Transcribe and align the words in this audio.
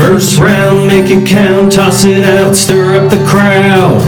First 0.00 0.38
round, 0.38 0.86
make 0.86 1.10
it 1.10 1.28
count, 1.28 1.72
toss 1.72 2.06
it 2.06 2.24
out, 2.24 2.56
stir 2.56 3.04
up 3.04 3.10
the 3.10 3.22
crowd. 3.26 4.00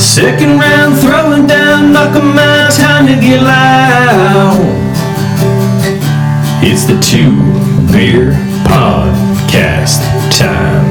Second 0.00 0.58
round, 0.58 0.98
throwing 0.98 1.46
down, 1.46 1.92
knock 1.92 2.16
'em 2.16 2.38
out, 2.38 2.72
time 2.72 3.06
to 3.06 3.14
get 3.16 3.42
loud. 3.42 4.56
It's 6.64 6.86
the 6.86 6.98
Two 6.98 7.36
Beer 7.92 8.32
Podcast 8.64 10.00
time. 10.38 10.88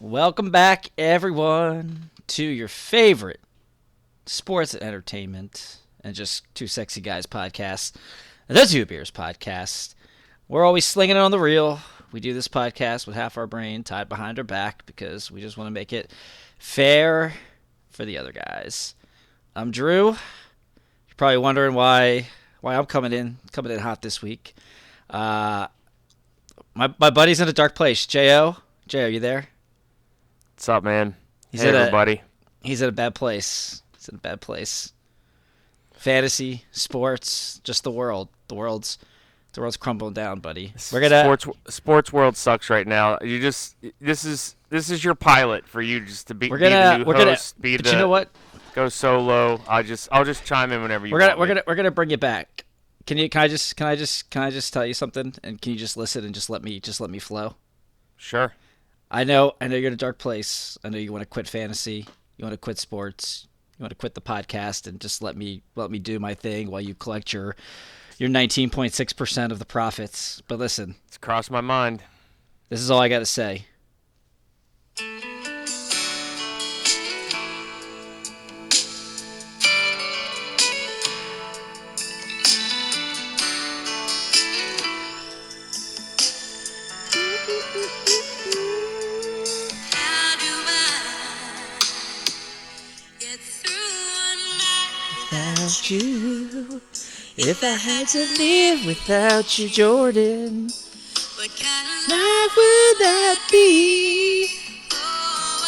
Welcome 0.00 0.50
back, 0.50 0.92
everyone, 0.96 2.08
to 2.28 2.42
your 2.42 2.68
favorite 2.68 3.40
sports 4.24 4.72
and 4.72 4.82
entertainment 4.82 5.77
and 6.02 6.14
just 6.14 6.44
two 6.54 6.66
sexy 6.66 7.00
guys 7.00 7.26
podcast, 7.26 7.92
the 8.46 8.64
Two 8.66 8.86
Beers 8.86 9.10
podcast. 9.10 9.94
We're 10.48 10.64
always 10.64 10.84
slinging 10.84 11.16
it 11.16 11.20
on 11.20 11.30
the 11.30 11.38
reel. 11.38 11.80
We 12.10 12.20
do 12.20 12.32
this 12.32 12.48
podcast 12.48 13.06
with 13.06 13.16
half 13.16 13.36
our 13.36 13.46
brain 13.46 13.82
tied 13.82 14.08
behind 14.08 14.38
our 14.38 14.44
back 14.44 14.86
because 14.86 15.30
we 15.30 15.40
just 15.40 15.58
want 15.58 15.68
to 15.68 15.72
make 15.72 15.92
it 15.92 16.10
fair 16.58 17.34
for 17.90 18.04
the 18.04 18.16
other 18.16 18.32
guys. 18.32 18.94
I'm 19.54 19.70
Drew. 19.70 20.06
You're 20.06 20.16
probably 21.16 21.38
wondering 21.38 21.74
why 21.74 22.28
why 22.60 22.76
I'm 22.76 22.86
coming 22.86 23.12
in 23.12 23.36
coming 23.52 23.72
in 23.72 23.78
hot 23.78 24.02
this 24.02 24.22
week. 24.22 24.54
Uh, 25.10 25.66
my 26.74 26.94
my 26.98 27.10
buddy's 27.10 27.40
in 27.40 27.48
a 27.48 27.52
dark 27.52 27.74
place. 27.74 28.06
Jo, 28.06 28.56
Jo, 28.86 29.06
you 29.06 29.20
there? 29.20 29.48
What's 30.54 30.68
up, 30.68 30.82
man? 30.82 31.14
He's 31.50 31.62
hey, 31.62 31.68
at 31.68 31.74
a- 31.74 31.78
everybody. 31.78 32.22
He's 32.62 32.82
in 32.82 32.88
a 32.88 32.92
bad 32.92 33.14
place. 33.14 33.82
He's 33.96 34.08
in 34.08 34.14
a 34.16 34.18
bad 34.18 34.40
place. 34.40 34.92
Fantasy, 35.98 36.64
sports, 36.70 37.60
just 37.64 37.84
the 37.84 37.90
world. 37.90 38.28
The 38.48 38.54
world's 38.54 38.98
the 39.52 39.60
world's 39.60 39.76
crumbling 39.76 40.14
down, 40.14 40.38
buddy. 40.40 40.72
We're 40.92 41.00
gonna 41.00 41.22
sports 41.22 41.74
sports 41.74 42.12
world 42.12 42.36
sucks 42.36 42.70
right 42.70 42.86
now. 42.86 43.18
You 43.20 43.40
just 43.40 43.76
this 44.00 44.24
is 44.24 44.54
this 44.70 44.90
is 44.90 45.02
your 45.02 45.14
pilot 45.14 45.66
for 45.66 45.82
you 45.82 46.00
just 46.00 46.28
to 46.28 46.34
be, 46.34 46.48
we're 46.48 46.58
be 46.58 46.64
the 46.64 46.70
gonna 46.70 46.98
new 46.98 47.04
we're 47.04 47.14
gonna 47.14 47.36
be 47.60 47.76
but 47.76 47.84
the 47.84 47.92
you 47.92 47.98
know 47.98 48.08
what? 48.08 48.30
go 48.74 48.88
solo. 48.88 49.60
I 49.66 49.82
just 49.82 50.08
I'll 50.12 50.24
just 50.24 50.44
chime 50.44 50.70
in 50.70 50.82
whenever 50.82 51.06
you 51.06 51.12
We're 51.12 51.18
gonna 51.18 51.30
want 51.30 51.40
we're 51.40 51.46
me. 51.46 51.48
gonna 51.48 51.62
we're 51.66 51.74
gonna 51.74 51.90
bring 51.90 52.12
it 52.12 52.20
back. 52.20 52.64
Can 53.06 53.18
you 53.18 53.28
can 53.28 53.40
I 53.42 53.48
just 53.48 53.74
can 53.74 53.88
I 53.88 53.96
just 53.96 54.30
can 54.30 54.42
I 54.42 54.50
just 54.50 54.72
tell 54.72 54.86
you 54.86 54.94
something 54.94 55.34
and 55.42 55.60
can 55.60 55.72
you 55.72 55.78
just 55.78 55.96
listen 55.96 56.24
and 56.24 56.32
just 56.32 56.48
let 56.48 56.62
me 56.62 56.78
just 56.78 57.00
let 57.00 57.10
me 57.10 57.18
flow? 57.18 57.56
Sure. 58.16 58.54
I 59.10 59.24
know 59.24 59.56
I 59.60 59.66
know 59.66 59.74
you're 59.74 59.88
in 59.88 59.94
a 59.94 59.96
dark 59.96 60.18
place. 60.18 60.78
I 60.84 60.90
know 60.90 60.98
you 60.98 61.10
want 61.10 61.22
to 61.22 61.26
quit 61.26 61.48
fantasy. 61.48 62.06
You 62.36 62.44
want 62.44 62.52
to 62.52 62.58
quit 62.58 62.78
sports. 62.78 63.47
You 63.78 63.84
want 63.84 63.90
to 63.90 63.96
quit 63.96 64.14
the 64.14 64.20
podcast 64.20 64.88
and 64.88 65.00
just 65.00 65.22
let 65.22 65.36
me 65.36 65.62
let 65.76 65.90
me 65.90 66.00
do 66.00 66.18
my 66.18 66.34
thing 66.34 66.68
while 66.70 66.80
you 66.80 66.94
collect 66.94 67.32
your 67.32 67.54
your 68.18 68.28
19.6% 68.28 69.52
of 69.52 69.60
the 69.60 69.64
profits. 69.64 70.42
But 70.48 70.58
listen, 70.58 70.96
It's 71.06 71.16
crossed 71.18 71.52
my 71.52 71.60
mind. 71.60 72.02
This 72.68 72.80
is 72.80 72.90
all 72.90 73.00
I 73.00 73.08
got 73.08 73.20
to 73.20 73.26
say. 73.26 73.66
You, 95.90 96.80
if 97.36 97.62
I 97.62 97.76
had 97.76 98.08
to 98.08 98.18
live 98.38 98.84
without 98.86 99.58
you, 99.58 99.68
Jordan, 99.68 100.68
What 101.36 101.50
kind 101.56 101.86
of 101.86 102.08
life 102.08 102.56
would 102.56 102.98
that 102.98 103.38
be? 103.50 104.48
Oh, 104.92 105.64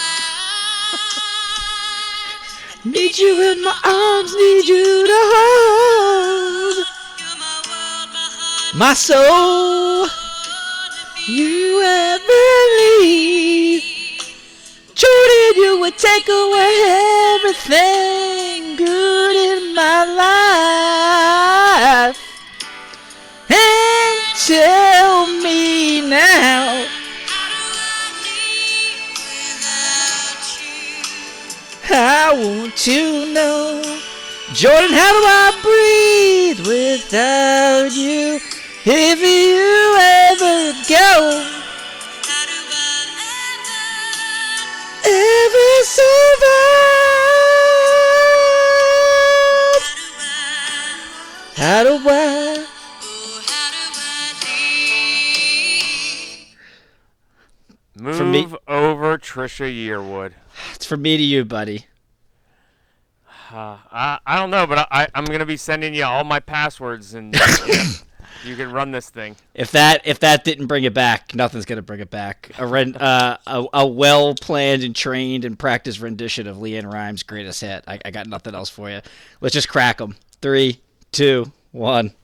Need 2.84 3.18
you 3.18 3.52
in 3.52 3.62
my 3.62 3.76
arms, 3.84 4.34
need 4.34 4.68
you 4.68 5.06
to 5.06 5.20
hold 5.34 6.86
You're 7.18 7.38
my 7.38 7.62
world, 7.68 8.08
my 8.12 8.28
heart, 8.38 8.74
my 8.74 8.94
soul. 8.94 10.08
You 11.28 11.82
ever 11.82 13.02
leave, 13.02 13.49
Jordan, 15.00 15.52
you 15.56 15.80
would 15.80 15.96
take 15.96 16.28
away 16.28 16.74
everything 17.36 18.76
good 18.76 19.34
in 19.34 19.74
my 19.74 20.04
life. 22.04 22.18
And 23.48 24.20
tell 24.44 25.26
me 25.26 26.02
now? 26.06 26.84
I 31.88 32.32
want 32.34 32.76
to 32.76 33.32
know, 33.32 33.82
Jordan, 34.52 34.92
how 34.92 35.12
do 35.16 35.24
I 35.26 35.50
breathe 35.62 36.60
without 36.66 37.90
you? 37.96 38.38
If 38.84 39.18
you 39.22 39.96
ever 39.98 40.74
go, 40.86 41.59
How 51.60 51.82
do 51.82 51.90
I 51.90 51.98
How 51.98 52.02
do 52.02 52.08
I? 52.08 52.64
How 53.44 53.70
do 53.70 53.78
I 54.00 54.32
live 57.94 58.02
Move 58.02 58.16
For 58.16 58.24
me- 58.24 58.48
over 58.66 59.18
Trisha 59.18 59.70
Yearwood. 59.70 60.32
It's 60.74 60.86
for 60.86 60.96
me 60.96 61.18
to 61.18 61.22
you, 61.22 61.44
buddy. 61.44 61.84
Uh, 63.52 63.76
I 63.92 64.20
I 64.24 64.36
don't 64.38 64.48
know, 64.50 64.66
but 64.66 64.88
I, 64.90 65.08
I'm 65.14 65.26
gonna 65.26 65.44
be 65.44 65.58
sending 65.58 65.92
you 65.92 66.04
all 66.04 66.24
my 66.24 66.40
passwords 66.40 67.12
and 67.12 67.34
you, 67.34 67.82
you 68.44 68.56
can 68.56 68.72
run 68.72 68.92
this 68.92 69.10
thing. 69.10 69.36
If 69.52 69.70
that 69.72 70.00
if 70.06 70.20
that 70.20 70.44
didn't 70.44 70.66
bring 70.66 70.84
it 70.84 70.94
back, 70.94 71.34
nothing's 71.34 71.66
gonna 71.66 71.82
bring 71.82 72.00
it 72.00 72.08
back. 72.10 72.52
A 72.58 72.64
uh, 72.64 73.36
a, 73.46 73.66
a 73.74 73.86
well 73.86 74.34
planned 74.34 74.82
and 74.82 74.96
trained 74.96 75.44
and 75.44 75.58
practiced 75.58 76.00
rendition 76.00 76.46
of 76.46 76.56
LeAnn 76.56 76.90
Rimes' 76.90 77.22
greatest 77.22 77.60
hit. 77.60 77.84
I, 77.86 77.98
I 78.02 78.10
got 78.10 78.26
nothing 78.28 78.54
else 78.54 78.70
for 78.70 78.88
you. 78.88 79.02
Let's 79.42 79.52
just 79.52 79.68
crack 79.68 79.98
them. 79.98 80.16
Three, 80.40 80.80
two, 81.12 81.52
one. 81.72 82.14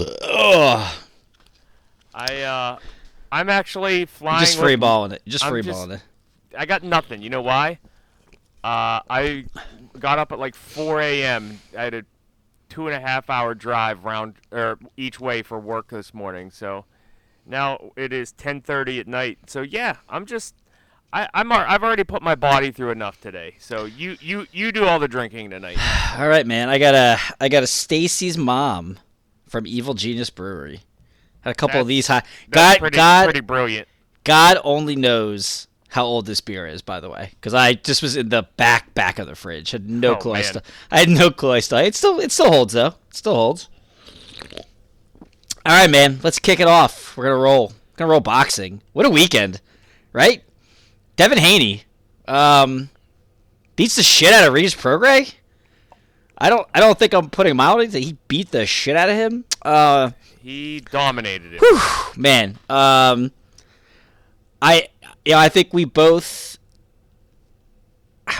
Ugh. 0.00 0.94
I 2.14 2.40
uh 2.42 2.78
I'm 3.32 3.48
actually 3.48 4.06
flying. 4.06 4.40
Just 4.40 4.56
with- 4.58 4.64
free 4.64 4.76
balling 4.76 5.12
it. 5.12 5.22
Just 5.26 5.44
I'm 5.44 5.50
free 5.52 5.62
just- 5.62 5.76
balling 5.76 5.92
it. 5.92 6.02
I 6.58 6.66
got 6.66 6.82
nothing. 6.82 7.22
You 7.22 7.30
know 7.30 7.42
why? 7.42 7.78
Uh, 8.64 9.00
I 9.08 9.46
got 9.98 10.18
up 10.18 10.32
at 10.32 10.38
like 10.40 10.54
4 10.56 11.00
a.m. 11.00 11.60
I 11.78 11.84
had 11.84 11.94
a 11.94 12.04
two 12.68 12.88
and 12.88 12.96
a 12.96 13.00
half 13.00 13.30
hour 13.30 13.54
drive 13.54 14.04
round 14.04 14.34
or 14.50 14.78
each 14.96 15.20
way 15.20 15.42
for 15.42 15.58
work 15.60 15.88
this 15.90 16.12
morning. 16.12 16.50
So 16.50 16.84
now 17.46 17.92
it 17.96 18.12
is 18.12 18.32
10:30 18.32 19.00
at 19.00 19.06
night. 19.06 19.38
So 19.46 19.62
yeah, 19.62 19.96
I'm 20.08 20.26
just 20.26 20.54
I, 21.12 21.28
I'm 21.34 21.50
I've 21.50 21.82
already 21.82 22.04
put 22.04 22.22
my 22.22 22.34
body 22.34 22.70
through 22.70 22.90
enough 22.90 23.20
today. 23.20 23.56
So 23.58 23.84
you 23.84 24.16
you 24.20 24.46
you 24.52 24.70
do 24.70 24.84
all 24.84 24.98
the 24.98 25.08
drinking 25.08 25.50
tonight. 25.50 25.76
All 26.18 26.28
right, 26.28 26.46
man. 26.46 26.68
I 26.68 26.78
got 26.78 26.94
a 26.94 27.18
I 27.40 27.48
got 27.48 27.62
a 27.62 27.66
Stacy's 27.66 28.38
mom 28.38 28.98
from 29.48 29.66
Evil 29.66 29.94
Genius 29.94 30.30
Brewery. 30.30 30.80
Had 31.40 31.50
a 31.50 31.54
couple 31.54 31.80
of 31.80 31.86
these 31.86 32.06
high. 32.06 32.22
God, 32.50 32.78
pretty 32.78 32.96
God, 32.96 33.24
pretty 33.24 33.40
brilliant. 33.40 33.88
God 34.24 34.58
only 34.62 34.94
knows 34.94 35.66
how 35.88 36.04
old 36.04 36.26
this 36.26 36.40
beer 36.40 36.66
is, 36.68 36.82
by 36.82 37.00
the 37.00 37.08
way, 37.10 37.30
because 37.32 37.54
I 37.54 37.74
just 37.74 38.02
was 38.02 38.16
in 38.16 38.28
the 38.28 38.42
back 38.56 38.94
back 38.94 39.18
of 39.18 39.26
the 39.26 39.34
fridge. 39.34 39.70
Had 39.72 39.88
no 39.88 40.12
Oh, 40.12 40.16
clue. 40.16 40.34
I, 40.34 40.42
still, 40.42 40.62
I 40.90 41.00
had 41.00 41.08
no 41.08 41.30
clue. 41.30 41.52
I 41.52 41.60
still. 41.60 41.78
It 41.78 41.94
still 41.96 42.20
it 42.20 42.30
still 42.30 42.52
holds 42.52 42.74
though. 42.74 42.94
It 43.08 43.16
still 43.16 43.34
holds. 43.34 43.68
All 45.66 45.76
right, 45.76 45.90
man. 45.90 46.20
Let's 46.22 46.38
kick 46.38 46.60
it 46.60 46.68
off. 46.68 47.16
We're 47.16 47.24
gonna 47.24 47.36
roll. 47.36 47.68
We're 47.68 47.96
gonna 47.96 48.10
roll 48.12 48.20
boxing. 48.20 48.82
What 48.92 49.06
a 49.06 49.10
weekend, 49.10 49.60
right? 50.12 50.42
Devin 51.20 51.36
Haney, 51.36 51.84
um, 52.26 52.88
beats 53.76 53.96
the 53.96 54.02
shit 54.02 54.32
out 54.32 54.48
of 54.48 54.54
Regis 54.54 54.74
Prograis. 54.74 55.34
I 56.38 56.48
don't. 56.48 56.66
I 56.74 56.80
don't 56.80 56.98
think 56.98 57.12
I'm 57.12 57.28
putting 57.28 57.50
him 57.50 57.60
out. 57.60 57.86
He 57.92 58.16
beat 58.26 58.50
the 58.52 58.64
shit 58.64 58.96
out 58.96 59.10
of 59.10 59.16
him. 59.16 59.44
Uh, 59.60 60.12
He 60.42 60.80
dominated 60.80 61.58
it. 61.60 62.16
man. 62.16 62.58
Um, 62.70 63.32
I 64.62 64.88
yeah, 65.26 65.38
I 65.38 65.50
think 65.50 65.74
we 65.74 65.84
both 65.84 66.56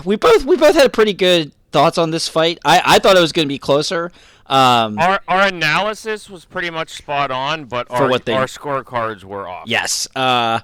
we 0.07 0.17
both 0.17 0.47
we 0.47 0.57
both 0.57 0.75
had 0.75 0.91
pretty 0.95 1.13
good 1.13 1.53
thoughts 1.73 1.99
on 1.99 2.11
this 2.13 2.29
fight. 2.29 2.61
I 2.65 2.81
I 2.83 2.99
thought 2.99 3.15
it 3.15 3.21
was 3.21 3.33
going 3.33 3.47
to 3.47 3.53
be 3.53 3.59
closer. 3.59 4.11
Um, 4.47 4.99
Our 4.99 5.21
our 5.29 5.49
analysis 5.49 6.31
was 6.31 6.47
pretty 6.47 6.71
much 6.71 6.89
spot 6.95 7.31
on, 7.31 7.67
but 7.67 7.91
our 7.91 8.05
our 8.11 8.47
scorecards 8.47 9.23
were 9.23 9.47
off. 9.47 9.65
yes. 9.69 10.09
Uh, 10.17 10.61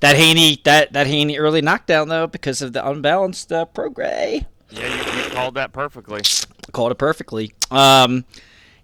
that 0.00 0.16
Haney 0.16 0.60
that 0.64 0.92
that 0.92 1.06
Haney 1.06 1.38
early 1.38 1.60
knockdown 1.60 2.08
though 2.08 2.26
because 2.26 2.62
of 2.62 2.72
the 2.72 2.86
unbalanced 2.88 3.52
uh, 3.52 3.66
Prograis. 3.66 4.46
Yeah, 4.70 4.86
you, 4.86 5.22
you 5.22 5.30
called 5.30 5.54
that 5.54 5.72
perfectly. 5.72 6.20
called 6.72 6.92
it 6.92 6.98
perfectly. 6.98 7.52
Um, 7.70 8.24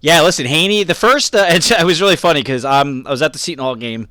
Yeah, 0.01 0.21
listen, 0.21 0.45
Haney. 0.45 0.83
The 0.83 0.95
first, 0.95 1.35
uh, 1.35 1.45
it, 1.49 1.83
was 1.85 2.01
really 2.01 2.15
funny 2.15 2.41
because 2.41 2.65
um, 2.65 3.05
I 3.07 3.11
was 3.11 3.21
at 3.21 3.33
the 3.33 3.39
Seton 3.39 3.63
Hall 3.63 3.75
game. 3.75 4.07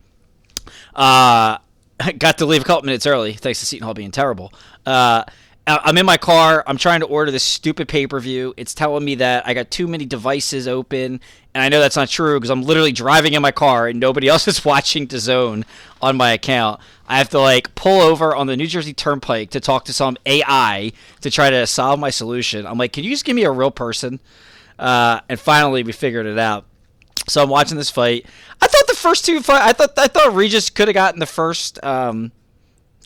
Uh, 0.94 1.58
got 2.18 2.38
to 2.38 2.46
leave 2.46 2.62
a 2.62 2.64
couple 2.64 2.84
minutes 2.84 3.06
early 3.06 3.32
thanks 3.34 3.60
to 3.60 3.66
Seton 3.66 3.84
Hall 3.84 3.94
being 3.94 4.10
terrible. 4.10 4.52
Uh, 4.86 5.24
I'm 5.66 5.96
in 5.96 6.04
my 6.04 6.18
car. 6.18 6.62
I'm 6.66 6.76
trying 6.76 7.00
to 7.00 7.06
order 7.06 7.30
this 7.30 7.42
stupid 7.42 7.88
pay 7.88 8.06
per 8.06 8.20
view. 8.20 8.52
It's 8.56 8.74
telling 8.74 9.02
me 9.04 9.14
that 9.16 9.46
I 9.46 9.54
got 9.54 9.70
too 9.70 9.86
many 9.86 10.04
devices 10.04 10.68
open, 10.68 11.20
and 11.54 11.62
I 11.62 11.70
know 11.70 11.80
that's 11.80 11.96
not 11.96 12.08
true 12.08 12.38
because 12.38 12.50
I'm 12.50 12.62
literally 12.62 12.92
driving 12.92 13.32
in 13.32 13.40
my 13.40 13.52
car 13.52 13.88
and 13.88 13.98
nobody 13.98 14.28
else 14.34 14.46
is 14.46 14.64
watching 14.64 15.06
DAZN 15.06 15.64
on 16.04 16.16
my 16.16 16.32
account. 16.32 16.80
I 17.06 17.18
have 17.18 17.30
to 17.30 17.40
like 17.40 17.74
pull 17.74 18.00
over 18.00 18.34
on 18.34 18.46
the 18.46 18.56
New 18.56 18.66
Jersey 18.66 18.92
Turnpike 18.92 19.50
to 19.50 19.60
talk 19.60 19.86
to 19.86 19.92
some 19.92 20.16
AI 20.26 20.92
to 21.22 21.30
try 21.30 21.50
to 21.50 21.66
solve 21.66 21.98
my 21.98 22.10
solution. 22.10 22.66
I'm 22.66 22.78
like, 22.78 22.92
can 22.92 23.04
you 23.04 23.10
just 23.10 23.24
give 23.24 23.34
me 23.34 23.44
a 23.44 23.50
real 23.50 23.70
person? 23.70 24.20
Uh, 24.78 25.20
and 25.28 25.38
finally, 25.40 25.82
we 25.82 25.92
figured 25.92 26.26
it 26.26 26.38
out. 26.38 26.66
So 27.28 27.42
I'm 27.42 27.48
watching 27.48 27.78
this 27.78 27.90
fight. 27.90 28.26
I 28.60 28.66
thought 28.66 28.86
the 28.86 28.94
first 28.94 29.24
two 29.24 29.40
fight. 29.40 29.62
I 29.62 29.72
thought 29.72 29.98
I 29.98 30.08
thought 30.08 30.34
Regis 30.34 30.68
could 30.68 30.88
have 30.88 30.94
gotten 30.94 31.20
the 31.20 31.26
first 31.26 31.82
um, 31.82 32.32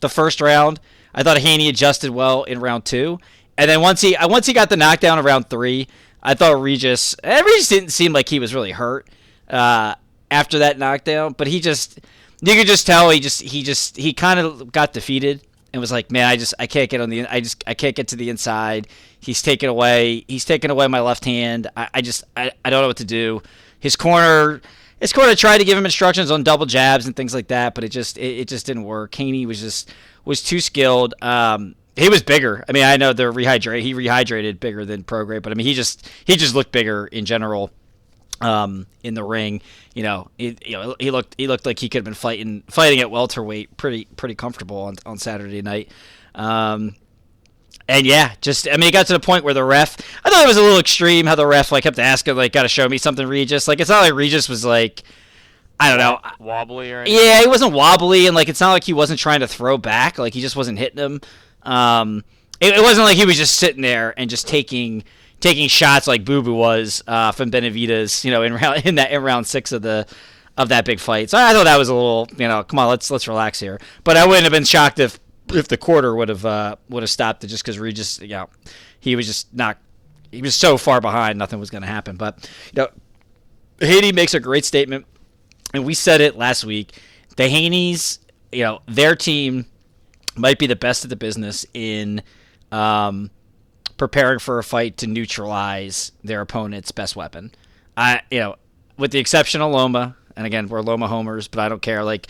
the 0.01 0.09
first 0.09 0.41
round. 0.41 0.79
I 1.13 1.23
thought 1.23 1.37
Haney 1.37 1.69
adjusted 1.69 2.11
well 2.11 2.43
in 2.43 2.59
round 2.59 2.85
two, 2.85 3.19
and 3.57 3.69
then 3.69 3.81
once 3.81 4.01
he 4.01 4.17
once 4.21 4.45
he 4.45 4.53
got 4.53 4.69
the 4.69 4.77
knockdown 4.77 5.19
in 5.19 5.25
round 5.25 5.49
three, 5.49 5.87
I 6.21 6.33
thought 6.33 6.61
Regis. 6.61 7.15
eh, 7.23 7.41
Regis 7.41 7.69
didn't 7.69 7.89
seem 7.89 8.11
like 8.11 8.27
he 8.27 8.39
was 8.39 8.53
really 8.53 8.71
hurt 8.71 9.07
uh, 9.49 9.95
after 10.29 10.59
that 10.59 10.77
knockdown, 10.77 11.33
but 11.37 11.47
he 11.47 11.59
just 11.61 11.99
you 12.41 12.55
could 12.55 12.67
just 12.67 12.85
tell 12.87 13.09
he 13.09 13.19
just 13.19 13.41
he 13.41 13.63
just 13.63 13.97
he 13.97 14.13
kind 14.13 14.39
of 14.39 14.71
got 14.71 14.93
defeated 14.93 15.41
and 15.73 15.79
was 15.79 15.91
like, 15.91 16.11
man, 16.11 16.25
I 16.25 16.37
just 16.37 16.53
I 16.59 16.67
can't 16.67 16.89
get 16.89 17.01
on 17.01 17.09
the 17.09 17.27
I 17.27 17.41
just 17.41 17.63
I 17.67 17.73
can't 17.73 17.95
get 17.95 18.07
to 18.09 18.15
the 18.15 18.29
inside. 18.29 18.87
He's 19.19 19.41
taken 19.41 19.69
away 19.69 20.25
he's 20.27 20.45
taken 20.45 20.71
away 20.71 20.87
my 20.87 21.01
left 21.01 21.25
hand. 21.25 21.67
I, 21.75 21.89
I 21.95 22.01
just 22.01 22.23
I, 22.37 22.51
I 22.63 22.69
don't 22.69 22.81
know 22.81 22.87
what 22.87 22.97
to 22.97 23.05
do. 23.05 23.41
His 23.79 23.95
corner 23.95 24.61
his 24.99 25.13
corner 25.13 25.35
tried 25.35 25.59
to 25.59 25.63
give 25.63 25.77
him 25.77 25.85
instructions 25.85 26.31
on 26.31 26.43
double 26.43 26.65
jabs 26.65 27.05
and 27.05 27.15
things 27.15 27.33
like 27.33 27.47
that, 27.47 27.75
but 27.75 27.83
it 27.83 27.89
just 27.89 28.17
it, 28.17 28.39
it 28.39 28.47
just 28.47 28.65
didn't 28.65 28.83
work. 28.83 29.13
Haney 29.15 29.45
was 29.45 29.59
just 29.59 29.93
was 30.25 30.41
too 30.41 30.59
skilled. 30.59 31.13
Um, 31.21 31.75
he 31.95 32.07
was 32.07 32.21
bigger. 32.21 32.63
I 32.69 32.71
mean, 32.71 32.83
I 32.83 32.97
know 32.97 33.11
the 33.11 33.23
rehydrate 33.23 33.81
he 33.81 33.93
rehydrated 33.93 34.59
bigger 34.59 34.85
than 34.85 35.03
Prograis, 35.03 35.41
but 35.41 35.51
I 35.51 35.55
mean 35.55 35.67
he 35.67 35.73
just 35.73 36.09
he 36.25 36.35
just 36.35 36.55
looked 36.55 36.71
bigger 36.71 37.07
in 37.07 37.25
general 37.25 37.71
um, 38.41 38.87
in 39.03 39.13
the 39.13 39.23
ring. 39.23 39.61
You 39.93 40.03
know, 40.03 40.29
he, 40.37 40.57
you 40.65 40.73
know, 40.73 40.95
he 40.99 41.11
looked 41.11 41.35
he 41.37 41.47
looked 41.47 41.65
like 41.65 41.79
he 41.79 41.89
could 41.89 41.99
have 41.99 42.05
been 42.05 42.13
fighting 42.13 42.63
fighting 42.69 42.99
at 42.99 43.11
welterweight 43.11 43.77
pretty 43.77 44.05
pretty 44.15 44.35
comfortable 44.35 44.77
on, 44.77 44.95
on 45.05 45.17
Saturday 45.17 45.61
night. 45.61 45.91
Um, 46.35 46.95
and 47.87 48.05
yeah, 48.05 48.33
just 48.41 48.67
I 48.67 48.77
mean, 48.77 48.89
it 48.89 48.93
got 48.93 49.07
to 49.07 49.13
the 49.13 49.19
point 49.19 49.43
where 49.43 49.53
the 49.53 49.63
ref. 49.63 49.97
I 50.23 50.29
thought 50.29 50.43
it 50.43 50.47
was 50.47 50.57
a 50.57 50.61
little 50.61 50.79
extreme 50.79 51.25
how 51.25 51.35
the 51.35 51.47
ref 51.47 51.71
like 51.71 51.83
kept 51.83 51.99
asking 51.99 52.35
like, 52.35 52.51
"Got 52.51 52.63
to 52.63 52.69
show 52.69 52.87
me 52.87 52.97
something, 52.97 53.25
Regis." 53.25 53.67
Like 53.67 53.79
it's 53.79 53.89
not 53.89 54.01
like 54.01 54.13
Regis 54.13 54.47
was 54.47 54.63
like, 54.63 55.03
I 55.79 55.89
don't 55.89 55.97
know. 55.97 56.19
Wobbly 56.39 56.91
or 56.91 57.01
anything? 57.01 57.19
Yeah, 57.25 57.41
he 57.41 57.47
wasn't 57.47 57.73
wobbly, 57.73 58.27
and 58.27 58.35
like 58.35 58.49
it's 58.49 58.59
not 58.59 58.73
like 58.73 58.83
he 58.83 58.93
wasn't 58.93 59.19
trying 59.19 59.39
to 59.39 59.47
throw 59.47 59.77
back. 59.77 60.17
Like 60.19 60.33
he 60.33 60.41
just 60.41 60.55
wasn't 60.55 60.77
hitting 60.77 60.99
him. 60.99 61.21
Um, 61.63 62.23
it, 62.59 62.77
it 62.77 62.81
wasn't 62.81 63.05
like 63.05 63.17
he 63.17 63.25
was 63.25 63.37
just 63.37 63.55
sitting 63.55 63.81
there 63.81 64.13
and 64.17 64.29
just 64.29 64.47
taking 64.47 65.03
taking 65.39 65.67
shots 65.67 66.07
like 66.07 66.25
Boo 66.25 66.41
Boo 66.41 66.53
was 66.53 67.03
uh, 67.07 67.31
from 67.31 67.51
Benavidez. 67.51 68.23
You 68.23 68.31
know, 68.31 68.43
in 68.43 68.53
round 68.53 68.81
in 68.85 68.95
that 68.95 69.11
in 69.11 69.21
round 69.21 69.47
six 69.47 69.71
of 69.71 69.81
the 69.81 70.07
of 70.57 70.69
that 70.69 70.85
big 70.85 70.99
fight. 70.99 71.29
So 71.29 71.37
I 71.37 71.53
thought 71.53 71.63
that 71.63 71.77
was 71.77 71.87
a 71.87 71.93
little, 71.93 72.27
you 72.37 72.47
know, 72.47 72.63
come 72.63 72.79
on, 72.79 72.89
let's 72.89 73.09
let's 73.09 73.27
relax 73.27 73.59
here. 73.59 73.79
But 74.03 74.17
I 74.17 74.25
wouldn't 74.25 74.43
have 74.43 74.51
been 74.51 74.65
shocked 74.65 74.99
if 74.99 75.19
if 75.53 75.67
the 75.67 75.77
quarter 75.77 76.15
would 76.15 76.29
have 76.29 76.45
uh, 76.45 76.75
would 76.89 77.03
have 77.03 77.09
stopped 77.09 77.43
it 77.43 77.47
just 77.47 77.63
because 77.63 77.79
Regis, 77.79 78.19
you 78.19 78.29
know, 78.29 78.49
he 78.99 79.15
was 79.15 79.25
just 79.25 79.53
not. 79.53 79.77
He 80.31 80.43
was 80.43 80.53
so 80.53 80.77
far 80.77 81.01
behind, 81.01 81.39
nothing 81.39 81.59
was 81.59 81.71
going 81.71 81.81
to 81.81 81.87
happen. 81.87 82.15
But 82.15 82.47
you 82.73 82.83
know, 82.83 82.89
Haney 83.79 84.11
makes 84.11 84.35
a 84.35 84.39
great 84.39 84.63
statement 84.63 85.07
and 85.73 85.85
we 85.85 85.93
said 85.93 86.21
it 86.21 86.37
last 86.37 86.65
week. 86.65 86.99
The 87.35 87.43
Haneys, 87.43 88.19
you 88.51 88.63
know, 88.63 88.81
their 88.87 89.15
team 89.15 89.65
might 90.35 90.59
be 90.59 90.67
the 90.67 90.75
best 90.75 91.03
of 91.03 91.09
the 91.09 91.15
business 91.15 91.65
in 91.73 92.21
um, 92.71 93.31
preparing 93.99 94.39
for 94.39 94.57
a 94.57 94.63
fight 94.63 94.97
to 94.97 95.07
neutralize 95.07 96.11
their 96.23 96.41
opponent's 96.41 96.91
best 96.91 97.15
weapon. 97.15 97.51
I, 97.95 98.21
you 98.31 98.39
know, 98.39 98.55
with 98.97 99.11
the 99.11 99.19
exception 99.19 99.61
of 99.61 99.71
Loma, 99.71 100.15
and 100.35 100.47
again, 100.47 100.67
we're 100.67 100.81
Loma 100.81 101.07
homers, 101.07 101.47
but 101.47 101.59
I 101.59 101.69
don't 101.69 101.81
care. 101.81 102.03
Like 102.03 102.27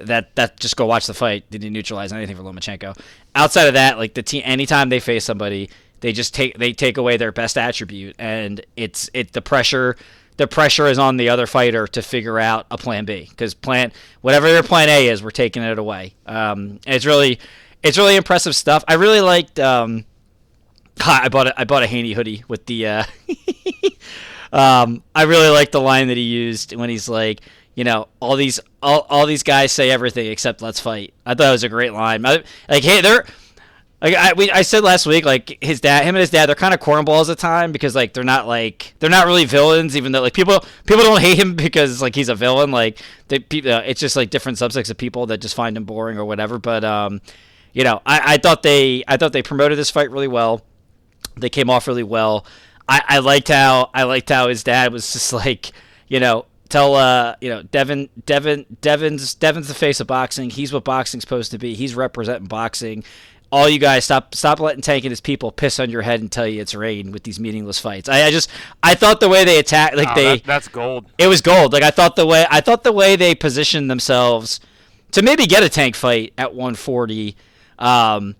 that, 0.00 0.34
that 0.34 0.58
just 0.58 0.76
go 0.76 0.86
watch 0.86 1.06
the 1.06 1.14
fight. 1.14 1.48
Didn't 1.50 1.72
neutralize 1.72 2.12
anything 2.12 2.34
for 2.34 2.42
Lomachenko. 2.42 2.98
Outside 3.36 3.68
of 3.68 3.74
that, 3.74 3.98
like 3.98 4.14
the 4.14 4.22
team, 4.22 4.42
anytime 4.44 4.88
they 4.88 4.98
face 4.98 5.24
somebody, 5.24 5.70
they 6.00 6.12
just 6.12 6.34
take 6.34 6.58
they 6.58 6.72
take 6.72 6.96
away 6.96 7.16
their 7.16 7.30
best 7.30 7.56
attribute, 7.56 8.16
and 8.18 8.64
it's 8.76 9.08
it 9.14 9.32
the 9.32 9.42
pressure 9.42 9.96
the 10.38 10.46
pressure 10.46 10.86
is 10.86 10.98
on 10.98 11.18
the 11.18 11.28
other 11.28 11.46
fighter 11.46 11.86
to 11.86 12.00
figure 12.00 12.38
out 12.38 12.66
a 12.70 12.78
plan 12.78 13.04
B 13.04 13.26
because 13.28 13.52
plan 13.52 13.92
whatever 14.22 14.50
their 14.50 14.62
plan 14.62 14.88
A 14.88 15.08
is, 15.08 15.22
we're 15.22 15.30
taking 15.30 15.62
it 15.62 15.78
away. 15.78 16.14
Um, 16.24 16.80
it's 16.86 17.04
really 17.04 17.38
it's 17.82 17.98
really 17.98 18.16
impressive 18.16 18.56
stuff. 18.56 18.82
I 18.88 18.94
really 18.94 19.20
liked. 19.20 19.60
Um, 19.60 20.06
I 21.04 21.28
bought 21.28 21.46
a, 21.48 21.60
I 21.60 21.64
bought 21.64 21.82
a 21.82 21.86
handy 21.86 22.12
hoodie 22.12 22.44
with 22.48 22.66
the. 22.66 22.86
Uh, 22.86 23.04
um, 24.52 25.02
I 25.14 25.22
really 25.24 25.48
like 25.48 25.70
the 25.70 25.80
line 25.80 26.08
that 26.08 26.16
he 26.16 26.24
used 26.24 26.74
when 26.74 26.90
he's 26.90 27.08
like, 27.08 27.40
you 27.74 27.84
know, 27.84 28.08
all 28.20 28.36
these 28.36 28.60
all, 28.82 29.06
all 29.08 29.26
these 29.26 29.42
guys 29.42 29.72
say 29.72 29.90
everything 29.90 30.26
except 30.26 30.62
let's 30.62 30.80
fight. 30.80 31.14
I 31.24 31.34
thought 31.34 31.48
it 31.48 31.52
was 31.52 31.64
a 31.64 31.68
great 31.68 31.92
line. 31.92 32.24
I- 32.26 32.42
Like, 32.68 32.82
hey, 32.82 33.00
they're 33.00 33.24
like 34.02 34.14
I, 34.14 34.32
we, 34.32 34.50
I 34.50 34.62
said 34.62 34.82
last 34.82 35.06
week, 35.06 35.24
like 35.26 35.58
his 35.62 35.80
dad, 35.80 36.04
him 36.04 36.14
and 36.16 36.20
his 36.20 36.30
dad, 36.30 36.46
they're 36.46 36.54
kind 36.56 36.72
of 36.74 36.80
cornballs 36.80 37.30
at 37.30 37.38
time 37.38 37.70
because 37.70 37.94
like 37.94 38.12
they're 38.14 38.24
not 38.24 38.46
like 38.46 38.94
they're 38.98 39.10
not 39.10 39.26
really 39.26 39.44
villains, 39.44 39.96
even 39.96 40.12
though 40.12 40.22
like 40.22 40.34
people 40.34 40.60
people 40.86 41.04
don't 41.04 41.20
hate 41.20 41.38
him 41.38 41.54
because 41.56 42.02
like 42.02 42.14
he's 42.14 42.28
a 42.28 42.34
villain. 42.34 42.70
Like 42.70 42.98
they, 43.28 43.38
pe- 43.38 43.70
uh, 43.70 43.82
it's 43.82 44.00
just 44.00 44.16
like 44.16 44.30
different 44.30 44.58
subsects 44.58 44.90
of 44.90 44.96
people 44.96 45.26
that 45.26 45.38
just 45.38 45.54
find 45.54 45.76
him 45.76 45.84
boring 45.84 46.18
or 46.18 46.24
whatever. 46.24 46.58
But 46.58 46.82
um, 46.82 47.20
you 47.72 47.84
know, 47.84 48.00
I, 48.04 48.34
I 48.34 48.36
thought 48.38 48.62
they 48.62 49.04
I 49.06 49.16
thought 49.16 49.32
they 49.32 49.42
promoted 49.42 49.78
this 49.78 49.90
fight 49.90 50.10
really 50.10 50.28
well. 50.28 50.62
They 51.36 51.48
came 51.48 51.70
off 51.70 51.86
really 51.86 52.02
well. 52.02 52.44
I, 52.88 53.02
I 53.08 53.18
liked 53.20 53.48
how 53.48 53.90
I 53.94 54.02
liked 54.04 54.28
how 54.28 54.48
his 54.48 54.62
dad 54.64 54.92
was 54.92 55.12
just 55.12 55.32
like 55.44 55.72
you 56.08 56.20
know 56.20 56.46
tell 56.68 56.94
uh 56.94 57.34
you 57.40 57.48
know 57.50 57.62
Devin 57.62 58.08
Devin 58.26 58.66
Devin's 58.80 59.34
Devin's 59.34 59.68
the 59.68 59.74
face 59.74 60.00
of 60.00 60.06
boxing. 60.06 60.50
He's 60.50 60.72
what 60.72 60.84
boxing's 60.84 61.22
supposed 61.22 61.50
to 61.52 61.58
be. 61.58 61.74
He's 61.74 61.94
representing 61.94 62.48
boxing. 62.48 63.04
All 63.52 63.68
you 63.68 63.80
guys 63.80 64.04
stop 64.04 64.34
stop 64.34 64.60
letting 64.60 64.80
Tank 64.80 65.04
and 65.04 65.10
his 65.10 65.20
people 65.20 65.50
piss 65.50 65.80
on 65.80 65.90
your 65.90 66.02
head 66.02 66.20
and 66.20 66.30
tell 66.30 66.46
you 66.46 66.60
it's 66.60 66.72
rain 66.74 67.10
with 67.10 67.24
these 67.24 67.40
meaningless 67.40 67.80
fights. 67.80 68.08
I, 68.08 68.22
I 68.26 68.30
just 68.30 68.48
I 68.82 68.94
thought 68.94 69.18
the 69.20 69.28
way 69.28 69.44
they 69.44 69.58
attacked 69.58 69.96
like 69.96 70.08
Oh, 70.10 70.14
they 70.14 70.24
that- 70.36 70.44
that's 70.44 70.68
gold. 70.68 71.06
it 71.18 71.26
was 71.26 71.40
gold. 71.40 71.72
Like 71.72 71.82
I 71.82 71.90
thought 71.90 72.14
the 72.16 72.26
way 72.26 72.46
I 72.48 72.60
thought 72.60 72.84
the 72.84 72.92
way 72.92 73.16
they 73.16 73.34
positioned 73.34 73.90
themselves 73.90 74.60
to 75.12 75.22
maybe 75.22 75.46
get 75.46 75.64
a 75.64 75.68
tank 75.68 75.96
fight 75.96 76.32
at 76.38 76.54
140 76.54 77.34
um, 77.80 78.36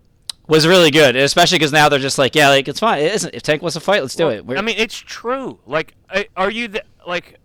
was 0.50 0.66
really 0.66 0.90
good, 0.90 1.16
especially 1.16 1.58
because 1.58 1.72
now 1.72 1.88
they're 1.88 1.98
just 1.98 2.18
like, 2.18 2.34
yeah, 2.34 2.48
like 2.48 2.66
it's 2.68 2.80
fine. 2.80 3.00
It 3.02 3.14
isn't. 3.14 3.34
If 3.34 3.42
Tank 3.42 3.62
wants 3.62 3.74
to 3.74 3.80
fight, 3.80 4.02
let's 4.02 4.16
do 4.16 4.28
it. 4.28 4.44
We're- 4.44 4.58
I 4.58 4.62
mean, 4.62 4.74
it's 4.76 4.96
true. 4.98 5.60
Like, 5.64 5.94
are 6.36 6.50
you 6.50 6.68
the, 6.68 6.82
like, 7.06 7.38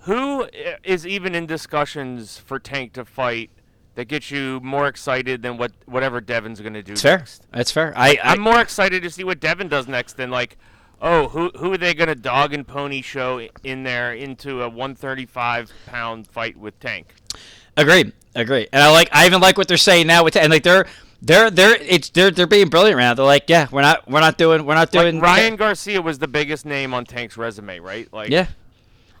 who 0.00 0.48
is 0.82 1.06
even 1.06 1.34
in 1.34 1.46
discussions 1.46 2.38
for 2.38 2.58
Tank 2.58 2.94
to 2.94 3.04
fight 3.04 3.50
that 3.94 4.06
gets 4.06 4.30
you 4.30 4.60
more 4.62 4.86
excited 4.86 5.42
than 5.42 5.58
what 5.58 5.72
whatever 5.86 6.20
Devin's 6.20 6.60
going 6.60 6.72
to 6.74 6.82
do? 6.82 6.92
it's 6.92 7.02
fair. 7.02 7.18
next? 7.18 7.46
It's 7.52 7.70
fair. 7.70 7.92
I, 7.94 8.12
I 8.12 8.18
I'm 8.32 8.40
more 8.40 8.60
excited 8.60 9.02
to 9.02 9.10
see 9.10 9.24
what 9.24 9.40
Devin 9.40 9.68
does 9.68 9.86
next 9.86 10.16
than 10.16 10.30
like, 10.30 10.56
oh, 11.02 11.28
who 11.28 11.50
who 11.58 11.72
are 11.74 11.78
they 11.78 11.92
going 11.92 12.08
to 12.08 12.14
dog 12.14 12.54
and 12.54 12.66
pony 12.66 13.02
show 13.02 13.46
in 13.62 13.82
there 13.82 14.14
into 14.14 14.62
a 14.62 14.68
135 14.68 15.70
pound 15.86 16.26
fight 16.26 16.56
with 16.56 16.80
Tank? 16.80 17.14
Agreed. 17.76 18.12
Agreed. 18.34 18.68
And 18.72 18.82
I 18.82 18.90
like. 18.90 19.08
I 19.12 19.26
even 19.26 19.40
like 19.40 19.58
what 19.58 19.68
they're 19.68 19.76
saying 19.76 20.06
now 20.06 20.24
with 20.24 20.36
and 20.36 20.50
like 20.50 20.62
they're 20.62 20.86
they're 21.20 21.50
they're 21.50 21.76
it's 21.80 22.10
they're 22.10 22.30
they're 22.30 22.46
being 22.46 22.68
brilliant 22.68 22.96
right 22.96 23.04
now. 23.04 23.14
They're 23.14 23.24
like, 23.24 23.44
yeah, 23.48 23.66
we're 23.70 23.82
not 23.82 24.08
we're 24.08 24.20
not 24.20 24.38
doing 24.38 24.64
we're 24.64 24.74
not 24.74 24.94
Like, 24.94 25.04
doing 25.04 25.20
Ryan 25.20 25.56
Garcia 25.56 26.00
was 26.00 26.18
the 26.18 26.28
biggest 26.28 26.64
name 26.64 26.94
on 26.94 27.04
Tank's 27.04 27.36
resume, 27.36 27.80
right? 27.80 28.12
Like, 28.12 28.30
Yeah, 28.30 28.46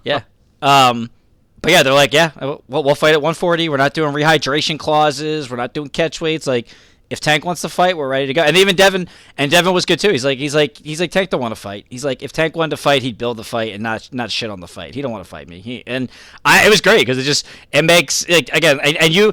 yeah. 0.04 0.22
Um, 0.62 1.10
but 1.60 1.72
yeah, 1.72 1.82
they're 1.82 1.92
like, 1.92 2.12
yeah, 2.12 2.30
we'll, 2.40 2.62
we'll 2.68 2.94
fight 2.94 3.14
at 3.14 3.20
140. 3.20 3.68
We're 3.68 3.76
not 3.76 3.94
doing 3.94 4.14
rehydration 4.14 4.78
clauses. 4.78 5.50
We're 5.50 5.56
not 5.56 5.74
doing 5.74 5.88
catch 5.88 6.20
weights. 6.20 6.46
Like, 6.46 6.68
if 7.10 7.20
Tank 7.20 7.44
wants 7.44 7.62
to 7.62 7.68
fight, 7.68 7.96
we're 7.96 8.08
ready 8.08 8.26
to 8.26 8.34
go. 8.34 8.42
And 8.42 8.56
even 8.56 8.76
Devin 8.76 9.08
and 9.36 9.50
Devin 9.50 9.72
was 9.72 9.84
good 9.84 9.98
too. 9.98 10.10
He's 10.10 10.24
like, 10.24 10.38
he's 10.38 10.54
like, 10.54 10.76
he's 10.76 11.00
like, 11.00 11.10
Tank 11.10 11.30
don't 11.30 11.40
want 11.40 11.52
to 11.54 11.60
fight. 11.60 11.86
He's 11.90 12.04
like, 12.04 12.22
if 12.22 12.32
Tank 12.32 12.54
wanted 12.54 12.70
to 12.70 12.76
fight, 12.76 13.02
he'd 13.02 13.18
build 13.18 13.38
the 13.38 13.44
fight 13.44 13.72
and 13.72 13.82
not 13.82 14.08
not 14.12 14.30
shit 14.30 14.50
on 14.50 14.60
the 14.60 14.68
fight. 14.68 14.94
He 14.94 15.02
don't 15.02 15.10
want 15.10 15.24
to 15.24 15.28
fight 15.28 15.48
me. 15.48 15.60
He 15.60 15.82
and 15.86 16.10
I, 16.44 16.66
it 16.66 16.70
was 16.70 16.80
great 16.80 17.00
because 17.00 17.18
it 17.18 17.22
just 17.24 17.46
it 17.72 17.84
makes 17.84 18.28
like 18.28 18.50
again 18.52 18.78
and, 18.80 18.96
and 18.98 19.14
you, 19.14 19.32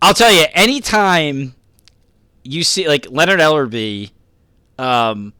I'll 0.00 0.14
tell 0.14 0.32
you, 0.32 0.44
anytime 0.54 1.54
you 2.42 2.64
see 2.64 2.88
like 2.88 3.06
Leonard 3.10 3.40
Ellerbe, 3.40 4.10
um, 4.78 5.32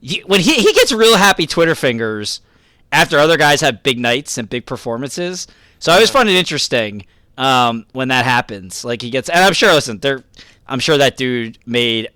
you, 0.00 0.22
when 0.26 0.40
he 0.40 0.54
he 0.54 0.72
gets 0.72 0.92
real 0.92 1.16
happy 1.16 1.46
Twitter 1.46 1.74
fingers 1.74 2.40
after 2.92 3.18
other 3.18 3.36
guys 3.36 3.60
have 3.60 3.82
big 3.82 3.98
nights 3.98 4.38
and 4.38 4.48
big 4.48 4.66
performances. 4.66 5.46
So 5.78 5.92
I 5.92 5.96
always 5.96 6.10
find 6.10 6.28
it 6.28 6.34
interesting 6.36 7.06
um, 7.36 7.86
when 7.92 8.08
that 8.08 8.24
happens. 8.24 8.84
Like 8.84 9.02
he 9.02 9.10
gets, 9.10 9.28
and 9.28 9.40
I'm 9.40 9.52
sure. 9.52 9.72
Listen, 9.72 9.98
there, 9.98 10.24
I'm 10.66 10.78
sure 10.80 10.96
that 10.98 11.16
dude 11.16 11.58
made 11.66 12.08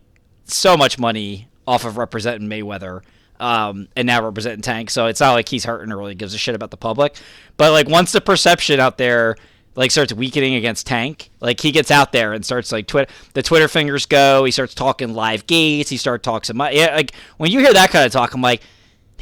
so 0.44 0.76
much 0.76 0.98
money 0.98 1.48
off 1.66 1.84
of 1.84 1.96
representing 1.96 2.48
Mayweather. 2.48 3.02
um, 3.40 3.88
and 3.96 4.06
now 4.06 4.22
representing 4.22 4.60
Tank. 4.60 4.90
So 4.90 5.06
it's 5.06 5.20
not 5.20 5.32
like 5.32 5.48
he's 5.48 5.64
hurting 5.64 5.90
or 5.90 5.96
really 5.96 6.14
gives 6.14 6.34
a 6.34 6.38
shit 6.38 6.54
about 6.54 6.70
the 6.70 6.76
public. 6.76 7.16
But 7.56 7.72
like 7.72 7.88
once 7.88 8.12
the 8.12 8.20
perception 8.20 8.78
out 8.78 8.98
there 8.98 9.36
like 9.80 9.90
starts 9.90 10.12
weakening 10.12 10.56
against 10.56 10.86
Tank, 10.86 11.30
like 11.40 11.58
he 11.58 11.72
gets 11.72 11.90
out 11.90 12.12
there 12.12 12.34
and 12.34 12.44
starts 12.44 12.70
like 12.70 12.86
Twitter, 12.86 13.10
the 13.32 13.42
Twitter 13.42 13.66
fingers 13.66 14.04
go. 14.04 14.44
He 14.44 14.50
starts 14.50 14.74
talking 14.74 15.14
live 15.14 15.46
gates. 15.46 15.88
He 15.88 15.96
starts 15.96 16.22
talking 16.22 16.54
yeah. 16.72 16.94
Like 16.94 17.14
when 17.38 17.50
you 17.50 17.60
hear 17.60 17.72
that 17.72 17.88
kind 17.90 18.04
of 18.04 18.12
talk, 18.12 18.34
I'm 18.34 18.42
like. 18.42 18.62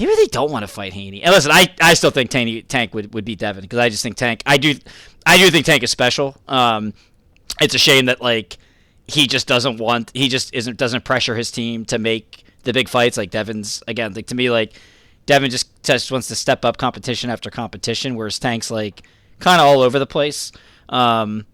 Maybe 0.00 0.14
they 0.14 0.26
don't 0.26 0.52
want 0.52 0.62
to 0.62 0.68
fight 0.68 0.92
Haney. 0.92 1.24
And 1.24 1.34
listen, 1.34 1.50
I, 1.50 1.74
I 1.82 1.94
still 1.94 2.12
think 2.12 2.30
Tank, 2.30 2.68
Tank 2.68 2.94
would, 2.94 3.12
would 3.14 3.24
beat 3.24 3.40
Devin 3.40 3.62
because 3.62 3.80
I 3.80 3.88
just 3.88 4.00
think 4.00 4.14
Tank. 4.14 4.44
I 4.46 4.56
do 4.56 4.76
I 5.26 5.38
do 5.38 5.50
think 5.50 5.66
Tank 5.66 5.82
is 5.82 5.90
special. 5.90 6.36
Um, 6.46 6.94
it's 7.60 7.74
a 7.74 7.78
shame 7.78 8.04
that 8.04 8.22
like 8.22 8.58
he 9.08 9.26
just 9.26 9.48
doesn't 9.48 9.78
want 9.78 10.12
he 10.14 10.28
just 10.28 10.54
isn't 10.54 10.76
doesn't 10.76 11.04
pressure 11.04 11.34
his 11.34 11.50
team 11.50 11.84
to 11.86 11.98
make 11.98 12.44
the 12.62 12.72
big 12.72 12.88
fights 12.88 13.16
like 13.16 13.30
Devin's 13.30 13.82
again 13.88 14.12
like 14.14 14.26
to 14.28 14.34
me 14.34 14.50
like 14.50 14.78
Devin 15.26 15.50
just 15.50 15.82
just 15.82 16.12
wants 16.12 16.28
to 16.28 16.36
step 16.36 16.64
up 16.64 16.76
competition 16.76 17.28
after 17.30 17.50
competition 17.50 18.14
whereas 18.14 18.38
Tank's 18.38 18.70
like 18.70 19.02
kind 19.38 19.60
of 19.60 19.66
all 19.66 19.80
over 19.80 19.98
the 19.98 20.06
place 20.06 20.52
um, 20.88 21.46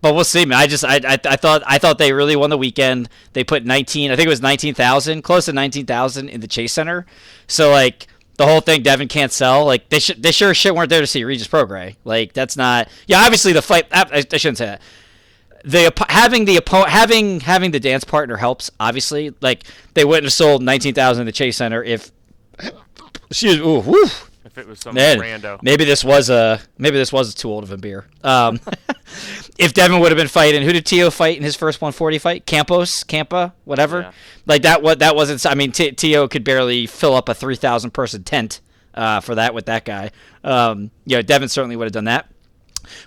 but 0.00 0.14
we'll 0.14 0.24
see 0.24 0.44
man 0.44 0.58
I 0.58 0.66
just 0.66 0.84
I, 0.84 0.96
I, 0.96 1.18
I 1.24 1.36
thought 1.36 1.62
I 1.66 1.78
thought 1.78 1.98
they 1.98 2.12
really 2.12 2.36
won 2.36 2.50
the 2.50 2.58
weekend 2.58 3.08
they 3.32 3.44
put 3.44 3.64
19 3.64 4.10
I 4.10 4.16
think 4.16 4.26
it 4.26 4.30
was 4.30 4.42
19,000 4.42 5.22
close 5.22 5.46
to 5.46 5.52
19,000 5.52 6.28
in 6.28 6.40
the 6.40 6.48
Chase 6.48 6.72
Center 6.72 7.06
so 7.46 7.70
like 7.70 8.06
the 8.36 8.46
whole 8.46 8.60
thing 8.60 8.82
Devin 8.82 9.08
can't 9.08 9.32
sell. 9.32 9.64
Like 9.64 9.88
they 9.88 9.98
should, 9.98 10.22
they 10.22 10.32
sure 10.32 10.54
shit 10.54 10.74
weren't 10.74 10.90
there 10.90 11.00
to 11.00 11.06
see 11.06 11.24
Regis 11.24 11.48
Prograis. 11.48 11.96
Like 12.04 12.32
that's 12.32 12.56
not. 12.56 12.88
Yeah, 13.06 13.20
obviously 13.20 13.52
the 13.52 13.62
fight. 13.62 13.86
I, 13.90 14.04
I 14.12 14.36
shouldn't 14.36 14.58
say 14.58 14.66
that. 14.66 14.82
The 15.64 15.92
having 16.08 16.44
the 16.44 16.56
oppo- 16.56 16.86
having 16.86 17.40
having 17.40 17.70
the 17.72 17.80
dance 17.80 18.04
partner 18.04 18.36
helps. 18.36 18.70
Obviously, 18.78 19.34
like 19.40 19.64
they 19.94 20.04
wouldn't 20.04 20.24
have 20.24 20.32
sold 20.32 20.62
nineteen 20.62 20.94
thousand 20.94 21.22
in 21.22 21.26
the 21.26 21.32
Chase 21.32 21.56
Center 21.56 21.82
if. 21.82 22.12
Excuse. 23.28 23.58
Ooh, 23.58 23.80
whew. 23.80 24.08
If 24.46 24.58
it 24.58 24.68
was 24.68 24.78
some 24.78 24.94
Man, 24.94 25.18
rando. 25.18 25.60
maybe 25.60 25.84
this 25.84 26.04
was 26.04 26.30
a 26.30 26.60
maybe 26.78 26.96
this 26.96 27.12
was 27.12 27.34
too 27.34 27.50
old 27.50 27.64
of 27.64 27.72
a 27.72 27.76
beer. 27.76 28.06
Um, 28.22 28.60
if 29.58 29.74
Devin 29.74 29.98
would 29.98 30.12
have 30.12 30.16
been 30.16 30.28
fighting, 30.28 30.62
who 30.62 30.72
did 30.72 30.86
Tio 30.86 31.10
fight 31.10 31.36
in 31.36 31.42
his 31.42 31.56
first 31.56 31.80
140 31.80 32.18
fight? 32.18 32.46
Campos, 32.46 33.02
Campa, 33.02 33.52
whatever. 33.64 34.02
Yeah. 34.02 34.12
Like 34.46 34.62
that. 34.62 34.82
What 34.82 35.00
that 35.00 35.16
wasn't. 35.16 35.44
I 35.46 35.54
mean, 35.54 35.72
T- 35.72 35.90
Tio 35.92 36.28
could 36.28 36.44
barely 36.44 36.86
fill 36.86 37.14
up 37.14 37.28
a 37.28 37.34
3,000 37.34 37.90
person 37.90 38.22
tent 38.22 38.60
uh, 38.94 39.20
for 39.20 39.34
that 39.34 39.52
with 39.52 39.66
that 39.66 39.84
guy. 39.84 40.12
Um, 40.44 40.92
you 41.04 41.16
know, 41.16 41.22
Devin 41.22 41.48
certainly 41.48 41.74
would 41.74 41.86
have 41.86 41.92
done 41.92 42.04
that. 42.04 42.30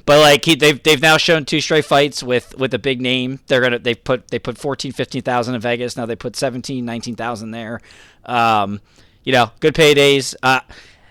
But 0.06 0.20
like 0.20 0.44
he, 0.44 0.56
they've 0.56 0.82
they've 0.84 1.02
now 1.02 1.16
shown 1.16 1.46
two 1.46 1.62
straight 1.62 1.86
fights 1.86 2.22
with 2.22 2.54
with 2.58 2.74
a 2.74 2.80
big 2.80 3.00
name. 3.00 3.40
They're 3.48 3.62
gonna 3.62 3.80
they 3.80 3.96
put 3.96 4.28
they 4.28 4.40
put 4.40 4.58
14, 4.58 4.92
15,000 4.92 5.56
in 5.56 5.62
Vegas. 5.62 5.96
Now 5.96 6.06
they 6.06 6.18
put 6.18 6.36
17, 6.36 6.84
19,000 6.84 7.52
there. 7.52 7.80
Um, 8.26 8.82
you 9.24 9.32
know, 9.32 9.52
good 9.62 9.74
paydays. 9.74 10.36
Uh, 10.44 10.60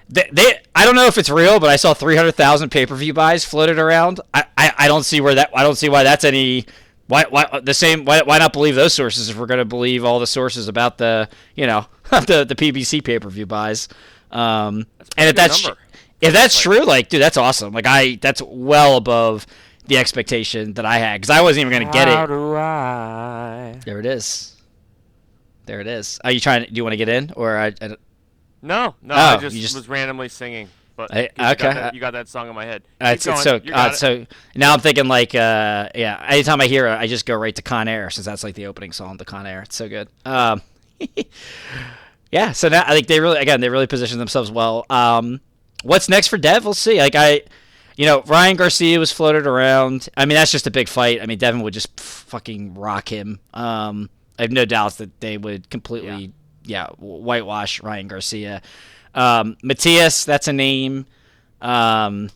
they, 0.08 0.28
they 0.32 0.60
I 0.74 0.84
don't 0.84 0.94
know 0.94 1.06
if 1.06 1.18
it's 1.18 1.30
real, 1.30 1.60
but 1.60 1.68
I 1.68 1.76
saw 1.76 1.94
300,000 1.94 2.70
pay 2.70 2.86
per 2.86 2.94
view 2.94 3.12
buys 3.12 3.44
floated 3.44 3.78
around. 3.78 4.20
I, 4.32 4.44
I 4.56 4.72
I 4.78 4.88
don't 4.88 5.04
see 5.04 5.20
where 5.20 5.34
that 5.34 5.50
I 5.54 5.62
don't 5.62 5.76
see 5.76 5.88
why 5.88 6.02
that's 6.02 6.24
any. 6.24 6.66
Why, 7.08 7.24
why 7.30 7.60
the 7.62 7.72
same? 7.72 8.04
Why, 8.04 8.20
why 8.22 8.36
not 8.38 8.52
believe 8.52 8.74
those 8.74 8.92
sources 8.92 9.30
if 9.30 9.38
we're 9.38 9.46
going 9.46 9.58
to 9.58 9.64
believe 9.64 10.04
all 10.04 10.20
the 10.20 10.26
sources 10.26 10.68
about 10.68 10.98
the 10.98 11.28
you 11.54 11.66
know 11.66 11.86
the 12.10 12.44
the 12.46 12.54
PBC 12.54 13.02
pay 13.02 13.18
per 13.18 13.30
view 13.30 13.46
buys? 13.46 13.88
Um, 14.30 14.86
and 15.16 15.30
if 15.30 15.34
that's 15.34 15.64
number. 15.64 15.80
if 16.20 16.34
that's 16.34 16.60
true, 16.60 16.84
like, 16.84 17.08
dude, 17.08 17.22
that's 17.22 17.38
awesome. 17.38 17.72
Like, 17.72 17.86
I 17.86 18.18
that's 18.20 18.42
well 18.42 18.98
above 18.98 19.46
the 19.86 19.96
expectation 19.96 20.74
that 20.74 20.84
I 20.84 20.98
had 20.98 21.20
because 21.20 21.30
I 21.30 21.40
wasn't 21.40 21.66
even 21.66 21.72
gonna 21.80 21.92
get 21.92 22.08
How 22.08 22.24
it. 22.24 22.26
do 22.26 22.54
I? 22.54 23.80
There 23.86 24.00
it 24.00 24.06
is. 24.06 24.54
There 25.64 25.80
it 25.80 25.86
is. 25.86 26.20
Are 26.24 26.30
you 26.30 26.40
trying? 26.40 26.64
To, 26.64 26.70
do 26.70 26.76
you 26.76 26.82
want 26.82 26.92
to 26.92 26.98
get 26.98 27.08
in, 27.08 27.32
or 27.36 27.56
I? 27.56 27.72
I 27.80 27.96
No, 28.62 28.94
no, 29.02 29.14
I 29.14 29.34
Oh, 29.36 29.40
just, 29.40 29.54
you 29.56 29.62
just- 29.62 29.74
was 29.74 29.88
randomly 29.88 30.28
singing. 30.28 30.68
But 30.96 31.14
I- 31.14 31.20
you 31.22 31.28
got 31.36 31.60
okay. 31.60 31.74
that- 31.74 31.94
you 31.94 32.00
got 32.00 32.10
that 32.14 32.28
song 32.28 32.48
in 32.48 32.54
my 32.56 32.64
head. 32.64 32.82
uh, 33.00 33.12
it's, 33.14 33.24
it's 33.24 33.42
so 33.44 33.60
uh, 33.72 33.92
so 33.92 34.26
now 34.56 34.72
I'm 34.72 34.80
thinking 34.80 35.06
like 35.06 35.32
uh 35.32 35.88
yeah. 35.94 36.24
Anytime 36.28 36.60
I 36.60 36.66
hear 36.66 36.88
it, 36.88 36.92
I 36.92 37.06
just 37.06 37.24
go 37.24 37.36
right 37.36 37.54
to 37.54 37.62
Con 37.62 37.86
Air 37.86 38.10
since 38.10 38.26
that's 38.26 38.42
like 38.42 38.56
the 38.56 38.66
opening 38.66 38.90
song 38.90 39.16
to 39.18 39.24
Con 39.24 39.46
Air. 39.46 39.62
It's 39.62 39.76
so 39.76 39.88
good. 39.88 40.08
Um, 40.24 40.60
yeah. 42.32 42.52
So 42.52 42.68
now 42.68 42.82
I 42.86 42.94
think 42.94 43.06
they 43.06 43.20
really 43.20 43.38
again 43.38 43.60
they 43.60 43.68
really 43.68 43.86
position 43.86 44.18
themselves 44.18 44.50
well. 44.50 44.84
Um, 44.90 45.40
what's 45.82 46.08
next 46.08 46.28
for 46.28 46.36
Dev? 46.38 46.64
We'll 46.64 46.74
see. 46.74 46.98
Like 46.98 47.14
I, 47.14 47.42
you 47.96 48.06
know, 48.06 48.22
Ryan 48.26 48.56
Garcia 48.56 48.98
was 48.98 49.12
floated 49.12 49.46
around. 49.46 50.08
I 50.16 50.24
mean, 50.26 50.34
that's 50.34 50.52
just 50.52 50.66
a 50.66 50.70
big 50.70 50.88
fight. 50.88 51.22
I 51.22 51.26
mean, 51.26 51.38
Devin 51.38 51.62
would 51.62 51.74
just 51.74 51.98
fucking 52.00 52.74
rock 52.74 53.08
him. 53.08 53.40
Um, 53.54 54.10
I 54.38 54.42
have 54.42 54.52
no 54.52 54.64
doubts 54.64 54.96
that 54.96 55.20
they 55.20 55.36
would 55.36 55.68
completely, 55.70 56.08
yeah, 56.26 56.28
whitewash 56.98 57.82
Ryan 57.82 58.08
Garcia. 58.08 58.62
Um, 59.14 59.56
Matthias, 59.62 60.24
that's 60.24 60.48
a 60.48 60.52
name. 60.52 61.06
Um, 61.60 62.30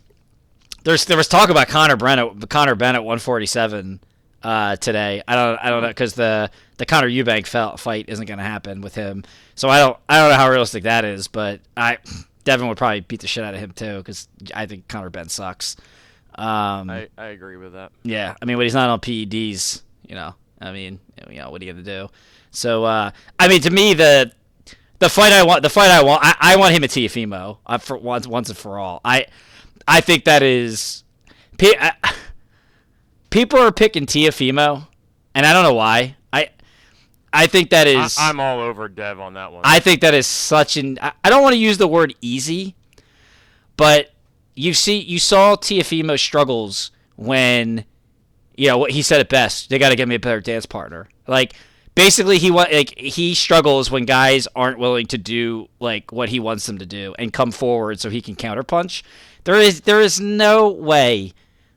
there's 0.84 1.04
there 1.04 1.16
was 1.16 1.28
talk 1.28 1.48
about 1.48 1.68
Connor 1.68 1.96
Bennett, 1.96 2.48
Connor 2.48 2.74
Bennett, 2.74 3.02
147 3.02 4.00
uh, 4.42 4.76
today. 4.76 5.22
I 5.26 5.34
don't 5.34 5.58
I 5.62 5.70
don't 5.70 5.82
know 5.82 5.88
because 5.88 6.14
the 6.14 6.50
the 6.78 6.86
Connor 6.86 7.08
Eubank 7.08 7.46
fight 7.78 8.06
isn't 8.08 8.26
going 8.26 8.38
to 8.38 8.44
happen 8.44 8.80
with 8.80 8.94
him. 8.94 9.24
So 9.54 9.68
I 9.68 9.78
don't 9.78 9.96
I 10.08 10.18
don't 10.18 10.30
know 10.30 10.36
how 10.36 10.50
realistic 10.50 10.84
that 10.84 11.04
is, 11.04 11.28
but 11.28 11.60
I 11.76 11.98
Devin 12.44 12.66
would 12.68 12.78
probably 12.78 13.00
beat 13.00 13.20
the 13.20 13.26
shit 13.26 13.44
out 13.44 13.54
of 13.54 13.60
him 13.60 13.72
too 13.72 13.98
because 13.98 14.28
I 14.54 14.66
think 14.66 14.88
Connor 14.88 15.10
Benn 15.10 15.28
sucks. 15.28 15.76
Um, 16.34 16.88
I, 16.90 17.08
I 17.18 17.26
agree 17.26 17.58
with 17.58 17.74
that. 17.74 17.92
yeah, 18.04 18.34
I 18.40 18.46
mean, 18.46 18.56
when 18.56 18.64
he's 18.64 18.74
not 18.74 18.88
on 18.88 19.00
PEDs, 19.00 19.82
you 20.08 20.14
know, 20.14 20.34
I 20.60 20.72
mean, 20.72 20.98
you 21.30 21.38
know, 21.38 21.50
what 21.50 21.60
are 21.60 21.64
you 21.64 21.72
gonna 21.72 21.84
do? 21.84 22.08
So, 22.52 22.84
uh, 22.84 23.10
I 23.38 23.48
mean, 23.48 23.60
to 23.62 23.70
me, 23.70 23.94
the 23.94 24.30
the 25.00 25.08
fight 25.08 25.32
I 25.32 25.42
want, 25.42 25.64
the 25.64 25.70
fight 25.70 25.90
I 25.90 26.02
want, 26.04 26.24
I, 26.24 26.36
I 26.38 26.56
want 26.56 26.74
him 26.74 26.84
at 26.84 26.90
Teofimo 26.90 27.58
uh, 27.66 27.78
for 27.78 27.96
once, 27.96 28.26
once 28.26 28.48
and 28.50 28.56
for 28.56 28.78
all. 28.78 29.00
I, 29.04 29.26
I 29.88 30.00
think 30.00 30.26
that 30.26 30.44
is, 30.44 31.02
pe- 31.58 31.76
I, 31.76 31.92
people 33.30 33.58
are 33.58 33.72
picking 33.72 34.06
Teofimo, 34.06 34.86
and 35.34 35.44
I 35.44 35.52
don't 35.52 35.64
know 35.64 35.74
why. 35.74 36.14
I, 36.32 36.50
I 37.32 37.48
think 37.48 37.70
that 37.70 37.88
is. 37.88 38.16
I, 38.16 38.28
I'm 38.28 38.38
all 38.38 38.60
over 38.60 38.88
Dev 38.88 39.18
on 39.18 39.34
that 39.34 39.50
one. 39.52 39.62
I 39.64 39.80
think 39.80 40.02
that 40.02 40.14
is 40.14 40.28
such 40.28 40.76
an. 40.76 40.98
I 41.02 41.12
I 41.24 41.30
don't 41.30 41.42
want 41.42 41.54
to 41.54 41.58
use 41.58 41.78
the 41.78 41.88
word 41.88 42.14
easy, 42.20 42.76
but 43.76 44.12
you 44.54 44.74
see, 44.74 44.98
you 44.98 45.18
saw 45.18 45.56
Teofimo 45.56 46.16
struggles 46.16 46.90
when, 47.16 47.84
you 48.56 48.68
know, 48.68 48.78
what 48.78 48.90
he 48.92 49.02
said 49.02 49.20
it 49.20 49.28
best. 49.28 49.70
They 49.70 49.78
got 49.78 49.88
to 49.88 49.96
get 49.96 50.06
me 50.06 50.14
a 50.14 50.20
better 50.20 50.40
dance 50.40 50.66
partner. 50.66 51.08
Like 51.26 51.54
basically, 51.94 52.38
he 52.38 52.50
like 52.50 52.98
he 52.98 53.34
struggles 53.34 53.90
when 53.90 54.04
guys 54.04 54.48
aren't 54.54 54.78
willing 54.78 55.06
to 55.06 55.18
do 55.18 55.68
like 55.80 56.12
what 56.12 56.28
he 56.28 56.40
wants 56.40 56.66
them 56.66 56.78
to 56.78 56.86
do 56.86 57.14
and 57.18 57.32
come 57.32 57.50
forward 57.50 58.00
so 58.00 58.10
he 58.10 58.22
can 58.22 58.36
counterpunch. 58.36 59.02
There 59.44 59.56
is 59.56 59.82
there 59.82 60.00
is 60.00 60.20
no 60.20 60.70
way, 60.70 61.32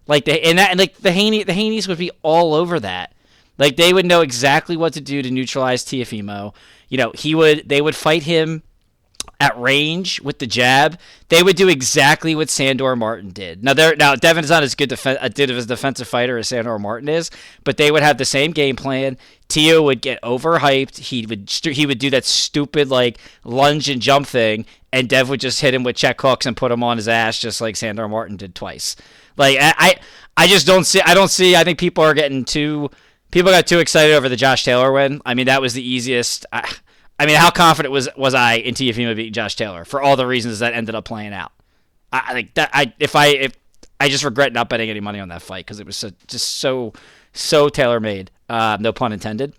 like 0.07 0.25
the 0.25 0.43
and 0.45 0.57
that 0.57 0.71
and 0.71 0.79
like 0.79 0.97
the 0.97 1.11
Haney 1.11 1.43
the 1.43 1.53
Haneys 1.53 1.87
would 1.87 1.97
be 1.97 2.11
all 2.21 2.53
over 2.53 2.79
that. 2.79 3.13
Like 3.57 3.77
they 3.77 3.93
would 3.93 4.05
know 4.05 4.21
exactly 4.21 4.75
what 4.75 4.93
to 4.93 5.01
do 5.01 5.21
to 5.21 5.31
neutralize 5.31 5.83
Teofimo. 5.83 6.53
You 6.89 6.97
know, 6.97 7.11
he 7.15 7.33
would 7.35 7.67
they 7.67 7.81
would 7.81 7.95
fight 7.95 8.23
him 8.23 8.63
at 9.39 9.59
range 9.59 10.21
with 10.21 10.39
the 10.39 10.47
jab. 10.47 10.99
They 11.29 11.43
would 11.43 11.55
do 11.55 11.67
exactly 11.67 12.35
what 12.35 12.49
Sandor 12.49 12.95
Martin 12.95 13.31
did. 13.31 13.63
Now 13.63 13.73
there 13.73 13.95
now 13.95 14.15
Devin 14.15 14.43
is 14.43 14.49
not 14.49 14.63
as 14.63 14.75
good 14.75 14.91
a 14.91 15.29
good 15.29 15.49
of 15.49 15.57
a 15.57 15.65
defensive 15.65 16.07
fighter 16.07 16.37
as 16.37 16.47
Sandor 16.47 16.79
Martin 16.79 17.09
is, 17.09 17.31
but 17.63 17.77
they 17.77 17.91
would 17.91 18.03
have 18.03 18.17
the 18.17 18.25
same 18.25 18.51
game 18.51 18.75
plan. 18.75 19.17
Tio 19.55 19.81
would 19.83 20.01
get 20.01 20.21
overhyped. 20.21 20.97
He 20.97 21.25
would 21.25 21.49
he 21.49 21.85
would 21.85 21.97
do 21.97 22.09
that 22.09 22.25
stupid 22.25 22.89
like 22.89 23.17
lunge 23.45 23.87
and 23.87 24.01
jump 24.01 24.27
thing, 24.27 24.65
and 24.91 25.07
Dev 25.07 25.29
would 25.29 25.39
just 25.39 25.61
hit 25.61 25.73
him 25.73 25.83
with 25.83 25.95
check 25.95 26.19
hooks 26.19 26.45
and 26.45 26.57
put 26.57 26.73
him 26.73 26.83
on 26.83 26.97
his 26.97 27.07
ass 27.07 27.39
just 27.39 27.61
like 27.61 27.77
Sandor 27.77 28.09
Martin 28.09 28.35
did 28.35 28.53
twice. 28.53 28.97
Like 29.37 29.57
I 29.57 29.73
I, 29.77 29.95
I 30.35 30.47
just 30.47 30.67
don't 30.67 30.83
see 30.83 30.99
I 30.99 31.13
don't 31.13 31.31
see 31.31 31.55
I 31.55 31.63
think 31.63 31.79
people 31.79 32.03
are 32.03 32.13
getting 32.13 32.43
too 32.43 32.89
people 33.31 33.49
got 33.49 33.65
too 33.65 33.79
excited 33.79 34.13
over 34.13 34.27
the 34.27 34.35
Josh 34.35 34.65
Taylor 34.65 34.91
win. 34.91 35.21
I 35.25 35.35
mean, 35.35 35.45
that 35.45 35.61
was 35.61 35.73
the 35.73 35.81
easiest. 35.81 36.45
I, 36.51 36.69
I 37.17 37.25
mean, 37.25 37.37
how 37.37 37.49
confident 37.49 37.93
was 37.93 38.09
was 38.17 38.33
I 38.33 38.55
in 38.55 38.75
Teofimo 38.75 39.15
beating 39.15 39.31
Josh 39.31 39.55
Taylor 39.55 39.85
for 39.85 40.01
all 40.01 40.17
the 40.17 40.27
reasons 40.27 40.59
that 40.59 40.73
ended 40.73 40.95
up 40.95 41.05
playing 41.05 41.31
out? 41.31 41.53
I 42.11 42.33
think 42.33 42.55
that 42.55 42.71
I 42.73 42.93
if 42.99 43.15
I 43.15 43.27
if 43.27 43.53
I 44.01 44.09
just 44.09 44.25
regret 44.25 44.51
not 44.51 44.67
betting 44.67 44.89
any 44.89 44.99
money 44.99 45.21
on 45.21 45.29
that 45.29 45.41
fight 45.41 45.65
because 45.65 45.79
it 45.79 45.85
was 45.85 45.95
so, 45.95 46.11
just 46.27 46.55
so 46.55 46.91
so 47.31 47.69
tailor 47.69 48.01
made. 48.01 48.31
Uh, 48.49 48.77
no 48.79 48.93
pun 48.93 49.13
intended. 49.13 49.53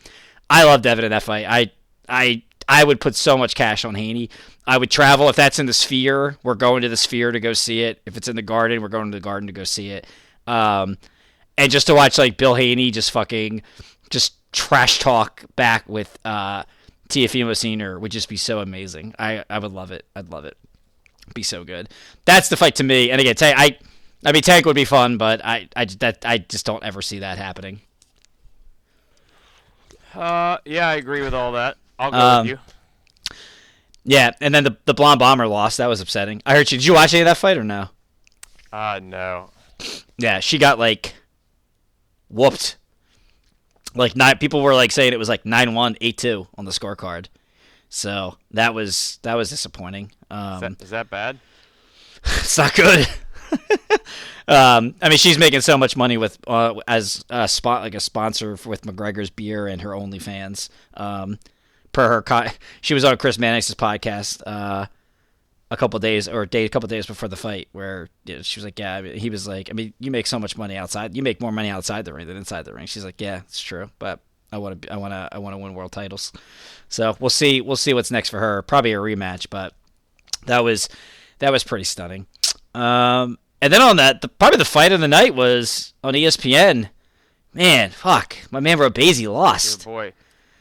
I 0.48 0.64
love 0.64 0.82
Devin 0.82 1.04
in 1.04 1.10
that 1.10 1.22
fight. 1.22 1.46
I 1.48 1.72
I 2.08 2.42
I 2.68 2.84
would 2.84 3.00
put 3.00 3.14
so 3.14 3.36
much 3.36 3.54
cash 3.54 3.84
on 3.84 3.94
Haney. 3.94 4.30
I 4.66 4.78
would 4.78 4.90
travel 4.90 5.28
if 5.28 5.36
that's 5.36 5.58
in 5.58 5.66
the 5.66 5.72
Sphere. 5.72 6.36
We're 6.42 6.54
going 6.54 6.82
to 6.82 6.88
the 6.88 6.96
Sphere 6.96 7.32
to 7.32 7.40
go 7.40 7.52
see 7.52 7.82
it. 7.82 8.00
If 8.06 8.16
it's 8.16 8.28
in 8.28 8.36
the 8.36 8.42
Garden, 8.42 8.82
we're 8.82 8.88
going 8.88 9.10
to 9.10 9.16
the 9.16 9.22
Garden 9.22 9.46
to 9.46 9.52
go 9.52 9.64
see 9.64 9.90
it. 9.90 10.06
Um, 10.46 10.98
and 11.58 11.70
just 11.70 11.86
to 11.88 11.94
watch 11.94 12.18
like 12.18 12.36
Bill 12.36 12.54
Haney 12.54 12.90
just 12.90 13.10
fucking 13.10 13.62
just 14.10 14.34
trash 14.52 14.98
talk 14.98 15.44
back 15.56 15.88
with 15.88 16.18
uh 16.24 16.62
Teofimo 17.08 17.56
Senior 17.56 17.98
would 17.98 18.12
just 18.12 18.28
be 18.28 18.36
so 18.36 18.60
amazing. 18.60 19.14
I 19.18 19.44
I 19.48 19.58
would 19.58 19.72
love 19.72 19.90
it. 19.90 20.04
I'd 20.14 20.30
love 20.30 20.44
it. 20.44 20.56
Be 21.34 21.42
so 21.42 21.64
good. 21.64 21.88
That's 22.24 22.48
the 22.48 22.56
fight 22.56 22.76
to 22.76 22.84
me. 22.84 23.10
And 23.10 23.20
again, 23.20 23.34
Tank, 23.34 23.56
I 23.58 23.78
I 24.24 24.32
mean 24.32 24.42
Tank 24.42 24.66
would 24.66 24.76
be 24.76 24.84
fun, 24.84 25.18
but 25.18 25.44
I 25.44 25.68
I 25.76 25.84
that 26.00 26.24
I 26.24 26.38
just 26.38 26.66
don't 26.66 26.82
ever 26.82 27.02
see 27.02 27.20
that 27.20 27.38
happening. 27.38 27.80
Uh, 30.16 30.58
yeah, 30.64 30.88
I 30.88 30.94
agree 30.96 31.22
with 31.22 31.34
all 31.34 31.52
that. 31.52 31.76
I'll 31.98 32.10
go 32.10 32.18
Um, 32.18 32.46
with 32.46 32.50
you. 32.50 33.36
Yeah, 34.04 34.30
and 34.40 34.54
then 34.54 34.64
the 34.64 34.76
the 34.84 34.94
blonde 34.94 35.18
bomber 35.18 35.46
lost. 35.48 35.78
That 35.78 35.88
was 35.88 36.00
upsetting. 36.00 36.40
I 36.46 36.54
heard 36.54 36.70
you. 36.70 36.78
Did 36.78 36.86
you 36.86 36.94
watch 36.94 37.12
any 37.12 37.22
of 37.22 37.26
that 37.26 37.36
fight 37.38 37.56
or 37.58 37.64
no? 37.64 37.88
Uh, 38.72 39.00
no. 39.02 39.50
Yeah, 40.18 40.40
she 40.40 40.58
got 40.58 40.78
like 40.78 41.14
whooped. 42.28 42.76
Like 43.94 44.14
nine 44.14 44.38
people 44.38 44.62
were 44.62 44.74
like 44.74 44.92
saying 44.92 45.12
it 45.14 45.18
was 45.18 45.28
like 45.28 45.44
9-1, 45.44 45.98
8-2 46.00 46.46
on 46.58 46.66
the 46.66 46.70
scorecard. 46.70 47.26
So 47.88 48.36
that 48.50 48.74
was 48.74 49.18
that 49.22 49.34
was 49.34 49.48
disappointing. 49.50 50.06
Is, 50.06 50.12
Um, 50.30 50.60
that, 50.60 50.82
is 50.82 50.90
that 50.90 51.08
bad? 51.10 51.38
it's 52.24 52.58
not 52.58 52.74
good. 52.74 53.08
um, 54.48 54.94
I 55.02 55.08
mean, 55.08 55.18
she's 55.18 55.38
making 55.38 55.60
so 55.60 55.76
much 55.76 55.96
money 55.96 56.16
with 56.16 56.38
uh, 56.46 56.74
as 56.86 57.24
a 57.30 57.48
spot 57.48 57.82
like 57.82 57.94
a 57.94 58.00
sponsor 58.00 58.52
with 58.64 58.82
McGregor's 58.82 59.30
beer 59.30 59.66
and 59.66 59.82
her 59.82 59.90
OnlyFans. 59.90 60.68
Um, 60.94 61.38
per 61.92 62.08
her, 62.08 62.22
co- 62.22 62.46
she 62.80 62.94
was 62.94 63.04
on 63.04 63.16
Chris 63.16 63.38
Mannix's 63.38 63.74
podcast 63.74 64.42
uh, 64.46 64.86
a 65.70 65.76
couple 65.76 65.98
days 65.98 66.28
or 66.28 66.42
a 66.42 66.46
day, 66.46 66.64
a 66.64 66.68
couple 66.68 66.88
days 66.88 67.06
before 67.06 67.28
the 67.28 67.36
fight, 67.36 67.68
where 67.72 68.08
you 68.24 68.36
know, 68.36 68.42
she 68.42 68.60
was 68.60 68.64
like, 68.64 68.78
"Yeah," 68.78 68.94
I 68.96 69.02
mean, 69.02 69.16
he 69.18 69.30
was 69.30 69.46
like, 69.48 69.70
"I 69.70 69.72
mean, 69.72 69.92
you 69.98 70.10
make 70.10 70.26
so 70.26 70.38
much 70.38 70.56
money 70.56 70.76
outside. 70.76 71.16
You 71.16 71.22
make 71.22 71.40
more 71.40 71.52
money 71.52 71.68
outside 71.68 72.04
the 72.04 72.12
ring 72.12 72.26
than 72.26 72.36
inside 72.36 72.64
the 72.64 72.74
ring." 72.74 72.86
She's 72.86 73.04
like, 73.04 73.20
"Yeah, 73.20 73.40
it's 73.40 73.60
true, 73.60 73.90
but." 73.98 74.20
I 74.52 74.58
want 74.58 74.82
to. 74.82 74.92
I 74.92 74.96
want 74.96 75.12
to. 75.12 75.28
I 75.32 75.38
want 75.38 75.54
to 75.54 75.58
win 75.58 75.74
world 75.74 75.90
titles. 75.90 76.32
So 76.88 77.16
we'll 77.18 77.30
see. 77.30 77.60
We'll 77.60 77.74
see 77.74 77.92
what's 77.92 78.12
next 78.12 78.28
for 78.28 78.38
her. 78.38 78.62
Probably 78.62 78.92
a 78.92 78.96
rematch, 78.96 79.48
but 79.50 79.74
that 80.46 80.62
was 80.62 80.88
that 81.40 81.52
was 81.52 81.64
pretty 81.64 81.84
stunning. 81.84 82.26
Um, 82.76 83.38
and 83.62 83.72
then 83.72 83.80
on 83.80 83.96
that, 83.96 84.20
the, 84.20 84.28
probably 84.28 84.58
the 84.58 84.64
fight 84.64 84.92
of 84.92 85.00
the 85.00 85.08
night 85.08 85.34
was 85.34 85.94
on 86.04 86.14
ESPN. 86.14 86.90
Man, 87.54 87.90
fuck, 87.90 88.36
my 88.50 88.60
man 88.60 88.76
Dear 88.76 89.30
lost. 89.30 89.84
boy. 89.84 90.12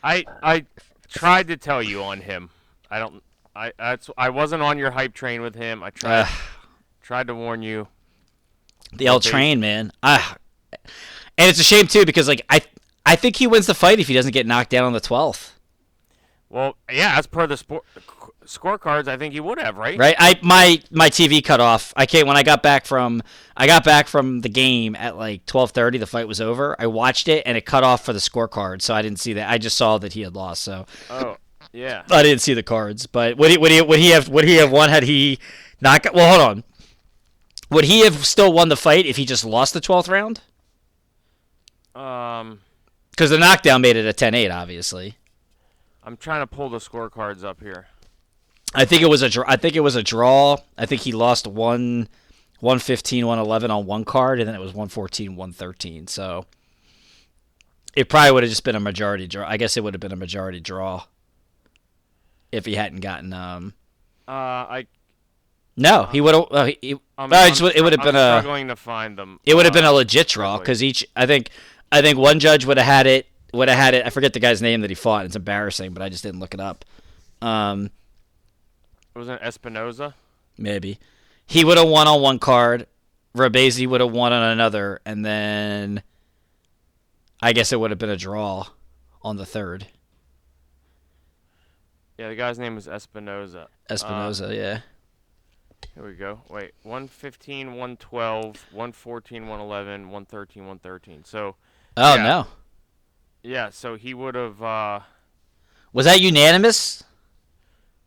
I 0.01 0.23
I 0.41 0.65
tried 1.09 1.47
to 1.49 1.57
tell 1.57 1.83
you 1.83 2.01
on 2.03 2.21
him. 2.21 2.49
I 2.89 2.99
don't. 2.99 3.21
I 3.55 3.73
that's 3.77 4.09
I 4.17 4.29
wasn't 4.29 4.61
on 4.61 4.77
your 4.77 4.91
hype 4.91 5.13
train 5.13 5.41
with 5.41 5.55
him. 5.55 5.83
I 5.83 5.89
tried 5.89 6.21
Uh, 6.21 6.27
tried 7.01 7.27
to 7.27 7.35
warn 7.35 7.61
you. 7.63 7.87
the 8.93 9.07
L 9.07 9.19
train, 9.19 9.59
man. 9.59 9.91
Ah, 10.01 10.37
and 10.71 11.49
it's 11.49 11.59
a 11.59 11.63
shame 11.63 11.87
too 11.87 12.05
because 12.05 12.27
like 12.29 12.45
I 12.49 12.61
I 13.05 13.15
think 13.17 13.35
he 13.35 13.47
wins 13.47 13.65
the 13.67 13.73
fight 13.73 13.99
if 13.99 14.07
he 14.07 14.13
doesn't 14.13 14.31
get 14.31 14.45
knocked 14.47 14.69
down 14.69 14.85
on 14.85 14.93
the 14.93 15.01
twelfth. 15.01 15.59
Well, 16.49 16.77
yeah, 16.89 17.17
as 17.17 17.27
per 17.27 17.45
the 17.47 17.57
sport 17.57 17.83
scorecards, 18.45 19.07
I 19.07 19.17
think 19.17 19.33
he 19.33 19.39
would 19.39 19.59
have, 19.59 19.77
right? 19.77 19.97
Right? 19.97 20.15
I 20.17 20.39
my 20.41 20.81
my 20.91 21.09
TV 21.09 21.43
cut 21.43 21.59
off. 21.59 21.93
I 21.95 22.05
came 22.05 22.27
when 22.27 22.37
I 22.37 22.43
got 22.43 22.63
back 22.63 22.85
from 22.85 23.21
I 23.57 23.67
got 23.67 23.83
back 23.83 24.07
from 24.07 24.41
the 24.41 24.49
game 24.49 24.95
at 24.95 25.17
like 25.17 25.45
twelve 25.45 25.71
thirty. 25.71 25.97
The 25.97 26.07
fight 26.07 26.27
was 26.27 26.41
over. 26.41 26.75
I 26.79 26.87
watched 26.87 27.27
it 27.27 27.43
and 27.45 27.57
it 27.57 27.65
cut 27.65 27.83
off 27.83 28.05
for 28.05 28.13
the 28.13 28.19
scorecard, 28.19 28.81
so 28.81 28.93
I 28.93 29.01
didn't 29.01 29.19
see 29.19 29.33
that. 29.33 29.49
I 29.49 29.57
just 29.57 29.77
saw 29.77 29.97
that 29.97 30.13
he 30.13 30.21
had 30.21 30.35
lost. 30.35 30.63
So 30.63 30.85
Oh, 31.09 31.37
yeah. 31.73 32.03
I 32.09 32.23
didn't 32.23 32.41
see 32.41 32.53
the 32.53 32.63
cards, 32.63 33.05
but 33.07 33.37
would 33.37 33.51
he 33.51 33.57
would 33.57 33.71
he 33.71 33.81
would 33.81 33.99
he 33.99 34.09
have 34.09 34.29
would 34.29 34.45
he 34.45 34.55
have 34.55 34.71
won 34.71 34.89
had 34.89 35.03
he 35.03 35.39
not 35.81 36.03
got, 36.03 36.13
well 36.13 36.29
hold 36.37 36.49
on. 36.49 36.63
Would 37.69 37.85
he 37.85 38.01
have 38.03 38.25
still 38.25 38.53
won 38.53 38.69
the 38.69 38.77
fight 38.77 39.05
if 39.05 39.17
he 39.17 39.25
just 39.25 39.43
lost 39.43 39.73
the 39.73 39.81
12th 39.81 40.07
round? 40.07 40.41
Um, 41.95 42.61
Cuz 43.17 43.29
the 43.29 43.37
knockdown 43.37 43.81
made 43.81 43.95
it 43.95 44.05
a 44.05 44.13
10-8 44.13 44.53
obviously. 44.53 45.17
I'm 46.03 46.17
trying 46.17 46.41
to 46.41 46.47
pull 46.47 46.69
the 46.69 46.77
scorecards 46.77 47.43
up 47.43 47.59
here. 47.61 47.87
I 48.75 48.85
think 48.85 49.01
it 49.01 49.09
was 49.09 49.23
a 49.23 49.43
I 49.47 49.55
think 49.55 49.75
it 49.75 49.79
was 49.81 49.95
a 49.95 50.03
draw. 50.03 50.57
I 50.77 50.85
think 50.85 51.01
he 51.01 51.11
lost 51.11 51.47
1 51.47 52.07
115 52.59 53.25
111 53.27 53.71
on 53.71 53.85
one 53.85 54.05
card 54.05 54.39
and 54.39 54.47
then 54.47 54.55
it 54.55 54.59
was 54.59 54.71
114 54.73 55.35
113. 55.35 56.07
So 56.07 56.45
it 57.95 58.09
probably 58.09 58.31
would 58.31 58.43
have 58.43 58.49
just 58.49 58.63
been 58.63 58.75
a 58.75 58.79
majority 58.79 59.27
draw. 59.27 59.47
I 59.47 59.57
guess 59.57 59.77
it 59.77 59.83
would 59.83 59.93
have 59.93 60.01
been 60.01 60.11
a 60.11 60.15
majority 60.17 60.59
draw 60.59 61.03
if 62.51 62.65
he 62.65 62.75
hadn't 62.75 62.99
gotten 63.01 63.33
um 63.33 63.73
Uh, 64.27 64.31
I 64.31 64.87
no, 65.77 66.05
he 66.05 66.21
would 66.21 66.33
have. 66.33 66.45
Uh, 66.51 66.65
he, 66.81 66.95
I'm, 67.17 67.33
uh, 67.33 67.35
it, 67.35 67.57
I'm 67.59 67.63
would- 67.65 67.75
it 67.75 67.81
would 67.81 67.91
have 67.91 68.01
been 68.01 68.15
I'm 68.15 68.37
a. 68.37 68.41
struggling 68.41 68.67
to 68.69 68.77
find 68.77 69.17
them. 69.17 69.41
It 69.45 69.55
would 69.55 69.65
have 69.65 69.73
been 69.73 69.83
Uh, 69.83 69.91
a 69.91 69.93
legit 69.93 70.29
draw 70.29 70.57
because 70.57 70.81
each. 70.81 71.05
I 71.17 71.25
think. 71.25 71.49
I 71.91 72.01
think 72.01 72.17
one 72.17 72.39
judge 72.39 72.63
would 72.65 72.77
have 72.77 72.85
had 72.87 73.07
it. 73.07 73.27
Would 73.53 73.67
have 73.67 73.77
had 73.77 73.93
it. 73.93 74.05
I 74.05 74.09
forget 74.09 74.31
the 74.31 74.39
guy's 74.39 74.61
name 74.61 74.79
that 74.81 74.89
he 74.89 74.95
fought. 74.95 75.25
It's 75.25 75.35
embarrassing, 75.35 75.93
but 75.93 76.01
I 76.01 76.07
just 76.07 76.23
didn't 76.23 76.39
look 76.39 76.53
it 76.53 76.61
up. 76.61 76.85
Um, 77.41 77.89
wasn't 79.15 79.41
it 79.41 79.45
Espinoza. 79.45 80.13
maybe 80.57 80.99
he 81.45 81.63
would 81.63 81.77
have 81.77 81.87
won 81.87 82.07
on 82.07 82.21
one 82.21 82.39
card. 82.39 82.87
Robeisy 83.35 83.85
would 83.87 84.01
have 84.01 84.11
won 84.11 84.31
on 84.33 84.41
another, 84.43 84.99
and 85.05 85.23
then 85.25 86.01
I 87.41 87.53
guess 87.53 87.71
it 87.73 87.79
would 87.79 87.91
have 87.91 87.97
been 87.99 88.09
a 88.09 88.15
draw 88.17 88.65
on 89.21 89.35
the 89.37 89.45
third. 89.45 89.87
Yeah, 92.17 92.29
the 92.29 92.35
guy's 92.35 92.57
name 92.57 92.75
was 92.75 92.87
Espinoza. 92.87 93.67
Espinoza, 93.89 94.55
yeah. 94.55 94.79
Here 95.93 96.05
we 96.05 96.13
go. 96.13 96.41
Wait, 96.49 96.71
115, 96.83 97.67
112, 97.71 98.65
114, 98.71 99.41
111, 99.47 100.01
113, 100.03 100.63
113. 100.63 101.23
So, 101.25 101.55
Oh 101.97 102.15
yeah. 102.15 102.23
no, 102.23 102.47
yeah, 103.43 103.69
so 103.69 103.95
he 103.95 104.13
would 104.13 104.35
have. 104.35 104.61
Uh, 104.63 104.99
was 105.93 106.05
that 106.05 106.19
unanimous? 106.21 107.03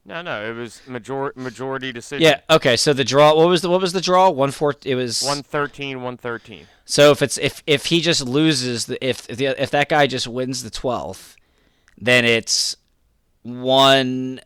No, 0.08 0.22
no, 0.22 0.42
it 0.42 0.54
was 0.54 0.80
major- 0.88 1.34
majority 1.36 1.92
decision. 1.92 2.22
Yeah. 2.22 2.40
Okay. 2.48 2.78
So 2.78 2.94
the 2.94 3.04
draw. 3.04 3.34
What 3.34 3.48
was 3.48 3.60
the 3.60 3.68
what 3.68 3.82
was 3.82 3.92
the 3.92 4.00
draw? 4.00 4.30
One 4.30 4.50
four. 4.50 4.74
It 4.84 4.94
was 4.94 5.20
113, 5.22 5.98
113. 5.98 6.66
So 6.86 7.10
if 7.10 7.20
it's 7.20 7.36
if 7.36 7.62
if 7.66 7.86
he 7.86 8.00
just 8.00 8.24
loses 8.26 8.86
the 8.86 9.06
if 9.06 9.28
if, 9.28 9.36
the, 9.36 9.46
if 9.62 9.70
that 9.70 9.90
guy 9.90 10.06
just 10.06 10.26
wins 10.26 10.62
the 10.62 10.70
twelfth, 10.70 11.36
then 11.98 12.24
it's 12.24 12.74
one 13.42 14.40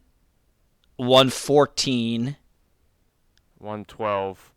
one 0.97 1.31
fourteen. 1.31 2.37
112. 3.59 4.53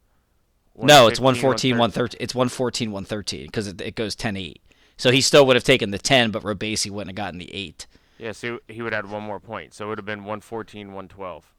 No, 0.77 1.07
it's 1.07 1.19
114, 1.19 1.77
113. 1.77 2.17
It's 2.19 2.33
114, 2.33 2.91
113 2.91 3.45
because 3.45 3.67
it, 3.67 3.79
it 3.79 3.95
goes 3.95 4.15
10 4.15 4.35
8. 4.35 4.61
So 4.97 5.11
he 5.11 5.21
still 5.21 5.45
would 5.45 5.55
have 5.55 5.63
taken 5.63 5.91
the 5.91 5.99
10, 5.99 6.31
but 6.31 6.41
Robeisy 6.41 6.89
wouldn't 6.89 7.15
have 7.15 7.23
gotten 7.23 7.37
the 7.37 7.53
8. 7.53 7.85
Yeah, 8.17 8.31
so 8.31 8.59
he 8.67 8.81
would 8.81 8.93
have 8.93 9.05
had 9.05 9.11
one 9.11 9.23
more 9.23 9.39
point. 9.39 9.73
So 9.73 9.85
it 9.85 9.87
would 9.89 9.97
have 9.97 10.05
been 10.05 10.19
114, 10.19 10.87
112. 10.87 11.53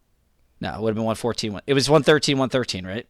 No, 0.60 0.74
it 0.74 0.80
would 0.80 0.88
have 0.90 0.94
been 0.94 1.04
114. 1.04 1.52
one- 1.52 1.62
It 1.66 1.74
was 1.74 1.88
113, 1.90 2.38
113, 2.38 2.86
right? 2.86 3.06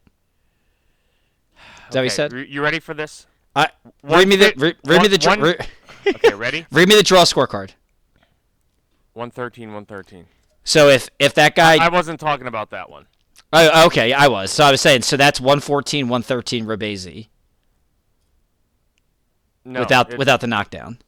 Is 1.87 1.93
that 1.93 1.99
what 1.99 2.03
you 2.03 2.09
said? 2.09 2.33
You 2.33 2.61
ready 2.61 2.79
for 2.79 2.93
this? 2.93 3.25
I, 3.55 3.69
one 4.01 4.19
read 4.19 4.27
me 4.27 4.35
the 4.35 4.53
read, 4.57 4.75
read 4.85 5.01
me 5.01 5.07
the 5.07 5.25
one- 5.25 5.41
re- 5.41 5.57
Okay, 6.07 6.33
ready? 6.35 6.65
read 6.71 6.87
me 6.89 6.95
the 6.95 7.03
draw 7.03 7.23
scorecard. 7.23 7.71
113, 9.13 9.69
113. 9.69 10.25
So 10.63 10.89
if 10.89 11.09
if 11.17 11.33
that 11.35 11.55
guy 11.55 11.83
I 11.83 11.89
wasn't 11.89 12.19
talking 12.19 12.45
about 12.47 12.69
that 12.71 12.89
one. 12.89 13.07
Oh, 13.53 13.85
okay, 13.87 14.11
I 14.13 14.27
was. 14.27 14.51
So 14.51 14.63
I 14.65 14.71
was 14.71 14.81
saying, 14.81 15.03
so 15.03 15.15
that's 15.15 15.39
114, 15.39 16.09
113 16.09 16.65
Robeisy 16.65 17.29
No, 19.63 19.79
without 19.79 20.17
without 20.17 20.41
the 20.41 20.47
knockdown. 20.47 20.99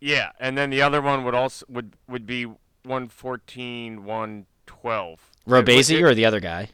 Yeah, 0.00 0.32
and 0.38 0.56
then 0.58 0.70
the 0.70 0.82
other 0.82 1.00
one 1.00 1.24
would 1.24 1.34
also 1.34 1.64
would 1.68 1.94
would 2.08 2.26
be 2.26 2.44
114, 2.84 4.04
112. 4.04 5.12
It 5.12 5.50
would- 5.50 5.66
Robeisy 5.66 6.02
or 6.02 6.14
the 6.14 6.24
other 6.24 6.40
guy? 6.40 6.70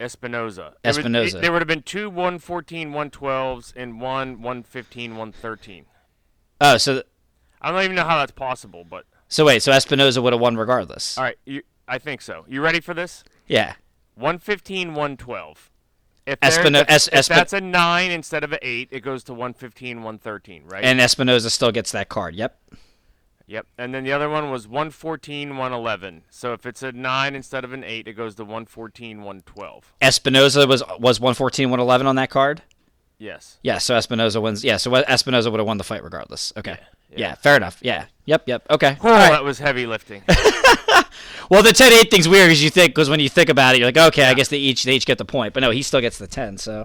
Espinoza. 0.00 0.74
It 0.84 0.96
would- 0.96 1.04
Espinoza. 1.04 1.34
it- 1.36 1.40
there 1.40 1.52
would 1.52 1.60
have 1.60 1.68
been 1.68 1.82
two 1.82 2.08
114, 2.10 2.92
112s 2.92 3.72
and 3.76 4.00
one 4.00 4.40
115, 4.42 5.16
113. 5.16 5.86
Oh, 6.60 6.76
so 6.76 7.02
I 7.60 7.70
don't 7.70 7.82
even 7.82 7.96
know 7.96 8.04
how 8.04 8.18
that's 8.18 8.32
possible, 8.32 8.84
but 8.84 9.04
so 9.28 9.44
wait, 9.44 9.62
so 9.62 9.72
Espinoza 9.72 10.22
would 10.22 10.32
have 10.32 10.40
won 10.40 10.56
regardless. 10.56 11.18
all 11.18 11.24
right, 11.24 11.38
you, 11.44 11.62
I 11.86 11.98
think 11.98 12.20
so. 12.22 12.44
You 12.48 12.60
ready 12.60 12.80
for 12.80 12.94
this? 12.94 13.24
Yeah. 13.46 13.74
115, 14.14 14.94
112. 14.94 15.70
If, 16.28 16.40
Espino- 16.40 16.82
if, 16.82 16.90
Es- 16.90 17.08
if 17.12 17.26
that's 17.26 17.52
a 17.52 17.60
9 17.60 18.10
instead 18.10 18.44
of 18.44 18.52
an 18.52 18.58
8, 18.62 18.88
it 18.90 19.00
goes 19.00 19.24
to 19.24 19.32
115, 19.32 19.98
113, 19.98 20.64
right? 20.66 20.84
And 20.84 21.00
Espinoza 21.00 21.50
still 21.50 21.72
gets 21.72 21.92
that 21.92 22.08
card. 22.08 22.34
Yep. 22.34 22.58
Yep. 23.46 23.66
And 23.78 23.94
then 23.94 24.04
the 24.04 24.12
other 24.12 24.28
one 24.28 24.50
was 24.50 24.68
114, 24.68 25.56
111. 25.56 26.22
So 26.28 26.52
if 26.52 26.66
it's 26.66 26.82
a 26.82 26.92
9 26.92 27.34
instead 27.34 27.64
of 27.64 27.72
an 27.72 27.82
8, 27.82 28.06
it 28.06 28.12
goes 28.12 28.34
to 28.34 28.42
114, 28.44 29.18
112. 29.18 29.94
Espinoza 30.02 30.68
was 30.68 30.82
was 30.98 31.18
114, 31.18 31.70
111 31.70 32.06
on 32.06 32.16
that 32.16 32.28
card. 32.28 32.62
Yes. 33.18 33.58
Yeah, 33.62 33.78
so 33.78 33.94
Espinoza 33.96 34.40
wins. 34.40 34.62
Yeah, 34.62 34.76
so 34.76 34.90
Espinoza 34.90 35.50
would 35.50 35.58
have 35.58 35.66
won 35.66 35.78
the 35.78 35.84
fight 35.84 36.04
regardless. 36.04 36.52
Okay. 36.56 36.76
Yeah, 37.10 37.18
yeah. 37.18 37.34
fair 37.36 37.56
enough. 37.56 37.78
Yeah. 37.82 38.04
Yep, 38.28 38.42
yep. 38.46 38.66
Okay. 38.68 38.96
All 39.00 39.10
right. 39.10 39.30
that 39.30 39.42
was 39.42 39.58
heavy 39.58 39.86
lifting. 39.86 40.22
Well, 41.50 41.62
the 41.62 41.70
10-8 41.70 42.10
thing's 42.10 42.28
weird 42.28 42.48
because 42.48 42.62
you 42.62 42.68
think 42.68 42.90
because 42.94 43.08
when 43.08 43.20
you 43.20 43.28
think 43.30 43.48
about 43.48 43.74
it, 43.74 43.78
you're 43.78 43.88
like, 43.88 43.96
okay, 43.96 44.24
I 44.26 44.34
guess 44.34 44.48
they 44.48 44.58
each 44.58 44.82
they 44.82 44.92
each 44.92 45.06
get 45.06 45.16
the 45.16 45.24
point, 45.24 45.54
but 45.54 45.60
no, 45.60 45.70
he 45.70 45.80
still 45.80 46.02
gets 46.02 46.18
the 46.18 46.26
10. 46.26 46.58
So, 46.58 46.84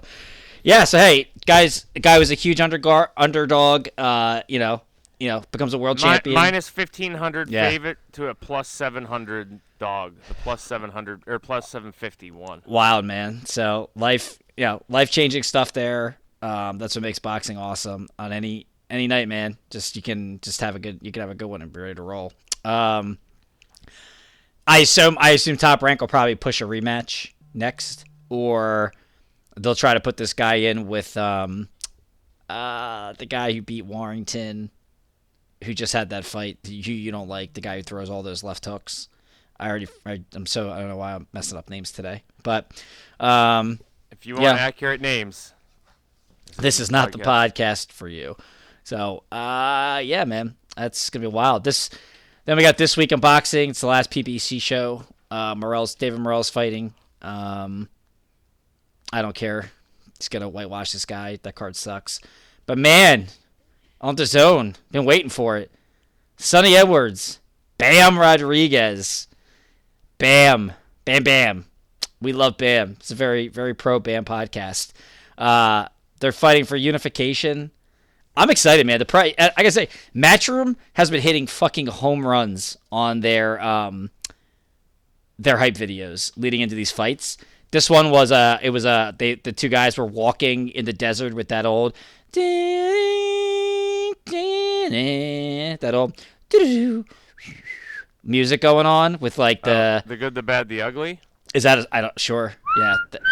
yeah. 0.62 0.84
So 0.84 0.96
hey, 0.96 1.28
guys, 1.44 1.84
the 1.92 2.00
guy 2.00 2.18
was 2.18 2.30
a 2.30 2.34
huge 2.34 2.60
undergar- 2.60 3.08
underdog. 3.14 3.88
Uh, 3.98 4.40
you 4.48 4.58
know, 4.58 4.80
you 5.20 5.28
know, 5.28 5.42
becomes 5.52 5.74
a 5.74 5.78
world 5.78 5.98
Mi- 5.98 6.04
champion. 6.04 6.34
minus 6.34 6.74
1500 6.74 7.50
Yeah. 7.50 7.68
favorite 7.68 7.98
to 8.12 8.28
a 8.28 8.34
plus 8.34 8.66
700 8.68 9.60
dog. 9.78 10.14
The 10.28 10.34
plus 10.34 10.62
700 10.62 11.24
or 11.26 11.38
plus 11.38 11.68
751. 11.68 12.62
Wild 12.64 13.04
man. 13.04 13.44
So 13.44 13.90
life, 13.94 14.38
you 14.56 14.64
know, 14.64 14.80
life 14.88 15.10
changing 15.10 15.42
stuff 15.42 15.74
there. 15.74 16.16
Um, 16.40 16.78
that's 16.78 16.94
what 16.96 17.02
makes 17.02 17.18
boxing 17.18 17.58
awesome. 17.58 18.08
On 18.18 18.32
any 18.32 18.66
any 18.90 19.06
night, 19.06 19.28
man, 19.28 19.56
just 19.70 19.96
you 19.96 20.02
can 20.02 20.40
just 20.40 20.60
have 20.60 20.76
a 20.76 20.78
good 20.78 20.98
you 21.02 21.12
can 21.12 21.20
have 21.20 21.30
a 21.30 21.34
good 21.34 21.48
one 21.48 21.62
and 21.62 21.72
be 21.72 21.80
ready 21.80 21.94
to 21.94 22.02
roll. 22.02 22.32
Um, 22.64 23.18
I 24.66 24.78
assume 24.78 25.16
I 25.20 25.30
assume 25.30 25.56
Top 25.56 25.82
Rank 25.82 26.00
will 26.00 26.08
probably 26.08 26.34
push 26.34 26.60
a 26.60 26.64
rematch 26.64 27.32
next, 27.52 28.04
or 28.28 28.92
they'll 29.56 29.74
try 29.74 29.94
to 29.94 30.00
put 30.00 30.16
this 30.16 30.32
guy 30.32 30.54
in 30.56 30.86
with 30.86 31.16
um, 31.16 31.68
uh, 32.48 33.12
the 33.14 33.26
guy 33.26 33.52
who 33.52 33.62
beat 33.62 33.84
Warrington, 33.84 34.70
who 35.62 35.74
just 35.74 35.92
had 35.92 36.10
that 36.10 36.24
fight. 36.24 36.58
You 36.64 36.94
you 36.94 37.10
don't 37.12 37.28
like 37.28 37.52
the 37.54 37.60
guy 37.60 37.76
who 37.76 37.82
throws 37.82 38.08
all 38.10 38.22
those 38.22 38.42
left 38.42 38.64
hooks. 38.64 39.08
I 39.60 39.68
already 39.68 39.88
I, 40.06 40.22
I'm 40.34 40.46
so 40.46 40.70
I 40.70 40.80
don't 40.80 40.88
know 40.88 40.96
why 40.96 41.14
I'm 41.14 41.26
messing 41.32 41.58
up 41.58 41.68
names 41.70 41.92
today, 41.92 42.22
but 42.42 42.70
um, 43.20 43.80
If 44.10 44.26
you 44.26 44.34
want 44.34 44.44
Yeah. 44.44 44.54
accurate 44.54 45.00
names, 45.00 45.52
this 46.58 46.80
is 46.80 46.90
not 46.90 47.12
the 47.12 47.18
podcast 47.18 47.92
for 47.92 48.08
you. 48.08 48.36
So, 48.84 49.24
uh, 49.32 50.02
yeah, 50.04 50.24
man, 50.24 50.56
that's 50.76 51.10
gonna 51.10 51.26
be 51.26 51.32
wild. 51.32 51.64
This, 51.64 51.88
then 52.44 52.56
we 52.56 52.62
got 52.62 52.76
this 52.76 52.96
week 52.96 53.12
in 53.12 53.20
boxing. 53.20 53.70
It's 53.70 53.80
the 53.80 53.86
last 53.86 54.10
PBC 54.10 54.60
show. 54.60 55.04
Uh, 55.30 55.54
Morrell's 55.54 55.94
David 55.94 56.20
Morrell's 56.20 56.50
fighting. 56.50 56.92
Um, 57.22 57.88
I 59.12 59.22
don't 59.22 59.34
care. 59.34 59.70
He's 60.18 60.28
gonna 60.28 60.48
whitewash 60.48 60.92
this 60.92 61.06
guy. 61.06 61.38
That 61.42 61.54
card 61.54 61.76
sucks. 61.76 62.20
But 62.66 62.76
man, 62.76 63.28
on 64.02 64.16
the 64.16 64.26
zone, 64.26 64.76
been 64.92 65.06
waiting 65.06 65.30
for 65.30 65.56
it. 65.56 65.70
Sunny 66.36 66.76
Edwards, 66.76 67.40
Bam 67.78 68.18
Rodriguez, 68.18 69.28
Bam, 70.18 70.72
Bam 71.06 71.24
Bam. 71.24 71.64
We 72.20 72.34
love 72.34 72.58
Bam. 72.58 72.96
It's 73.00 73.10
a 73.10 73.14
very 73.14 73.48
very 73.48 73.72
pro 73.72 73.98
Bam 73.98 74.26
podcast. 74.26 74.92
Uh, 75.38 75.88
they're 76.20 76.32
fighting 76.32 76.66
for 76.66 76.76
unification. 76.76 77.70
I'm 78.36 78.50
excited, 78.50 78.86
man. 78.86 78.98
The 78.98 79.04
price, 79.04 79.34
I 79.38 79.50
gotta 79.56 79.70
say, 79.70 79.88
Matchroom 80.14 80.76
has 80.94 81.10
been 81.10 81.22
hitting 81.22 81.46
fucking 81.46 81.86
home 81.86 82.26
runs 82.26 82.76
on 82.90 83.20
their 83.20 83.60
um 83.62 84.10
their 85.38 85.58
hype 85.58 85.74
videos 85.74 86.32
leading 86.36 86.60
into 86.60 86.74
these 86.74 86.90
fights. 86.90 87.38
This 87.70 87.88
one 87.88 88.10
was 88.10 88.32
uh 88.32 88.58
it 88.62 88.70
was 88.70 88.84
uh 88.86 89.12
they 89.16 89.36
the 89.36 89.52
two 89.52 89.68
guys 89.68 89.96
were 89.96 90.06
walking 90.06 90.68
in 90.68 90.84
the 90.84 90.92
desert 90.92 91.34
with 91.34 91.48
that 91.48 91.64
old 91.66 91.94
that 95.80 95.94
old 95.94 96.20
music 98.24 98.60
going 98.60 98.86
on 98.86 99.18
with 99.20 99.38
like 99.38 99.62
the 99.62 100.02
the 100.06 100.16
good, 100.16 100.34
the 100.34 100.42
bad, 100.42 100.68
the 100.68 100.82
ugly. 100.82 101.20
is 101.54 101.62
that 101.62 101.86
I 101.92 102.00
don't 102.00 102.18
sure 102.18 102.54
yeah. 102.78 102.96
th- 103.12 103.22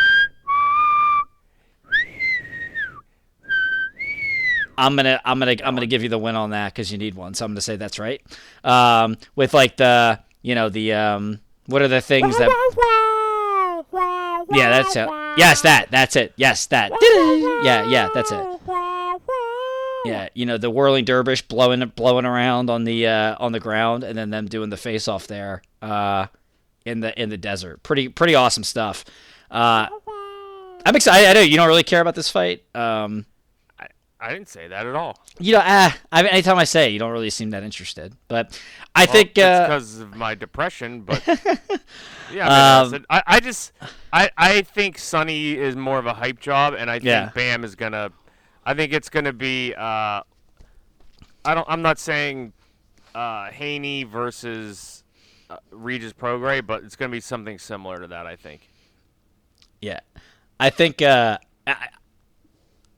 I'm 4.82 4.96
gonna 4.96 5.20
I'm 5.24 5.38
gonna 5.38 5.56
I'm 5.64 5.74
gonna 5.76 5.86
give 5.86 6.02
you 6.02 6.08
the 6.08 6.18
win 6.18 6.34
on 6.34 6.50
that 6.50 6.72
because 6.72 6.90
you 6.90 6.98
need 6.98 7.14
one. 7.14 7.34
So 7.34 7.44
I'm 7.44 7.52
gonna 7.52 7.60
say 7.60 7.76
that's 7.76 8.00
right. 8.00 8.20
Um, 8.64 9.16
with 9.36 9.54
like 9.54 9.76
the 9.76 10.18
you 10.42 10.56
know 10.56 10.68
the 10.68 10.92
um 10.94 11.38
what 11.66 11.82
are 11.82 11.88
the 11.88 12.00
things 12.00 12.36
that 12.38 12.48
yeah 14.50 14.70
that's 14.70 14.96
it. 14.96 15.08
Yes 15.38 15.62
that 15.62 15.90
that's 15.92 16.16
it. 16.16 16.32
Yes 16.36 16.66
that 16.66 16.90
yeah 17.62 17.84
yeah 17.84 18.08
that's 18.12 18.32
it. 18.32 18.44
Yeah, 20.04 20.28
you 20.34 20.46
know 20.46 20.58
the 20.58 20.68
whirling 20.68 21.04
dervish 21.04 21.42
blowing 21.42 21.86
blowing 21.94 22.24
around 22.24 22.68
on 22.68 22.82
the 22.82 23.06
uh, 23.06 23.36
on 23.38 23.52
the 23.52 23.60
ground, 23.60 24.02
and 24.02 24.18
then 24.18 24.30
them 24.30 24.46
doing 24.46 24.68
the 24.68 24.76
face 24.76 25.06
off 25.06 25.28
there 25.28 25.62
uh, 25.80 26.26
in 26.84 26.98
the 26.98 27.20
in 27.20 27.28
the 27.28 27.36
desert. 27.36 27.84
Pretty 27.84 28.08
pretty 28.08 28.34
awesome 28.34 28.64
stuff. 28.64 29.04
Uh, 29.48 29.86
I'm 30.84 30.96
excited. 30.96 31.28
I 31.28 31.34
know 31.34 31.40
you 31.40 31.56
don't 31.56 31.68
really 31.68 31.84
care 31.84 32.00
about 32.00 32.16
this 32.16 32.28
fight. 32.28 32.64
Um, 32.74 33.26
I 34.22 34.32
didn't 34.32 34.48
say 34.48 34.68
that 34.68 34.86
at 34.86 34.94
all. 34.94 35.18
you 35.40 35.52
know, 35.52 35.60
ah, 35.62 35.98
I 36.12 36.22
mean, 36.22 36.30
anytime 36.30 36.56
I 36.58 36.64
say 36.64 36.86
it, 36.86 36.92
you 36.92 36.98
don't 37.00 37.10
really 37.10 37.28
seem 37.30 37.50
that 37.50 37.62
interested. 37.64 38.14
But 38.28 38.58
I 38.94 39.04
Well, 39.04 39.12
think 39.12 39.34
that's 39.34 39.60
uh, 39.60 39.66
because 39.66 39.98
of 39.98 40.14
my 40.14 40.34
depression, 40.36 41.00
but 41.00 41.26
yeah, 42.32 42.48
I, 42.48 42.84
mean, 42.84 42.94
Um, 42.94 43.06
I, 43.10 43.22
I 43.26 43.40
just 43.40 43.72
I 44.12 44.30
I 44.36 44.62
think 44.62 44.98
Sunny 44.98 45.52
is 45.54 45.74
more 45.74 45.98
of 45.98 46.06
a 46.06 46.14
hype 46.14 46.38
job, 46.40 46.74
and 46.74 46.88
I 46.88 46.94
think 46.94 47.06
Yeah. 47.06 47.30
Bam 47.34 47.64
is 47.64 47.74
gonna. 47.74 48.10
I 48.64 48.74
think 48.74 48.92
it's 48.92 49.08
gonna 49.08 49.32
be. 49.32 49.74
Uh, 49.74 50.22
I 51.44 51.54
don't. 51.54 51.66
I'm 51.68 51.82
not 51.82 51.98
saying 51.98 52.52
uh, 53.16 53.50
Haney 53.50 54.04
versus 54.04 55.02
uh, 55.50 55.56
Regis 55.72 56.12
Prograis, 56.12 56.64
but 56.64 56.84
it's 56.84 56.94
gonna 56.94 57.10
be 57.10 57.20
something 57.20 57.58
similar 57.58 57.98
to 57.98 58.06
that. 58.06 58.26
I 58.26 58.36
think. 58.36 58.68
Yeah, 59.80 59.98
I 60.60 60.70
think 60.70 61.02
uh, 61.02 61.38
I, 61.66 61.88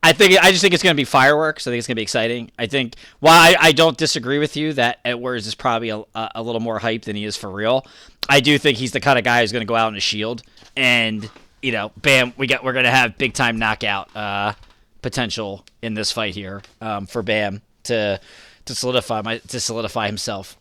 I 0.05 0.13
think 0.13 0.39
I 0.45 0.51
just 0.51 0.61
think 0.61 0.75
it's 0.75 0.83
going 0.83 0.95
to 0.95 1.01
be 1.01 1.07
fireworks. 1.07 1.67
I 1.67 1.71
think 1.71 1.79
it's 1.79 1.87
going 1.87 1.95
to 1.95 2.01
be 2.01 2.03
exciting. 2.03 2.51
I 2.59 2.67
think 2.67 2.97
while 3.21 3.41
I, 3.41 3.57
I 3.59 3.73
don't 3.73 3.97
disagree 3.97 4.39
with 4.39 4.55
you 4.55 4.75
that 4.75 4.99
Edwards 5.03 5.47
is 5.47 5.55
probably 5.55 5.89
a, 5.89 6.05
a, 6.15 6.43
little 6.43 6.61
more 6.61 6.79
hype 6.79 7.03
than 7.03 7.17
he 7.17 7.25
is 7.25 7.39
for 7.39 7.51
real. 7.51 7.87
I 8.29 8.41
do 8.41 8.59
think 8.59 8.77
he's 8.77 8.93
the 8.93 9.01
kind 9.01 9.19
of 9.19 9.25
guy 9.25 9.41
who's 9.41 9.51
going 9.51 9.63
to 9.63 9.67
go 9.67 9.75
out 9.75 9.89
in 9.89 9.97
a 9.97 10.01
shield 10.01 10.43
and 10.77 11.31
you 11.63 11.73
know, 11.73 11.91
bam, 11.97 12.35
we 12.37 12.47
got 12.47 12.63
we're 12.63 12.75
going 12.75 12.85
to 12.85 12.91
have 12.91 13.17
big 13.17 13.33
time 13.33 13.59
knockout 13.59 14.15
uh, 14.15 14.53
potential 15.01 15.65
in 15.81 15.95
this 15.95 16.13
fight 16.13 16.35
here 16.35 16.61
um, 16.83 17.07
for 17.07 17.23
Bam 17.23 17.63
to 17.85 18.21
to 18.67 18.75
solidify 18.75 19.23
my 19.23 19.39
to 19.39 19.59
solidify 19.59 20.07
himself 20.07 20.59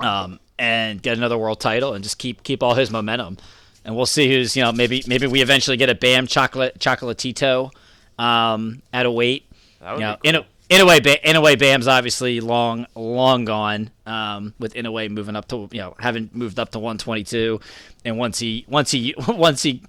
um, 0.00 0.40
and 0.58 1.00
get 1.00 1.16
another 1.16 1.38
world 1.38 1.60
title 1.60 1.94
and 1.94 2.02
just 2.02 2.18
keep 2.18 2.42
keep 2.42 2.64
all 2.64 2.74
his 2.74 2.90
momentum. 2.90 3.38
And 3.84 3.94
we'll 3.94 4.06
see 4.06 4.28
who's 4.28 4.56
you 4.56 4.64
know 4.64 4.72
maybe 4.72 5.04
maybe 5.06 5.28
we 5.28 5.40
eventually 5.40 5.76
get 5.76 5.88
a 5.88 5.94
Bam 5.94 6.26
chocolate 6.26 6.80
chocolatito 6.80 7.70
um, 8.18 8.82
at 8.92 9.06
a 9.06 9.10
weight. 9.10 9.50
That 9.80 9.92
would 9.92 10.00
You 10.00 10.06
know, 10.06 10.16
be 10.22 10.28
in 10.28 10.34
a 10.36 10.46
in 10.68 10.80
a 10.80 10.86
way, 10.86 11.00
ba- 11.00 11.28
in 11.28 11.36
a 11.36 11.40
way, 11.40 11.54
Bam's 11.54 11.86
obviously 11.88 12.40
long 12.40 12.86
long 12.94 13.44
gone. 13.44 13.90
Um, 14.06 14.54
with 14.58 14.74
in 14.74 14.86
a 14.86 14.92
way 14.92 15.08
moving 15.08 15.36
up 15.36 15.46
to 15.48 15.68
you 15.72 15.80
know 15.80 15.94
having 15.98 16.30
moved 16.32 16.58
up 16.58 16.70
to 16.72 16.78
122, 16.78 17.60
and 18.04 18.16
once 18.18 18.38
he 18.38 18.64
once 18.68 18.90
he 18.90 19.14
once 19.28 19.62
he, 19.62 19.82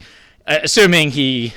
uh, 0.48 0.60
assuming 0.64 1.12
he 1.12 1.54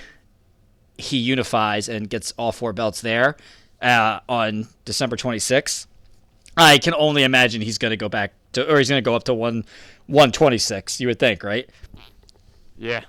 he 0.98 1.18
unifies 1.18 1.88
and 1.88 2.08
gets 2.08 2.32
all 2.38 2.52
four 2.52 2.72
belts 2.72 3.00
there 3.00 3.36
uh, 3.82 4.20
on 4.28 4.66
December 4.84 5.16
26th. 5.16 5.86
I 6.56 6.78
can 6.78 6.94
only 6.94 7.22
imagine 7.22 7.60
he's 7.60 7.76
going 7.76 7.90
to 7.90 7.98
go 7.98 8.08
back 8.08 8.32
to, 8.52 8.66
or 8.72 8.78
he's 8.78 8.88
going 8.88 9.02
to 9.02 9.04
go 9.04 9.14
up 9.14 9.24
to 9.24 9.34
one, 9.34 9.66
126. 10.06 11.00
You 11.02 11.08
would 11.08 11.18
think, 11.18 11.44
right? 11.44 11.68
Yeah. 12.78 13.04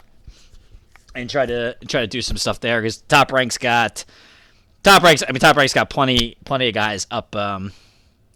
And 1.18 1.28
try 1.28 1.48
to 1.48 1.76
try 1.88 2.02
to 2.02 2.08
do 2.08 2.22
some 2.22 2.38
stuff 2.38 2.60
there 2.60 2.80
because 2.80 2.98
top 2.98 3.32
ranks 3.32 3.58
got 3.58 4.06
top 4.84 5.02
ranks. 5.02 5.24
I 5.28 5.32
mean, 5.32 5.40
top 5.40 5.58
ranks 5.58 5.74
got 5.74 5.90
plenty 5.90 6.38
plenty 6.46 6.68
of 6.68 6.76
guys 6.76 7.08
up 7.10 7.36
um 7.36 7.72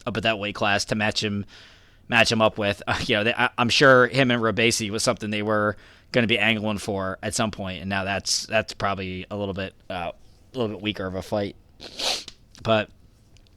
up 0.05 0.17
at 0.17 0.23
that 0.23 0.39
weight 0.39 0.55
class 0.55 0.85
to 0.85 0.95
match 0.95 1.23
him 1.23 1.45
match 2.07 2.31
him 2.31 2.41
up 2.41 2.57
with. 2.57 2.81
Uh, 2.87 2.99
you 3.05 3.15
know, 3.15 3.23
they, 3.23 3.33
I, 3.33 3.49
I'm 3.57 3.69
sure 3.69 4.07
him 4.07 4.31
and 4.31 4.41
Robeisy 4.41 4.89
was 4.89 5.03
something 5.03 5.29
they 5.29 5.43
were 5.43 5.77
going 6.11 6.23
to 6.23 6.27
be 6.27 6.39
angling 6.39 6.79
for 6.79 7.19
at 7.21 7.35
some 7.35 7.51
point, 7.51 7.81
and 7.81 7.89
now 7.89 8.03
that's 8.03 8.47
that's 8.47 8.73
probably 8.73 9.27
a 9.29 9.37
little 9.37 9.53
bit 9.53 9.75
uh, 9.89 10.11
a 10.53 10.57
little 10.57 10.75
bit 10.75 10.81
weaker 10.81 11.05
of 11.05 11.13
a 11.13 11.21
fight. 11.21 11.55
But 12.63 12.89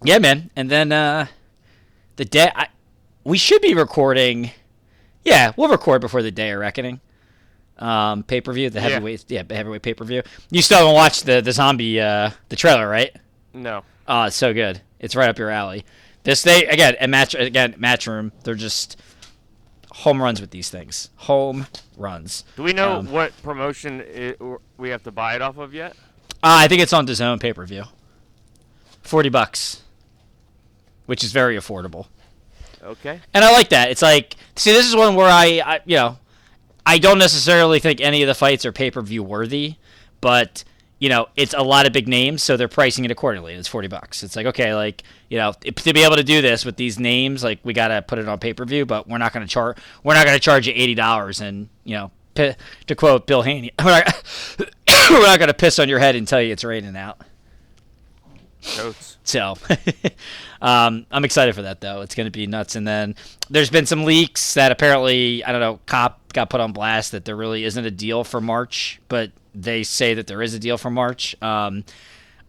yeah, 0.02 0.18
man. 0.18 0.50
And 0.54 0.70
then 0.70 0.92
uh, 0.92 1.26
the 2.16 2.26
day 2.26 2.50
I, 2.54 2.68
we 3.24 3.38
should 3.38 3.62
be 3.62 3.74
recording. 3.74 4.50
Yeah, 5.24 5.52
we'll 5.56 5.70
record 5.70 6.02
before 6.02 6.22
the 6.22 6.30
day 6.30 6.50
of 6.50 6.60
reckoning. 6.60 7.00
Um, 7.78 8.22
pay 8.22 8.40
per 8.40 8.52
view, 8.52 8.70
the 8.70 8.80
heavyweight, 8.80 9.24
yeah, 9.28 9.42
the 9.42 9.54
heavyweight 9.56 9.82
pay 9.82 9.94
per 9.94 10.04
view. 10.04 10.22
You 10.50 10.62
still 10.62 10.78
haven't 10.78 10.94
watched 10.94 11.26
the 11.26 11.40
the 11.40 11.52
zombie 11.52 12.00
uh, 12.00 12.30
the 12.48 12.56
trailer, 12.56 12.88
right? 12.88 13.14
No. 13.52 13.82
Oh, 14.06 14.24
it's 14.24 14.36
so 14.36 14.54
good. 14.54 14.80
It's 15.00 15.16
right 15.16 15.28
up 15.28 15.38
your 15.38 15.50
alley. 15.50 15.84
This 16.22 16.42
they 16.42 16.66
again 16.66 16.94
and 17.00 17.10
match 17.10 17.34
again 17.34 17.74
match 17.78 18.06
room. 18.06 18.30
They're 18.44 18.54
just 18.54 19.00
home 19.90 20.22
runs 20.22 20.40
with 20.40 20.50
these 20.50 20.70
things. 20.70 21.10
Home 21.16 21.66
runs. 21.96 22.44
Do 22.56 22.62
we 22.62 22.72
know 22.72 22.98
Um, 22.98 23.10
what 23.10 23.32
promotion 23.42 24.00
it, 24.00 24.40
we 24.78 24.90
have 24.90 25.02
to 25.04 25.10
buy 25.12 25.34
it 25.34 25.42
off 25.42 25.58
of 25.58 25.74
yet? 25.74 25.96
Uh, 26.42 26.62
I 26.62 26.68
think 26.68 26.80
it's 26.82 26.92
on 26.92 27.06
DAZN 27.06 27.40
pay 27.40 27.52
per 27.52 27.66
view. 27.66 27.84
Forty 29.02 29.28
bucks, 29.28 29.82
which 31.06 31.24
is 31.24 31.32
very 31.32 31.56
affordable. 31.56 32.06
Okay. 32.82 33.20
And 33.32 33.44
I 33.44 33.50
like 33.52 33.70
that. 33.70 33.90
It's 33.90 34.02
like, 34.02 34.36
see, 34.56 34.72
this 34.72 34.86
is 34.86 34.94
one 34.94 35.14
where 35.14 35.28
I, 35.28 35.60
I 35.64 35.80
you 35.86 35.96
know, 35.96 36.18
I 36.86 36.98
don't 36.98 37.18
necessarily 37.18 37.78
think 37.80 38.00
any 38.00 38.22
of 38.22 38.28
the 38.28 38.34
fights 38.34 38.64
are 38.66 38.72
pay 38.72 38.90
per 38.90 39.00
view 39.02 39.22
worthy, 39.22 39.76
but 40.20 40.64
you 41.00 41.08
know, 41.08 41.26
it's 41.36 41.52
a 41.54 41.62
lot 41.62 41.86
of 41.86 41.92
big 41.92 42.08
names, 42.08 42.42
so 42.42 42.56
they're 42.56 42.68
pricing 42.68 43.04
it 43.04 43.10
accordingly. 43.10 43.54
It's 43.54 43.68
forty 43.68 43.88
bucks. 43.88 44.22
It's 44.22 44.36
like 44.36 44.46
okay, 44.46 44.74
like 44.74 45.02
you 45.28 45.38
know, 45.38 45.52
if- 45.64 45.74
to 45.76 45.92
be 45.92 46.02
able 46.04 46.16
to 46.16 46.22
do 46.24 46.40
this 46.40 46.64
with 46.64 46.76
these 46.76 46.98
names, 46.98 47.42
like 47.44 47.58
we 47.64 47.72
gotta 47.72 48.00
put 48.02 48.18
it 48.18 48.28
on 48.28 48.38
pay 48.38 48.52
per 48.54 48.64
view, 48.64 48.86
but 48.86 49.08
we're 49.08 49.18
not 49.18 49.32
gonna 49.32 49.46
charge, 49.46 49.76
we're 50.02 50.14
not 50.14 50.24
gonna 50.26 50.38
charge 50.38 50.66
you 50.66 50.72
eighty 50.76 50.94
dollars, 50.94 51.40
and 51.40 51.68
you 51.84 51.94
know, 51.96 52.10
pi- 52.34 52.56
to 52.86 52.94
quote 52.94 53.26
Bill 53.26 53.42
Haney, 53.42 53.72
we're 53.84 53.90
not, 54.04 54.22
we're 55.10 55.26
not 55.26 55.38
gonna 55.38 55.54
piss 55.54 55.78
on 55.78 55.88
your 55.88 55.98
head 55.98 56.16
and 56.16 56.26
tell 56.28 56.40
you 56.40 56.52
it's 56.52 56.64
raining 56.64 56.96
out. 56.96 57.20
So 59.24 59.56
um, 60.62 61.06
I'm 61.10 61.24
excited 61.24 61.54
for 61.54 61.62
that 61.62 61.80
though. 61.80 62.00
It's 62.00 62.14
going 62.14 62.26
to 62.26 62.30
be 62.30 62.46
nuts. 62.46 62.76
And 62.76 62.86
then 62.86 63.14
there's 63.50 63.70
been 63.70 63.86
some 63.86 64.04
leaks 64.04 64.54
that 64.54 64.72
apparently 64.72 65.44
I 65.44 65.52
don't 65.52 65.60
know. 65.60 65.80
Cop 65.86 66.32
got 66.32 66.50
put 66.50 66.60
on 66.60 66.72
blast 66.72 67.12
that 67.12 67.24
there 67.24 67.36
really 67.36 67.64
isn't 67.64 67.84
a 67.84 67.90
deal 67.90 68.24
for 68.24 68.40
March, 68.40 69.00
but 69.08 69.32
they 69.54 69.82
say 69.82 70.14
that 70.14 70.26
there 70.26 70.42
is 70.42 70.54
a 70.54 70.58
deal 70.58 70.76
for 70.76 70.90
March. 70.90 71.36
Um, 71.42 71.84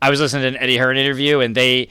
I 0.02 0.10
was 0.10 0.20
listening 0.20 0.44
to 0.44 0.58
an 0.58 0.64
Eddie 0.64 0.78
Hearn 0.78 0.98
interview, 0.98 1.40
and 1.40 1.56
they 1.56 1.90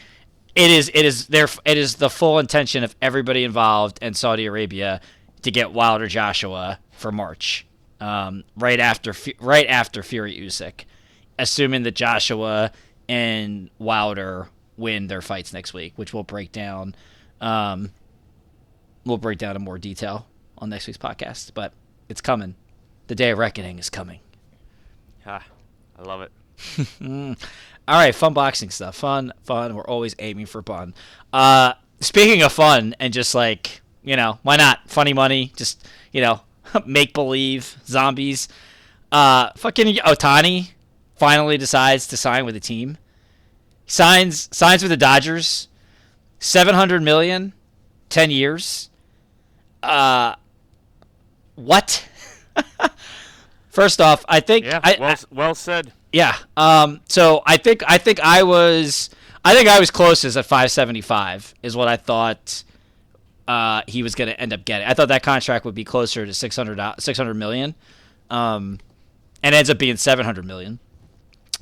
it 0.54 0.70
is 0.70 0.90
it 0.94 1.04
is 1.04 1.26
their 1.28 1.48
it 1.64 1.78
is 1.78 1.96
the 1.96 2.10
full 2.10 2.38
intention 2.38 2.84
of 2.84 2.94
everybody 3.00 3.44
involved 3.44 3.98
in 4.02 4.14
Saudi 4.14 4.46
Arabia 4.46 5.00
to 5.42 5.50
get 5.50 5.72
Wilder 5.72 6.06
Joshua 6.06 6.78
for 6.92 7.10
March, 7.10 7.66
um, 8.00 8.44
right 8.56 8.80
after 8.80 9.14
right 9.40 9.66
after 9.66 10.02
Fury 10.02 10.38
Usyk, 10.38 10.84
assuming 11.38 11.82
that 11.84 11.94
Joshua 11.94 12.72
and 13.08 13.70
Wilder 13.78 14.48
win 14.76 15.06
their 15.06 15.22
fights 15.22 15.52
next 15.52 15.74
week, 15.74 15.92
which 15.96 16.12
we'll 16.12 16.22
break 16.22 16.52
down. 16.52 16.94
Um, 17.40 17.90
we'll 19.04 19.18
break 19.18 19.38
down 19.38 19.56
in 19.56 19.62
more 19.62 19.78
detail 19.78 20.26
on 20.58 20.70
next 20.70 20.86
week's 20.86 20.98
podcast, 20.98 21.52
but 21.54 21.72
it's 22.08 22.20
coming. 22.20 22.54
The 23.06 23.14
day 23.14 23.30
of 23.30 23.38
reckoning 23.38 23.78
is 23.78 23.90
coming. 23.90 24.20
Ah, 25.26 25.44
I 25.98 26.02
love 26.02 26.22
it. 26.22 26.32
All 27.86 27.98
right, 27.98 28.14
fun 28.14 28.32
boxing 28.32 28.70
stuff. 28.70 28.96
Fun, 28.96 29.32
fun. 29.42 29.74
We're 29.74 29.86
always 29.86 30.14
aiming 30.18 30.46
for 30.46 30.62
fun. 30.62 30.94
Uh, 31.32 31.74
speaking 32.00 32.42
of 32.42 32.52
fun 32.52 32.94
and 32.98 33.12
just 33.12 33.34
like 33.34 33.82
you 34.04 34.16
know, 34.16 34.38
why 34.42 34.56
not? 34.56 34.88
Funny 34.88 35.12
money, 35.12 35.52
just 35.56 35.86
you 36.12 36.20
know, 36.20 36.42
make 36.86 37.12
believe 37.14 37.76
zombies. 37.86 38.48
Uh, 39.10 39.50
fucking 39.56 39.96
Ohtani 39.96 40.70
finally 41.16 41.56
decides 41.58 42.06
to 42.08 42.16
sign 42.16 42.44
with 42.44 42.54
the 42.54 42.60
team. 42.60 42.98
Signs 43.86 44.48
signs 44.56 44.82
with 44.82 44.90
the 44.90 44.96
Dodgers. 44.96 45.68
Seven 46.38 46.74
hundred 46.74 47.02
million, 47.02 47.52
ten 48.08 48.30
years. 48.30 48.90
Uh, 49.82 50.34
what? 51.54 52.06
First 53.70 54.00
off, 54.00 54.24
I 54.28 54.40
think 54.40 54.66
Yeah, 54.66 54.80
I, 54.82 54.96
well, 55.00 55.16
well 55.30 55.54
said. 55.54 55.92
yeah. 56.12 56.36
Um. 56.56 57.00
So 57.08 57.42
I 57.46 57.56
think 57.56 57.82
I 57.86 57.98
think 57.98 58.20
I 58.20 58.42
was 58.42 59.10
I 59.44 59.54
think 59.54 59.68
I 59.68 59.78
was 59.80 59.90
closest 59.90 60.36
at 60.36 60.46
575 60.46 61.54
is 61.62 61.76
what 61.76 61.88
I 61.88 61.96
thought. 61.96 62.64
Uh, 63.46 63.82
he 63.86 64.02
was 64.02 64.14
going 64.14 64.28
to 64.28 64.40
end 64.40 64.54
up 64.54 64.64
getting. 64.64 64.86
I 64.86 64.94
thought 64.94 65.08
that 65.08 65.22
contract 65.22 65.66
would 65.66 65.74
be 65.74 65.84
closer 65.84 66.24
to 66.24 66.32
600 66.32 66.94
600 66.98 67.34
million, 67.34 67.74
um, 68.30 68.80
and 69.42 69.54
ends 69.54 69.68
up 69.68 69.78
being 69.78 69.96
700 69.96 70.46
million. 70.46 70.78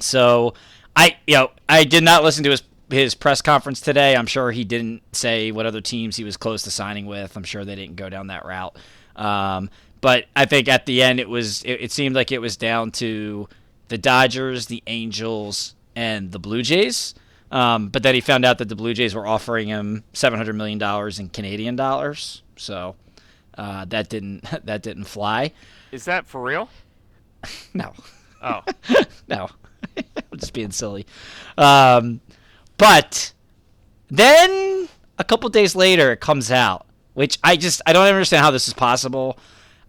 So 0.04 0.54
I 0.96 1.16
you 1.26 1.36
know 1.36 1.50
I 1.68 1.84
did 1.84 2.04
not 2.04 2.22
listen 2.24 2.44
to 2.44 2.50
his 2.50 2.62
his 2.90 3.14
press 3.14 3.40
conference 3.40 3.80
today. 3.80 4.14
I'm 4.14 4.26
sure 4.26 4.50
he 4.50 4.64
didn't 4.64 5.02
say 5.14 5.50
what 5.50 5.64
other 5.64 5.80
teams 5.80 6.16
he 6.16 6.24
was 6.24 6.36
close 6.36 6.62
to 6.62 6.70
signing 6.70 7.06
with. 7.06 7.36
I'm 7.36 7.44
sure 7.44 7.64
they 7.64 7.74
didn't 7.74 7.96
go 7.96 8.08
down 8.10 8.26
that 8.26 8.44
route. 8.44 8.76
Um, 9.16 9.70
but 10.02 10.26
I 10.36 10.44
think 10.44 10.68
at 10.68 10.84
the 10.84 11.02
end 11.02 11.20
it 11.20 11.28
was 11.28 11.62
it, 11.62 11.80
it 11.80 11.92
seemed 11.92 12.14
like 12.14 12.32
it 12.32 12.40
was 12.40 12.56
down 12.56 12.90
to 12.92 13.48
the 13.88 13.98
Dodgers, 13.98 14.66
the 14.66 14.82
Angels, 14.86 15.74
and 15.96 16.32
the 16.32 16.38
Blue 16.38 16.62
Jays. 16.62 17.14
Um, 17.50 17.88
but 17.88 18.02
then 18.02 18.14
he 18.14 18.20
found 18.22 18.44
out 18.44 18.58
that 18.58 18.68
the 18.68 18.76
Blue 18.76 18.94
Jays 18.94 19.14
were 19.14 19.26
offering 19.26 19.68
him 19.68 20.04
seven 20.12 20.38
hundred 20.38 20.54
million 20.56 20.78
dollars 20.78 21.18
in 21.18 21.28
Canadian 21.28 21.76
dollars. 21.76 22.42
So 22.56 22.96
uh, 23.56 23.84
that 23.86 24.08
didn't 24.08 24.44
that 24.64 24.82
didn't 24.82 25.04
fly. 25.04 25.52
Is 25.92 26.04
that 26.06 26.26
for 26.26 26.42
real? 26.42 26.68
No, 27.74 27.92
Oh, 28.42 28.62
no, 29.28 29.48
I'm 29.96 30.38
just 30.38 30.52
being 30.52 30.70
silly. 30.70 31.06
Um, 31.58 32.20
but 32.78 33.32
then 34.08 34.88
a 35.18 35.24
couple 35.24 35.48
days 35.48 35.74
later, 35.74 36.12
it 36.12 36.20
comes 36.20 36.50
out, 36.50 36.86
which 37.14 37.38
I 37.42 37.56
just 37.56 37.80
I 37.86 37.92
don't 37.92 38.06
understand 38.06 38.44
how 38.44 38.50
this 38.50 38.68
is 38.68 38.74
possible. 38.74 39.38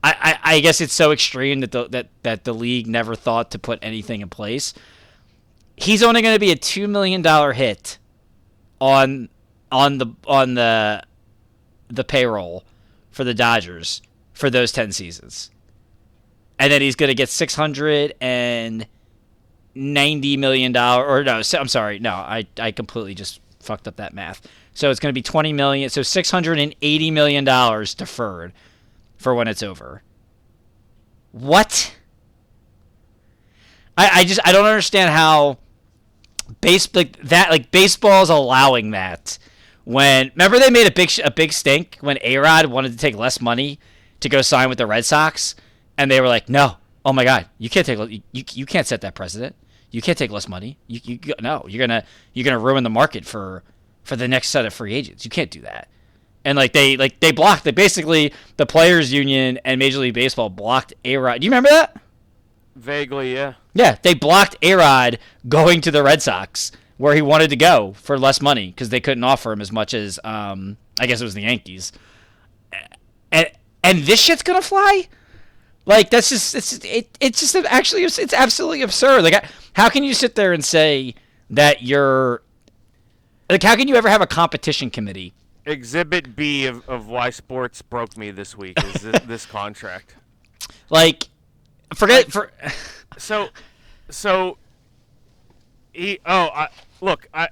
I, 0.03 0.37
I, 0.43 0.55
I 0.55 0.59
guess 0.59 0.81
it's 0.81 0.93
so 0.93 1.11
extreme 1.11 1.61
that 1.61 1.71
the 1.71 1.87
that, 1.89 2.09
that 2.23 2.43
the 2.43 2.53
league 2.53 2.87
never 2.87 3.15
thought 3.15 3.51
to 3.51 3.59
put 3.59 3.79
anything 3.81 4.21
in 4.21 4.29
place. 4.29 4.73
He's 5.75 6.03
only 6.03 6.21
going 6.21 6.35
to 6.35 6.39
be 6.39 6.51
a 6.51 6.55
two 6.55 6.87
million 6.87 7.21
dollar 7.21 7.53
hit 7.53 7.97
on 8.79 9.29
on 9.71 9.97
the 9.97 10.07
on 10.27 10.53
the 10.53 11.03
the 11.87 12.03
payroll 12.03 12.63
for 13.11 13.23
the 13.23 13.33
Dodgers 13.33 14.01
for 14.33 14.49
those 14.49 14.71
ten 14.71 14.91
seasons, 14.91 15.51
and 16.59 16.71
then 16.71 16.81
he's 16.81 16.95
going 16.95 17.09
to 17.09 17.15
get 17.15 17.29
six 17.29 17.55
hundred 17.55 18.13
and 18.19 18.85
ninety 19.75 20.37
million 20.37 20.71
dollar 20.71 21.05
or 21.05 21.23
no 21.23 21.41
i'm 21.57 21.67
sorry 21.67 21.97
no 21.97 22.11
i 22.11 22.45
i 22.59 22.71
completely 22.71 23.15
just 23.15 23.39
fucked 23.63 23.87
up 23.87 23.95
that 23.95 24.13
math. 24.13 24.47
So 24.73 24.91
it's 24.91 24.99
going 24.99 25.11
to 25.11 25.17
be 25.17 25.21
20 25.21 25.53
million 25.53 25.89
so 25.89 26.01
680 26.01 27.11
million 27.11 27.43
dollars 27.43 27.95
deferred 27.95 28.53
for 29.17 29.33
when 29.33 29.47
it's 29.47 29.63
over. 29.63 30.03
What? 31.31 31.95
I 33.97 34.21
i 34.21 34.23
just 34.23 34.39
i 34.43 34.51
don't 34.51 34.65
understand 34.65 35.11
how 35.11 35.59
base 36.61 36.93
like 36.95 37.17
that 37.21 37.51
like 37.51 37.69
baseball's 37.71 38.29
allowing 38.29 38.91
that 38.91 39.37
when 39.83 40.31
remember 40.35 40.57
they 40.57 40.71
made 40.71 40.87
a 40.87 40.91
big 40.91 41.11
a 41.23 41.29
big 41.29 41.53
stink 41.53 41.97
when 42.01 42.17
A-Rod 42.21 42.65
wanted 42.67 42.91
to 42.93 42.97
take 42.97 43.15
less 43.15 43.39
money 43.39 43.79
to 44.19 44.29
go 44.29 44.41
sign 44.41 44.69
with 44.69 44.77
the 44.77 44.87
Red 44.87 45.05
Sox? 45.05 45.55
And 45.97 46.09
they 46.09 46.21
were 46.21 46.27
like 46.27 46.49
no. 46.49 46.77
Oh 47.05 47.13
my 47.13 47.23
god. 47.23 47.47
You 47.57 47.69
can't 47.69 47.85
take 47.85 47.99
you, 47.99 48.21
you 48.31 48.65
can't 48.65 48.87
set 48.87 49.01
that 49.01 49.13
precedent 49.13 49.55
you 49.93 50.01
can't 50.01 50.17
take 50.17 50.31
less 50.31 50.49
money 50.49 50.77
you, 50.87 50.99
you 51.03 51.33
no 51.41 51.65
you're 51.69 51.79
gonna 51.79 52.03
you're 52.33 52.43
gonna 52.43 52.59
ruin 52.59 52.83
the 52.83 52.89
market 52.89 53.23
for 53.23 53.63
for 54.03 54.17
the 54.17 54.27
next 54.27 54.49
set 54.49 54.65
of 54.65 54.73
free 54.73 54.93
agents 54.93 55.23
you 55.23 55.31
can't 55.31 55.51
do 55.51 55.61
that 55.61 55.87
and 56.43 56.57
like 56.57 56.73
they 56.73 56.97
like 56.97 57.19
they 57.21 57.31
blocked 57.31 57.63
they 57.63 57.71
basically 57.71 58.33
the 58.57 58.65
players 58.65 59.13
union 59.13 59.57
and 59.63 59.79
Major 59.79 59.99
League 59.99 60.13
Baseball 60.13 60.49
blocked 60.49 60.93
A-Rod 61.05 61.39
do 61.39 61.45
you 61.45 61.51
remember 61.51 61.69
that 61.69 61.97
vaguely, 62.75 63.33
yeah. 63.33 63.53
yeah, 63.73 63.97
they 64.01 64.13
blocked 64.13 64.55
A-Rod 64.61 65.19
going 65.47 65.81
to 65.81 65.91
the 65.91 66.03
Red 66.03 66.21
Sox 66.21 66.71
where 66.97 67.15
he 67.15 67.21
wanted 67.21 67.49
to 67.49 67.55
go 67.55 67.93
for 67.93 68.17
less 68.17 68.41
money 68.41 68.67
because 68.67 68.89
they 68.89 68.99
couldn't 68.99 69.23
offer 69.23 69.51
him 69.51 69.61
as 69.61 69.71
much 69.71 69.93
as 69.93 70.19
um, 70.23 70.77
I 70.99 71.07
guess 71.07 71.21
it 71.21 71.25
was 71.25 71.33
the 71.33 71.41
Yankees. 71.41 71.91
And 73.31 73.51
and 73.83 73.99
this 74.03 74.19
shit's 74.19 74.43
gonna 74.43 74.61
fly. 74.61 75.07
Like 75.85 76.09
that's 76.09 76.29
just 76.29 76.55
it's 76.55 76.73
it, 76.85 77.17
it's 77.19 77.39
just 77.39 77.55
actually 77.55 78.03
it's 78.03 78.33
absolutely 78.33 78.81
absurd. 78.81 79.23
Like 79.23 79.45
how 79.73 79.89
can 79.89 80.03
you 80.03 80.13
sit 80.13 80.35
there 80.35 80.53
and 80.53 80.63
say 80.63 81.15
that 81.49 81.83
you're 81.83 82.41
like 83.49 83.63
how 83.63 83.75
can 83.75 83.87
you 83.87 83.95
ever 83.95 84.09
have 84.09 84.21
a 84.21 84.27
competition 84.27 84.89
committee? 84.89 85.33
Exhibit 85.65 86.35
B 86.35 86.65
of, 86.65 86.87
of 86.89 87.07
why 87.07 87.29
sports 87.29 87.81
broke 87.81 88.17
me 88.17 88.31
this 88.31 88.57
week 88.57 88.81
is 88.83 89.01
this, 89.01 89.21
this 89.25 89.45
contract. 89.45 90.15
Like 90.89 91.27
forget 91.93 92.31
for 92.31 92.51
So, 93.17 93.49
so 94.09 94.57
he. 95.91 96.19
Oh, 96.25 96.49
I, 96.53 96.69
look. 97.01 97.27
I 97.33 97.49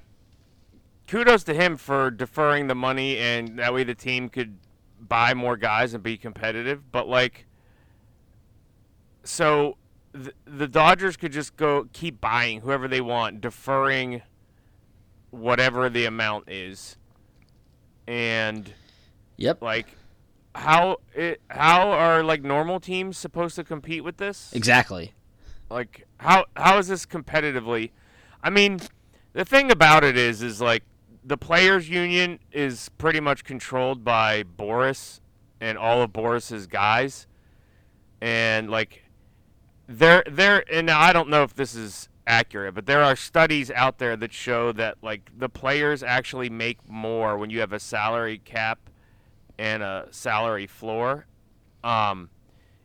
kudos 1.06 1.44
to 1.44 1.54
him 1.54 1.76
for 1.76 2.10
deferring 2.10 2.66
the 2.66 2.74
money, 2.74 3.18
and 3.18 3.58
that 3.58 3.72
way 3.72 3.84
the 3.84 3.94
team 3.94 4.28
could 4.28 4.58
buy 5.00 5.34
more 5.34 5.56
guys 5.56 5.94
and 5.94 6.02
be 6.02 6.16
competitive. 6.16 6.90
But 6.90 7.08
like, 7.08 7.46
so 9.24 9.76
the, 10.12 10.32
the 10.44 10.68
Dodgers 10.68 11.16
could 11.16 11.32
just 11.32 11.56
go 11.56 11.88
keep 11.92 12.20
buying 12.20 12.60
whoever 12.60 12.88
they 12.88 13.00
want, 13.00 13.40
deferring 13.40 14.22
whatever 15.30 15.88
the 15.88 16.04
amount 16.04 16.48
is, 16.50 16.96
and 18.06 18.72
Yep. 19.36 19.62
like. 19.62 19.96
How 20.54 20.98
it, 21.14 21.40
how 21.48 21.90
are 21.92 22.22
like 22.22 22.42
normal 22.42 22.78
teams 22.78 23.16
supposed 23.16 23.56
to 23.56 23.64
compete 23.64 24.04
with 24.04 24.18
this? 24.18 24.52
Exactly. 24.52 25.14
Like 25.70 26.06
how 26.18 26.44
how 26.54 26.76
is 26.76 26.88
this 26.88 27.06
competitively? 27.06 27.90
I 28.42 28.50
mean, 28.50 28.78
the 29.32 29.46
thing 29.46 29.70
about 29.70 30.04
it 30.04 30.18
is 30.18 30.42
is 30.42 30.60
like 30.60 30.82
the 31.24 31.38
players 31.38 31.88
union 31.88 32.38
is 32.52 32.90
pretty 32.98 33.18
much 33.20 33.44
controlled 33.44 34.04
by 34.04 34.42
Boras 34.42 35.20
and 35.58 35.78
all 35.78 36.02
of 36.02 36.12
Boras's 36.12 36.66
guys. 36.66 37.26
And 38.20 38.68
like 38.68 39.01
there 39.98 40.24
there 40.30 40.64
and 40.72 40.90
I 40.90 41.12
don't 41.12 41.28
know 41.28 41.42
if 41.42 41.54
this 41.54 41.74
is 41.74 42.08
accurate, 42.26 42.74
but 42.74 42.86
there 42.86 43.02
are 43.02 43.16
studies 43.16 43.70
out 43.70 43.98
there 43.98 44.16
that 44.16 44.32
show 44.32 44.72
that 44.72 44.96
like 45.02 45.30
the 45.36 45.48
players 45.48 46.02
actually 46.02 46.50
make 46.50 46.78
more 46.88 47.36
when 47.36 47.50
you 47.50 47.60
have 47.60 47.72
a 47.72 47.80
salary 47.80 48.38
cap 48.38 48.90
and 49.58 49.82
a 49.82 50.08
salary 50.10 50.66
floor. 50.66 51.26
Um 51.84 52.30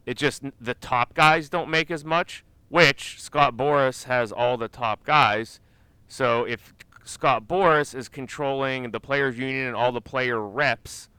it 0.05 0.17
just 0.17 0.43
the 0.59 0.73
top 0.73 1.13
guys 1.13 1.49
don't 1.49 1.69
make 1.69 1.91
as 1.91 2.05
much, 2.05 2.43
which 2.69 3.21
Scott 3.21 3.55
Boras 3.55 4.05
has 4.05 4.31
all 4.31 4.57
the 4.57 4.69
top 4.69 5.03
guys. 5.03 5.59
So 6.07 6.45
if 6.45 6.73
Scott 7.03 7.47
Boras 7.47 7.95
is 7.95 8.09
controlling 8.09 8.91
the 8.91 8.99
players 8.99 9.37
union 9.37 9.67
and 9.67 9.75
all 9.75 9.91
the 9.91 10.01
player 10.01 10.41
reps, 10.41 11.09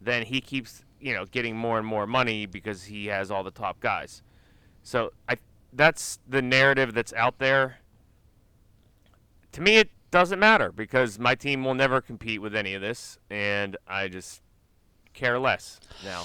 then 0.00 0.24
he 0.24 0.40
keeps, 0.40 0.84
you 1.00 1.14
know, 1.14 1.24
getting 1.24 1.56
more 1.56 1.78
and 1.78 1.86
more 1.86 2.06
money 2.06 2.46
because 2.46 2.84
he 2.84 3.06
has 3.06 3.30
all 3.30 3.42
the 3.42 3.50
top 3.50 3.80
guys. 3.80 4.22
So 4.86 5.12
I 5.28 5.36
that's 5.72 6.20
the 6.28 6.40
narrative 6.40 6.94
that's 6.94 7.12
out 7.14 7.40
there. 7.40 7.78
To 9.50 9.60
me 9.60 9.78
it 9.78 9.90
doesn't 10.12 10.38
matter 10.38 10.70
because 10.70 11.18
my 11.18 11.34
team 11.34 11.64
will 11.64 11.74
never 11.74 12.00
compete 12.00 12.40
with 12.40 12.54
any 12.54 12.72
of 12.74 12.82
this 12.82 13.18
and 13.28 13.76
I 13.88 14.06
just 14.06 14.42
care 15.12 15.40
less 15.40 15.80
now. 16.04 16.22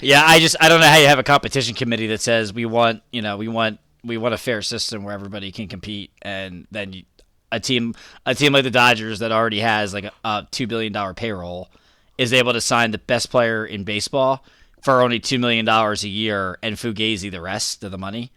Yeah, 0.00 0.22
I 0.24 0.38
just 0.38 0.54
I 0.60 0.68
don't 0.68 0.80
know 0.80 0.86
how 0.86 0.98
you 0.98 1.08
have 1.08 1.18
a 1.18 1.24
competition 1.24 1.74
committee 1.74 2.06
that 2.06 2.20
says 2.20 2.52
we 2.52 2.66
want 2.66 3.02
you 3.10 3.20
know 3.20 3.36
we 3.36 3.48
want 3.48 3.80
we 4.04 4.16
want 4.16 4.32
a 4.32 4.38
fair 4.38 4.62
system 4.62 5.02
where 5.02 5.12
everybody 5.12 5.50
can 5.50 5.66
compete, 5.66 6.12
and 6.22 6.68
then 6.70 6.92
you, 6.92 7.02
a 7.50 7.58
team 7.58 7.96
a 8.24 8.36
team 8.36 8.52
like 8.52 8.62
the 8.62 8.70
Dodgers 8.70 9.18
that 9.18 9.32
already 9.32 9.58
has 9.58 9.92
like 9.92 10.04
a, 10.04 10.12
a 10.24 10.46
two 10.52 10.68
billion 10.68 10.92
dollar 10.92 11.14
payroll, 11.14 11.68
is 12.16 12.32
able 12.32 12.52
to 12.52 12.60
sign 12.60 12.92
the 12.92 12.98
best 12.98 13.28
player 13.28 13.66
in 13.66 13.82
baseball 13.82 14.44
for 14.84 15.00
only 15.00 15.18
two 15.18 15.38
million 15.38 15.64
dollars 15.64 16.04
a 16.04 16.08
year 16.08 16.58
and 16.62 16.76
Fugazi 16.76 17.30
the 17.30 17.40
rest 17.40 17.82
of 17.82 17.90
the 17.90 17.98
money. 17.98 18.30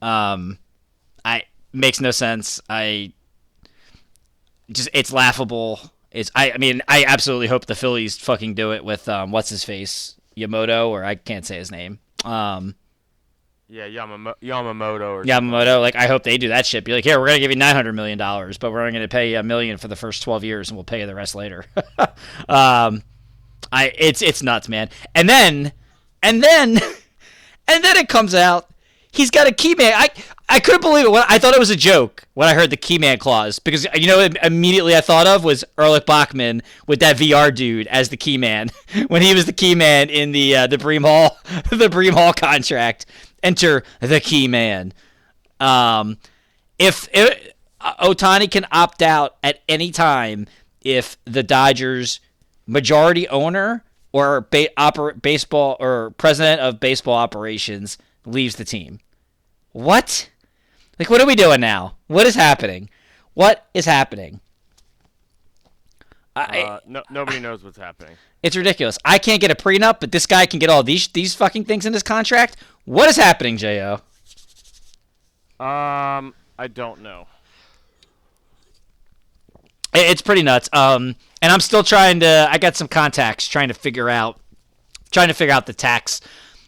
Um, 0.00 0.58
I 1.24 1.42
makes 1.74 2.00
no 2.00 2.10
sense. 2.10 2.60
I 2.70 3.12
just 4.72 4.88
it's 4.94 5.12
laughable. 5.12 5.78
It's 6.10 6.30
I, 6.34 6.52
I 6.52 6.58
mean 6.58 6.80
I 6.88 7.04
absolutely 7.04 7.48
hope 7.48 7.66
the 7.66 7.74
Phillies 7.74 8.16
fucking 8.16 8.54
do 8.54 8.72
it 8.72 8.82
with 8.82 9.08
um 9.08 9.30
what's 9.30 9.50
his 9.50 9.62
face 9.62 10.14
Yamoto 10.36 10.88
or 10.88 11.04
I 11.04 11.16
can't 11.16 11.44
say 11.44 11.58
his 11.58 11.70
name. 11.70 11.98
Um 12.24 12.76
Yeah, 13.68 13.86
Yamamo- 13.86 14.34
Yamamoto 14.42 15.10
or 15.10 15.24
Yamamoto, 15.24 15.82
like 15.82 15.96
I 15.96 16.06
hope 16.06 16.22
they 16.22 16.38
do 16.38 16.48
that 16.48 16.64
shit. 16.64 16.84
Be 16.84 16.92
like, 16.94 17.04
here, 17.04 17.20
we're 17.20 17.26
gonna 17.26 17.40
give 17.40 17.50
you 17.50 17.58
nine 17.58 17.76
hundred 17.76 17.92
million 17.92 18.16
dollars, 18.16 18.56
but 18.56 18.72
we're 18.72 18.80
only 18.80 18.92
gonna 18.92 19.06
pay 19.06 19.32
you 19.32 19.38
a 19.38 19.42
million 19.42 19.76
for 19.76 19.88
the 19.88 19.96
first 19.96 20.22
twelve 20.22 20.44
years, 20.44 20.70
and 20.70 20.78
we'll 20.78 20.84
pay 20.84 21.00
you 21.00 21.06
the 21.06 21.14
rest 21.14 21.34
later. 21.34 21.66
um, 22.48 23.02
I 23.70 23.92
it's 23.98 24.22
it's 24.22 24.42
nuts, 24.42 24.68
man. 24.68 24.88
And 25.14 25.28
then, 25.28 25.72
and 26.22 26.42
then, 26.42 26.76
and 27.68 27.84
then 27.84 27.96
it 27.96 28.08
comes 28.08 28.34
out 28.34 28.70
he's 29.12 29.30
got 29.30 29.46
a 29.46 29.52
key 29.52 29.74
man. 29.74 29.92
I 29.94 30.08
I 30.48 30.60
couldn't 30.60 30.80
believe 30.80 31.06
it. 31.06 31.10
When, 31.10 31.22
I 31.28 31.38
thought 31.38 31.54
it 31.54 31.60
was 31.60 31.70
a 31.70 31.76
joke 31.76 32.24
when 32.34 32.48
I 32.48 32.54
heard 32.54 32.70
the 32.70 32.76
key 32.76 32.98
man 32.98 33.18
clause 33.18 33.58
because 33.58 33.86
you 33.94 34.06
know 34.06 34.28
immediately 34.42 34.96
I 34.96 35.00
thought 35.00 35.26
of 35.26 35.44
was 35.44 35.64
Erlich 35.78 36.06
Bachman 36.06 36.62
with 36.86 37.00
that 37.00 37.16
VR 37.16 37.54
dude 37.54 37.86
as 37.88 38.08
the 38.08 38.16
key 38.16 38.38
man 38.38 38.70
when 39.08 39.22
he 39.22 39.34
was 39.34 39.46
the 39.46 39.52
key 39.52 39.74
man 39.74 40.10
in 40.10 40.32
the 40.32 40.56
uh, 40.56 40.66
the 40.66 40.78
Bream 40.78 41.04
Hall 41.04 41.38
the 41.70 41.88
Bream 41.88 42.14
Hall 42.14 42.32
contract. 42.32 43.06
Enter 43.42 43.84
the 44.00 44.20
key 44.20 44.48
man. 44.48 44.92
Um, 45.60 46.18
if, 46.78 47.08
if 47.12 47.52
Ohtani 47.80 48.50
can 48.50 48.66
opt 48.70 49.00
out 49.00 49.36
at 49.42 49.60
any 49.66 49.90
time 49.90 50.46
if 50.82 51.16
the 51.24 51.42
Dodgers 51.42 52.20
majority 52.66 53.26
owner 53.28 53.82
or 54.12 54.42
ba- 54.50 54.68
oper- 54.78 55.20
baseball 55.20 55.76
or 55.80 56.10
president 56.18 56.60
of 56.60 56.80
baseball 56.80 57.14
operations 57.14 57.98
leaves 58.26 58.56
the 58.56 58.64
team. 58.64 59.00
What? 59.72 60.30
Like, 60.98 61.10
what 61.10 61.20
are 61.20 61.26
we 61.26 61.34
doing 61.36 61.60
now? 61.60 61.96
What 62.08 62.26
is 62.26 62.34
happening? 62.34 62.90
What 63.34 63.66
is 63.72 63.84
happening? 63.86 64.40
I, 66.36 66.60
Uh, 66.62 66.80
no, 66.86 67.02
nobody 67.10 67.40
knows 67.40 67.62
what's 67.64 67.78
happening. 67.78 68.16
it's 68.42 68.56
ridiculous. 68.56 68.98
I 69.04 69.18
can't 69.18 69.40
get 69.40 69.50
a 69.50 69.54
prenup, 69.54 70.00
but 70.00 70.12
this 70.12 70.26
guy 70.26 70.46
can 70.46 70.58
get 70.58 70.70
all 70.70 70.82
these 70.82 71.08
these 71.08 71.34
fucking 71.34 71.64
things 71.64 71.86
in 71.86 71.92
his 71.92 72.02
contract. 72.02 72.56
What 72.84 73.08
is 73.08 73.16
happening, 73.16 73.56
Jo? 73.56 74.00
Um, 75.58 76.34
I 76.58 76.68
don't 76.72 77.02
know. 77.02 77.26
It- 79.94 80.10
It's 80.10 80.22
pretty 80.22 80.42
nuts. 80.42 80.68
Um, 80.72 81.16
and 81.42 81.52
I'm 81.52 81.60
still 81.60 81.82
trying 81.82 82.20
to. 82.20 82.48
I 82.50 82.58
got 82.58 82.76
some 82.76 82.88
contacts 82.88 83.46
trying 83.48 83.68
to 83.68 83.74
figure 83.74 84.08
out, 84.10 84.38
trying 85.10 85.28
to 85.28 85.34
figure 85.34 85.54
out 85.54 85.66
the 85.66 85.72
tax. 85.72 86.20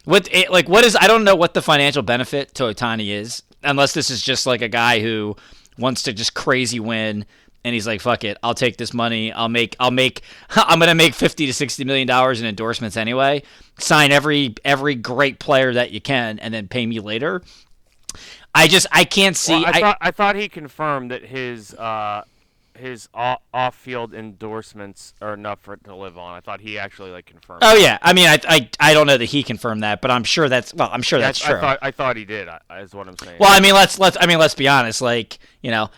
What 0.05 0.27
it, 0.31 0.51
like 0.51 0.67
what 0.67 0.83
is? 0.83 0.95
I 0.99 1.07
don't 1.07 1.23
know 1.23 1.35
what 1.35 1.53
the 1.53 1.61
financial 1.61 2.01
benefit 2.01 2.53
to 2.55 2.63
Ohtani 2.63 3.09
is, 3.09 3.43
unless 3.63 3.93
this 3.93 4.09
is 4.09 4.21
just 4.21 4.45
like 4.45 4.61
a 4.61 4.67
guy 4.67 4.99
who 4.99 5.35
wants 5.77 6.03
to 6.03 6.11
just 6.13 6.33
crazy 6.33 6.79
win, 6.79 7.25
and 7.63 7.73
he's 7.73 7.87
like, 7.87 8.01
"Fuck 8.01 8.23
it, 8.25 8.37
I'll 8.43 8.53
take 8.55 8.75
this 8.77 8.93
money. 8.93 9.31
I'll 9.31 9.47
make. 9.47 9.75
I'll 9.79 9.91
make. 9.91 10.21
I'm 10.49 10.79
gonna 10.79 10.95
make 10.95 11.13
fifty 11.13 11.45
to 11.45 11.53
sixty 11.53 11.85
million 11.85 12.07
dollars 12.07 12.41
in 12.41 12.47
endorsements 12.47 12.97
anyway. 12.97 13.43
Sign 13.79 14.11
every 14.11 14.55
every 14.65 14.95
great 14.95 15.39
player 15.39 15.71
that 15.73 15.91
you 15.91 16.01
can, 16.01 16.39
and 16.39 16.53
then 16.53 16.67
pay 16.67 16.85
me 16.85 16.99
later." 16.99 17.41
I 18.55 18.67
just 18.67 18.87
I 18.91 19.03
can't 19.05 19.35
see. 19.37 19.53
Well, 19.53 19.65
I, 19.67 19.69
I- 19.69 19.79
thought 19.79 19.97
I 20.01 20.11
thought 20.11 20.35
he 20.35 20.49
confirmed 20.49 21.11
that 21.11 21.23
his 21.23 21.73
uh 21.75 22.23
his 22.83 23.07
off- 23.13 23.41
off-field 23.53 24.13
endorsements 24.13 25.13
are 25.21 25.33
enough 25.33 25.61
for 25.61 25.73
it 25.73 25.83
to 25.85 25.95
live 25.95 26.17
on. 26.17 26.35
I 26.35 26.41
thought 26.41 26.59
he 26.59 26.77
actually 26.77 27.11
like 27.11 27.25
confirmed. 27.25 27.61
Oh 27.63 27.75
yeah, 27.75 27.97
I 28.01 28.13
mean, 28.13 28.27
I, 28.27 28.39
I 28.47 28.69
I 28.79 28.93
don't 28.93 29.07
know 29.07 29.17
that 29.17 29.25
he 29.25 29.41
confirmed 29.41 29.83
that, 29.83 30.01
but 30.01 30.11
I'm 30.11 30.23
sure 30.23 30.49
that's 30.49 30.73
well, 30.73 30.89
I'm 30.91 31.01
sure 31.01 31.19
Yeah, 31.19 31.27
that's 31.27 31.43
I, 31.45 31.47
true. 31.47 31.57
I 31.57 31.61
thought 31.61 31.79
I 31.81 31.91
thought 31.91 32.17
he 32.17 32.25
did. 32.25 32.49
Is 32.77 32.93
what 32.93 33.07
I'm 33.07 33.17
saying. 33.17 33.37
well, 33.39 33.49
I 33.51 33.61
mean, 33.61 33.73
let's 33.73 33.97
let's 33.99 34.17
I 34.19 34.25
mean, 34.25 34.37
let's 34.37 34.55
be 34.55 34.67
honest. 34.67 35.01
Like 35.01 35.39
you 35.61 35.71
know, 35.71 35.89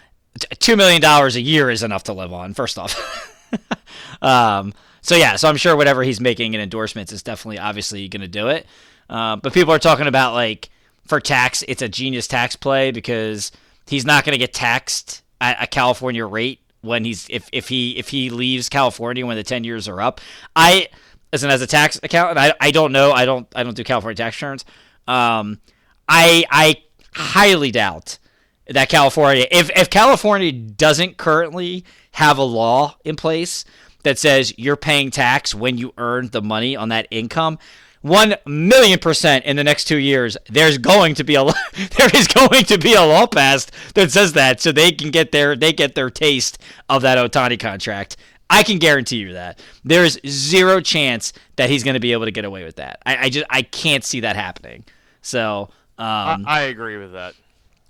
two 0.59 0.75
million 0.77 1.01
dollars 1.01 1.35
a 1.35 1.41
year 1.41 1.69
is 1.69 1.83
enough 1.83 2.03
to 2.03 2.13
live 2.13 2.31
on. 2.31 2.53
First 2.53 2.77
off, 2.77 3.49
um, 4.21 4.73
so 5.01 5.15
yeah, 5.15 5.35
so 5.35 5.49
I'm 5.49 5.57
sure 5.57 5.75
whatever 5.75 6.03
he's 6.03 6.21
making 6.21 6.53
in 6.53 6.61
endorsements 6.61 7.11
is 7.11 7.23
definitely 7.23 7.59
obviously 7.59 8.07
going 8.07 8.21
to 8.21 8.27
do 8.27 8.47
it. 8.49 8.65
Uh, 9.09 9.35
but 9.35 9.53
people 9.53 9.73
are 9.73 9.79
talking 9.79 10.07
about 10.07 10.33
like 10.33 10.69
for 11.07 11.19
tax, 11.19 11.63
it's 11.67 11.81
a 11.81 11.89
genius 11.89 12.27
tax 12.27 12.55
play 12.55 12.91
because 12.91 13.51
he's 13.87 14.05
not 14.05 14.23
going 14.23 14.33
to 14.33 14.39
get 14.39 14.53
taxed 14.53 15.23
at 15.41 15.61
a 15.61 15.67
California 15.67 16.25
rate 16.25 16.59
when 16.85 17.03
he's 17.05 17.27
if, 17.29 17.49
if 17.51 17.67
he 17.67 17.97
if 17.97 18.09
he 18.09 18.29
leaves 18.29 18.69
California 18.69 19.25
when 19.25 19.37
the 19.37 19.43
ten 19.43 19.63
years 19.63 19.87
are 19.87 20.01
up. 20.01 20.21
I 20.55 20.87
as 21.33 21.43
an 21.43 21.49
as 21.49 21.61
a 21.61 21.67
tax 21.67 21.99
accountant, 22.01 22.37
I, 22.37 22.53
I 22.59 22.71
don't 22.71 22.91
know. 22.91 23.11
I 23.11 23.25
don't 23.25 23.47
I 23.55 23.63
don't 23.63 23.75
do 23.75 23.83
California 23.83 24.15
tax 24.15 24.37
returns. 24.41 24.65
Um, 25.07 25.59
I 26.07 26.45
I 26.49 26.83
highly 27.13 27.71
doubt 27.71 28.19
that 28.67 28.89
California 28.89 29.45
if 29.51 29.69
if 29.75 29.89
California 29.89 30.51
doesn't 30.51 31.17
currently 31.17 31.83
have 32.13 32.37
a 32.37 32.43
law 32.43 32.95
in 33.03 33.15
place 33.15 33.65
that 34.03 34.17
says 34.17 34.53
you're 34.57 34.77
paying 34.77 35.11
tax 35.11 35.53
when 35.53 35.77
you 35.77 35.93
earn 35.97 36.29
the 36.29 36.41
money 36.41 36.75
on 36.75 36.89
that 36.89 37.07
income. 37.11 37.59
One 38.05 38.35
million 38.45 38.99
percent 38.99 39.45
in 39.45 39.55
the 39.55 39.63
next 39.63 39.85
two 39.85 39.97
years, 39.97 40.37
there's 40.47 40.77
going 40.77 41.15
to 41.15 41.23
be 41.23 41.33
a 41.33 41.41
law- 41.41 41.53
there 41.97 42.09
is 42.13 42.27
going 42.27 42.63
to 42.65 42.77
be 42.77 42.93
a 42.93 43.01
law 43.01 43.25
passed 43.25 43.71
that 43.95 44.11
says 44.11 44.33
that, 44.33 44.61
so 44.61 44.71
they 44.71 44.91
can 44.91 45.09
get 45.09 45.31
their 45.31 45.55
they 45.55 45.73
get 45.73 45.95
their 45.95 46.11
taste 46.11 46.59
of 46.87 47.01
that 47.01 47.17
Ohtani 47.17 47.59
contract. 47.59 48.17
I 48.47 48.61
can 48.61 48.77
guarantee 48.77 49.15
you 49.17 49.33
that 49.33 49.59
there's 49.83 50.19
zero 50.27 50.81
chance 50.81 51.33
that 51.55 51.71
he's 51.71 51.83
going 51.83 51.95
to 51.95 51.99
be 51.99 52.11
able 52.11 52.25
to 52.25 52.31
get 52.31 52.45
away 52.45 52.63
with 52.63 52.75
that. 52.75 52.99
I, 53.07 53.17
I 53.17 53.29
just 53.29 53.47
I 53.49 53.63
can't 53.63 54.03
see 54.03 54.19
that 54.19 54.35
happening. 54.35 54.85
So 55.23 55.69
um, 55.97 56.45
I, 56.45 56.45
I 56.45 56.59
agree 56.65 56.97
with 56.97 57.13
that. 57.13 57.33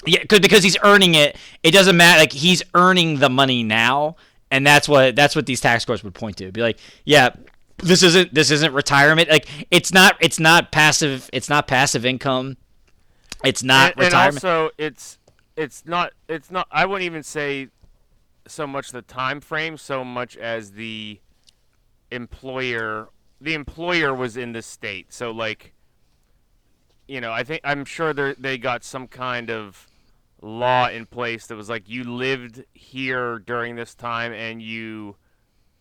Yeah, 0.06 0.24
because 0.30 0.64
he's 0.64 0.78
earning 0.82 1.16
it. 1.16 1.36
It 1.62 1.72
doesn't 1.72 1.98
matter. 1.98 2.20
Like 2.20 2.32
he's 2.32 2.64
earning 2.74 3.20
the 3.20 3.30
money 3.30 3.64
now, 3.64 4.16
and 4.50 4.66
that's 4.66 4.88
what 4.88 5.18
that's 5.18 5.36
what 5.36 5.46
these 5.46 5.60
tax 5.60 5.84
scores 5.84 6.06
would 6.06 6.14
point 6.14 6.38
to. 6.38 6.54
Be 6.54 6.62
like, 6.62 6.80
yeah, 7.04 7.32
this 7.78 8.04
isn't 8.04 8.34
this 8.34 8.52
isn't 8.52 8.74
retirement. 8.74 9.30
Like 9.30 9.48
it's 9.72 9.94
not 9.94 10.16
it's 10.22 10.40
not 10.40 10.72
passive. 10.72 11.30
It's 11.34 11.50
not 11.50 11.68
passive 11.68 12.06
income. 12.06 12.58
It's 13.44 13.64
not 13.64 13.94
and, 13.94 14.04
and 14.04 14.06
retirement. 14.06 14.44
also, 14.44 14.72
it's 14.78 15.20
it's 15.56 15.86
not 15.86 16.14
it's 16.28 16.52
not. 16.52 16.68
I 16.72 16.86
wouldn't 16.86 17.06
even 17.06 17.24
say 17.24 17.70
so 18.48 18.66
much 18.68 18.92
the 18.92 19.02
time 19.02 19.42
frame, 19.42 19.78
so 19.78 20.04
much 20.04 20.38
as 20.38 20.72
the 20.72 21.20
employer. 22.12 23.10
The 23.42 23.54
employer 23.54 24.14
was 24.14 24.38
in 24.38 24.54
the 24.54 24.62
state, 24.62 25.12
so 25.14 25.32
like, 25.32 25.74
you 27.08 27.20
know, 27.20 27.32
I 27.32 27.44
think 27.44 27.62
I'm 27.64 27.84
sure 27.86 28.14
they 28.14 28.34
they 28.38 28.58
got 28.58 28.84
some 28.84 29.08
kind 29.08 29.50
of 29.50 29.88
law 30.42 30.88
in 30.88 31.06
place 31.06 31.48
that 31.48 31.56
was 31.56 31.70
like 31.70 31.90
you 31.90 32.04
lived 32.04 32.64
here 32.74 33.40
during 33.40 33.76
this 33.76 33.96
time 33.96 34.32
and 34.32 34.62
you 34.62 35.16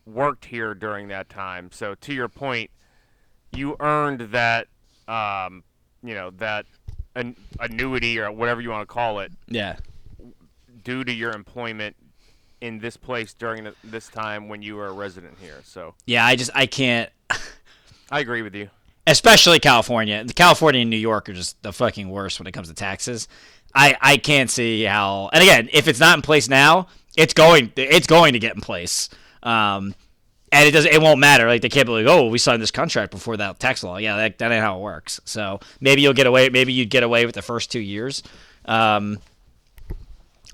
worked 0.05 0.45
here 0.45 0.73
during 0.73 1.07
that 1.09 1.29
time. 1.29 1.69
So 1.71 1.95
to 1.95 2.13
your 2.13 2.27
point, 2.27 2.69
you 3.51 3.75
earned 3.79 4.21
that, 4.31 4.67
um, 5.07 5.63
you 6.03 6.13
know, 6.13 6.31
that 6.31 6.65
an 7.15 7.35
annuity 7.59 8.19
or 8.19 8.31
whatever 8.31 8.61
you 8.61 8.69
want 8.69 8.87
to 8.87 8.93
call 8.93 9.19
it 9.19 9.31
yeah. 9.47 9.77
due 10.83 11.03
to 11.03 11.13
your 11.13 11.31
employment 11.31 11.95
in 12.61 12.79
this 12.79 12.97
place 12.97 13.33
during 13.33 13.63
the, 13.63 13.75
this 13.83 14.07
time 14.07 14.47
when 14.49 14.61
you 14.61 14.75
were 14.75 14.87
a 14.87 14.93
resident 14.93 15.37
here. 15.41 15.61
So 15.63 15.95
Yeah. 16.05 16.25
I 16.25 16.35
just 16.35 16.51
I 16.53 16.65
can't. 16.65 17.09
I 18.11 18.19
agree 18.19 18.41
with 18.41 18.55
you. 18.55 18.69
especially 19.07 19.59
California. 19.59 20.25
California 20.35 20.81
and 20.81 20.89
New 20.89 20.97
York 20.97 21.29
are 21.29 21.33
just 21.33 21.61
the 21.63 21.73
fucking 21.73 22.09
worst 22.09 22.39
when 22.39 22.47
it 22.47 22.51
comes 22.51 22.67
to 22.67 22.73
taxes. 22.73 23.27
I 23.73 23.97
I 24.01 24.17
can't 24.17 24.49
see 24.49 24.83
how. 24.83 25.29
And 25.33 25.41
again, 25.41 25.69
if 25.73 25.87
it's 25.87 25.99
not 25.99 26.17
in 26.17 26.21
place 26.21 26.49
now, 26.49 26.87
it's 27.17 27.33
going 27.33 27.71
it's 27.75 28.07
going 28.07 28.33
to 28.33 28.39
get 28.39 28.55
in 28.55 28.61
place. 28.61 29.09
Um, 29.45 29.95
and 30.51 30.67
it 30.67 30.71
doesn't 30.71 30.91
it 30.91 31.01
won't 31.01 31.19
matter. 31.19 31.47
Like 31.47 31.61
they 31.61 31.69
can't 31.69 31.85
be 31.85 31.93
like, 31.93 32.07
oh, 32.07 32.27
we 32.27 32.37
signed 32.37 32.61
this 32.61 32.71
contract 32.71 33.11
before 33.11 33.37
that 33.37 33.59
tax 33.59 33.83
law. 33.83 33.97
Yeah, 33.97 34.17
that, 34.17 34.37
that 34.39 34.51
ain't 34.51 34.63
how 34.63 34.77
it 34.77 34.81
works. 34.81 35.21
So 35.25 35.59
maybe 35.79 36.01
you'll 36.01 36.13
get 36.13 36.27
away. 36.27 36.49
Maybe 36.49 36.73
you'd 36.73 36.89
get 36.89 37.03
away 37.03 37.25
with 37.25 37.35
the 37.35 37.41
first 37.41 37.71
two 37.71 37.79
years. 37.79 38.23
Um, 38.65 39.19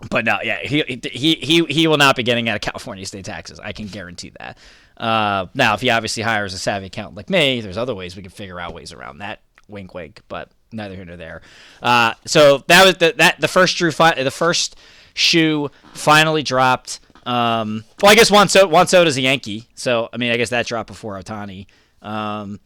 but 0.10 0.26
no, 0.26 0.40
yeah, 0.42 0.60
he 0.60 0.84
he 1.12 1.36
he 1.36 1.66
he 1.66 1.88
will 1.88 1.98
not 1.98 2.16
be 2.16 2.24
getting 2.24 2.50
out 2.50 2.56
of 2.56 2.62
California 2.62 3.06
state 3.06 3.26
taxes. 3.26 3.60
I 3.60 3.72
can 3.72 3.88
guarantee 3.88 4.32
that. 4.40 4.58
Uh, 4.98 5.48
now, 5.54 5.74
if 5.74 5.82
he 5.82 5.90
obviously 5.90 6.24
hires 6.24 6.54
a 6.54 6.58
savvy 6.58 6.88
accountant 6.88 7.18
like 7.18 7.30
me, 7.30 7.62
there's 7.62 7.78
other 7.78 7.96
ways 7.96 8.16
we 8.16 8.22
can 8.22 8.32
figure 8.32 8.60
out 8.60 8.74
ways 8.74 8.94
around 8.94 9.20
that. 9.20 9.42
Wink, 9.68 9.94
wink. 9.94 10.22
But 10.28 10.50
neither 10.72 10.96
here 10.96 11.06
nor 11.06 11.18
there. 11.18 11.42
Uh, 11.82 12.14
so 12.26 12.64
that 12.68 12.86
was 12.86 12.96
the 12.96 13.14
that 13.18 13.40
the 13.40 13.48
first 13.48 13.78
Drew 13.78 13.92
fi- 13.92 14.22
the 14.24 14.32
first 14.32 14.76
shoe 15.14 15.70
finally 15.94 16.44
dropped. 16.44 17.00
Um, 17.26 17.84
well, 18.02 18.12
I 18.12 18.16
guess 18.16 18.32
Juan 18.32 18.50
Soto, 18.50 18.68
Juan 18.68 18.88
Soto's 18.88 19.18
a 19.18 19.22
Yankee, 19.22 19.68
so 19.76 20.10
I 20.12 20.18
mean, 20.18 20.32
I 20.32 20.38
guess 20.38 20.50
that 20.50 20.66
dropped 20.66 20.88
before 20.88 21.20
Ohtani. 21.20 21.68
Um, 22.02 22.60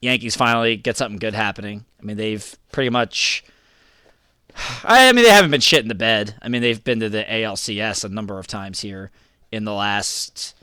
Yankees 0.00 0.36
finally 0.36 0.76
get 0.76 0.96
something 0.96 1.18
good 1.18 1.34
happening. 1.34 1.84
I 2.00 2.04
mean, 2.04 2.16
they've 2.16 2.56
pretty 2.72 2.90
much. 2.90 3.44
I 4.84 5.12
mean, 5.12 5.24
they 5.24 5.30
haven't 5.30 5.50
been 5.50 5.60
shit 5.60 5.82
in 5.82 5.88
the 5.88 5.94
bed. 5.94 6.34
I 6.40 6.48
mean, 6.48 6.62
they've 6.62 6.82
been 6.82 7.00
to 7.00 7.08
the 7.08 7.24
ALCS 7.24 8.04
a 8.04 8.08
number 8.08 8.38
of 8.38 8.46
times 8.46 8.80
here 8.80 9.10
in 9.50 9.64
the 9.64 9.74
last 9.74 10.54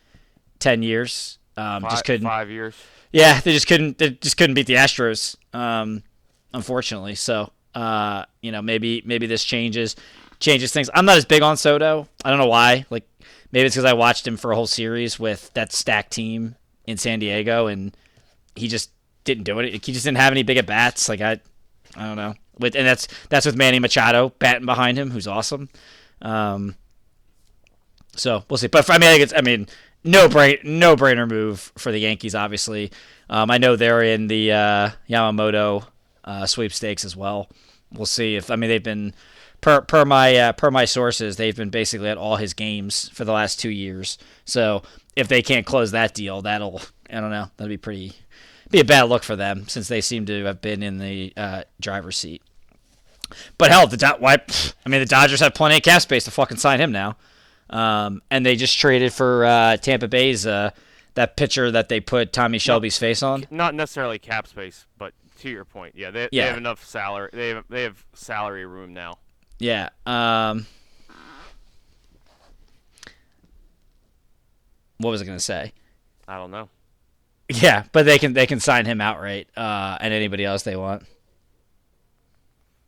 ten 0.59 0.81
years. 0.81 1.37
Um, 1.57 1.83
Five, 1.83 1.91
just 1.91 2.05
couldn't. 2.05 2.27
Five 2.27 2.49
years. 2.49 2.75
Yeah, 3.11 3.39
they 3.41 3.51
just 3.51 3.67
couldn't. 3.67 3.97
They 3.97 4.11
just 4.11 4.37
couldn't 4.37 4.55
beat 4.55 4.67
the 4.67 4.75
Astros. 4.75 5.35
Um, 5.53 6.03
unfortunately, 6.53 7.15
so 7.15 7.51
uh, 7.75 8.25
you 8.41 8.51
know, 8.51 8.61
maybe 8.61 9.01
maybe 9.05 9.27
this 9.27 9.43
changes 9.43 9.95
changes 10.43 10.71
things. 10.71 10.89
I'm 10.93 11.05
not 11.05 11.17
as 11.17 11.25
big 11.25 11.41
on 11.41 11.57
Soto. 11.57 12.07
I 12.23 12.29
don't 12.29 12.37
know 12.37 12.47
why. 12.47 12.85
Like 12.89 13.07
maybe 13.51 13.65
it's 13.65 13.75
because 13.75 13.89
I 13.89 13.93
watched 13.93 14.27
him 14.27 14.37
for 14.37 14.51
a 14.51 14.55
whole 14.55 14.67
series 14.67 15.17
with 15.17 15.51
that 15.53 15.71
stacked 15.71 16.11
team 16.11 16.55
in 16.85 16.97
San 16.97 17.19
Diego, 17.19 17.67
and 17.67 17.95
he 18.55 18.67
just 18.67 18.91
didn't 19.23 19.45
do 19.45 19.57
it. 19.59 19.85
He 19.85 19.93
just 19.93 20.05
didn't 20.05 20.17
have 20.17 20.33
any 20.33 20.43
big 20.43 20.57
at 20.57 20.65
bats. 20.65 21.09
Like 21.09 21.21
I, 21.21 21.39
I 21.95 22.05
don't 22.05 22.17
know. 22.17 22.35
With 22.59 22.75
and 22.75 22.85
that's 22.85 23.07
that's 23.29 23.45
with 23.45 23.55
Manny 23.55 23.79
Machado 23.79 24.29
batting 24.37 24.65
behind 24.65 24.97
him, 24.97 25.09
who's 25.09 25.27
awesome. 25.27 25.69
Um, 26.21 26.75
so 28.15 28.43
we'll 28.49 28.57
see. 28.57 28.67
But 28.67 28.85
for, 28.85 28.91
I 28.91 28.99
mean, 28.99 29.09
I, 29.09 29.15
it's, 29.15 29.33
I 29.35 29.41
mean, 29.41 29.67
no 30.03 30.29
brain, 30.29 30.57
no 30.63 30.95
brainer 30.95 31.27
move 31.27 31.71
for 31.77 31.91
the 31.91 31.97
Yankees. 31.97 32.35
Obviously, 32.35 32.91
um, 33.29 33.49
I 33.49 33.57
know 33.57 33.75
they're 33.75 34.03
in 34.03 34.27
the 34.27 34.51
uh, 34.51 34.89
Yamamoto 35.09 35.85
uh, 36.23 36.45
sweepstakes 36.45 37.05
as 37.05 37.15
well. 37.15 37.49
We'll 37.91 38.05
see 38.05 38.35
if 38.35 38.51
I 38.51 38.55
mean 38.55 38.69
they've 38.69 38.83
been 38.83 39.13
per 39.63 39.81
per 39.81 40.05
my 40.05 40.35
uh, 40.35 40.51
per 40.53 40.69
my 40.69 40.85
sources 40.85 41.37
they've 41.37 41.55
been 41.55 41.69
basically 41.69 42.09
at 42.09 42.17
all 42.17 42.35
his 42.35 42.53
games 42.53 43.09
for 43.09 43.25
the 43.25 43.31
last 43.31 43.59
two 43.59 43.69
years. 43.71 44.17
So 44.45 44.83
if 45.15 45.27
they 45.27 45.41
can't 45.41 45.65
close 45.65 45.91
that 45.91 46.13
deal, 46.13 46.41
that'll 46.43 46.81
I 47.09 47.19
don't 47.19 47.31
know 47.31 47.49
that'd 47.57 47.69
be 47.69 47.77
pretty 47.77 48.13
be 48.69 48.79
a 48.79 48.85
bad 48.85 49.03
look 49.03 49.23
for 49.23 49.35
them 49.35 49.67
since 49.67 49.87
they 49.87 50.01
seem 50.01 50.25
to 50.27 50.43
have 50.45 50.61
been 50.61 50.83
in 50.83 50.97
the 50.99 51.33
uh, 51.37 51.63
driver's 51.79 52.17
seat. 52.17 52.41
But 53.57 53.71
hell, 53.71 53.87
the 53.87 53.97
Do- 53.97 54.07
why? 54.19 54.37
I 54.85 54.89
mean, 54.89 54.99
the 54.99 55.05
Dodgers 55.07 55.39
have 55.39 55.53
plenty 55.55 55.77
of 55.77 55.83
cap 55.83 56.01
space 56.01 56.25
to 56.25 56.31
fucking 56.31 56.57
sign 56.57 56.79
him 56.79 56.91
now, 56.91 57.15
um, 57.69 58.21
and 58.29 58.45
they 58.45 58.55
just 58.55 58.77
traded 58.77 59.13
for 59.13 59.45
uh, 59.45 59.77
Tampa 59.77 60.07
Bay's 60.07 60.45
uh, 60.45 60.71
that 61.15 61.35
pitcher 61.37 61.71
that 61.71 61.89
they 61.89 61.99
put 61.99 62.33
Tommy 62.33 62.57
Shelby's 62.59 62.97
face 62.97 63.23
on. 63.23 63.45
Not 63.49 63.73
necessarily 63.75 64.19
cap 64.19 64.45
space, 64.47 64.85
but 64.97 65.13
to 65.39 65.49
your 65.49 65.65
point, 65.65 65.95
yeah, 65.95 66.11
they, 66.11 66.29
Yeah. 66.31 66.43
they 66.43 66.49
have 66.49 66.57
enough 66.57 66.85
salary. 66.85 67.29
They 67.33 67.49
have 67.49 67.65
they 67.69 67.83
have 67.83 68.05
salary 68.13 68.65
room 68.65 68.93
now. 68.93 69.17
Yeah. 69.63 69.87
Um, 70.05 70.65
what 74.97 75.11
was 75.11 75.21
I 75.21 75.25
gonna 75.25 75.39
say? 75.39 75.71
I 76.27 76.35
don't 76.37 76.51
know. 76.51 76.67
Yeah, 77.47 77.83
but 77.93 78.05
they 78.05 78.19
can 78.19 78.33
they 78.33 78.45
can 78.45 78.59
sign 78.59 78.85
him 78.85 78.99
outright, 78.99 79.47
uh, 79.55 79.97
and 80.01 80.13
anybody 80.13 80.43
else 80.43 80.63
they 80.63 80.75
want. 80.75 81.03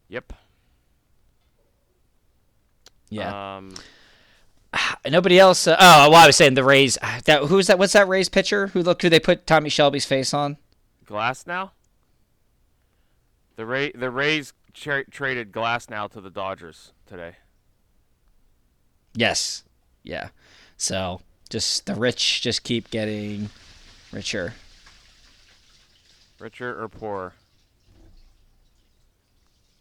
Yep. 0.10 0.34
Yeah. 3.10 3.56
Um, 3.56 3.74
Nobody 5.10 5.40
else. 5.40 5.68
Uh, 5.68 5.78
oh, 5.80 6.10
well, 6.10 6.24
I 6.24 6.28
was 6.28 6.36
saying 6.36 6.56
the 6.56 6.64
Rays. 6.66 6.98
ah, 7.02 7.22
That 7.24 7.44
who's 7.44 7.68
that? 7.68 7.80
What's 7.80 7.94
that 7.94 8.10
Rays 8.10 8.28
pitcher? 8.28 8.68
Who 8.68 8.84
look 8.84 9.02
who 9.02 9.08
they 9.08 9.22
put 9.22 9.48
Tommy 9.48 9.70
Shelby's 9.70 10.06
face 10.06 10.34
on? 10.34 10.58
Glasnow. 11.06 11.72
The 13.56 13.66
Ray 13.66 13.92
the 13.94 14.12
Rays 14.12 14.52
tra- 14.76 15.06
traded 15.10 15.52
Glasnow 15.52 16.12
to 16.12 16.22
the 16.22 16.30
Dodgers 16.30 16.92
today. 17.08 17.38
Yes. 19.16 19.64
Yeah. 20.04 20.30
So 20.78 21.22
just 21.50 21.86
the 21.86 21.96
rich 21.96 22.42
just 22.42 22.64
keep 22.64 22.90
getting 22.92 23.50
richer. 24.12 24.54
Richer 26.40 26.82
or 26.84 26.90
poorer? 26.90 27.34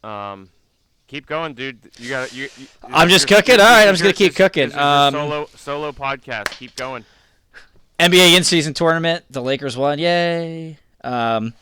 Um, 0.03 0.51
keep 1.07 1.27
going, 1.27 1.55
dude. 1.55 1.79
You 1.99 2.09
got 2.11 2.33
you, 2.33 2.49
you, 2.59 2.67
I'm 2.85 3.09
just 3.09 3.29
your- 3.29 3.41
cooking? 3.41 3.61
All 3.61 3.67
right, 3.67 3.87
I'm 3.89 3.95
just 3.95 4.03
gonna 4.03 4.13
keep 4.15 4.33
this- 4.33 4.37
cooking. 4.37 4.69
This 4.69 4.77
Um, 4.79 5.15
solo 5.15 5.49
solo 5.57 5.93
podcast. 5.93 6.51
Keep 6.51 6.77
going. 6.77 7.05
NBA 7.99 8.37
in 8.37 8.45
season 8.45 8.75
tournament. 8.75 9.25
The 9.31 9.41
Lakers 9.43 9.77
won. 9.77 9.99
Yay. 9.99 10.79
Um, 11.03 11.55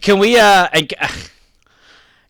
can 0.00 0.18
we 0.18 0.38
uh 0.38 0.68
and- 0.72 0.92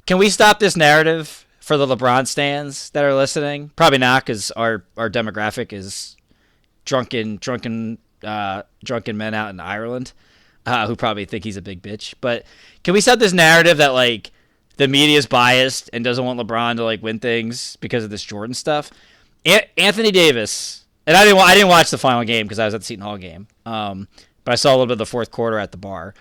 can 0.07 0.19
we 0.19 0.31
stop 0.31 0.59
this 0.59 0.77
narrative 0.77 1.47
for 1.61 1.77
the 1.77 1.87
LeBron 1.87 2.27
stands 2.27 2.91
that 2.91 3.05
are 3.05 3.15
listening? 3.15 3.71
Probably 3.77 3.99
not, 3.99 4.25
because 4.25 4.51
our 4.53 4.85
our 4.97 5.11
demographic 5.11 5.73
is 5.73 6.17
drunken 6.85 7.37
drunken 7.37 7.99
uh 8.23 8.63
drunken 8.85 9.17
men 9.17 9.35
out 9.35 9.51
in 9.51 9.59
Ireland 9.61 10.13
uh, 10.67 10.87
who 10.87 10.97
probably 10.97 11.25
think 11.25 11.45
he's 11.45 11.57
a 11.57 11.63
big 11.63 11.81
bitch. 11.81 12.15
But 12.21 12.45
can 12.83 12.93
we 12.93 13.01
stop 13.01 13.19
this 13.19 13.33
narrative 13.33 13.79
that 13.79 13.95
like 13.95 14.33
the 14.77 14.89
media 14.89 15.17
is 15.17 15.27
biased 15.27 15.89
and 15.93 16.05
doesn't 16.05 16.25
want 16.25 16.39
LeBron 16.41 16.77
to 16.77 16.85
like 16.85 17.03
win 17.03 17.19
things 17.19 17.77
because 17.77 18.05
of 18.05 18.11
this 18.11 18.23
Jordan 18.23 18.55
stuff? 18.55 18.91
An- 19.45 19.67
Anthony 19.79 20.11
Davis, 20.11 20.85
and 21.07 21.17
I 21.17 21.25
didn't 21.25 21.39
I 21.39 21.55
didn't 21.55 21.69
watch 21.69 21.91
the 21.91 21.99
final 21.99 22.25
game 22.25 22.47
because 22.47 22.59
I 22.59 22.65
was 22.65 22.75
at 22.75 22.81
the 22.81 22.85
Seton 22.87 23.03
Hall 23.05 23.17
game. 23.17 23.47
Um, 23.65 24.09
but 24.45 24.53
I 24.53 24.57
saw 24.57 24.71
a 24.71 24.75
little 24.75 24.87
bit 24.87 24.93
of 24.93 24.99
the 24.99 25.07
fourth 25.07 25.31
quarter 25.31 25.59
at 25.59 25.73
the 25.73 25.79
bar. 25.79 26.15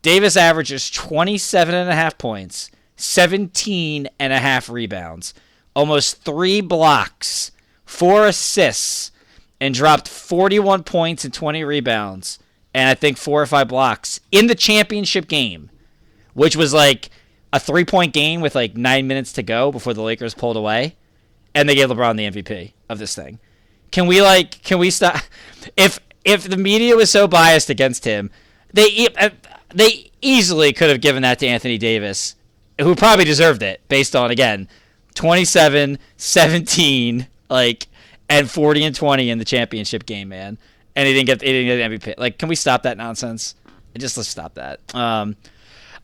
Davis 0.00 0.36
averages 0.36 0.90
27 0.90 1.74
and 1.74 1.88
a 1.88 1.94
half 1.94 2.18
points, 2.18 2.72
17 3.02 4.08
and 4.18 4.32
a 4.32 4.38
half 4.38 4.68
rebounds, 4.68 5.34
almost 5.74 6.24
3 6.24 6.60
blocks, 6.60 7.50
4 7.84 8.26
assists 8.26 9.10
and 9.60 9.74
dropped 9.74 10.08
41 10.08 10.84
points 10.84 11.24
and 11.24 11.32
20 11.32 11.64
rebounds 11.64 12.38
and 12.74 12.88
I 12.88 12.94
think 12.94 13.18
4 13.18 13.42
or 13.42 13.46
5 13.46 13.68
blocks 13.68 14.20
in 14.30 14.46
the 14.46 14.54
championship 14.54 15.28
game, 15.28 15.70
which 16.34 16.56
was 16.56 16.72
like 16.72 17.10
a 17.52 17.58
3-point 17.58 18.12
game 18.12 18.40
with 18.40 18.54
like 18.54 18.76
9 18.76 19.06
minutes 19.06 19.32
to 19.34 19.42
go 19.42 19.70
before 19.70 19.94
the 19.94 20.02
Lakers 20.02 20.34
pulled 20.34 20.56
away 20.56 20.96
and 21.54 21.68
they 21.68 21.74
gave 21.74 21.88
LeBron 21.90 22.16
the 22.16 22.42
MVP 22.42 22.72
of 22.88 22.98
this 22.98 23.14
thing. 23.14 23.38
Can 23.90 24.06
we 24.06 24.22
like 24.22 24.62
can 24.62 24.78
we 24.78 24.90
stop 24.90 25.16
if 25.76 26.00
if 26.24 26.48
the 26.48 26.56
media 26.56 26.96
was 26.96 27.10
so 27.10 27.26
biased 27.26 27.68
against 27.68 28.04
him, 28.04 28.30
they 28.72 29.08
uh, 29.18 29.30
they 29.74 30.10
easily 30.20 30.72
could 30.72 30.88
have 30.88 31.00
given 31.00 31.22
that 31.22 31.38
to 31.40 31.46
Anthony 31.46 31.78
Davis, 31.78 32.36
who 32.80 32.94
probably 32.94 33.24
deserved 33.24 33.62
it 33.62 33.80
based 33.88 34.16
on 34.16 34.30
again 34.30 34.68
27 35.14 35.98
17 36.16 37.26
like 37.50 37.86
and 38.28 38.50
40 38.50 38.84
and 38.84 38.94
20 38.94 39.28
in 39.28 39.38
the 39.38 39.44
championship 39.44 40.06
game, 40.06 40.30
man. 40.30 40.56
And 40.96 41.06
he 41.06 41.12
didn't 41.12 41.26
get 41.26 41.42
he 41.42 41.52
didn't 41.52 42.00
get 42.00 42.00
MVP. 42.00 42.18
Like 42.18 42.38
can 42.38 42.48
we 42.48 42.54
stop 42.54 42.82
that 42.84 42.96
nonsense? 42.96 43.54
Just 43.96 44.16
let's 44.16 44.28
stop 44.28 44.54
that. 44.54 44.80
Um 44.94 45.36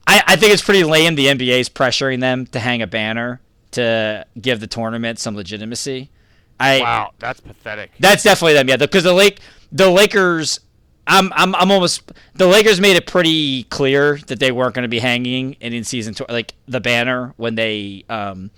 I, 0.06 0.22
I 0.26 0.36
think 0.36 0.52
it's 0.52 0.62
pretty 0.62 0.84
lame 0.84 1.16
the 1.16 1.26
NBA's 1.26 1.68
pressuring 1.68 2.20
them 2.20 2.46
to 2.46 2.60
hang 2.60 2.80
a 2.80 2.86
banner 2.86 3.40
to 3.72 4.24
give 4.40 4.60
the 4.60 4.66
tournament 4.66 5.18
some 5.18 5.36
legitimacy. 5.36 6.10
I 6.58 6.80
Wow, 6.80 7.12
that's 7.18 7.40
pathetic. 7.40 7.92
that's 8.00 8.22
definitely 8.22 8.54
them, 8.54 8.68
yeah. 8.68 8.76
Because 8.76 9.04
the 9.04 9.12
Lake, 9.12 9.40
the 9.70 9.90
Lakers, 9.90 10.60
I'm, 11.08 11.32
I'm, 11.34 11.54
I'm 11.54 11.70
almost. 11.70 12.12
The 12.34 12.46
Lakers 12.46 12.80
made 12.80 12.96
it 12.96 13.06
pretty 13.06 13.64
clear 13.64 14.18
that 14.28 14.38
they 14.38 14.52
weren't 14.52 14.74
going 14.74 14.82
to 14.82 14.88
be 14.88 14.98
hanging 14.98 15.56
an 15.60 15.72
in 15.72 15.82
season 15.84 16.14
two, 16.14 16.26
like 16.28 16.54
the 16.66 16.80
banner 16.80 17.34
when 17.36 17.54
they, 17.54 18.04
um, 18.08 18.50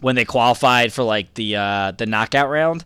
when 0.00 0.16
they 0.16 0.24
qualified 0.24 0.92
for 0.92 1.02
like 1.02 1.32
the 1.34 1.56
uh, 1.56 1.92
the 1.92 2.06
knockout 2.06 2.50
round, 2.50 2.84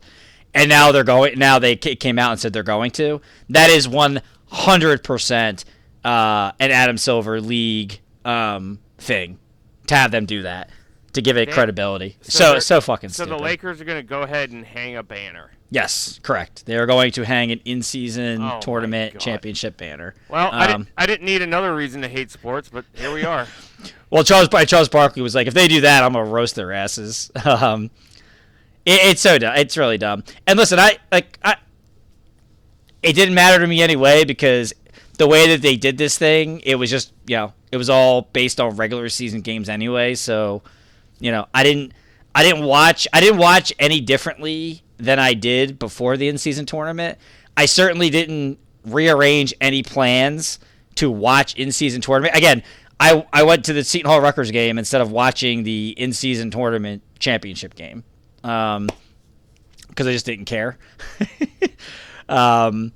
and 0.52 0.68
now 0.68 0.92
they're 0.92 1.02
going. 1.04 1.38
Now 1.38 1.58
they 1.58 1.76
ca- 1.76 1.96
came 1.96 2.18
out 2.18 2.32
and 2.32 2.40
said 2.40 2.52
they're 2.52 2.62
going 2.62 2.90
to. 2.92 3.20
That 3.48 3.70
is 3.70 3.88
one 3.88 4.20
hundred 4.48 5.02
percent 5.02 5.64
uh, 6.04 6.52
an 6.60 6.70
Adam 6.70 6.98
Silver 6.98 7.40
league 7.40 8.00
um, 8.24 8.78
thing 8.98 9.38
to 9.86 9.94
have 9.94 10.10
them 10.10 10.26
do 10.26 10.42
that 10.42 10.70
to 11.14 11.22
give 11.22 11.36
it 11.36 11.48
They- 11.48 11.52
credibility. 11.54 12.16
So 12.22 12.52
they're- 12.52 12.60
so 12.60 12.80
fucking 12.80 13.08
So 13.10 13.24
stupid. 13.24 13.38
the 13.38 13.42
Lakers 13.42 13.80
are 13.80 13.84
gonna 13.84 14.02
go 14.02 14.22
ahead 14.22 14.50
and 14.50 14.64
hang 14.64 14.96
a 14.96 15.02
banner. 15.02 15.50
Yes, 15.70 16.20
correct. 16.22 16.66
They 16.66 16.76
are 16.76 16.86
going 16.86 17.10
to 17.12 17.24
hang 17.24 17.50
an 17.50 17.60
in-season 17.64 18.40
Oh 18.42 18.60
tournament 18.60 19.18
championship 19.18 19.76
banner. 19.76 20.14
Well, 20.28 20.50
I, 20.52 20.66
Um, 20.66 20.82
didn't, 20.82 20.88
I 20.98 21.06
didn't 21.06 21.26
need 21.26 21.42
another 21.42 21.74
reason 21.74 22.02
to 22.02 22.08
hate 22.08 22.30
sports, 22.30 22.68
but 22.72 22.84
here 22.94 23.12
we 23.12 23.24
are. 23.24 23.46
Well, 24.10 24.22
Charles 24.22 24.48
Charles 24.68 24.88
Barkley 24.88 25.22
was 25.22 25.34
like, 25.34 25.48
if 25.48 25.54
they 25.54 25.66
do 25.66 25.80
that, 25.80 26.04
I'm 26.04 26.12
gonna 26.12 26.26
roast 26.30 26.54
their 26.54 26.70
asses. 26.72 27.32
Um, 27.44 27.90
it, 28.86 29.00
it's 29.02 29.20
so 29.20 29.38
dumb. 29.38 29.56
It's 29.56 29.76
really 29.76 29.98
dumb. 29.98 30.22
And 30.46 30.56
listen, 30.56 30.78
I 30.78 30.98
like 31.10 31.36
I. 31.42 31.56
It 33.02 33.14
didn't 33.14 33.34
matter 33.34 33.58
to 33.60 33.66
me 33.66 33.82
anyway 33.82 34.24
because 34.24 34.72
the 35.18 35.26
way 35.26 35.48
that 35.48 35.62
they 35.62 35.76
did 35.76 35.98
this 35.98 36.16
thing, 36.16 36.60
it 36.64 36.76
was 36.76 36.90
just 36.90 37.12
you 37.26 37.36
know, 37.36 37.52
it 37.72 37.76
was 37.76 37.90
all 37.90 38.22
based 38.32 38.60
on 38.60 38.76
regular 38.76 39.08
season 39.08 39.40
games 39.40 39.68
anyway. 39.68 40.14
So, 40.14 40.62
you 41.18 41.30
know, 41.30 41.46
I 41.54 41.62
didn't, 41.62 41.92
I 42.34 42.42
didn't 42.42 42.64
watch, 42.64 43.06
I 43.12 43.20
didn't 43.20 43.38
watch 43.38 43.72
any 43.78 44.00
differently 44.00 44.82
than 44.98 45.18
I 45.18 45.34
did 45.34 45.78
before 45.78 46.16
the 46.16 46.28
in-season 46.28 46.66
tournament. 46.66 47.18
I 47.56 47.66
certainly 47.66 48.10
didn't 48.10 48.58
rearrange 48.84 49.54
any 49.60 49.82
plans 49.82 50.58
to 50.96 51.10
watch 51.10 51.54
in-season 51.54 52.00
tournament. 52.00 52.36
Again, 52.36 52.62
I 53.00 53.26
I 53.32 53.42
went 53.42 53.64
to 53.66 53.72
the 53.72 53.82
Seton 53.82 54.10
Hall 54.10 54.20
Rutgers 54.20 54.50
game 54.50 54.78
instead 54.78 55.00
of 55.00 55.10
watching 55.10 55.64
the 55.64 55.94
in-season 55.96 56.50
tournament 56.50 57.02
championship 57.18 57.74
game, 57.74 58.04
um, 58.42 58.88
because 59.88 60.06
I 60.06 60.12
just 60.12 60.26
didn't 60.26 60.44
care. 60.44 60.78
um, 62.28 62.92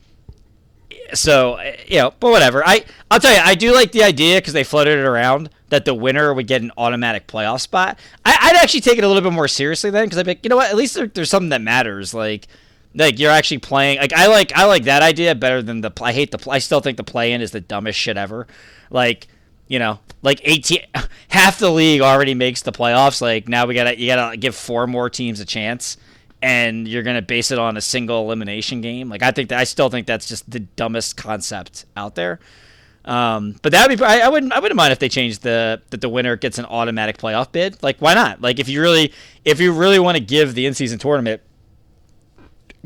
so 1.14 1.54
uh, 1.54 1.72
you 1.86 1.98
know, 1.98 2.12
but 2.20 2.30
whatever. 2.30 2.62
I 2.66 2.84
I'll 3.10 3.20
tell 3.20 3.32
you, 3.32 3.40
I 3.42 3.54
do 3.54 3.74
like 3.74 3.92
the 3.92 4.02
idea 4.02 4.38
because 4.38 4.52
they 4.52 4.64
floated 4.64 4.98
it 4.98 5.04
around 5.04 5.50
that 5.70 5.84
the 5.84 5.94
winner 5.94 6.32
would 6.32 6.46
get 6.46 6.62
an 6.62 6.72
automatic 6.76 7.26
playoff 7.26 7.60
spot. 7.60 7.98
I, 8.24 8.36
I'd 8.40 8.56
actually 8.56 8.80
take 8.80 8.98
it 8.98 9.04
a 9.04 9.08
little 9.08 9.22
bit 9.22 9.32
more 9.32 9.48
seriously 9.48 9.90
then 9.90 10.04
because 10.04 10.18
I'd 10.18 10.24
be 10.24 10.30
like, 10.32 10.44
you 10.44 10.48
know 10.48 10.56
what, 10.56 10.70
at 10.70 10.76
least 10.76 10.94
there, 10.94 11.06
there's 11.06 11.30
something 11.30 11.50
that 11.50 11.60
matters. 11.60 12.14
Like 12.14 12.48
like 12.94 13.18
you're 13.18 13.30
actually 13.30 13.58
playing. 13.58 13.98
Like 13.98 14.12
I 14.12 14.26
like 14.26 14.52
I 14.56 14.64
like 14.64 14.84
that 14.84 15.02
idea 15.02 15.34
better 15.34 15.62
than 15.62 15.80
the. 15.80 15.92
I 16.00 16.12
hate 16.12 16.30
the. 16.30 16.50
I 16.50 16.58
still 16.58 16.80
think 16.80 16.96
the 16.96 17.04
play 17.04 17.32
in 17.32 17.40
is 17.40 17.50
the 17.50 17.60
dumbest 17.60 17.98
shit 17.98 18.16
ever. 18.16 18.46
Like 18.90 19.28
you 19.68 19.78
know, 19.78 20.00
like 20.22 20.40
18 20.44 20.80
half 21.28 21.58
the 21.58 21.70
league 21.70 22.00
already 22.00 22.34
makes 22.34 22.62
the 22.62 22.72
playoffs. 22.72 23.20
Like 23.20 23.48
now 23.48 23.66
we 23.66 23.74
gotta 23.74 23.98
you 23.98 24.06
gotta 24.06 24.36
give 24.36 24.54
four 24.54 24.86
more 24.86 25.10
teams 25.10 25.40
a 25.40 25.44
chance, 25.44 25.96
and 26.42 26.86
you're 26.86 27.02
gonna 27.02 27.22
base 27.22 27.50
it 27.50 27.58
on 27.58 27.76
a 27.76 27.80
single 27.80 28.24
elimination 28.24 28.80
game. 28.80 29.08
Like 29.08 29.22
I 29.22 29.30
think 29.30 29.48
that 29.50 29.58
I 29.58 29.64
still 29.64 29.88
think 29.88 30.06
that's 30.06 30.28
just 30.28 30.50
the 30.50 30.60
dumbest 30.60 31.16
concept 31.16 31.84
out 31.96 32.14
there. 32.14 32.40
Um, 33.04 33.56
but 33.62 33.72
that 33.72 33.88
would 33.88 33.98
be 33.98 34.04
I, 34.04 34.20
I 34.20 34.28
wouldn't 34.28 34.52
I 34.52 34.60
wouldn't 34.60 34.76
mind 34.76 34.92
if 34.92 34.98
they 34.98 35.08
changed 35.08 35.42
the 35.42 35.80
that 35.90 36.00
the 36.00 36.08
winner 36.08 36.36
gets 36.36 36.58
an 36.58 36.66
automatic 36.66 37.16
playoff 37.16 37.50
bid. 37.50 37.82
Like 37.82 37.98
why 38.00 38.14
not? 38.14 38.40
Like 38.40 38.58
if 38.58 38.68
you 38.68 38.80
really 38.82 39.12
if 39.44 39.60
you 39.60 39.72
really 39.72 39.98
want 39.98 40.16
to 40.18 40.22
give 40.22 40.54
the 40.54 40.66
in 40.66 40.74
season 40.74 40.98
tournament 40.98 41.40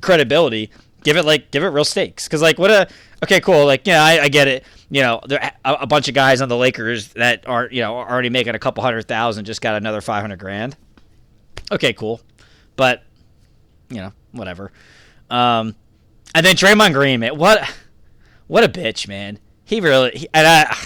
credibility, 0.01 0.71
give 1.03 1.17
it 1.17 1.25
like 1.25 1.51
give 1.51 1.65
it 1.65 1.69
real 1.69 1.85
stakes. 1.85 2.29
Because 2.29 2.41
like 2.41 2.57
what 2.59 2.71
a 2.71 2.89
okay 3.25 3.41
cool 3.41 3.67
like 3.67 3.87
yeah 3.87 4.05
I, 4.05 4.23
I 4.23 4.29
get 4.29 4.47
it. 4.47 4.65
You 4.91 5.03
know 5.03 5.21
there 5.27 5.53
a, 5.65 5.73
a 5.81 5.87
bunch 5.87 6.07
of 6.09 6.15
guys 6.15 6.41
on 6.41 6.49
the 6.49 6.57
Lakers 6.57 7.09
that 7.15 7.49
aren't 7.49 7.73
you 7.73 7.83
know 7.83 7.97
already 7.97 8.31
making 8.31 8.55
a 8.55 8.61
couple 8.61 8.85
hundred 8.85 9.09
thousand 9.09 9.45
just 9.45 9.61
got 9.61 9.75
another 9.75 10.01
five 10.01 10.21
hundred 10.21 10.39
grand. 10.39 10.77
Okay 11.73 11.93
cool, 11.93 12.21
but 12.77 13.03
you 13.93 14.01
know 14.01 14.13
whatever. 14.33 14.73
Um, 15.31 15.75
and 16.35 16.45
then 16.45 16.57
Draymond 16.57 16.93
Green 16.93 17.21
man 17.21 17.37
what 17.37 17.71
what 18.47 18.65
a 18.65 18.69
bitch 18.69 19.09
man. 19.09 19.39
He 19.65 19.81
really 19.81 20.11
he, 20.13 20.29
and 20.35 20.47
I, 20.47 20.77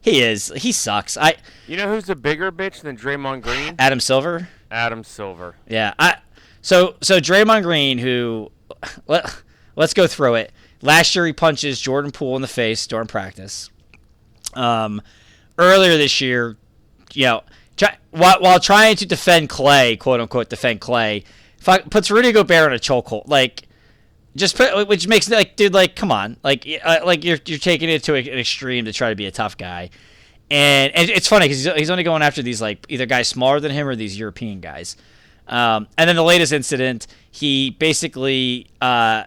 he 0.00 0.22
is 0.22 0.52
he 0.56 0.72
sucks. 0.72 1.16
I 1.16 1.36
You 1.66 1.76
know 1.76 1.92
who's 1.92 2.08
a 2.08 2.16
bigger 2.16 2.50
bitch 2.50 2.80
than 2.80 2.96
Draymond 2.96 3.42
Green? 3.42 3.74
Adam 3.78 4.00
Silver. 4.00 4.48
Adam 4.70 5.04
Silver. 5.04 5.56
Yeah, 5.68 5.94
I 5.98 6.16
so 6.62 6.96
so 7.00 7.20
Draymond 7.20 7.62
Green, 7.62 7.98
who 7.98 8.50
let 9.06 9.42
let's 9.76 9.94
go 9.94 10.06
through 10.06 10.34
it. 10.36 10.52
Last 10.82 11.14
year 11.16 11.26
he 11.26 11.32
punches 11.32 11.80
Jordan 11.80 12.10
Poole 12.10 12.36
in 12.36 12.42
the 12.42 12.48
face 12.48 12.86
during 12.86 13.06
practice. 13.06 13.70
Um, 14.54 15.00
earlier 15.58 15.96
this 15.96 16.20
year, 16.20 16.56
you 17.12 17.24
know, 17.24 17.42
try, 17.76 17.96
while, 18.10 18.40
while 18.40 18.60
trying 18.60 18.96
to 18.96 19.06
defend 19.06 19.48
Klay, 19.48 19.98
quote 19.98 20.20
unquote, 20.20 20.50
defend 20.50 20.80
Klay, 20.80 21.24
fuck, 21.64 21.90
puts 21.90 22.10
Rudy 22.10 22.32
Gobert 22.32 22.68
in 22.68 22.76
a 22.76 22.78
chokehold. 22.78 23.26
Like, 23.26 23.66
just 24.36 24.56
put, 24.56 24.88
which 24.88 25.08
makes 25.08 25.28
like, 25.30 25.56
dude, 25.56 25.72
like, 25.72 25.96
come 25.96 26.12
on, 26.12 26.36
like, 26.42 26.66
uh, 26.84 27.00
like 27.04 27.24
you're 27.24 27.38
you're 27.46 27.58
taking 27.58 27.88
it 27.88 28.02
to 28.04 28.14
an 28.14 28.26
extreme 28.38 28.84
to 28.84 28.92
try 28.92 29.08
to 29.10 29.16
be 29.16 29.26
a 29.26 29.30
tough 29.30 29.56
guy. 29.56 29.90
And, 30.50 30.94
and 30.94 31.10
it's 31.10 31.26
funny 31.26 31.46
because 31.46 31.64
he's, 31.64 31.74
he's 31.74 31.90
only 31.90 32.04
going 32.04 32.22
after 32.22 32.42
these 32.42 32.60
like 32.60 32.84
either 32.88 33.06
guys 33.06 33.28
smaller 33.28 33.60
than 33.60 33.72
him 33.72 33.88
or 33.88 33.96
these 33.96 34.18
European 34.18 34.60
guys. 34.60 34.96
Um, 35.48 35.88
and 35.96 36.08
then 36.08 36.16
the 36.16 36.22
latest 36.24 36.52
incident, 36.52 37.06
he 37.30 37.70
basically 37.70 38.68
uh, 38.80 39.24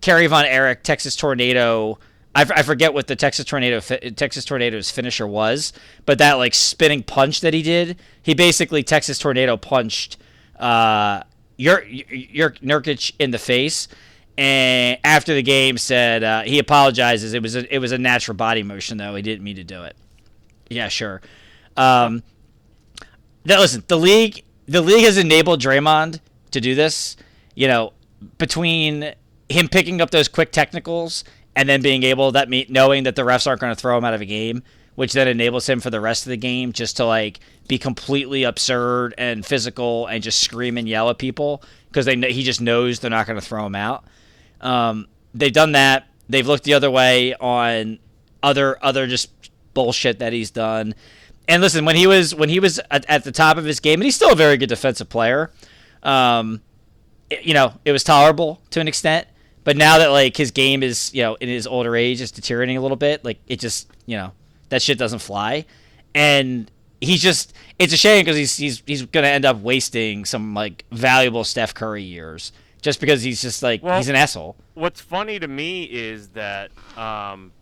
Kerry 0.00 0.26
Von 0.26 0.44
Erich, 0.44 0.82
Texas 0.82 1.16
Tornado. 1.16 1.98
I, 2.34 2.42
I 2.42 2.62
forget 2.62 2.94
what 2.94 3.06
the 3.06 3.16
Texas 3.16 3.44
Tornado 3.44 3.80
Texas 3.80 4.44
Tornado's 4.44 4.90
finisher 4.90 5.26
was, 5.26 5.72
but 6.06 6.18
that 6.18 6.34
like 6.34 6.54
spinning 6.54 7.02
punch 7.02 7.40
that 7.40 7.54
he 7.54 7.62
did, 7.62 7.98
he 8.22 8.34
basically 8.34 8.82
Texas 8.82 9.18
Tornado 9.18 9.56
punched 9.56 10.16
uh, 10.58 11.22
Yur- 11.62 11.84
Yur- 11.84 12.56
Nurkic 12.62 13.12
in 13.18 13.30
the 13.30 13.38
face, 13.38 13.88
and 14.36 14.98
after 15.04 15.34
the 15.34 15.42
game 15.42 15.78
said 15.78 16.24
uh, 16.24 16.42
he 16.42 16.58
apologizes. 16.58 17.34
It 17.34 17.42
was 17.42 17.54
a, 17.54 17.74
it 17.74 17.78
was 17.78 17.92
a 17.92 17.98
natural 17.98 18.36
body 18.36 18.62
motion 18.62 18.98
though. 18.98 19.14
He 19.14 19.22
didn't 19.22 19.44
mean 19.44 19.56
to 19.56 19.64
do 19.64 19.84
it. 19.84 19.96
Yeah, 20.68 20.88
sure. 20.88 21.20
Um, 21.76 22.22
now 23.44 23.60
listen, 23.60 23.84
the 23.86 23.98
league 23.98 24.44
the 24.66 24.80
league 24.80 25.04
has 25.04 25.18
enabled 25.18 25.60
Draymond 25.60 26.20
to 26.50 26.60
do 26.60 26.74
this. 26.74 27.16
You 27.54 27.68
know, 27.68 27.92
between 28.38 29.14
him 29.48 29.68
picking 29.68 30.00
up 30.00 30.10
those 30.10 30.28
quick 30.28 30.50
technicals 30.52 31.24
and 31.54 31.68
then 31.68 31.82
being 31.82 32.02
able 32.02 32.32
that 32.32 32.48
me 32.48 32.66
knowing 32.68 33.04
that 33.04 33.14
the 33.14 33.22
refs 33.22 33.46
aren't 33.46 33.60
going 33.60 33.74
to 33.74 33.80
throw 33.80 33.96
him 33.96 34.04
out 34.04 34.14
of 34.14 34.20
a 34.20 34.26
game, 34.26 34.62
which 34.94 35.12
then 35.12 35.28
enables 35.28 35.68
him 35.68 35.80
for 35.80 35.90
the 35.90 36.00
rest 36.00 36.26
of 36.26 36.30
the 36.30 36.36
game 36.36 36.72
just 36.72 36.96
to 36.98 37.04
like 37.04 37.40
be 37.68 37.78
completely 37.78 38.42
absurd 38.44 39.14
and 39.16 39.44
physical 39.46 40.06
and 40.06 40.22
just 40.22 40.40
scream 40.40 40.76
and 40.76 40.88
yell 40.88 41.08
at 41.10 41.18
people 41.18 41.62
because 41.88 42.06
they 42.06 42.16
he 42.32 42.42
just 42.42 42.60
knows 42.60 43.00
they're 43.00 43.10
not 43.10 43.26
going 43.26 43.38
to 43.38 43.44
throw 43.44 43.64
him 43.66 43.74
out. 43.74 44.04
Um, 44.60 45.06
they've 45.34 45.52
done 45.52 45.72
that. 45.72 46.06
They've 46.28 46.46
looked 46.46 46.64
the 46.64 46.74
other 46.74 46.90
way 46.90 47.34
on 47.34 47.98
other 48.42 48.82
other 48.84 49.06
just 49.06 49.30
bullshit 49.74 50.18
that 50.18 50.32
he's 50.32 50.50
done. 50.50 50.94
And 51.48 51.60
listen, 51.62 51.84
when 51.84 51.96
he 51.96 52.06
was 52.06 52.34
when 52.34 52.48
he 52.48 52.60
was 52.60 52.78
at, 52.90 53.04
at 53.08 53.24
the 53.24 53.32
top 53.32 53.56
of 53.56 53.64
his 53.64 53.80
game, 53.80 53.94
and 54.00 54.04
he's 54.04 54.14
still 54.14 54.32
a 54.32 54.36
very 54.36 54.56
good 54.56 54.68
defensive 54.68 55.08
player. 55.08 55.50
Um, 56.02 56.60
it- 57.30 57.44
you 57.44 57.54
know, 57.54 57.74
it 57.84 57.92
was 57.92 58.04
tolerable 58.04 58.60
to 58.70 58.80
an 58.80 58.88
extent. 58.88 59.26
But 59.64 59.76
now 59.76 59.98
that 59.98 60.08
like 60.08 60.36
his 60.36 60.50
game 60.50 60.82
is, 60.82 61.14
you 61.14 61.22
know, 61.22 61.36
in 61.36 61.48
his 61.48 61.66
older 61.66 61.94
age, 61.96 62.20
is 62.20 62.32
deteriorating 62.32 62.76
a 62.76 62.80
little 62.80 62.96
bit. 62.96 63.24
Like 63.24 63.38
it 63.46 63.60
just, 63.60 63.88
you 64.06 64.16
know, 64.16 64.32
that 64.72 64.80
shit 64.80 64.96
doesn't 64.96 65.18
fly. 65.18 65.66
And 66.14 66.70
he's 67.00 67.22
just, 67.22 67.54
it's 67.78 67.92
a 67.92 67.96
shame 67.96 68.24
because 68.24 68.36
he's 68.36 68.56
he's 68.56 68.82
he's 68.86 69.04
gonna 69.04 69.28
end 69.28 69.44
up 69.44 69.58
wasting 69.60 70.24
some 70.24 70.54
like 70.54 70.84
valuable 70.90 71.44
Steph 71.44 71.74
Curry 71.74 72.02
years 72.02 72.52
just 72.80 72.98
because 72.98 73.22
he's 73.22 73.40
just 73.42 73.62
like 73.62 73.82
Well- 73.82 73.98
he's 73.98 74.08
an 74.08 74.16
asshole. 74.16 74.56
What's 74.74 75.00
funny 75.02 75.38
to 75.38 75.46
me 75.46 75.82
is 75.84 76.28
that 76.30 76.70
um, 76.96 77.52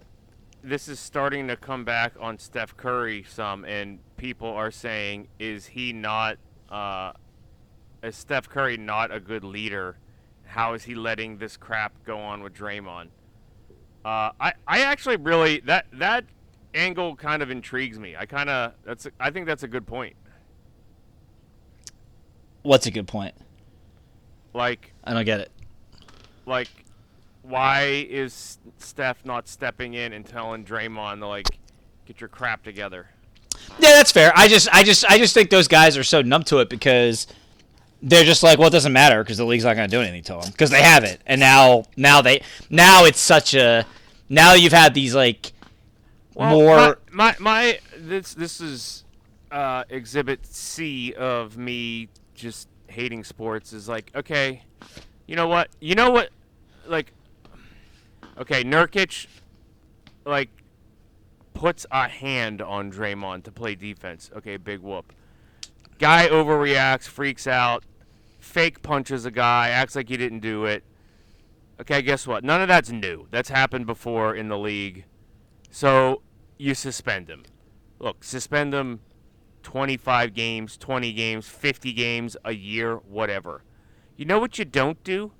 this 0.62 0.86
is 0.86 1.00
starting 1.00 1.48
to 1.48 1.56
come 1.56 1.84
back 1.84 2.12
on 2.20 2.38
Steph 2.38 2.76
Curry 2.76 3.24
some, 3.28 3.64
and 3.64 3.98
people 4.16 4.48
are 4.48 4.70
saying, 4.70 5.26
is 5.40 5.66
he 5.66 5.92
not, 5.92 6.38
uh, 6.70 7.12
is 8.04 8.14
Steph 8.14 8.48
Curry 8.48 8.76
not 8.76 9.12
a 9.12 9.18
good 9.18 9.42
leader? 9.42 9.96
How 10.44 10.74
is 10.74 10.84
he 10.84 10.94
letting 10.94 11.38
this 11.38 11.56
crap 11.56 11.92
go 12.04 12.20
on 12.20 12.44
with 12.44 12.54
Draymond? 12.54 13.08
Uh, 14.04 14.30
I, 14.40 14.52
I 14.68 14.80
actually 14.82 15.16
really 15.16 15.60
that 15.66 15.86
that 15.94 16.24
angle 16.74 17.16
kind 17.16 17.42
of 17.42 17.50
intrigues 17.50 17.98
me. 17.98 18.16
I 18.16 18.26
kind 18.26 18.48
of 18.50 18.72
that's 18.84 19.06
I 19.18 19.30
think 19.30 19.46
that's 19.46 19.62
a 19.62 19.68
good 19.68 19.86
point. 19.86 20.16
What's 22.62 22.86
a 22.86 22.90
good 22.90 23.08
point? 23.08 23.34
Like 24.54 24.92
I 25.04 25.14
don't 25.14 25.24
get 25.24 25.40
it. 25.40 25.50
like 26.46 26.68
why 27.42 28.06
is 28.08 28.58
Steph 28.78 29.24
not 29.24 29.48
stepping 29.48 29.94
in 29.94 30.12
and 30.12 30.24
telling 30.24 30.64
Draymond 30.64 31.20
to 31.20 31.26
like 31.26 31.46
get 32.06 32.20
your 32.20 32.28
crap 32.28 32.62
together? 32.62 33.08
Yeah, 33.78 33.90
that's 33.90 34.12
fair. 34.12 34.32
I 34.34 34.48
just, 34.48 34.68
I 34.72 34.82
just, 34.82 35.04
I 35.06 35.18
just 35.18 35.34
think 35.34 35.50
those 35.50 35.68
guys 35.68 35.96
are 35.96 36.04
so 36.04 36.22
numb 36.22 36.44
to 36.44 36.58
it 36.58 36.68
because 36.68 37.26
they're 38.02 38.24
just 38.24 38.42
like, 38.42 38.58
well, 38.58 38.68
it 38.68 38.72
doesn't 38.72 38.92
matter 38.92 39.22
because 39.22 39.38
the 39.38 39.44
league's 39.44 39.64
not 39.64 39.76
going 39.76 39.88
to 39.88 39.96
do 39.96 40.00
anything 40.00 40.22
to 40.24 40.32
them 40.32 40.50
because 40.50 40.70
they 40.70 40.82
have 40.82 41.04
it, 41.04 41.20
and 41.26 41.40
now, 41.40 41.84
now 41.96 42.22
they, 42.22 42.42
now 42.68 43.04
it's 43.04 43.20
such 43.20 43.54
a, 43.54 43.84
now 44.28 44.54
you've 44.54 44.72
had 44.72 44.94
these 44.94 45.14
like 45.14 45.52
more. 46.36 46.98
my, 47.12 47.36
my 47.36 47.36
my 47.38 47.78
this 47.96 48.34
this 48.34 48.60
is 48.60 49.04
uh, 49.50 49.84
exhibit 49.88 50.46
C 50.46 51.12
of 51.14 51.56
me 51.56 52.08
just 52.34 52.68
hating 52.88 53.24
sports 53.24 53.72
is 53.72 53.88
like 53.88 54.10
okay, 54.14 54.62
you 55.26 55.36
know 55.36 55.48
what? 55.48 55.68
You 55.80 55.94
know 55.94 56.10
what? 56.10 56.30
Like 56.86 57.12
okay, 58.38 58.64
Nurkic 58.64 59.26
like 60.24 60.50
puts 61.54 61.86
a 61.90 62.08
hand 62.08 62.62
on 62.62 62.90
Draymond 62.90 63.44
to 63.44 63.52
play 63.52 63.74
defense. 63.74 64.30
Okay, 64.36 64.56
big 64.56 64.80
whoop. 64.80 65.12
Guy 65.98 66.28
overreacts, 66.28 67.06
freaks 67.06 67.46
out, 67.46 67.84
fake 68.38 68.82
punches 68.82 69.26
a 69.26 69.30
guy, 69.30 69.68
acts 69.68 69.94
like 69.94 70.08
he 70.08 70.16
didn't 70.16 70.40
do 70.40 70.64
it. 70.64 70.82
Okay, 71.80 72.02
guess 72.02 72.26
what? 72.26 72.44
None 72.44 72.62
of 72.62 72.68
that's 72.68 72.90
new. 72.90 73.26
That's 73.30 73.48
happened 73.48 73.86
before 73.86 74.34
in 74.34 74.48
the 74.48 74.58
league. 74.58 75.04
So 75.70 76.22
you 76.58 76.74
suspend 76.74 77.28
him. 77.28 77.44
Look, 77.98 78.24
suspend 78.24 78.74
him 78.74 79.00
25 79.62 80.34
games, 80.34 80.76
20 80.76 81.12
games, 81.12 81.46
50 81.46 81.92
games, 81.92 82.36
a 82.44 82.52
year, 82.52 82.96
whatever. 82.96 83.62
You 84.16 84.24
know 84.24 84.38
what 84.38 84.58
you 84.58 84.64
don't 84.64 85.02
do? 85.04 85.32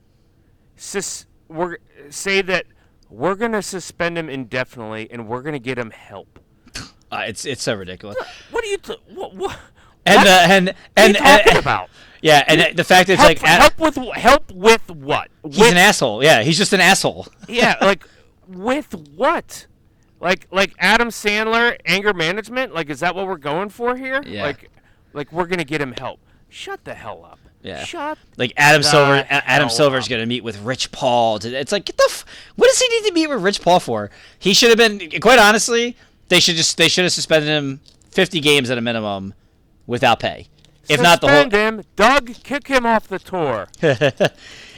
Sus- 0.76 1.26
we're, 1.48 1.78
say 2.10 2.42
that 2.42 2.66
we're 3.08 3.34
going 3.34 3.52
to 3.52 3.62
suspend 3.62 4.16
him 4.16 4.28
indefinitely 4.28 5.10
and 5.10 5.26
we're 5.26 5.42
going 5.42 5.52
to 5.54 5.58
get 5.58 5.78
him 5.78 5.90
help. 5.90 6.38
Uh, 7.12 7.24
it's 7.26 7.44
it's 7.44 7.64
so 7.64 7.74
ridiculous. 7.74 8.16
What 8.52 8.62
are 8.62 8.68
you 8.68 8.76
t- 8.78 8.94
what, 9.12 9.34
what, 9.34 9.58
And 10.06 10.18
what 10.18 10.26
uh, 10.28 10.30
and 10.48 10.68
are 10.68 10.74
and, 10.96 11.16
talking 11.16 11.50
and- 11.50 11.58
about? 11.58 11.90
yeah, 12.22 12.44
and 12.46 12.78
the 12.78 12.84
fact 12.84 13.08
that 13.08 13.14
it's 13.14 13.20
Help, 13.22 13.42
like 13.42 13.60
help 13.76 13.80
with 13.80 13.96
help 14.14 14.52
with 14.52 14.88
what? 14.92 15.26
he's 15.44 15.72
an 15.72 15.76
asshole. 15.76 16.22
Yeah, 16.22 16.44
he's 16.44 16.56
just 16.56 16.72
an 16.72 16.80
asshole. 16.80 17.26
yeah, 17.48 17.74
like 17.82 18.04
with 18.46 18.94
what? 19.16 19.66
Like 20.20 20.46
like 20.50 20.74
Adam 20.78 21.08
Sandler 21.08 21.76
anger 21.86 22.12
management? 22.12 22.74
Like 22.74 22.90
is 22.90 23.00
that 23.00 23.14
what 23.14 23.26
we're 23.26 23.38
going 23.38 23.70
for 23.70 23.96
here? 23.96 24.22
Yeah. 24.24 24.44
Like 24.44 24.70
like 25.12 25.32
we're 25.32 25.46
gonna 25.46 25.64
get 25.64 25.80
him 25.80 25.92
help. 25.92 26.20
Shut 26.48 26.84
the 26.84 26.94
hell 26.94 27.24
up. 27.24 27.38
Yeah. 27.62 27.84
Shut. 27.84 28.18
Like 28.36 28.52
Adam 28.56 28.82
Silver, 28.82 29.26
Adam 29.28 29.68
Silver's 29.68 30.04
up. 30.04 30.10
gonna 30.10 30.26
meet 30.26 30.42
with 30.42 30.60
Rich 30.62 30.92
Paul. 30.92 31.38
To, 31.40 31.48
it's 31.54 31.72
like, 31.72 31.84
get 31.84 31.96
the. 31.96 32.06
F- 32.08 32.24
what 32.56 32.68
does 32.68 32.80
he 32.80 32.88
need 32.88 33.08
to 33.08 33.14
meet 33.14 33.28
with 33.28 33.42
Rich 33.42 33.60
Paul 33.62 33.80
for? 33.80 34.10
He 34.38 34.54
should 34.54 34.70
have 34.70 34.78
been. 34.78 35.20
Quite 35.20 35.38
honestly, 35.38 35.96
they 36.28 36.40
should 36.40 36.56
just 36.56 36.76
they 36.78 36.88
should 36.88 37.04
have 37.04 37.12
suspended 37.12 37.48
him 37.48 37.80
fifty 38.10 38.40
games 38.40 38.70
at 38.70 38.78
a 38.78 38.80
minimum, 38.80 39.34
without 39.86 40.20
pay. 40.20 40.48
If 40.88 41.00
not 41.02 41.20
the 41.20 41.28
whole, 41.28 41.42
Suspend 41.44 41.80
him, 41.80 41.84
Doug. 41.96 42.34
Kick 42.42 42.66
him 42.66 42.86
off 42.86 43.06
the 43.08 43.18
tour. 43.18 43.68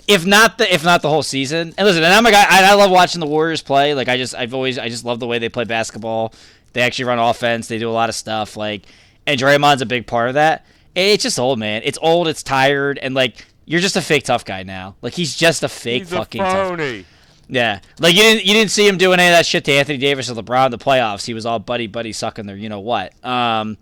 if 0.08 0.26
not 0.26 0.58
the 0.58 0.72
if 0.72 0.84
not 0.84 1.02
the 1.02 1.08
whole 1.08 1.22
season. 1.22 1.74
And 1.76 1.86
listen, 1.86 2.02
and 2.02 2.12
I'm 2.12 2.26
a 2.26 2.30
guy. 2.30 2.44
I, 2.48 2.72
I 2.72 2.74
love 2.74 2.90
watching 2.90 3.20
the 3.20 3.26
Warriors 3.26 3.62
play. 3.62 3.94
Like 3.94 4.08
I 4.08 4.16
just 4.16 4.34
I've 4.34 4.54
always 4.54 4.78
I 4.78 4.88
just 4.88 5.04
love 5.04 5.20
the 5.20 5.26
way 5.26 5.38
they 5.38 5.48
play 5.48 5.64
basketball. 5.64 6.34
They 6.72 6.80
actually 6.82 7.06
run 7.06 7.18
offense. 7.18 7.68
They 7.68 7.78
do 7.78 7.88
a 7.88 7.92
lot 7.92 8.08
of 8.08 8.14
stuff. 8.14 8.56
Like 8.56 8.86
and 9.26 9.38
Draymond's 9.38 9.82
a 9.82 9.86
big 9.86 10.06
part 10.06 10.28
of 10.28 10.34
that. 10.34 10.66
It's 10.94 11.22
just 11.22 11.38
old, 11.38 11.58
man. 11.58 11.82
It's 11.84 11.98
old. 12.02 12.28
It's 12.28 12.42
tired, 12.42 12.98
and 12.98 13.14
like 13.14 13.46
you're 13.64 13.80
just 13.80 13.96
a 13.96 14.02
fake 14.02 14.24
tough 14.24 14.44
guy 14.44 14.62
now. 14.62 14.96
Like 15.00 15.14
he's 15.14 15.36
just 15.36 15.62
a 15.62 15.68
fake 15.68 16.02
He's 16.02 16.12
a 16.12 16.16
fucking 16.16 16.42
tough. 16.42 16.68
phony. 16.68 17.06
Yeah, 17.48 17.80
like 17.98 18.14
you 18.14 18.22
didn't 18.22 18.44
you 18.44 18.54
didn't 18.54 18.70
see 18.70 18.86
him 18.86 18.98
doing 18.98 19.18
any 19.18 19.28
of 19.28 19.36
that 19.36 19.46
shit 19.46 19.64
to 19.66 19.72
Anthony 19.72 19.98
Davis 19.98 20.30
or 20.30 20.34
LeBron 20.34 20.66
in 20.66 20.70
the 20.70 20.78
playoffs. 20.78 21.26
He 21.26 21.34
was 21.34 21.46
all 21.46 21.58
buddy 21.58 21.86
buddy 21.86 22.12
sucking 22.12 22.46
their 22.46 22.56
you 22.56 22.68
know 22.68 22.80
what. 22.80 23.12
Um, 23.24 23.76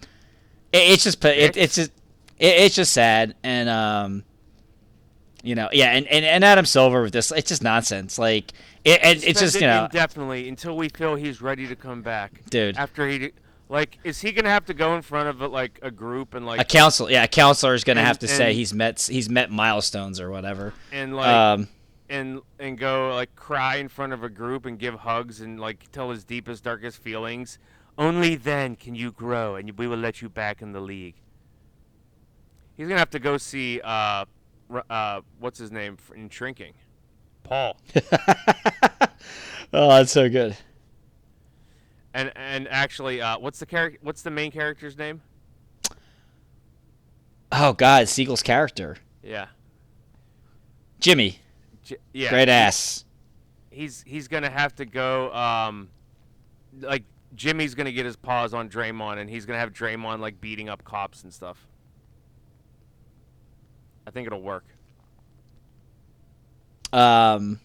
it, 0.72 0.92
it's 0.92 1.04
just 1.04 1.24
it, 1.24 1.56
it's 1.56 1.74
just 1.76 1.90
it, 2.38 2.46
it's 2.46 2.74
just 2.74 2.92
sad 2.92 3.34
and 3.42 3.68
um, 3.68 4.24
you 5.42 5.54
know 5.54 5.68
yeah 5.72 5.90
and, 5.92 6.06
and, 6.08 6.24
and 6.24 6.44
Adam 6.44 6.64
Silver 6.66 7.02
with 7.02 7.12
this 7.12 7.30
it's 7.32 7.48
just 7.48 7.62
nonsense 7.62 8.18
like 8.18 8.52
it, 8.84 9.00
and 9.02 9.22
it's 9.24 9.40
just 9.40 9.54
you 9.60 9.66
know 9.66 9.84
indefinitely 9.84 10.48
until 10.48 10.76
we 10.76 10.88
feel 10.88 11.14
he's 11.14 11.40
ready 11.42 11.66
to 11.66 11.76
come 11.76 12.02
back. 12.02 12.44
Dude. 12.50 12.76
After 12.76 13.06
he, 13.08 13.30
like, 13.68 13.98
is 14.04 14.20
he 14.20 14.32
gonna 14.32 14.48
have 14.50 14.64
to 14.66 14.74
go 14.74 14.94
in 14.96 15.02
front 15.02 15.28
of 15.28 15.40
like 15.52 15.78
a 15.82 15.90
group 15.90 16.34
and 16.34 16.44
like 16.46 16.60
a 16.60 16.64
council 16.64 17.10
yeah 17.10 17.24
a 17.24 17.28
counselor 17.28 17.74
is 17.74 17.84
gonna 17.84 18.00
And- 18.00 18.06
have 18.06 18.18
to 18.20 18.28
say 18.28 18.54
he's 18.54 18.72
met 18.74 19.00
he's 19.00 19.28
met 19.28 19.50
milestones 19.50 20.18
or 20.20 20.30
whatever. 20.30 20.72
and 20.92 21.14
like 21.14 21.28
Um, 21.28 21.68
and 22.08 22.40
and 22.58 22.76
go 22.78 23.14
like 23.14 23.34
cry 23.36 23.76
in 23.76 23.88
front 23.88 24.12
of 24.12 24.22
a 24.24 24.28
group 24.28 24.66
and 24.66 24.78
give 24.78 24.94
hugs 24.94 25.40
and 25.40 25.60
like 25.60 25.90
tell 25.92 26.10
his 26.10 26.24
deepest 26.24 26.64
darkest 26.64 27.02
feelings. 27.02 27.58
Only 27.98 28.34
then 28.34 28.76
can 28.76 28.94
you 28.94 29.12
grow, 29.12 29.56
and 29.56 29.70
we 29.78 29.86
will 29.86 29.98
let 29.98 30.22
you 30.22 30.28
back 30.30 30.62
in 30.62 30.72
the 30.72 30.80
league. 30.80 31.16
He's 32.76 32.88
gonna 32.88 32.98
have 32.98 33.10
to 33.10 33.18
go 33.18 33.36
see 33.36 33.80
uh, 33.84 34.24
uh, 34.90 35.20
what's 35.38 35.58
his 35.58 35.70
name 35.72 35.96
in 36.14 36.28
Shrinking, 36.28 36.74
Paul. 37.42 37.76
oh, 39.72 39.88
that's 39.88 40.12
so 40.12 40.28
good. 40.28 40.56
and 42.14 42.32
and 42.36 42.68
actually, 42.68 43.20
uh, 43.20 43.38
what's 43.38 43.58
the 43.60 43.66
character? 43.66 43.98
What's 44.02 44.22
the 44.22 44.30
main 44.30 44.50
character's 44.52 44.96
name? 44.98 45.20
Oh 47.52 47.72
God, 47.72 48.08
Segel's 48.08 48.42
character 48.42 48.96
Yeah, 49.24 49.46
Jimmy, 51.00 51.40
J- 51.82 51.96
yeah. 52.12 52.30
great 52.30 52.48
ass. 52.48 53.04
he's 53.70 54.04
he's 54.06 54.28
gonna 54.28 54.50
have 54.50 54.74
to 54.76 54.84
go. 54.86 55.32
Um, 55.34 55.88
like 56.80 57.02
Jimmy's 57.34 57.74
gonna 57.74 57.90
get 57.92 58.06
his 58.06 58.14
paws 58.16 58.54
on 58.54 58.68
Draymond, 58.68 59.18
and 59.18 59.28
he's 59.28 59.46
gonna 59.46 59.58
have 59.58 59.72
Draymond 59.72 60.20
like 60.20 60.40
beating 60.40 60.68
up 60.68 60.84
cops 60.84 61.24
and 61.24 61.34
stuff. 61.34 61.66
I 64.10 64.12
think 64.12 64.26
it'll 64.26 64.42
work. 64.42 64.64
Um, 66.92 67.60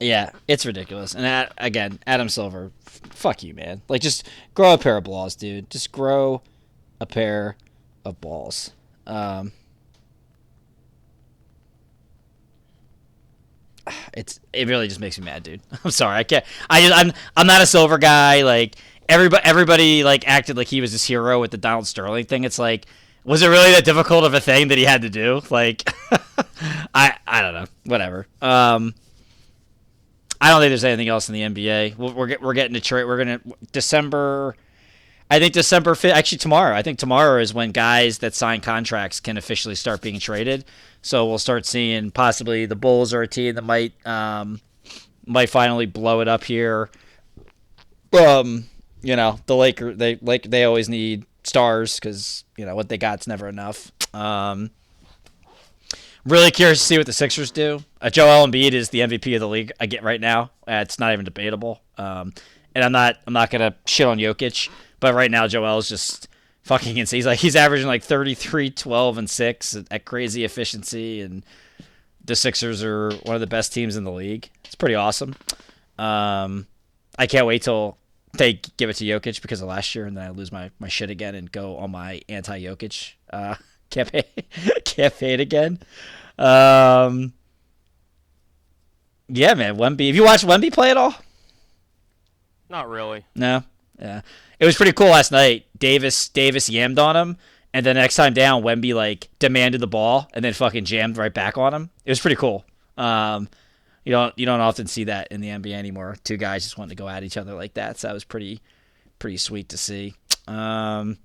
yeah, 0.00 0.30
it's 0.48 0.66
ridiculous. 0.66 1.14
And 1.14 1.22
that, 1.22 1.52
again, 1.58 2.00
Adam 2.08 2.28
Silver, 2.28 2.72
f- 2.84 3.02
fuck 3.10 3.44
you, 3.44 3.54
man. 3.54 3.82
Like, 3.88 4.00
just 4.00 4.28
grow 4.54 4.74
a 4.74 4.78
pair 4.78 4.96
of 4.96 5.04
balls, 5.04 5.36
dude. 5.36 5.70
Just 5.70 5.92
grow 5.92 6.42
a 7.00 7.06
pair 7.06 7.56
of 8.04 8.20
balls. 8.20 8.72
Um, 9.06 9.52
it's 14.12 14.40
it 14.52 14.66
really 14.66 14.88
just 14.88 14.98
makes 14.98 15.20
me 15.20 15.24
mad, 15.24 15.44
dude. 15.44 15.60
I'm 15.84 15.92
sorry, 15.92 16.16
I 16.16 16.24
can't. 16.24 16.44
I 16.68 16.80
just 16.80 16.92
I'm 16.92 17.12
I'm 17.36 17.46
not 17.46 17.62
a 17.62 17.66
Silver 17.66 17.98
guy. 17.98 18.42
Like 18.42 18.74
everybody 19.08 19.44
everybody 19.44 20.02
like 20.02 20.26
acted 20.26 20.56
like 20.56 20.66
he 20.66 20.80
was 20.80 20.90
this 20.90 21.04
hero 21.04 21.40
with 21.40 21.52
the 21.52 21.58
Donald 21.58 21.86
Sterling 21.86 22.24
thing. 22.24 22.42
It's 22.42 22.58
like. 22.58 22.86
Was 23.24 23.42
it 23.42 23.48
really 23.48 23.70
that 23.72 23.84
difficult 23.84 24.24
of 24.24 24.34
a 24.34 24.40
thing 24.40 24.68
that 24.68 24.78
he 24.78 24.84
had 24.84 25.02
to 25.02 25.10
do? 25.10 25.42
Like, 25.48 25.88
I 26.94 27.16
I 27.26 27.40
don't 27.42 27.54
know. 27.54 27.66
Whatever. 27.84 28.26
Um, 28.40 28.94
I 30.40 30.50
don't 30.50 30.60
think 30.60 30.70
there's 30.70 30.84
anything 30.84 31.08
else 31.08 31.28
in 31.28 31.34
the 31.34 31.42
NBA. 31.42 31.96
We're 31.96 32.12
we're, 32.12 32.36
we're 32.40 32.54
getting 32.54 32.74
to 32.74 32.80
trade. 32.80 33.04
We're 33.04 33.18
gonna 33.18 33.40
December. 33.70 34.56
I 35.30 35.38
think 35.38 35.54
December 35.54 35.94
fifth. 35.94 36.14
Actually, 36.14 36.38
tomorrow. 36.38 36.74
I 36.74 36.82
think 36.82 36.98
tomorrow 36.98 37.40
is 37.40 37.54
when 37.54 37.70
guys 37.70 38.18
that 38.18 38.34
sign 38.34 38.60
contracts 38.60 39.20
can 39.20 39.36
officially 39.36 39.76
start 39.76 40.02
being 40.02 40.18
traded. 40.18 40.64
So 41.00 41.26
we'll 41.26 41.38
start 41.38 41.64
seeing 41.64 42.10
possibly 42.10 42.66
the 42.66 42.76
Bulls 42.76 43.14
are 43.14 43.22
a 43.22 43.28
team 43.28 43.54
that 43.54 43.62
might 43.62 43.92
um, 44.04 44.60
might 45.24 45.48
finally 45.48 45.86
blow 45.86 46.20
it 46.20 46.28
up 46.28 46.42
here. 46.42 46.90
Um, 48.12 48.64
you 49.00 49.14
know 49.14 49.38
the 49.46 49.54
Laker. 49.54 49.94
They 49.94 50.16
like 50.20 50.42
they 50.42 50.64
always 50.64 50.88
need 50.88 51.24
stars 51.44 51.98
because 51.98 52.44
you 52.56 52.64
know 52.64 52.74
what 52.74 52.88
they 52.88 52.98
got's 52.98 53.26
never 53.26 53.48
enough. 53.48 53.90
Um, 54.14 54.70
really 56.24 56.50
curious 56.50 56.78
to 56.80 56.84
see 56.84 56.98
what 56.98 57.06
the 57.06 57.12
Sixers 57.12 57.50
do. 57.50 57.82
Uh, 58.00 58.10
Joel 58.10 58.46
Embiid 58.46 58.72
is 58.72 58.90
the 58.90 59.00
MVP 59.00 59.34
of 59.34 59.40
the 59.40 59.48
league. 59.48 59.72
I 59.80 59.86
get 59.86 60.02
right 60.02 60.20
now. 60.20 60.50
Uh, 60.66 60.82
it's 60.82 60.98
not 60.98 61.12
even 61.12 61.24
debatable. 61.24 61.80
Um, 61.98 62.32
and 62.74 62.84
I'm 62.84 62.92
not 62.92 63.16
I'm 63.26 63.32
not 63.32 63.50
gonna 63.50 63.74
shit 63.86 64.06
on 64.06 64.18
Jokic, 64.18 64.68
but 65.00 65.14
right 65.14 65.30
now 65.30 65.46
Joel 65.46 65.78
is 65.78 65.88
just 65.88 66.28
fucking 66.62 66.96
insane. 66.96 67.18
He's 67.18 67.26
like 67.26 67.38
he's 67.38 67.56
averaging 67.56 67.86
like 67.86 68.02
33, 68.02 68.70
12, 68.70 69.18
and 69.18 69.30
six 69.30 69.76
at 69.90 70.04
crazy 70.04 70.44
efficiency, 70.44 71.20
and 71.20 71.44
the 72.24 72.36
Sixers 72.36 72.82
are 72.82 73.10
one 73.24 73.34
of 73.34 73.40
the 73.40 73.46
best 73.46 73.72
teams 73.72 73.96
in 73.96 74.04
the 74.04 74.12
league. 74.12 74.48
It's 74.64 74.74
pretty 74.74 74.94
awesome. 74.94 75.34
Um, 75.98 76.66
I 77.18 77.26
can't 77.26 77.46
wait 77.46 77.62
till 77.62 77.98
they 78.34 78.60
give 78.76 78.88
it 78.88 78.94
to 78.94 79.04
Jokic 79.04 79.42
because 79.42 79.60
of 79.60 79.68
last 79.68 79.94
year, 79.94 80.06
and 80.06 80.16
then 80.16 80.24
I 80.24 80.30
lose 80.30 80.50
my, 80.50 80.70
my 80.78 80.88
shit 80.88 81.10
again 81.10 81.34
and 81.34 81.50
go 81.50 81.76
on 81.76 81.90
my 81.90 82.22
anti 82.28 82.60
Jokic 82.60 83.12
uh, 83.32 83.56
campaign 83.90 84.24
campaign 84.84 85.40
again. 85.40 85.78
Um, 86.38 87.34
yeah, 89.28 89.54
man, 89.54 89.76
Wemby. 89.76 90.06
Have 90.06 90.16
you 90.16 90.24
watched 90.24 90.46
Wemby 90.46 90.72
play 90.72 90.90
at 90.90 90.96
all? 90.96 91.14
Not 92.68 92.88
really. 92.88 93.24
No. 93.34 93.64
Yeah, 93.98 94.22
it 94.58 94.64
was 94.64 94.76
pretty 94.76 94.92
cool 94.92 95.08
last 95.08 95.30
night. 95.30 95.66
Davis 95.78 96.28
Davis 96.28 96.70
yammed 96.70 96.98
on 96.98 97.16
him, 97.16 97.36
and 97.74 97.84
then 97.84 97.96
next 97.96 98.16
time 98.16 98.32
down, 98.32 98.62
Wemby 98.62 98.94
like 98.94 99.28
demanded 99.38 99.80
the 99.80 99.86
ball 99.86 100.28
and 100.32 100.44
then 100.44 100.54
fucking 100.54 100.86
jammed 100.86 101.18
right 101.18 101.32
back 101.32 101.58
on 101.58 101.74
him. 101.74 101.90
It 102.04 102.10
was 102.10 102.20
pretty 102.20 102.36
cool. 102.36 102.64
Um, 102.96 103.48
you 104.04 104.12
don't 104.12 104.36
you 104.38 104.46
don't 104.46 104.60
often 104.60 104.86
see 104.86 105.04
that 105.04 105.28
in 105.30 105.40
the 105.40 105.48
NBA 105.48 105.72
anymore. 105.72 106.16
Two 106.24 106.36
guys 106.36 106.64
just 106.64 106.76
wanting 106.76 106.96
to 106.96 107.02
go 107.02 107.08
at 107.08 107.22
each 107.22 107.36
other 107.36 107.54
like 107.54 107.74
that. 107.74 107.98
So 107.98 108.08
that 108.08 108.14
was 108.14 108.24
pretty 108.24 108.60
pretty 109.18 109.36
sweet 109.36 109.68
to 109.70 109.78
see. 109.78 110.14
Um, 110.48 111.18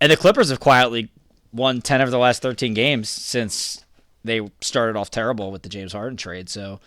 and 0.00 0.10
the 0.10 0.16
Clippers 0.16 0.50
have 0.50 0.60
quietly 0.60 1.10
won 1.52 1.80
ten 1.80 2.00
of 2.00 2.10
the 2.10 2.18
last 2.18 2.42
thirteen 2.42 2.74
games 2.74 3.08
since 3.08 3.84
they 4.24 4.40
started 4.60 4.98
off 4.98 5.10
terrible 5.10 5.50
with 5.52 5.62
the 5.62 5.68
James 5.68 5.92
Harden 5.92 6.16
trade. 6.16 6.48
So 6.48 6.80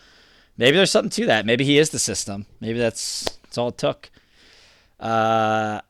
maybe 0.58 0.78
there's 0.78 0.92
something 0.92 1.12
to 1.12 1.26
that. 1.28 1.46
Maybe 1.46 1.64
he 1.64 1.78
is 1.78 1.90
the 1.92 2.00
system. 2.00 2.46
Maybe 2.60 2.80
that's 2.80 3.24
that's 3.44 3.58
all 3.58 3.70
it 3.70 3.78
took. 3.78 4.10
Uh, 5.00 5.82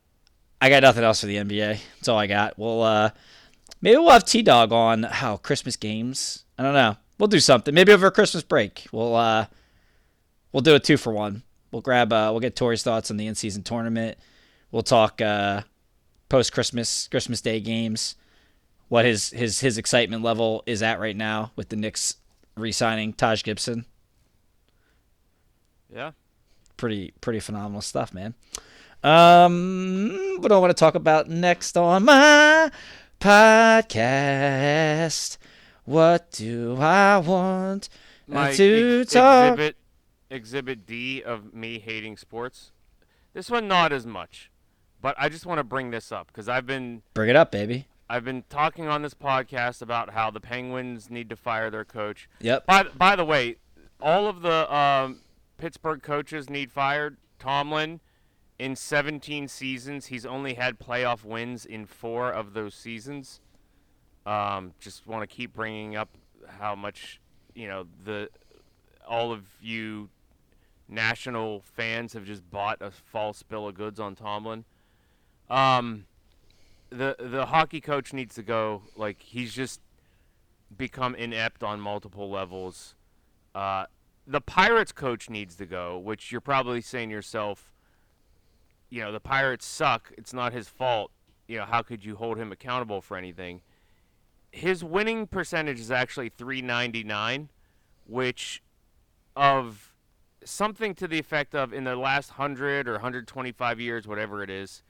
I 0.62 0.70
got 0.70 0.84
nothing 0.84 1.04
else 1.04 1.22
for 1.22 1.28
the 1.28 1.38
NBA. 1.38 1.80
That's 1.96 2.08
all 2.08 2.18
I 2.18 2.28
got. 2.28 2.58
Well, 2.58 2.84
uh, 2.84 3.10
maybe 3.82 3.98
we'll 3.98 4.12
have 4.12 4.26
T 4.26 4.44
Dog 4.44 4.72
on 4.72 5.04
how 5.04 5.38
Christmas 5.38 5.76
games. 5.76 6.46
I 6.58 6.64
don't 6.64 6.74
know. 6.74 6.98
We'll 7.20 7.28
do 7.28 7.40
something. 7.40 7.74
Maybe 7.74 7.92
over 7.92 8.10
Christmas 8.12 8.44
break. 8.44 8.88
We'll 8.92 9.16
uh, 9.16 9.46
we'll 10.52 10.62
do 10.62 10.76
a 10.76 10.80
two 10.80 10.98
for 10.98 11.14
one. 11.14 11.44
We'll 11.72 11.82
grab. 11.82 12.12
Uh, 12.12 12.30
we'll 12.32 12.40
get 12.40 12.56
Tori's 12.56 12.84
thoughts 12.84 13.12
on 13.12 13.18
the 13.18 13.28
in 13.28 13.36
season 13.36 13.64
tournament. 13.64 14.18
We'll 14.72 14.84
talk 14.84 15.22
uh, 15.22 15.62
post 16.30 16.54
Christmas 16.54 17.08
Christmas 17.08 17.42
Day 17.42 17.60
games. 17.60 18.16
What 18.90 19.06
his 19.06 19.30
his 19.30 19.60
his 19.60 19.78
excitement 19.78 20.24
level 20.24 20.64
is 20.66 20.84
at 20.84 21.00
right 21.00 21.16
now 21.16 21.52
with 21.56 21.70
the 21.70 21.76
Knicks 21.76 22.16
re-signing 22.56 23.14
Taj 23.14 23.44
Gibson. 23.44 23.86
Yeah. 25.94 26.12
pretty 26.78 27.14
pretty 27.22 27.40
phenomenal 27.40 27.82
stuff, 27.82 28.14
man. 28.14 28.34
Um, 29.04 30.38
what 30.40 30.50
do 30.50 30.56
I 30.56 30.60
want 30.60 30.72
to 30.72 30.80
talk 30.80 30.96
about 30.96 31.30
next 31.30 31.78
on 31.78 32.06
my 32.06 32.72
podcast? 33.20 35.38
What 35.86 36.32
do 36.32 36.78
I 36.78 37.18
want 37.18 37.90
My 38.28 38.54
to 38.54 39.02
ex- 39.02 39.14
talk? 39.14 39.54
exhibit 39.54 39.76
exhibit 40.30 40.86
D 40.86 41.22
of 41.22 41.54
me 41.54 41.80
hating 41.80 42.18
sports. 42.18 42.72
This 43.34 43.50
one 43.50 43.68
not 43.68 43.92
as 43.92 44.06
much, 44.06 44.50
but 45.02 45.16
I 45.18 45.30
just 45.30 45.46
want 45.46 45.60
to 45.60 45.64
bring 45.64 45.92
this 45.92 46.12
up 46.12 46.28
because 46.28 46.48
I've 46.48 46.66
been 46.66 47.02
Bring 47.14 47.30
it 47.30 47.36
up, 47.36 47.52
baby. 47.52 47.88
I've 48.10 48.24
been 48.26 48.44
talking 48.50 48.88
on 48.88 49.02
this 49.02 49.14
podcast 49.14 49.82
about 49.82 50.12
how 50.12 50.30
the 50.30 50.40
Penguins 50.40 51.10
need 51.10 51.30
to 51.30 51.36
fire 51.36 51.70
their 51.70 51.86
coach. 51.86 52.30
Yep. 52.40 52.66
By 52.66 52.84
by 52.84 53.16
the 53.16 53.26
way, 53.26 53.58
all 54.00 54.28
of 54.28 54.42
the 54.42 54.74
um, 54.74 55.22
Pittsburgh 55.58 56.02
coaches 56.02 56.50
need 56.50 56.72
fired. 56.72 57.18
Tomlin, 57.40 58.00
in 58.58 58.76
17 58.76 59.48
seasons, 59.50 60.06
he's 60.06 60.26
only 60.26 60.54
had 60.54 60.80
playoff 60.80 61.26
wins 61.26 61.66
in 61.66 61.86
four 61.86 62.32
of 62.32 62.54
those 62.54 62.74
seasons. 62.74 63.42
Um, 64.26 64.74
just 64.80 65.06
want 65.06 65.28
to 65.28 65.36
keep 65.36 65.54
bringing 65.54 65.96
up 65.96 66.10
how 66.48 66.76
much 66.76 67.20
you 67.54 67.68
know 67.68 67.86
the 68.06 68.30
all 69.08 69.32
of 69.32 69.44
you 69.62 70.10
national 70.88 71.62
fans 71.62 72.14
have 72.14 72.26
just 72.26 72.50
bought 72.50 72.82
a 72.82 72.92
false 72.92 73.44
bill 73.44 73.68
of 73.68 73.76
goods 73.76 74.00
on 74.00 74.16
Tomlin. 74.16 74.66
Um, 75.50 76.06
the 76.90 77.16
the 77.20 77.48
hockey 77.48 77.82
coach 77.82 78.14
needs 78.14 78.36
to 78.36 78.44
go. 78.44 78.84
Like 78.96 79.22
he's 79.22 79.54
just 79.54 79.82
become 80.76 81.16
inept 81.16 81.64
on 81.64 81.80
multiple 81.80 82.30
levels. 82.30 82.96
Uh, 83.54 83.86
the 84.26 84.42
Pirates 84.42 84.92
coach 84.92 85.30
needs 85.30 85.56
to 85.56 85.66
go, 85.66 85.98
which 85.98 86.32
you're 86.32 86.42
probably 86.42 86.82
saying 86.82 87.10
to 87.10 87.16
yourself, 87.16 87.72
you 88.90 89.02
know, 89.02 89.12
the 89.12 89.20
Pirates 89.20 89.66
suck. 89.66 90.12
It's 90.18 90.34
not 90.34 90.54
his 90.54 90.70
fault. 90.70 91.12
You 91.48 91.58
know, 91.58 91.66
how 91.66 91.82
could 91.82 92.06
you 92.06 92.16
hold 92.16 92.38
him 92.38 92.52
accountable 92.52 93.02
for 93.02 93.18
anything? 93.18 93.62
His 94.54 94.84
winning 94.84 95.26
percentage 95.26 95.80
is 95.80 95.90
actually 95.90 96.30
399, 96.30 97.50
which 98.06 98.62
of 99.36 99.94
something 100.46 100.94
to 100.94 101.08
the 101.08 101.18
effect 101.18 101.56
of 101.56 101.74
in 101.74 101.86
the 101.86 101.96
last 101.96 102.38
100 102.38 102.88
or 102.88 102.94
125 102.94 103.80
years, 103.80 104.08
whatever 104.08 104.44
it 104.44 104.52
is, 104.52 104.84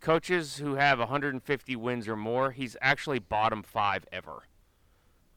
coaches 0.00 0.56
who 0.56 0.74
have 0.74 0.98
150 0.98 1.76
wins 1.76 2.08
or 2.08 2.16
more, 2.16 2.50
he's 2.50 2.76
actually 2.82 3.20
bottom 3.20 3.62
five 3.62 4.06
ever. 4.10 4.42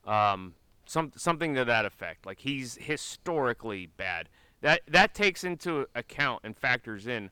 Um, 0.04 0.54
some 0.84 1.12
something 1.14 1.54
to 1.54 1.64
that 1.64 1.84
effect. 1.84 2.26
Like 2.26 2.40
he's 2.40 2.76
historically 2.80 3.86
bad. 3.86 4.28
That 4.62 4.80
that 4.88 5.14
takes 5.14 5.44
into 5.44 5.86
account 5.94 6.40
and 6.42 6.56
factors 6.56 7.06
in 7.06 7.30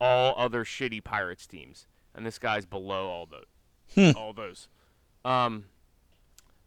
all 0.00 0.34
other 0.36 0.64
shitty 0.64 1.02
Pirates 1.02 1.46
teams, 1.48 1.88
and 2.14 2.24
this 2.24 2.38
guy's 2.38 2.66
below 2.66 3.08
all 3.08 3.26
those. 3.26 4.14
All 4.14 4.32
those. 4.32 4.68
Um, 5.24 5.64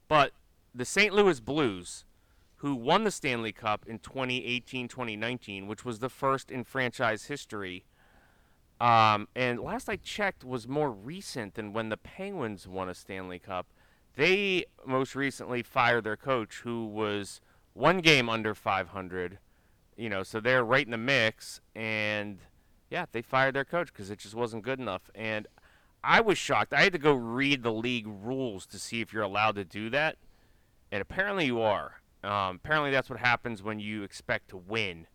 but 0.07 0.31
the 0.73 0.85
St. 0.85 1.13
Louis 1.13 1.39
Blues, 1.39 2.05
who 2.57 2.75
won 2.75 3.03
the 3.03 3.11
Stanley 3.11 3.51
Cup 3.51 3.85
in 3.87 3.99
2018-2019, 3.99 5.67
which 5.67 5.85
was 5.85 5.99
the 5.99 6.09
first 6.09 6.51
in 6.51 6.63
franchise 6.63 7.25
history. 7.25 7.85
Um, 8.81 9.27
and 9.35 9.59
last 9.59 9.87
I 9.87 9.95
checked 9.95 10.43
was 10.43 10.67
more 10.67 10.91
recent 10.91 11.55
than 11.55 11.73
when 11.73 11.89
the 11.89 11.97
Penguins 11.97 12.67
won 12.67 12.89
a 12.89 12.93
Stanley 12.93 13.39
Cup. 13.39 13.67
They 14.15 14.65
most 14.85 15.15
recently 15.15 15.63
fired 15.63 16.03
their 16.03 16.17
coach, 16.17 16.61
who 16.63 16.85
was 16.85 17.41
one 17.73 17.99
game 17.99 18.29
under 18.29 18.53
500. 18.53 19.39
You 19.97 20.09
know, 20.09 20.23
so 20.23 20.39
they're 20.39 20.63
right 20.63 20.85
in 20.85 20.91
the 20.91 20.97
mix. 20.97 21.61
And 21.73 22.39
yeah, 22.89 23.05
they 23.11 23.21
fired 23.21 23.55
their 23.55 23.65
coach 23.65 23.93
because 23.93 24.09
it 24.09 24.19
just 24.19 24.35
wasn't 24.35 24.63
good 24.63 24.79
enough. 24.79 25.09
And 25.13 25.47
I 26.05 26.21
was 26.21 26.37
shocked. 26.37 26.73
I 26.73 26.83
had 26.83 26.93
to 26.93 26.99
go 26.99 27.13
read 27.13 27.63
the 27.63 27.73
league 27.73 28.07
rules 28.07 28.65
to 28.67 28.79
see 28.79 29.01
if 29.01 29.11
you're 29.11 29.23
allowed 29.23 29.55
to 29.55 29.65
do 29.65 29.89
that. 29.89 30.17
And 30.91 31.01
apparently 31.01 31.45
you 31.45 31.61
are. 31.61 31.95
Um, 32.23 32.57
apparently 32.63 32.91
that's 32.91 33.09
what 33.09 33.19
happens 33.19 33.63
when 33.63 33.79
you 33.79 34.03
expect 34.03 34.49
to 34.49 34.57
win. 34.57 35.07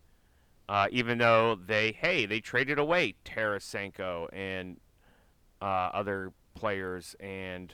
Uh, 0.67 0.87
even 0.91 1.17
though 1.17 1.55
they, 1.55 1.93
hey, 1.93 2.25
they 2.25 2.39
traded 2.39 2.77
away 2.77 3.15
Tarasenko 3.25 4.27
and 4.31 4.77
uh, 5.61 5.89
other 5.93 6.33
players, 6.53 7.15
and 7.19 7.73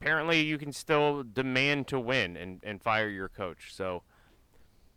apparently 0.00 0.42
you 0.42 0.58
can 0.58 0.72
still 0.72 1.22
demand 1.22 1.86
to 1.88 1.98
win 1.98 2.36
and, 2.36 2.60
and 2.62 2.82
fire 2.82 3.08
your 3.08 3.28
coach. 3.28 3.74
So, 3.74 4.02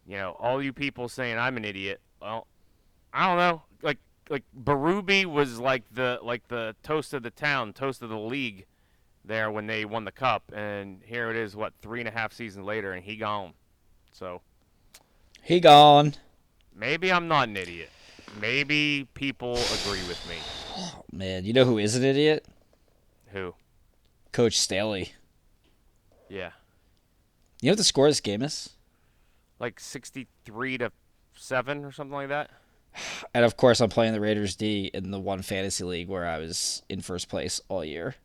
you 0.06 0.18
know, 0.18 0.36
all 0.40 0.62
you 0.62 0.74
people 0.74 1.08
saying 1.08 1.38
I'm 1.38 1.58
an 1.58 1.64
idiot, 1.64 2.02
well, 2.22 2.48
I 3.14 3.28
don't 3.28 3.38
know. 3.38 3.64
Like 4.30 4.44
Berube 4.58 5.26
was 5.26 5.60
like 5.60 5.84
the 5.94 6.20
like 6.22 6.48
the 6.50 6.76
toast 6.84 7.14
of 7.14 7.24
the 7.24 7.32
town, 7.32 7.74
toast 7.74 8.02
of 8.02 8.10
the 8.10 8.18
league 8.18 8.66
there 9.24 9.50
when 9.52 9.68
they 9.68 9.86
won 9.86 10.06
the 10.06 10.12
cup, 10.12 10.52
and 10.56 11.02
here 11.06 11.30
it 11.30 11.36
is, 11.36 11.56
what 11.56 11.74
three 11.82 12.00
and 12.00 12.08
a 12.08 12.12
half 12.12 12.34
seasons 12.34 12.66
later, 12.66 12.92
and 12.94 13.04
he 13.04 13.16
gone. 13.18 13.54
So 14.12 14.42
He 15.42 15.60
gone. 15.60 16.16
maybe 16.76 17.12
I'm 17.12 17.28
not 17.28 17.48
an 17.50 17.58
idiot. 17.58 17.90
Maybe 18.42 19.08
people 19.14 19.54
agree 19.54 20.06
with 20.08 20.22
me. 20.30 20.36
Oh, 20.78 21.04
Man, 21.12 21.46
you 21.46 21.54
know 21.54 21.66
who 21.66 21.78
is 21.78 21.96
an 21.96 22.04
idiot? 22.04 22.46
Who? 23.32 23.56
Coach 24.34 24.58
Staley. 24.60 25.14
Yeah, 26.30 26.52
You 27.62 27.68
know 27.68 27.72
what 27.72 27.78
the 27.78 27.84
score 27.86 28.08
of 28.08 28.12
this 28.12 28.20
game 28.22 28.42
is? 28.42 28.72
like 29.60 29.80
63 29.80 30.78
to 30.80 30.92
seven 31.36 31.84
or 31.86 31.92
something 31.92 32.14
like 32.14 32.28
that. 32.28 32.52
And 33.34 33.46
of 33.46 33.58
course, 33.58 33.82
I'm 33.82 33.90
playing 33.90 34.14
the 34.14 34.20
Raiders 34.20 34.56
D 34.56 34.90
in 34.94 35.12
the 35.12 35.20
one 35.20 35.42
fantasy 35.42 35.84
league 35.84 36.08
where 36.08 36.26
I 36.26 36.40
was 36.40 36.82
in 36.90 37.02
first 37.02 37.30
place 37.30 37.62
all 37.70 37.84
year. 37.84 38.16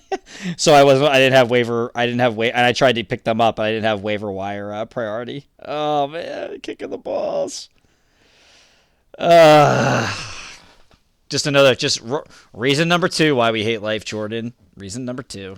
so 0.56 0.72
I 0.72 0.84
wasn't. 0.84 1.10
I 1.10 1.18
didn't 1.18 1.34
have 1.34 1.50
waiver. 1.50 1.90
I 1.94 2.06
didn't 2.06 2.20
have 2.20 2.36
wait. 2.36 2.52
And 2.52 2.64
I 2.64 2.72
tried 2.72 2.94
to 2.94 3.04
pick 3.04 3.24
them 3.24 3.40
up, 3.40 3.56
but 3.56 3.64
I 3.64 3.70
didn't 3.70 3.84
have 3.84 4.02
waiver 4.02 4.30
wire 4.30 4.72
uh, 4.72 4.84
priority. 4.84 5.46
Oh 5.64 6.06
man, 6.06 6.60
kicking 6.60 6.90
the 6.90 6.98
balls. 6.98 7.68
Uh, 9.18 10.14
just 11.28 11.46
another. 11.46 11.74
Just 11.74 12.02
r- 12.02 12.24
reason 12.52 12.88
number 12.88 13.08
two 13.08 13.34
why 13.36 13.50
we 13.50 13.64
hate 13.64 13.82
life, 13.82 14.04
Jordan. 14.04 14.54
Reason 14.76 15.04
number 15.04 15.22
two. 15.22 15.56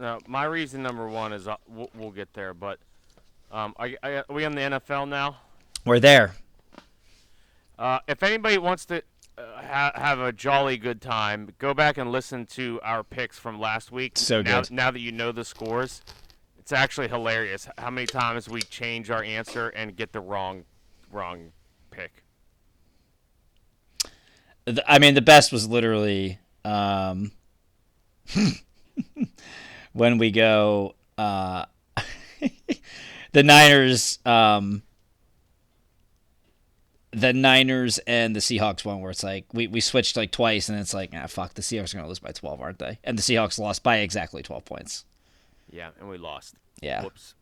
Now, 0.00 0.18
my 0.26 0.44
reason 0.44 0.82
number 0.82 1.06
one 1.08 1.32
is 1.32 1.46
uh, 1.46 1.56
we'll, 1.68 1.90
we'll 1.94 2.10
get 2.10 2.32
there, 2.34 2.52
but 2.52 2.78
um, 3.52 3.74
I, 3.78 3.96
I, 4.02 4.10
are 4.16 4.24
we 4.28 4.44
on 4.44 4.54
the 4.54 4.60
NFL 4.60 5.08
now? 5.08 5.36
We're 5.84 6.00
there. 6.00 6.34
Uh, 7.78 7.98
if 8.08 8.22
anybody 8.22 8.56
wants 8.56 8.86
to 8.86 9.02
uh, 9.36 9.42
ha- 9.56 9.92
have 9.94 10.20
a 10.20 10.32
jolly 10.32 10.76
good 10.78 11.02
time, 11.02 11.50
go 11.58 11.74
back 11.74 11.98
and 11.98 12.10
listen 12.10 12.46
to 12.46 12.80
our 12.82 13.02
picks 13.02 13.38
from 13.38 13.60
last 13.60 13.92
week. 13.92 14.16
So 14.16 14.40
now, 14.40 14.62
good. 14.62 14.70
Now 14.70 14.90
that 14.90 15.00
you 15.00 15.12
know 15.12 15.32
the 15.32 15.44
scores, 15.44 16.00
it's 16.58 16.72
actually 16.72 17.08
hilarious 17.08 17.68
how 17.76 17.90
many 17.90 18.06
times 18.06 18.48
we 18.48 18.62
change 18.62 19.10
our 19.10 19.22
answer 19.22 19.68
and 19.68 19.94
get 19.94 20.12
the 20.12 20.20
wrong, 20.20 20.64
wrong 21.10 21.52
pick. 21.90 22.24
I 24.86 24.98
mean, 24.98 25.14
the 25.14 25.20
best 25.20 25.52
was 25.52 25.68
literally 25.68 26.38
um, 26.64 27.32
when 29.92 30.16
we 30.16 30.30
go 30.30 30.94
uh, 31.18 31.66
the 33.32 33.42
Niners, 33.42 34.18
um, 34.24 34.82
the 37.14 37.32
Niners 37.32 37.98
and 38.06 38.34
the 38.34 38.40
Seahawks 38.40 38.84
one, 38.84 39.00
where 39.00 39.10
it's 39.10 39.22
like 39.22 39.46
we, 39.52 39.66
we 39.66 39.80
switched 39.80 40.16
like 40.16 40.30
twice, 40.30 40.68
and 40.68 40.78
it's 40.78 40.94
like 40.94 41.10
ah 41.14 41.26
fuck, 41.26 41.54
the 41.54 41.62
Seahawks 41.62 41.94
are 41.94 41.98
gonna 41.98 42.08
lose 42.08 42.18
by 42.18 42.32
twelve, 42.32 42.60
aren't 42.60 42.78
they? 42.78 42.98
And 43.04 43.18
the 43.18 43.22
Seahawks 43.22 43.58
lost 43.58 43.82
by 43.82 43.98
exactly 43.98 44.42
twelve 44.42 44.64
points. 44.64 45.04
Yeah, 45.70 45.90
and 45.98 46.08
we 46.08 46.18
lost. 46.18 46.54
Yeah, 46.80 47.02
Whoops. 47.02 47.34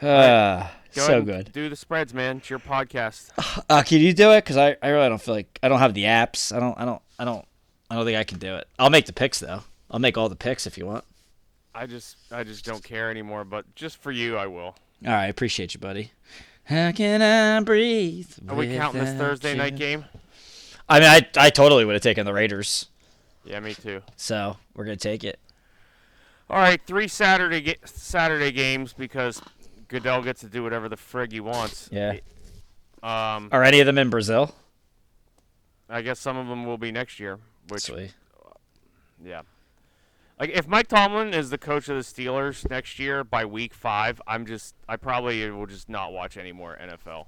uh, 0.02 0.68
Go 0.94 1.06
so 1.06 1.22
good. 1.22 1.52
Do 1.52 1.68
the 1.68 1.76
spreads, 1.76 2.14
man. 2.14 2.38
It's 2.38 2.50
your 2.50 2.58
podcast. 2.58 3.30
Uh, 3.70 3.82
can 3.82 3.98
you 3.98 4.14
do 4.14 4.32
it? 4.32 4.44
Because 4.44 4.56
I, 4.56 4.76
I 4.82 4.88
really 4.88 5.08
don't 5.08 5.20
feel 5.20 5.34
like 5.34 5.58
I 5.62 5.68
don't 5.68 5.80
have 5.80 5.92
the 5.92 6.04
apps. 6.04 6.56
I 6.56 6.60
don't 6.60 6.78
I 6.78 6.86
don't 6.86 7.02
I 7.18 7.24
don't 7.24 7.44
I 7.90 7.96
don't 7.96 8.04
think 8.06 8.16
I 8.16 8.24
can 8.24 8.38
do 8.38 8.56
it. 8.56 8.66
I'll 8.78 8.88
make 8.88 9.04
the 9.06 9.12
picks 9.12 9.40
though. 9.40 9.62
I'll 9.90 9.98
make 9.98 10.16
all 10.16 10.28
the 10.28 10.36
picks 10.36 10.66
if 10.66 10.78
you 10.78 10.86
want. 10.86 11.04
I 11.74 11.86
just, 11.86 12.16
I 12.32 12.44
just 12.44 12.64
don't 12.64 12.82
care 12.82 13.10
anymore. 13.10 13.44
But 13.44 13.74
just 13.74 13.98
for 13.98 14.10
you, 14.10 14.36
I 14.36 14.46
will. 14.46 14.74
All 15.06 15.12
right, 15.12 15.26
appreciate 15.26 15.74
you, 15.74 15.80
buddy. 15.80 16.12
How 16.68 16.92
can 16.92 17.22
I 17.22 17.60
breathe? 17.64 18.30
Are 18.48 18.54
we 18.54 18.76
counting 18.76 19.00
this 19.00 19.12
without 19.12 19.26
Thursday 19.28 19.54
night 19.56 19.76
game? 19.76 20.04
I 20.88 21.00
mean, 21.00 21.08
I 21.08 21.26
I 21.36 21.50
totally 21.50 21.84
would 21.84 21.94
have 21.94 22.02
taken 22.02 22.24
the 22.26 22.32
Raiders, 22.32 22.86
Yeah, 23.44 23.60
me 23.60 23.74
too. 23.74 24.02
so 24.16 24.56
we're 24.74 24.84
gonna 24.84 24.96
take 24.96 25.24
it. 25.24 25.38
All 26.50 26.58
right, 26.58 26.80
three 26.86 27.08
Saturday 27.08 27.60
ga- 27.60 27.78
Saturday 27.84 28.50
games 28.52 28.92
because 28.92 29.40
Goodell 29.88 30.22
gets 30.22 30.40
to 30.40 30.46
do 30.46 30.62
whatever 30.62 30.88
the 30.88 30.96
frig 30.96 31.32
he 31.32 31.40
wants. 31.40 31.88
Yeah. 31.92 32.14
Um, 33.02 33.48
Are 33.52 33.62
any 33.62 33.80
of 33.80 33.86
them 33.86 33.96
in 33.98 34.10
Brazil? 34.10 34.54
I 35.88 36.02
guess 36.02 36.18
some 36.18 36.36
of 36.36 36.48
them 36.48 36.66
will 36.66 36.78
be 36.78 36.90
next 36.92 37.18
year. 37.20 37.38
Which, 37.68 37.82
Sweet. 37.82 38.12
yeah. 39.24 39.42
Like 40.38 40.50
if 40.50 40.68
Mike 40.68 40.86
Tomlin 40.86 41.34
is 41.34 41.50
the 41.50 41.58
coach 41.58 41.88
of 41.88 41.96
the 41.96 42.02
Steelers 42.02 42.68
next 42.70 42.98
year 42.98 43.24
by 43.24 43.44
week 43.44 43.74
five, 43.74 44.20
I'm 44.26 44.46
just, 44.46 44.74
I 44.88 44.96
probably 44.96 45.50
will 45.50 45.66
just 45.66 45.88
not 45.88 46.12
watch 46.12 46.36
any 46.36 46.52
more 46.52 46.78
NFL 46.80 47.26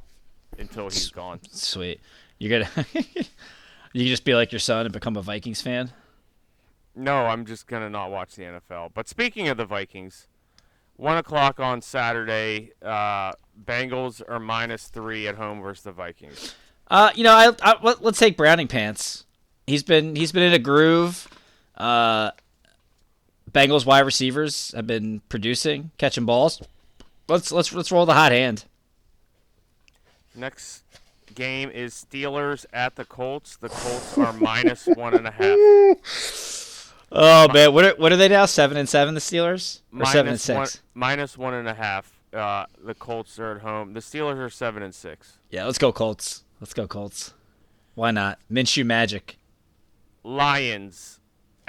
until 0.58 0.84
he's 0.84 1.11
gone. 1.11 1.40
Sweet. 1.50 2.00
You're 2.38 2.61
gonna 2.61 2.86
you 3.92 4.06
just 4.06 4.24
be 4.24 4.34
like 4.34 4.52
your 4.52 4.61
son 4.61 4.86
and 4.86 4.92
become 4.92 5.16
a 5.16 5.22
Vikings 5.22 5.61
fan. 5.61 5.90
No, 6.94 7.26
I'm 7.26 7.46
just 7.46 7.66
gonna 7.66 7.90
not 7.90 8.11
watch 8.11 8.36
the 8.36 8.44
NFL. 8.44 8.90
But 8.94 9.08
speaking 9.08 9.48
of 9.48 9.56
the 9.56 9.64
Vikings, 9.64 10.28
one 10.96 11.16
o'clock 11.16 11.58
on 11.58 11.82
Saturday, 11.82 12.72
uh, 12.82 13.32
Bengals 13.64 14.22
are 14.28 14.38
minus 14.38 14.86
three 14.86 15.26
at 15.26 15.34
home 15.34 15.61
versus 15.61 15.84
the 15.84 15.92
Vikings. 15.92 16.54
Uh, 16.88 17.11
you 17.14 17.24
know, 17.24 17.32
I, 17.32 17.52
I 17.62 17.76
let, 17.82 18.02
let's 18.02 18.18
take 18.18 18.36
Browning 18.36 18.68
Pants. 18.68 19.24
He's 19.66 19.82
been 19.82 20.14
he's 20.16 20.32
been 20.32 20.44
in 20.44 20.52
a 20.52 20.58
groove. 20.58 21.28
Uh, 21.76 22.30
Bengals 23.53 23.84
wide 23.86 24.01
receivers 24.01 24.72
have 24.74 24.86
been 24.86 25.20
producing, 25.28 25.90
catching 25.98 26.24
balls. 26.26 26.61
Let's 27.28 27.53
let's 27.53 27.72
let's 27.72 27.90
roll 27.92 28.07
the 28.07 28.14
hot 28.14 28.32
hand. 28.32 28.64
Next 30.34 30.82
game 31.34 31.70
is 31.70 32.07
Steelers 32.11 32.66
at 32.72 32.96
the 32.96 33.05
Colts. 33.05 33.57
The 33.57 33.68
Colts 33.68 34.18
are 34.18 34.32
minus 34.32 34.86
one 34.94 35.14
and 35.14 35.26
a 35.26 35.30
half. 35.30 36.94
Oh 37.12 37.48
man, 37.53 37.72
what 37.74 37.84
are, 37.84 37.94
what 37.96 38.12
are 38.12 38.16
they 38.16 38.28
now? 38.28 38.46
Seven 38.46 38.76
and 38.76 38.88
seven, 38.88 39.14
the 39.14 39.20
Steelers, 39.20 39.80
or 39.92 39.98
Minus 39.98 40.12
seven 40.12 40.32
and 40.32 40.57
one, 40.59 40.66
six? 40.66 40.82
minus 40.94 41.36
one 41.38 41.55
and 41.55 41.68
a 41.68 41.74
half. 41.74 42.12
Uh, 42.32 42.66
the 42.84 42.94
Colts 42.94 43.38
are 43.40 43.57
at 43.57 43.62
home. 43.62 43.92
The 43.94 44.01
Steelers 44.01 44.38
are 44.38 44.51
seven 44.51 44.82
and 44.82 44.94
six. 44.94 45.38
Yeah, 45.51 45.64
let's 45.66 45.78
go 45.78 45.92
Colts. 45.92 46.44
Let's 46.61 46.74
go 46.74 46.86
Colts. 46.86 47.34
Why 47.96 48.12
not? 48.12 48.38
Minshew 48.51 48.86
magic. 48.86 49.36
Lions 50.22 51.19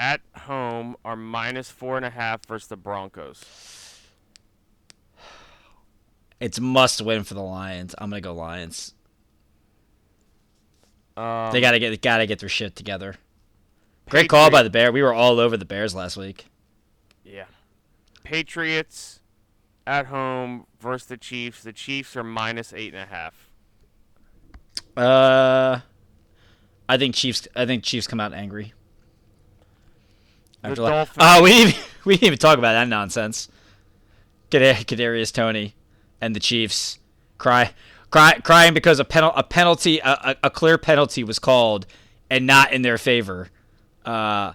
at 0.01 0.19
home 0.35 0.95
are 1.05 1.15
minus 1.15 1.69
four 1.69 1.95
and 1.95 2.05
a 2.05 2.09
half 2.09 2.43
versus 2.47 2.67
the 2.67 2.75
Broncos. 2.75 3.45
It's 6.39 6.59
must 6.59 7.03
win 7.03 7.23
for 7.23 7.35
the 7.35 7.43
Lions. 7.43 7.93
I'm 7.99 8.09
gonna 8.09 8.19
go 8.19 8.33
Lions. 8.33 8.95
Um, 11.15 11.51
They 11.51 11.61
gotta 11.61 11.77
get 11.77 12.01
gotta 12.01 12.25
get 12.25 12.39
their 12.39 12.49
shit 12.49 12.75
together. 12.75 13.15
Great 14.09 14.27
call 14.27 14.49
by 14.49 14.63
the 14.63 14.71
Bear. 14.71 14.91
We 14.91 15.03
were 15.03 15.13
all 15.13 15.39
over 15.39 15.55
the 15.55 15.65
Bears 15.65 15.93
last 15.93 16.17
week. 16.17 16.47
Yeah. 17.23 17.45
Patriots 18.23 19.19
at 19.85 20.07
home 20.07 20.65
versus 20.79 21.07
the 21.07 21.17
Chiefs. 21.17 21.61
The 21.61 21.73
Chiefs 21.73 22.17
are 22.17 22.23
minus 22.23 22.73
eight 22.73 22.91
and 22.95 23.03
a 23.03 23.05
half. 23.05 23.51
Uh, 24.97 25.81
I 26.89 26.97
think 26.97 27.13
Chiefs. 27.13 27.47
I 27.55 27.67
think 27.67 27.83
Chiefs 27.83 28.07
come 28.07 28.19
out 28.19 28.33
angry. 28.33 28.73
The 30.61 30.69
After 30.69 30.81
Dolphins- 30.81 31.17
oh, 31.19 31.43
we 31.43 31.49
didn't 31.49 31.69
even, 31.69 31.81
we 32.05 32.13
didn't 32.15 32.27
even 32.27 32.39
talk 32.39 32.57
about 32.57 32.73
that 32.73 32.87
nonsense. 32.87 33.49
Kadar- 34.49 34.85
Kadarius 34.85 35.31
Toney 35.31 35.75
and 36.19 36.35
the 36.35 36.39
Chiefs 36.39 36.99
cry, 37.37 37.73
cry, 38.11 38.39
crying 38.43 38.73
because 38.73 38.99
a 38.99 39.05
penal 39.05 39.31
a 39.35 39.43
penalty 39.43 39.99
a, 39.99 40.35
a, 40.43 40.49
clear 40.49 40.77
penalty 40.77 41.23
was 41.23 41.39
called 41.39 41.87
and 42.29 42.45
not 42.45 42.71
in 42.71 42.81
their 42.81 42.97
favor. 42.97 43.49
Uh, 44.05 44.53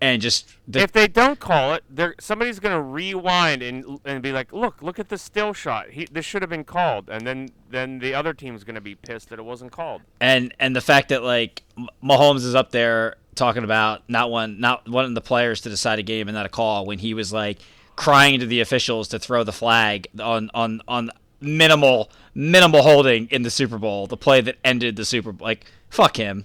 and 0.00 0.20
just 0.20 0.48
the, 0.68 0.80
if 0.80 0.92
they 0.92 1.08
don't 1.08 1.40
call 1.40 1.72
it, 1.72 1.84
they're, 1.88 2.14
somebody's 2.20 2.58
gonna 2.58 2.82
rewind 2.82 3.62
and 3.62 4.00
and 4.04 4.22
be 4.22 4.32
like, 4.32 4.52
"Look, 4.52 4.82
look 4.82 4.98
at 4.98 5.08
the 5.08 5.16
still 5.16 5.54
shot. 5.54 5.90
He, 5.90 6.06
this 6.10 6.26
should 6.26 6.42
have 6.42 6.50
been 6.50 6.64
called." 6.64 7.08
And 7.08 7.26
then 7.26 7.48
then 7.70 8.00
the 8.00 8.14
other 8.14 8.34
team's 8.34 8.64
gonna 8.64 8.82
be 8.82 8.96
pissed 8.96 9.30
that 9.30 9.38
it 9.38 9.44
wasn't 9.44 9.72
called. 9.72 10.02
and 10.20 10.52
and 10.58 10.76
the 10.76 10.82
fact 10.82 11.08
that 11.08 11.22
like 11.22 11.62
Mahomes 12.02 12.44
is 12.44 12.54
up 12.54 12.70
there 12.70 13.16
talking 13.34 13.64
about 13.64 14.08
not 14.08 14.30
one 14.30 14.60
not 14.60 14.88
wanting 14.88 15.14
the 15.14 15.20
players 15.20 15.60
to 15.62 15.68
decide 15.68 15.98
a 15.98 16.02
game 16.02 16.28
and 16.28 16.34
not 16.34 16.46
a 16.46 16.50
call 16.50 16.86
when 16.86 16.98
he 16.98 17.14
was 17.14 17.32
like 17.32 17.58
crying 17.96 18.40
to 18.40 18.46
the 18.46 18.60
officials 18.60 19.08
to 19.08 19.18
throw 19.18 19.44
the 19.44 19.52
flag 19.52 20.08
on 20.20 20.50
on 20.54 20.80
on 20.88 21.10
minimal 21.40 22.10
minimal 22.34 22.82
holding 22.82 23.26
in 23.28 23.42
the 23.42 23.50
Super 23.50 23.78
Bowl, 23.78 24.06
the 24.06 24.16
play 24.16 24.40
that 24.40 24.56
ended 24.64 24.96
the 24.96 25.04
Super 25.04 25.32
Bowl. 25.32 25.46
Like 25.46 25.66
fuck 25.90 26.16
him. 26.16 26.44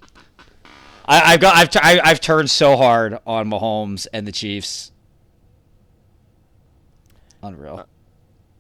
I, 1.06 1.34
I've 1.34 1.40
got 1.40 1.56
I've 1.56 2.02
I've 2.04 2.22
turned 2.22 2.50
so 2.50 2.78
hard 2.78 3.18
on 3.26 3.50
Mahomes 3.50 4.08
and 4.14 4.28
the 4.28 4.32
Chiefs. 4.32 4.92
Unreal. 7.42 7.80
Uh, 7.80 7.84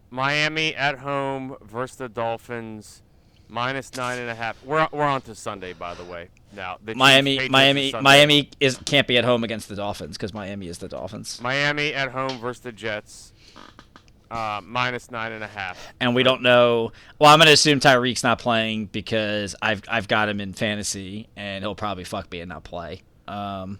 Miami 0.09 0.73
at 0.75 0.99
home 0.99 1.55
versus 1.61 1.97
the 1.97 2.09
Dolphins, 2.09 3.03
minus 3.49 3.93
nine 3.97 4.19
and 4.19 4.29
a 4.29 4.35
half. 4.35 4.63
We're 4.63 4.87
we're 4.91 5.03
on 5.03 5.21
to 5.23 5.35
Sunday, 5.35 5.73
by 5.73 5.93
the 5.95 6.05
way. 6.05 6.29
Now 6.55 6.77
the 6.83 6.95
Miami 6.95 7.33
Patriots 7.37 7.51
Miami. 7.51 7.93
Miami 8.01 8.49
is 8.59 8.79
can't 8.85 9.07
be 9.07 9.17
at 9.17 9.25
home 9.25 9.43
against 9.43 9.67
the 9.67 9.75
Dolphins 9.75 10.17
because 10.17 10.33
Miami 10.33 10.67
is 10.67 10.77
the 10.77 10.87
Dolphins. 10.87 11.41
Miami 11.41 11.93
at 11.93 12.11
home 12.11 12.39
versus 12.39 12.61
the 12.61 12.71
Jets, 12.71 13.33
uh, 14.31 14.61
minus 14.63 15.11
nine 15.11 15.31
and 15.31 15.43
a 15.43 15.47
half. 15.47 15.93
and 15.99 16.15
we 16.15 16.23
don't 16.23 16.41
know. 16.41 16.91
Well, 17.19 17.31
I'm 17.31 17.39
gonna 17.39 17.51
assume 17.51 17.79
Tyreek's 17.79 18.23
not 18.23 18.39
playing 18.39 18.85
because 18.85 19.55
I've 19.61 19.81
I've 19.89 20.07
got 20.07 20.29
him 20.29 20.39
in 20.39 20.53
fantasy, 20.53 21.27
and 21.35 21.63
he'll 21.63 21.75
probably 21.75 22.03
fuck 22.05 22.31
me 22.31 22.39
and 22.41 22.49
not 22.49 22.63
play. 22.63 23.01
Um, 23.27 23.79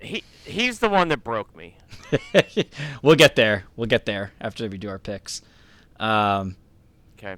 He 0.00 0.22
he's 0.44 0.78
the 0.80 0.88
one 0.88 1.08
that 1.08 1.24
broke 1.24 1.56
me. 1.56 1.76
we'll 3.02 3.16
get 3.16 3.34
there. 3.36 3.64
We'll 3.76 3.86
get 3.88 4.04
there 4.04 4.32
after 4.40 4.68
we 4.68 4.78
do 4.78 4.88
our 4.88 4.98
picks. 4.98 5.42
Um, 5.98 6.56
Okay, 7.18 7.36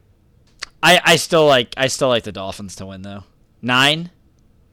I 0.82 1.00
I 1.04 1.16
still 1.16 1.46
like 1.46 1.74
I 1.76 1.88
still 1.88 2.08
like 2.08 2.24
the 2.24 2.32
Dolphins 2.32 2.76
to 2.76 2.86
win 2.86 3.02
though. 3.02 3.24
Nine. 3.60 4.10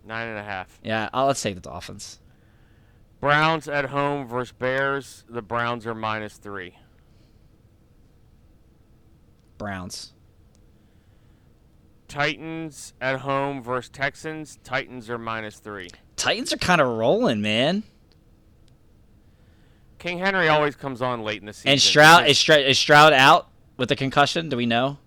nine 0.05 0.27
and 0.27 0.37
a 0.37 0.43
half. 0.43 0.79
Yeah, 0.83 1.09
I'll, 1.13 1.25
let's 1.25 1.41
take 1.41 1.55
the 1.55 1.61
Dolphins. 1.61 2.19
Browns 3.19 3.67
at 3.67 3.85
home 3.85 4.27
versus 4.27 4.51
Bears. 4.51 5.23
The 5.27 5.41
Browns 5.41 5.87
are 5.87 5.95
minus 5.95 6.37
three. 6.37 6.75
Browns. 9.57 10.13
Titans 12.07 12.93
at 13.01 13.21
home 13.21 13.63
versus 13.63 13.89
Texans. 13.89 14.59
Titans 14.63 15.09
are 15.09 15.17
minus 15.17 15.57
three. 15.57 15.89
Titans 16.15 16.53
are 16.53 16.57
kind 16.57 16.79
of 16.79 16.87
rolling, 16.87 17.41
man. 17.41 17.83
King 19.97 20.19
Henry 20.19 20.47
always 20.47 20.75
comes 20.75 21.01
on 21.01 21.23
late 21.23 21.39
in 21.41 21.47
the 21.47 21.53
season. 21.53 21.71
And 21.71 21.81
Stroud 21.81 22.27
is, 22.27 22.37
Stroud 22.37 22.59
is 22.61 22.77
Stroud 22.77 23.11
out 23.13 23.49
with 23.77 23.89
the 23.89 23.95
concussion. 23.95 24.49
Do 24.49 24.57
we 24.57 24.67
know? 24.67 24.99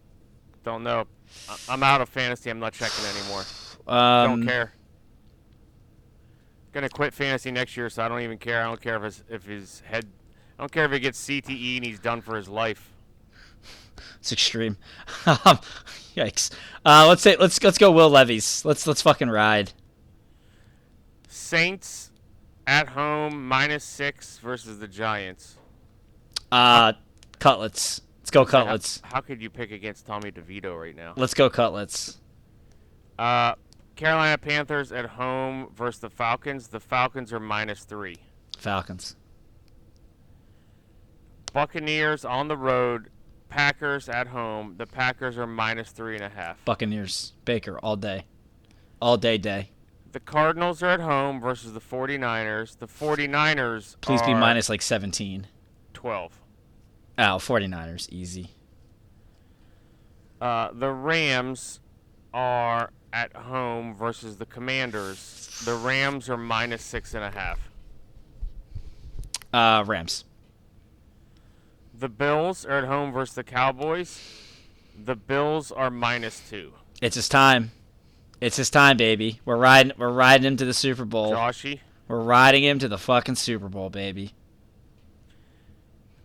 Don't 0.64 0.82
know. 0.82 1.06
I- 1.48 1.58
I'm 1.68 1.82
out 1.82 2.00
of 2.00 2.08
fantasy. 2.08 2.50
I'm 2.50 2.58
not 2.60 2.72
checking 2.72 3.04
anymore. 3.04 3.44
Um, 3.86 4.40
don't 4.40 4.46
care. 4.46 4.72
Gonna 6.72 6.88
quit 6.88 7.14
fantasy 7.14 7.50
next 7.50 7.76
year, 7.76 7.88
so 7.88 8.02
I 8.02 8.08
don't 8.08 8.20
even 8.20 8.38
care. 8.38 8.60
I 8.62 8.64
don't 8.66 8.80
care 8.80 8.96
if 8.96 9.02
his 9.02 9.24
if 9.28 9.44
his 9.46 9.80
head. 9.86 10.06
I 10.58 10.62
don't 10.62 10.72
care 10.72 10.84
if 10.84 10.92
he 10.92 10.98
gets 10.98 11.18
CTE 11.26 11.76
and 11.76 11.84
he's 11.86 11.98
done 11.98 12.20
for 12.20 12.36
his 12.36 12.48
life. 12.48 12.92
It's 14.20 14.32
extreme. 14.32 14.76
Yikes. 15.24 16.50
Uh, 16.84 17.06
let's 17.08 17.22
say 17.22 17.36
let's 17.36 17.62
let's 17.62 17.78
go 17.78 17.90
Will 17.90 18.10
Levis. 18.10 18.64
Let's 18.64 18.86
let's 18.86 19.00
fucking 19.02 19.30
ride. 19.30 19.72
Saints 21.28 22.10
at 22.66 22.88
home 22.90 23.48
minus 23.48 23.84
six 23.84 24.38
versus 24.38 24.78
the 24.78 24.88
Giants. 24.88 25.56
Uh, 26.52 26.92
cutlets. 27.38 28.02
Let's 28.28 28.34
go 28.34 28.44
cutlets. 28.44 29.00
how 29.04 29.22
could 29.22 29.40
you 29.40 29.48
pick 29.48 29.70
against 29.70 30.04
Tommy 30.04 30.30
DeVito 30.30 30.78
right 30.78 30.94
now? 30.94 31.14
Let's 31.16 31.32
go 31.32 31.48
cutlets. 31.48 32.20
Uh, 33.18 33.54
Carolina 33.96 34.36
Panthers 34.36 34.92
at 34.92 35.06
home 35.06 35.68
versus 35.74 36.02
the 36.02 36.10
Falcons. 36.10 36.68
The 36.68 36.78
Falcons 36.78 37.32
are 37.32 37.40
minus 37.40 37.84
three. 37.84 38.18
Falcons. 38.58 39.16
Buccaneers 41.54 42.26
on 42.26 42.48
the 42.48 42.56
road. 42.58 43.08
Packers 43.48 44.10
at 44.10 44.26
home. 44.26 44.74
The 44.76 44.86
Packers 44.86 45.38
are 45.38 45.46
minus 45.46 45.90
three 45.90 46.14
and 46.14 46.22
a 46.22 46.28
half. 46.28 46.62
Buccaneers. 46.66 47.32
Baker 47.46 47.78
all 47.78 47.96
day. 47.96 48.26
All 49.00 49.16
day 49.16 49.38
day. 49.38 49.70
The 50.12 50.20
Cardinals 50.20 50.82
are 50.82 50.90
at 50.90 51.00
home 51.00 51.40
versus 51.40 51.72
the 51.72 51.80
49ers. 51.80 52.78
The 52.78 52.88
49ers 52.88 53.96
Please 54.02 54.20
be 54.20 54.34
minus 54.34 54.68
like 54.68 54.82
17. 54.82 55.46
12. 55.94 56.42
Oh, 57.18 57.38
49ers. 57.38 58.08
Easy. 58.10 58.50
Uh, 60.40 60.68
the 60.72 60.90
Rams 60.90 61.80
are 62.32 62.90
at 63.12 63.34
home 63.34 63.94
versus 63.94 64.36
the 64.36 64.46
Commanders. 64.46 65.60
The 65.64 65.74
Rams 65.74 66.30
are 66.30 66.36
minus 66.36 66.82
six 66.82 67.14
and 67.14 67.24
a 67.24 67.30
half. 67.30 67.58
Uh, 69.52 69.82
Rams. 69.86 70.24
The 71.98 72.08
Bills 72.08 72.64
are 72.64 72.78
at 72.78 72.84
home 72.84 73.12
versus 73.12 73.34
the 73.34 73.42
Cowboys. 73.42 74.20
The 75.04 75.16
Bills 75.16 75.72
are 75.72 75.90
minus 75.90 76.40
two. 76.48 76.72
It's 77.02 77.16
his 77.16 77.28
time. 77.28 77.72
It's 78.40 78.56
his 78.56 78.70
time, 78.70 78.96
baby. 78.96 79.40
We're 79.44 79.56
riding. 79.56 79.92
We're 79.98 80.12
riding 80.12 80.46
him 80.46 80.56
to 80.58 80.64
the 80.64 80.74
Super 80.74 81.04
Bowl. 81.04 81.32
Joshy. 81.32 81.80
We're 82.06 82.20
riding 82.20 82.62
him 82.62 82.78
to 82.78 82.88
the 82.88 82.98
fucking 82.98 83.34
Super 83.34 83.68
Bowl, 83.68 83.90
baby. 83.90 84.32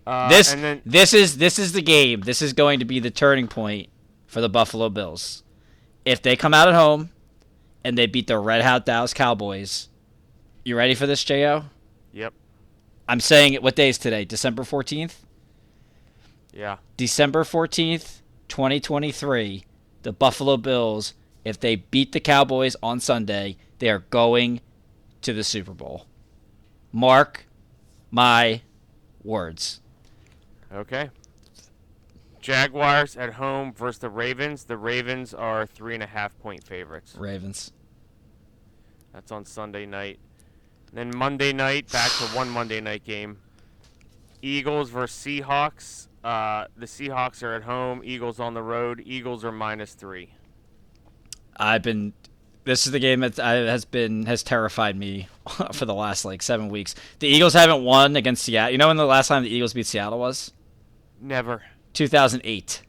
Uh, 0.06 0.30
this 0.30 0.54
then 0.54 0.82
this 0.86 1.14
is 1.14 1.38
this 1.38 1.58
is 1.58 1.72
the 1.74 1.82
game. 1.82 2.22
This 2.22 2.42
is 2.42 2.54
going 2.54 2.80
to 2.80 2.86
be 2.86 3.00
the 3.00 3.12
turning 3.12 3.48
point 3.48 3.90
for 4.28 4.42
the 4.42 4.50
Buffalo 4.50 4.90
Bills. 4.90 5.44
If 6.06 6.22
they 6.22 6.36
come 6.36 6.54
out 6.54 6.68
at 6.68 6.74
home 6.74 7.10
and 7.84 7.98
they 7.98 8.06
beat 8.06 8.28
the 8.28 8.38
Red 8.38 8.64
Hot 8.64 8.86
Dallas 8.86 9.14
Cowboys, 9.14 9.88
you 10.66 10.76
ready 10.76 10.96
for 10.96 11.08
this, 11.08 11.24
Jo? 11.24 11.64
yep, 12.12 12.34
I'm 13.08 13.20
saying 13.22 13.54
it. 13.54 13.64
What 13.64 13.76
day 13.76 13.90
is 13.90 13.98
today? 13.98 14.26
December 14.26 14.64
fourteenth. 14.64 15.24
yeah. 16.52 16.78
December 16.98 17.44
fourteenth, 17.44 18.22
twenty 18.48 18.80
twenty 18.80 19.12
three. 19.12 19.66
The 20.02 20.12
Buffalo 20.12 20.58
Bills, 20.58 21.14
if 21.46 21.58
they 21.58 21.78
beat 21.78 22.12
the 22.12 22.20
Cowboys 22.20 22.76
on 22.84 23.00
Sunday, 23.00 23.56
they 23.80 23.90
are 23.90 24.00
going 24.00 24.60
to 25.22 25.32
the 25.32 25.46
Super 25.46 25.72
Bowl. 25.72 26.08
Mark 26.92 27.46
my 28.12 28.62
words. 29.24 29.80
Okay. 30.74 31.10
Jaguars 32.42 33.16
at 33.16 33.34
home 33.34 33.74
versus 33.74 34.00
the 34.00 34.10
Ravens. 34.10 34.66
The 34.66 34.78
Ravens 34.78 35.34
are 35.34 35.66
three 35.66 35.94
and 35.94 36.04
a 36.04 36.08
half 36.08 36.38
point 36.40 36.64
favorites. 36.64 37.16
Ravens. 37.18 37.72
That's 39.14 39.32
on 39.32 39.46
Sunday 39.46 39.86
night. 39.86 40.20
And 40.90 40.98
then 40.98 41.18
Monday 41.18 41.54
night, 41.54 41.92
back 41.92 42.12
to 42.12 42.26
one 42.36 42.50
Monday 42.50 42.82
night 42.82 43.04
game. 43.04 43.38
Eagles 44.42 44.90
versus 44.90 45.16
Seahawks. 45.26 46.08
Uh, 46.24 46.66
the 46.76 46.86
Seahawks 46.86 47.44
are 47.44 47.54
at 47.54 47.64
home. 47.64 48.02
Eagles 48.04 48.40
on 48.40 48.54
the 48.54 48.62
road. 48.62 49.02
Eagles 49.06 49.46
are 49.46 49.52
minus 49.52 49.94
three. 49.94 50.34
I've 51.56 51.84
been. 51.84 52.14
This 52.66 52.86
is 52.86 52.94
the 52.94 53.00
game 53.00 53.20
that 53.20 53.38
has 53.38 53.86
been 53.86 54.26
has 54.26 54.42
terrified 54.42 54.98
me 54.98 55.28
for 55.74 55.86
the 55.86 55.94
last 55.94 56.26
like 56.26 56.42
seven 56.42 56.70
weeks. 56.70 56.96
The 57.20 57.28
Eagles 57.28 57.54
haven't 57.54 57.84
won 57.84 58.16
against 58.16 58.44
Seattle. 58.44 58.72
You 58.72 58.78
know 58.78 58.88
when 58.88 58.98
the 58.98 59.06
last 59.06 59.28
time 59.28 59.44
the 59.44 59.50
Eagles 59.50 59.74
beat 59.74 59.86
Seattle 59.86 60.20
was? 60.20 60.52
Never. 61.24 61.64
2008. 61.94 62.84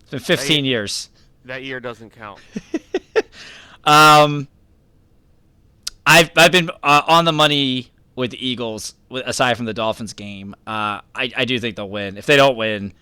It's 0.00 0.10
been 0.10 0.20
15 0.20 0.64
years. 0.64 1.10
That 1.44 1.64
year 1.64 1.80
doesn't 1.80 2.10
count. 2.10 2.40
Um, 3.86 4.48
I've 6.04 6.30
I've 6.36 6.52
been 6.52 6.70
uh, 6.82 7.02
on 7.06 7.24
the 7.24 7.32
money 7.32 7.92
with 8.16 8.32
the 8.32 8.46
Eagles. 8.46 8.94
Aside 9.10 9.56
from 9.56 9.66
the 9.66 9.74
Dolphins 9.74 10.12
game, 10.12 10.54
uh, 10.66 11.00
I 11.14 11.32
I 11.36 11.44
do 11.44 11.58
think 11.60 11.76
they'll 11.76 11.88
win. 11.88 12.16
If 12.16 12.26
they 12.26 12.36
don't 12.36 12.56
win, 12.56 12.92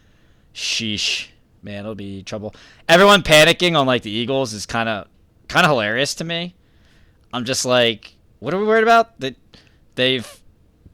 sheesh, 0.55 1.29
man, 1.63 1.81
it'll 1.81 1.95
be 1.95 2.23
trouble. 2.23 2.55
Everyone 2.89 3.23
panicking 3.23 3.79
on 3.79 3.87
like 3.87 4.03
the 4.03 4.11
Eagles 4.11 4.53
is 4.53 4.67
kind 4.67 4.89
of 4.89 5.09
kind 5.49 5.65
of 5.65 5.71
hilarious 5.71 6.15
to 6.17 6.25
me. 6.25 6.55
I'm 7.33 7.47
just 7.47 7.65
like, 7.65 8.15
what 8.41 8.53
are 8.53 8.59
we 8.59 8.67
worried 8.67 8.83
about? 8.83 9.19
That 9.21 9.37
they've 9.95 10.41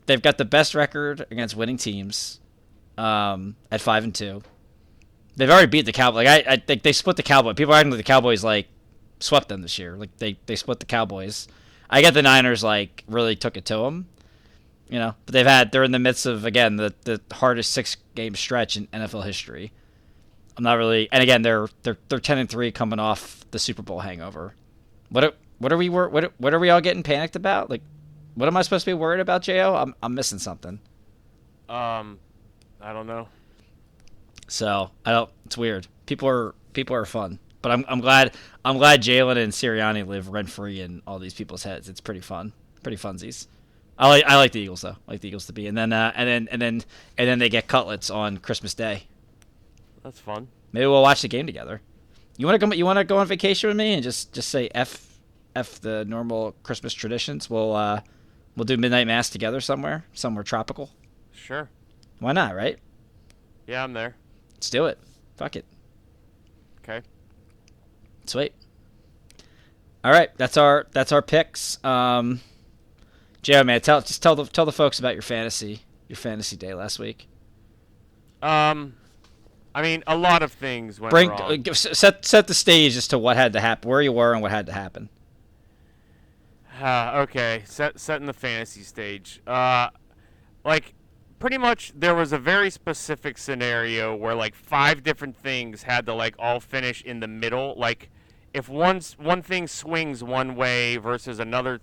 they've 0.06 0.22
got 0.22 0.38
the 0.38 0.44
best 0.44 0.74
record 0.74 1.26
against 1.30 1.56
winning 1.56 1.76
teams, 1.76 2.39
um, 3.00 3.56
at 3.70 3.80
five 3.80 4.04
and 4.04 4.14
two. 4.14 4.42
They've 5.36 5.48
already 5.48 5.68
beat 5.68 5.86
the 5.86 5.92
Cowboys. 5.92 6.26
Like 6.26 6.46
I, 6.46 6.52
I 6.52 6.56
think 6.56 6.82
they 6.82 6.92
split 6.92 7.16
the 7.16 7.22
Cowboys. 7.22 7.54
People 7.54 7.72
are 7.72 7.78
acting 7.78 7.90
like 7.90 7.98
the 7.98 8.04
Cowboys 8.04 8.44
like 8.44 8.68
swept 9.20 9.48
them 9.48 9.62
this 9.62 9.78
year. 9.78 9.96
Like 9.96 10.14
they 10.18 10.38
they 10.46 10.56
split 10.56 10.80
the 10.80 10.86
Cowboys. 10.86 11.48
I 11.88 12.02
get 12.02 12.14
the 12.14 12.22
Niners 12.22 12.62
like 12.62 13.04
really 13.08 13.36
took 13.36 13.56
it 13.56 13.64
to 13.66 13.78
them, 13.78 14.06
you 14.88 14.98
know. 14.98 15.14
But 15.24 15.32
they've 15.32 15.46
had 15.46 15.72
they're 15.72 15.84
in 15.84 15.92
the 15.92 15.98
midst 15.98 16.26
of 16.26 16.44
again 16.44 16.76
the 16.76 16.94
the 17.04 17.20
hardest 17.32 17.72
six 17.72 17.96
game 18.14 18.34
stretch 18.34 18.76
in 18.76 18.86
NFL 18.88 19.24
history. 19.24 19.72
I'm 20.58 20.64
not 20.64 20.74
really, 20.74 21.08
and 21.10 21.22
again 21.22 21.40
they're 21.40 21.68
they're 21.82 21.98
they're 22.08 22.18
ten 22.18 22.36
and 22.36 22.50
three 22.50 22.70
coming 22.70 22.98
off 22.98 23.46
the 23.50 23.58
Super 23.58 23.82
Bowl 23.82 24.00
hangover. 24.00 24.54
What 25.08 25.24
are, 25.24 25.32
what 25.58 25.72
are 25.72 25.78
we 25.78 25.88
what 25.88 26.38
what 26.38 26.52
are 26.52 26.58
we 26.58 26.68
all 26.68 26.82
getting 26.82 27.02
panicked 27.02 27.34
about? 27.34 27.70
Like, 27.70 27.82
what 28.34 28.46
am 28.46 28.58
I 28.58 28.62
supposed 28.62 28.84
to 28.84 28.90
be 28.90 28.94
worried 28.94 29.20
about, 29.20 29.40
Jo? 29.42 29.74
I'm 29.74 29.94
I'm 30.02 30.14
missing 30.14 30.38
something. 30.38 30.80
Um, 31.70 32.18
I 32.82 32.92
don't 32.92 33.06
know. 33.06 33.28
So 34.48 34.90
I 35.04 35.12
don't. 35.12 35.30
It's 35.46 35.56
weird. 35.56 35.86
People 36.06 36.28
are 36.28 36.54
people 36.72 36.96
are 36.96 37.04
fun, 37.04 37.38
but 37.62 37.70
I'm 37.70 37.84
I'm 37.88 38.00
glad 38.00 38.34
I'm 38.64 38.78
glad 38.78 39.02
Jalen 39.02 39.36
and 39.36 39.52
Sirianni 39.52 40.06
live 40.06 40.28
rent 40.28 40.50
free 40.50 40.80
in 40.80 41.02
all 41.06 41.18
these 41.18 41.34
people's 41.34 41.62
heads. 41.62 41.88
It's 41.88 42.00
pretty 42.00 42.20
fun, 42.20 42.52
pretty 42.82 42.96
funsies. 42.96 43.46
I 43.98 44.08
like 44.08 44.24
I 44.24 44.36
like 44.36 44.52
the 44.52 44.60
Eagles 44.60 44.80
though. 44.80 44.96
I 45.06 45.12
like 45.12 45.20
the 45.20 45.28
Eagles 45.28 45.46
to 45.46 45.52
be, 45.52 45.66
and 45.66 45.76
then 45.76 45.92
uh, 45.92 46.12
and 46.16 46.28
then 46.28 46.48
and 46.50 46.60
then 46.60 46.82
and 47.18 47.28
then 47.28 47.38
they 47.38 47.48
get 47.48 47.68
cutlets 47.68 48.10
on 48.10 48.38
Christmas 48.38 48.74
Day. 48.74 49.04
That's 50.02 50.18
fun. 50.18 50.48
Maybe 50.72 50.86
we'll 50.86 51.02
watch 51.02 51.22
the 51.22 51.28
game 51.28 51.46
together. 51.46 51.82
You 52.38 52.46
want 52.46 52.58
to 52.58 52.66
go? 52.66 52.72
You 52.72 52.86
want 52.86 52.98
to 52.98 53.04
go 53.04 53.18
on 53.18 53.26
vacation 53.26 53.68
with 53.68 53.76
me 53.76 53.92
and 53.92 54.02
just 54.02 54.32
just 54.32 54.48
say 54.48 54.70
f 54.74 55.18
f 55.54 55.80
the 55.80 56.04
normal 56.06 56.54
Christmas 56.62 56.94
traditions? 56.94 57.50
We'll 57.50 57.76
uh, 57.76 58.00
we'll 58.56 58.64
do 58.64 58.78
midnight 58.78 59.06
mass 59.06 59.28
together 59.28 59.60
somewhere, 59.60 60.06
somewhere 60.14 60.44
tropical. 60.44 60.90
Sure. 61.32 61.68
Why 62.20 62.32
not? 62.32 62.54
Right? 62.54 62.78
Yeah, 63.66 63.82
I'm 63.82 63.92
there. 63.92 64.14
Let's 64.54 64.70
do 64.70 64.86
it. 64.86 64.98
Fuck 65.36 65.56
it. 65.56 65.64
Okay. 66.82 67.04
Sweet. 68.26 68.54
All 70.02 70.12
right, 70.12 70.30
that's 70.36 70.56
our 70.56 70.86
that's 70.92 71.12
our 71.12 71.20
picks. 71.20 71.82
Um, 71.84 72.40
Joe, 73.42 73.64
man, 73.64 73.80
tell 73.80 74.00
just 74.00 74.22
tell 74.22 74.34
the 74.34 74.44
tell 74.46 74.64
the 74.64 74.72
folks 74.72 74.98
about 74.98 75.14
your 75.14 75.22
fantasy 75.22 75.82
your 76.08 76.16
fantasy 76.16 76.56
day 76.56 76.74
last 76.74 76.98
week. 76.98 77.26
Um, 78.42 78.94
I 79.74 79.82
mean, 79.82 80.02
a 80.06 80.16
lot 80.16 80.42
of 80.42 80.52
things 80.52 80.98
went 80.98 81.10
Bring 81.10 81.30
wrong. 81.30 81.68
uh, 81.68 81.74
set 81.74 82.24
set 82.24 82.46
the 82.46 82.54
stage 82.54 82.96
as 82.96 83.08
to 83.08 83.18
what 83.18 83.36
had 83.36 83.52
to 83.52 83.60
happen, 83.60 83.90
where 83.90 84.00
you 84.00 84.12
were, 84.12 84.32
and 84.32 84.40
what 84.40 84.50
had 84.50 84.66
to 84.66 84.72
happen. 84.72 85.10
Uh, 86.80 87.12
okay, 87.28 87.62
set 87.66 88.00
setting 88.00 88.26
the 88.26 88.32
fantasy 88.32 88.82
stage. 88.82 89.40
Uh, 89.46 89.90
like 90.64 90.94
pretty 91.40 91.58
much 91.58 91.92
there 91.96 92.14
was 92.14 92.32
a 92.32 92.38
very 92.38 92.70
specific 92.70 93.38
scenario 93.38 94.14
where 94.14 94.34
like 94.34 94.54
five 94.54 95.02
different 95.02 95.34
things 95.34 95.82
had 95.82 96.04
to 96.06 96.14
like 96.14 96.34
all 96.38 96.60
finish 96.60 97.02
in 97.02 97.18
the 97.18 97.26
middle. 97.26 97.74
Like 97.76 98.10
if 98.54 98.68
one 98.68 99.00
one 99.16 99.42
thing 99.42 99.66
swings 99.66 100.22
one 100.22 100.54
way 100.54 100.98
versus 100.98 101.40
another 101.40 101.80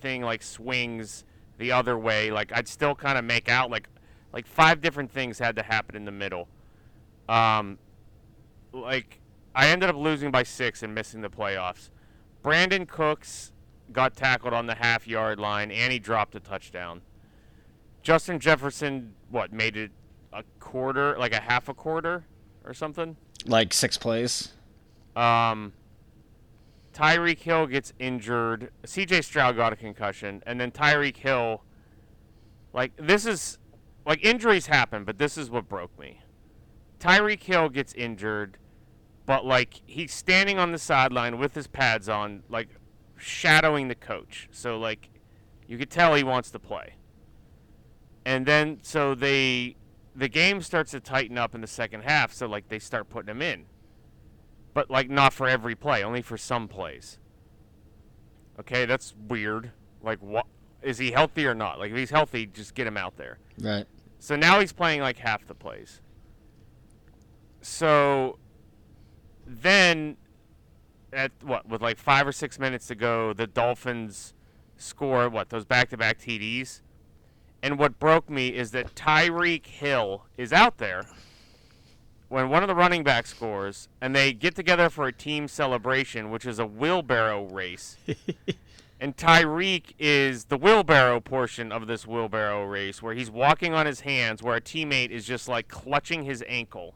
thing 0.00 0.22
like 0.22 0.42
swings 0.42 1.24
the 1.58 1.72
other 1.72 1.98
way, 1.98 2.30
like 2.30 2.52
I'd 2.52 2.68
still 2.68 2.94
kind 2.94 3.18
of 3.18 3.24
make 3.24 3.48
out 3.48 3.70
like 3.70 3.88
like 4.32 4.46
five 4.46 4.80
different 4.80 5.10
things 5.10 5.38
had 5.38 5.56
to 5.56 5.62
happen 5.62 5.96
in 5.96 6.04
the 6.04 6.12
middle. 6.12 6.46
Um, 7.28 7.78
like 8.72 9.18
I 9.54 9.68
ended 9.68 9.88
up 9.88 9.96
losing 9.96 10.30
by 10.30 10.42
six 10.42 10.82
and 10.82 10.94
missing 10.94 11.22
the 11.22 11.30
playoffs. 11.30 11.88
Brandin 12.44 12.86
Cooks 12.86 13.52
got 13.92 14.14
tackled 14.14 14.52
on 14.52 14.66
the 14.66 14.74
half 14.74 15.08
yard 15.08 15.40
line 15.40 15.70
and 15.70 15.90
he 15.90 15.98
dropped 15.98 16.34
a 16.34 16.40
touchdown. 16.40 17.00
Justin 18.02 18.38
Jefferson, 18.38 19.14
what, 19.30 19.52
made 19.52 19.76
it 19.76 19.90
a 20.32 20.42
quarter, 20.58 21.16
like 21.18 21.32
a 21.32 21.40
half 21.40 21.68
a 21.68 21.74
quarter 21.74 22.24
or 22.64 22.74
something? 22.74 23.16
Like 23.46 23.72
six 23.72 23.96
plays. 23.98 24.52
Um, 25.16 25.72
Tyreek 26.92 27.38
Hill 27.38 27.66
gets 27.66 27.92
injured. 27.98 28.72
CJ 28.84 29.24
Stroud 29.24 29.56
got 29.56 29.72
a 29.72 29.76
concussion. 29.76 30.42
And 30.46 30.60
then 30.60 30.70
Tyreek 30.70 31.16
Hill, 31.16 31.62
like, 32.72 32.92
this 32.96 33.26
is, 33.26 33.58
like, 34.06 34.24
injuries 34.24 34.66
happen, 34.66 35.04
but 35.04 35.18
this 35.18 35.38
is 35.38 35.50
what 35.50 35.68
broke 35.68 35.96
me. 35.98 36.20
Tyreek 36.98 37.42
Hill 37.42 37.68
gets 37.68 37.94
injured, 37.94 38.58
but, 39.26 39.46
like, 39.46 39.80
he's 39.86 40.12
standing 40.12 40.58
on 40.58 40.72
the 40.72 40.78
sideline 40.78 41.38
with 41.38 41.54
his 41.54 41.66
pads 41.66 42.08
on, 42.08 42.42
like, 42.48 42.68
shadowing 43.16 43.88
the 43.88 43.94
coach. 43.94 44.48
So, 44.50 44.78
like, 44.78 45.10
you 45.66 45.78
could 45.78 45.90
tell 45.90 46.14
he 46.14 46.24
wants 46.24 46.50
to 46.50 46.58
play. 46.58 46.94
And 48.24 48.44
then, 48.46 48.78
so 48.82 49.14
they, 49.14 49.76
the 50.14 50.28
game 50.28 50.60
starts 50.62 50.90
to 50.92 51.00
tighten 51.00 51.38
up 51.38 51.54
in 51.54 51.60
the 51.60 51.66
second 51.66 52.02
half, 52.02 52.32
so, 52.32 52.46
like, 52.46 52.68
they 52.68 52.78
start 52.78 53.08
putting 53.08 53.30
him 53.30 53.42
in 53.42 53.66
but 54.74 54.90
like 54.90 55.10
not 55.10 55.32
for 55.32 55.48
every 55.48 55.74
play, 55.74 56.02
only 56.02 56.22
for 56.22 56.36
some 56.36 56.68
plays. 56.68 57.18
Okay, 58.58 58.84
that's 58.84 59.14
weird. 59.28 59.72
Like, 60.02 60.20
what 60.20 60.46
is 60.82 60.98
he 60.98 61.10
healthy 61.10 61.46
or 61.46 61.54
not? 61.54 61.78
Like, 61.78 61.90
if 61.90 61.96
he's 61.96 62.10
healthy, 62.10 62.46
just 62.46 62.74
get 62.74 62.86
him 62.86 62.96
out 62.96 63.16
there. 63.16 63.38
Right. 63.58 63.86
So 64.18 64.36
now 64.36 64.60
he's 64.60 64.72
playing 64.72 65.00
like 65.00 65.18
half 65.18 65.46
the 65.46 65.54
plays. 65.54 66.00
So 67.62 68.38
then, 69.46 70.16
at 71.12 71.32
what 71.42 71.68
with 71.68 71.82
like 71.82 71.98
five 71.98 72.26
or 72.26 72.32
six 72.32 72.58
minutes 72.58 72.86
to 72.88 72.94
go, 72.94 73.32
the 73.32 73.46
Dolphins 73.46 74.34
score 74.76 75.28
what 75.28 75.50
those 75.50 75.64
back-to-back 75.64 76.18
TDs. 76.18 76.82
And 77.62 77.78
what 77.78 77.98
broke 77.98 78.30
me 78.30 78.48
is 78.48 78.70
that 78.70 78.94
Tyreek 78.94 79.66
Hill 79.66 80.24
is 80.36 80.52
out 80.52 80.78
there 80.78 81.04
when 82.28 82.48
one 82.48 82.62
of 82.62 82.68
the 82.68 82.74
running 82.76 83.02
backs 83.02 83.30
scores, 83.30 83.88
and 84.00 84.14
they 84.14 84.32
get 84.32 84.54
together 84.54 84.88
for 84.88 85.08
a 85.08 85.12
team 85.12 85.48
celebration, 85.48 86.30
which 86.30 86.46
is 86.46 86.60
a 86.60 86.66
wheelbarrow 86.66 87.44
race. 87.46 87.96
and 89.00 89.16
Tyreek 89.16 89.94
is 89.98 90.44
the 90.44 90.56
wheelbarrow 90.56 91.18
portion 91.20 91.72
of 91.72 91.88
this 91.88 92.06
wheelbarrow 92.06 92.64
race, 92.64 93.02
where 93.02 93.14
he's 93.14 93.30
walking 93.30 93.74
on 93.74 93.84
his 93.84 94.00
hands, 94.00 94.44
where 94.44 94.54
a 94.54 94.60
teammate 94.60 95.10
is 95.10 95.26
just 95.26 95.48
like 95.48 95.66
clutching 95.66 96.22
his 96.22 96.44
ankle, 96.46 96.94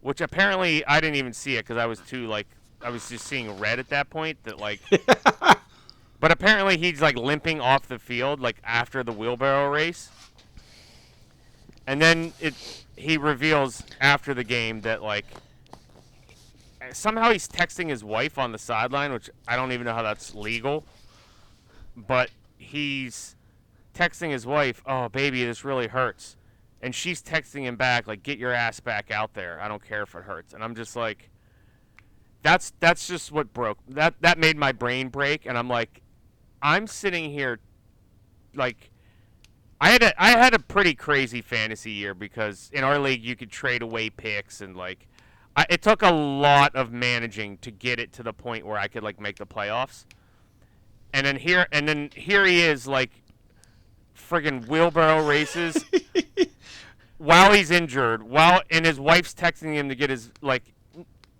which 0.00 0.22
apparently 0.22 0.84
I 0.86 0.98
didn't 0.98 1.16
even 1.16 1.34
see 1.34 1.56
it 1.56 1.66
because 1.66 1.76
I 1.76 1.84
was 1.84 2.00
too 2.00 2.26
like 2.26 2.46
I 2.80 2.88
was 2.88 3.06
just 3.10 3.26
seeing 3.26 3.58
red 3.58 3.78
at 3.78 3.90
that 3.90 4.08
point. 4.08 4.42
That 4.44 4.58
like. 4.58 4.80
But 6.20 6.30
apparently 6.30 6.78
he's 6.78 7.02
like 7.02 7.16
limping 7.16 7.60
off 7.60 7.86
the 7.86 7.98
field 7.98 8.40
like 8.40 8.56
after 8.64 9.02
the 9.02 9.12
wheelbarrow 9.12 9.70
race. 9.70 10.10
And 11.86 12.00
then 12.00 12.32
it 12.40 12.54
he 12.96 13.16
reveals 13.16 13.82
after 14.00 14.34
the 14.34 14.44
game 14.44 14.82
that 14.82 15.02
like 15.02 15.26
somehow 16.92 17.30
he's 17.30 17.48
texting 17.48 17.88
his 17.88 18.04
wife 18.04 18.38
on 18.38 18.52
the 18.52 18.58
sideline, 18.58 19.12
which 19.12 19.28
I 19.46 19.56
don't 19.56 19.72
even 19.72 19.84
know 19.84 19.94
how 19.94 20.02
that's 20.02 20.34
legal. 20.34 20.84
But 21.96 22.30
he's 22.56 23.36
texting 23.94 24.30
his 24.30 24.46
wife, 24.46 24.82
"Oh 24.86 25.08
baby, 25.08 25.44
this 25.44 25.64
really 25.64 25.88
hurts." 25.88 26.36
And 26.82 26.94
she's 26.94 27.22
texting 27.22 27.62
him 27.62 27.76
back 27.76 28.06
like, 28.06 28.22
"Get 28.22 28.38
your 28.38 28.52
ass 28.52 28.80
back 28.80 29.10
out 29.10 29.34
there. 29.34 29.60
I 29.60 29.68
don't 29.68 29.84
care 29.84 30.02
if 30.02 30.14
it 30.14 30.24
hurts." 30.24 30.52
And 30.54 30.62
I'm 30.62 30.74
just 30.74 30.96
like 30.96 31.30
that's 32.42 32.72
that's 32.78 33.08
just 33.08 33.32
what 33.32 33.52
broke. 33.52 33.78
That 33.88 34.14
that 34.20 34.38
made 34.38 34.56
my 34.56 34.70
brain 34.70 35.08
break 35.08 35.46
and 35.46 35.56
I'm 35.58 35.68
like 35.68 36.02
I'm 36.64 36.86
sitting 36.86 37.30
here 37.30 37.60
like 38.54 38.90
I 39.82 39.90
had 39.90 40.02
a 40.02 40.22
I 40.22 40.30
had 40.30 40.54
a 40.54 40.58
pretty 40.58 40.94
crazy 40.94 41.42
fantasy 41.42 41.92
year 41.92 42.14
because 42.14 42.70
in 42.72 42.82
our 42.82 42.98
league 42.98 43.22
you 43.22 43.36
could 43.36 43.50
trade 43.50 43.82
away 43.82 44.08
picks 44.08 44.62
and 44.62 44.74
like 44.74 45.06
I, 45.54 45.66
it 45.68 45.82
took 45.82 46.00
a 46.00 46.10
lot 46.10 46.74
of 46.74 46.90
managing 46.90 47.58
to 47.58 47.70
get 47.70 48.00
it 48.00 48.14
to 48.14 48.22
the 48.22 48.32
point 48.32 48.66
where 48.66 48.78
I 48.78 48.88
could 48.88 49.02
like 49.02 49.20
make 49.20 49.36
the 49.36 49.46
playoffs. 49.46 50.06
And 51.12 51.26
then 51.26 51.36
here 51.36 51.66
and 51.70 51.86
then 51.86 52.08
here 52.16 52.46
he 52.46 52.62
is 52.62 52.88
like 52.88 53.10
friggin' 54.16 54.66
wheelbarrow 54.66 55.26
races 55.26 55.84
while 57.18 57.52
he's 57.52 57.70
injured, 57.70 58.22
while 58.22 58.62
and 58.70 58.86
his 58.86 58.98
wife's 58.98 59.34
texting 59.34 59.74
him 59.74 59.90
to 59.90 59.94
get 59.94 60.08
his 60.08 60.30
like 60.40 60.72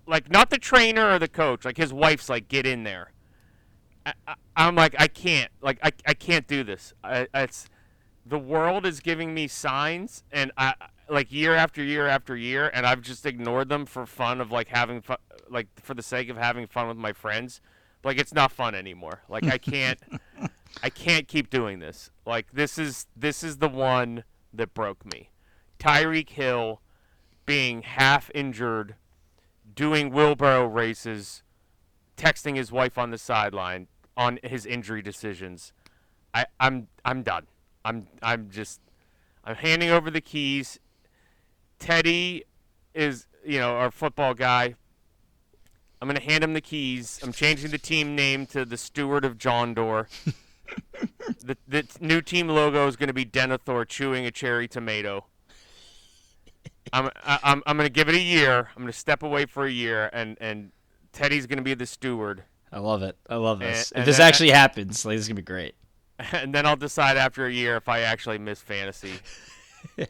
like 0.07 0.31
not 0.31 0.51
the 0.51 0.59
trainer 0.59 1.13
or 1.13 1.19
the 1.19 1.29
coach, 1.29 1.65
like 1.65 1.79
his 1.79 1.95
wife's 1.95 2.29
like 2.29 2.47
get 2.49 2.67
in 2.67 2.85
there. 2.85 3.14
I, 4.07 4.35
I'm 4.57 4.75
like 4.75 4.95
I 4.99 5.09
can't 5.09 5.51
like 5.61 5.79
I, 5.83 5.93
I 6.07 6.15
can't 6.15 6.47
do 6.47 6.65
this. 6.65 6.93
I, 7.03 7.27
it's 7.35 7.69
the 8.27 8.39
world 8.39 8.87
is 8.87 9.01
giving 9.01 9.35
me 9.35 9.49
signs 9.49 10.25
and 10.33 10.53
I 10.57 10.75
like 11.09 11.31
year 11.31 11.55
after 11.55 11.83
year 11.83 12.07
after 12.07 12.37
year 12.37 12.71
and 12.73 12.87
I've 12.87 13.03
just 13.03 13.27
ignored 13.27 13.69
them 13.69 13.87
for 13.87 14.07
fun 14.07 14.41
of 14.41 14.51
like 14.51 14.69
having 14.69 15.03
fun 15.03 15.19
like 15.49 15.69
for 15.81 15.95
the 15.95 16.03
sake 16.03 16.29
of 16.29 16.37
having 16.37 16.67
fun 16.67 16.89
with 16.89 16.97
my 16.97 17.13
friends. 17.13 17.61
Like 18.03 18.19
it's 18.19 18.35
not 18.35 18.53
fun 18.53 18.75
anymore. 18.75 19.23
Like 19.29 19.47
I 19.47 19.59
can't 19.59 19.99
I 20.83 20.91
can't 20.91 21.29
keep 21.29 21.51
doing 21.51 21.79
this. 21.79 22.11
Like 22.27 22.53
this 22.53 22.79
is 22.79 23.07
this 23.17 23.43
is 23.43 23.59
the 23.59 23.69
one 23.69 24.25
that 24.53 24.75
broke 24.75 25.05
me. 25.05 25.31
Tyreek 25.79 26.31
Hill 26.31 26.81
being 27.47 27.83
half 27.83 28.31
injured, 28.35 28.95
doing 29.75 30.11
wheelbarrow 30.11 30.67
races, 30.67 31.43
texting 32.17 32.57
his 32.57 32.73
wife 32.73 32.97
on 32.97 33.11
the 33.11 33.19
sideline 33.19 33.89
on 34.17 34.39
his 34.43 34.67
injury 34.67 35.03
decisions. 35.03 35.73
I, 36.33 36.47
I'm 36.59 36.89
I'm 37.05 37.23
done. 37.23 37.47
I'm 37.85 38.07
I'm 38.23 38.51
just 38.51 38.81
I'm 39.45 39.57
handing 39.57 39.91
over 39.91 40.11
the 40.11 40.21
keys. 40.21 40.79
Teddy 41.79 42.45
is 42.95 43.27
you 43.45 43.59
know 43.59 43.77
our 43.77 43.91
football 43.91 44.35
guy. 44.35 44.75
I'm 46.01 46.09
gonna 46.09 46.21
hand 46.21 46.45
him 46.45 46.55
the 46.55 46.61
keys. 46.61 47.21
I'm 47.23 47.33
changing 47.33 47.71
the 47.71 47.79
team 47.79 48.15
name 48.15 48.47
to 48.47 48.65
the 48.65 48.77
Steward 48.77 49.25
of 49.25 49.39
Gondor. 49.39 50.07
the 51.43 51.57
the 51.67 51.87
new 52.01 52.21
team 52.21 52.49
logo 52.49 52.87
is 52.87 52.97
gonna 52.97 53.13
be 53.13 53.25
Denethor 53.25 53.87
chewing 53.87 54.27
a 54.27 54.31
cherry 54.31 54.69
tomato. 54.69 55.27
I'm 56.93 57.11
I, 57.25 57.39
I'm 57.43 57.63
I'm 57.67 57.77
gonna 57.77 57.89
give 57.89 58.09
it 58.09 58.15
a 58.15 58.21
year. 58.21 58.71
I'm 58.77 58.83
gonna 58.83 58.93
step 58.93 59.23
away 59.23 59.47
for 59.47 59.65
a 59.65 59.71
year, 59.71 60.11
and 60.13 60.37
and 60.41 60.73
Teddy's 61.13 61.47
gonna 61.47 61.63
be 61.63 61.75
the 61.75 61.87
steward, 61.87 62.45
I 62.75 62.81
love 62.81 63.03
it. 63.03 63.17
I 63.31 63.37
love 63.37 63.61
this. 63.61 63.93
And- 63.93 64.01
if 64.01 64.07
this 64.07 64.19
then- 64.19 64.27
actually 64.27 64.51
happens, 64.51 65.05
like 65.07 65.15
this 65.15 65.23
is 65.23 65.29
gonna 65.29 65.37
be 65.37 65.43
great. 65.43 65.75
and 66.33 66.53
then 66.55 66.67
I'll 66.67 66.77
decide 66.77 67.17
after 67.17 67.47
a 67.47 67.53
year 67.53 67.77
if 67.77 67.89
I 67.89 68.01
actually 68.01 68.39
miss 68.39 68.61
fantasy. 68.61 69.15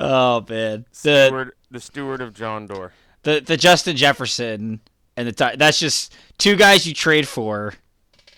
Oh 0.00 0.44
man, 0.48 0.84
the 1.02 1.26
Steward, 1.26 1.52
the 1.72 1.80
steward 1.80 2.20
of 2.20 2.34
Gondor. 2.34 2.90
the 3.24 3.40
the 3.40 3.56
Justin 3.56 3.96
Jefferson 3.96 4.80
and 5.16 5.28
the 5.28 5.54
that's 5.58 5.80
just 5.80 6.14
two 6.36 6.54
guys 6.54 6.86
you 6.86 6.94
trade 6.94 7.26
for 7.26 7.74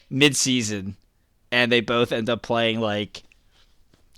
mid 0.08 0.36
season, 0.36 0.96
and 1.52 1.70
they 1.70 1.82
both 1.82 2.12
end 2.12 2.30
up 2.30 2.40
playing 2.40 2.80
like 2.80 3.24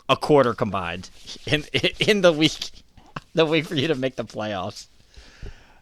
a 0.08 0.16
quarter 0.16 0.54
combined 0.54 1.10
in 1.46 1.64
in 1.98 2.20
the 2.20 2.32
week 2.32 2.70
the 3.34 3.44
week 3.44 3.64
for 3.66 3.74
you 3.74 3.88
to 3.88 3.96
make 3.96 4.14
the 4.14 4.24
playoffs. 4.24 4.86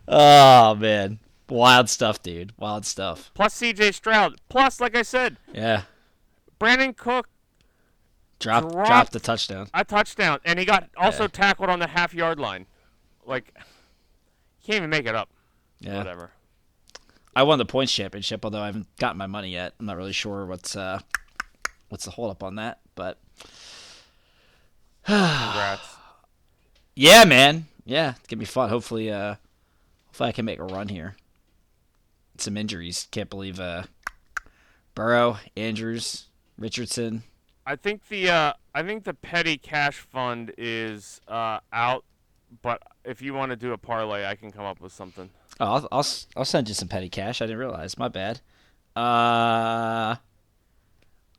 Oh 0.08 0.74
man, 0.76 1.18
wild 1.50 1.88
stuff, 1.88 2.22
dude. 2.22 2.52
Wild 2.58 2.84
stuff. 2.86 3.30
Plus 3.34 3.54
C.J. 3.54 3.92
Stroud. 3.92 4.40
Plus, 4.48 4.80
like 4.80 4.96
I 4.96 5.02
said, 5.02 5.36
Yeah, 5.52 5.82
Brandin 6.60 6.96
Cook 6.96 7.28
drop 8.38 8.70
Dropped- 8.70 8.86
drop 8.88 9.10
the 9.10 9.20
touchdown. 9.20 9.68
a 9.74 9.84
touchdown, 9.84 10.38
and 10.44 10.58
he 10.58 10.64
got 10.64 10.88
also 10.96 11.24
Yeah. 11.24 11.28
tackled 11.28 11.68
on 11.70 11.78
the 11.78 11.88
half 11.88 12.14
yard 12.14 12.38
line. 12.38 12.66
Like, 13.26 13.52
you 13.56 14.66
can't 14.66 14.76
even 14.78 14.90
make 14.90 15.06
it 15.06 15.14
up. 15.14 15.28
Yeah, 15.78 15.98
Whatever. 15.98 16.30
I 17.34 17.42
won 17.44 17.58
the 17.58 17.64
points 17.64 17.92
championship, 17.94 18.44
although 18.44 18.60
I 18.62 18.66
haven't 18.66 18.88
gotten 18.96 19.16
my 19.16 19.26
money 19.26 19.50
yet. 19.50 19.74
I'm 19.78 19.86
not 19.86 19.96
really 19.96 20.12
sure 20.12 20.44
what's 20.46 20.74
uh 20.76 21.00
what's 21.88 22.04
the 22.04 22.10
hold 22.12 22.30
up 22.30 22.42
on 22.42 22.56
that, 22.56 22.80
but 22.94 23.18
Congrats. 25.04 25.96
yeah, 26.94 27.24
man, 27.24 27.66
yeah, 27.84 28.14
it's 28.18 28.26
gonna 28.26 28.38
be 28.40 28.44
fun. 28.46 28.68
Hopefully, 28.68 29.10
uh, 29.10 29.36
hopefully 30.06 30.28
I 30.28 30.32
can 30.32 30.44
make 30.44 30.58
a 30.58 30.64
run 30.64 30.88
here. 30.88 31.14
Some 32.40 32.56
injuries, 32.56 33.06
can't 33.10 33.28
believe 33.28 33.60
uh, 33.60 33.84
Burrow, 34.94 35.38
Andrews, 35.56 36.26
Richardson. 36.56 37.22
I 37.66 37.76
think 37.76 38.08
the 38.08 38.30
uh, 38.30 38.52
I 38.74 38.82
think 38.82 39.04
the 39.04 39.14
petty 39.14 39.58
cash 39.58 39.98
fund 39.98 40.52
is 40.56 41.20
uh, 41.28 41.60
out, 41.72 42.04
but 42.62 42.82
if 43.04 43.20
you 43.22 43.34
want 43.34 43.50
to 43.50 43.56
do 43.56 43.72
a 43.72 43.78
parlay, 43.78 44.24
I 44.24 44.34
can 44.34 44.50
come 44.50 44.64
up 44.64 44.80
with 44.80 44.92
something. 44.92 45.30
Oh, 45.60 45.66
I'll, 45.66 45.88
I'll 45.92 46.06
I'll 46.36 46.44
send 46.44 46.68
you 46.68 46.74
some 46.74 46.88
petty 46.88 47.08
cash. 47.08 47.42
I 47.42 47.46
didn't 47.46 47.58
realize. 47.58 47.98
My 47.98 48.08
bad. 48.08 48.40
Uh, 48.96 50.16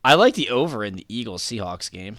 I 0.04 0.14
like 0.16 0.36
the 0.36 0.50
over 0.50 0.84
in 0.84 0.96
the 0.96 1.06
Eagles 1.10 1.44
Seahawks 1.44 1.92
game. 1.92 2.18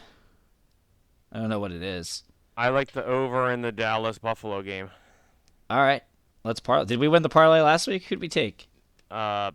I 1.32 1.38
don't 1.38 1.48
know 1.48 1.60
what 1.60 1.72
it 1.72 1.82
is. 1.82 2.24
I 2.56 2.68
like 2.68 2.92
the 2.92 3.04
over 3.04 3.50
in 3.50 3.62
the 3.62 3.72
Dallas 3.72 4.18
Buffalo 4.18 4.60
game. 4.62 4.90
All 5.70 5.78
right, 5.78 6.02
let's 6.44 6.60
parlay. 6.60 6.84
Did 6.84 6.98
we 6.98 7.08
win 7.08 7.22
the 7.22 7.28
parlay 7.30 7.60
last 7.60 7.86
week? 7.86 8.04
Who'd 8.04 8.20
we 8.20 8.28
take? 8.28 8.68
Uh, 9.12 9.50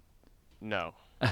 no. 0.62 0.93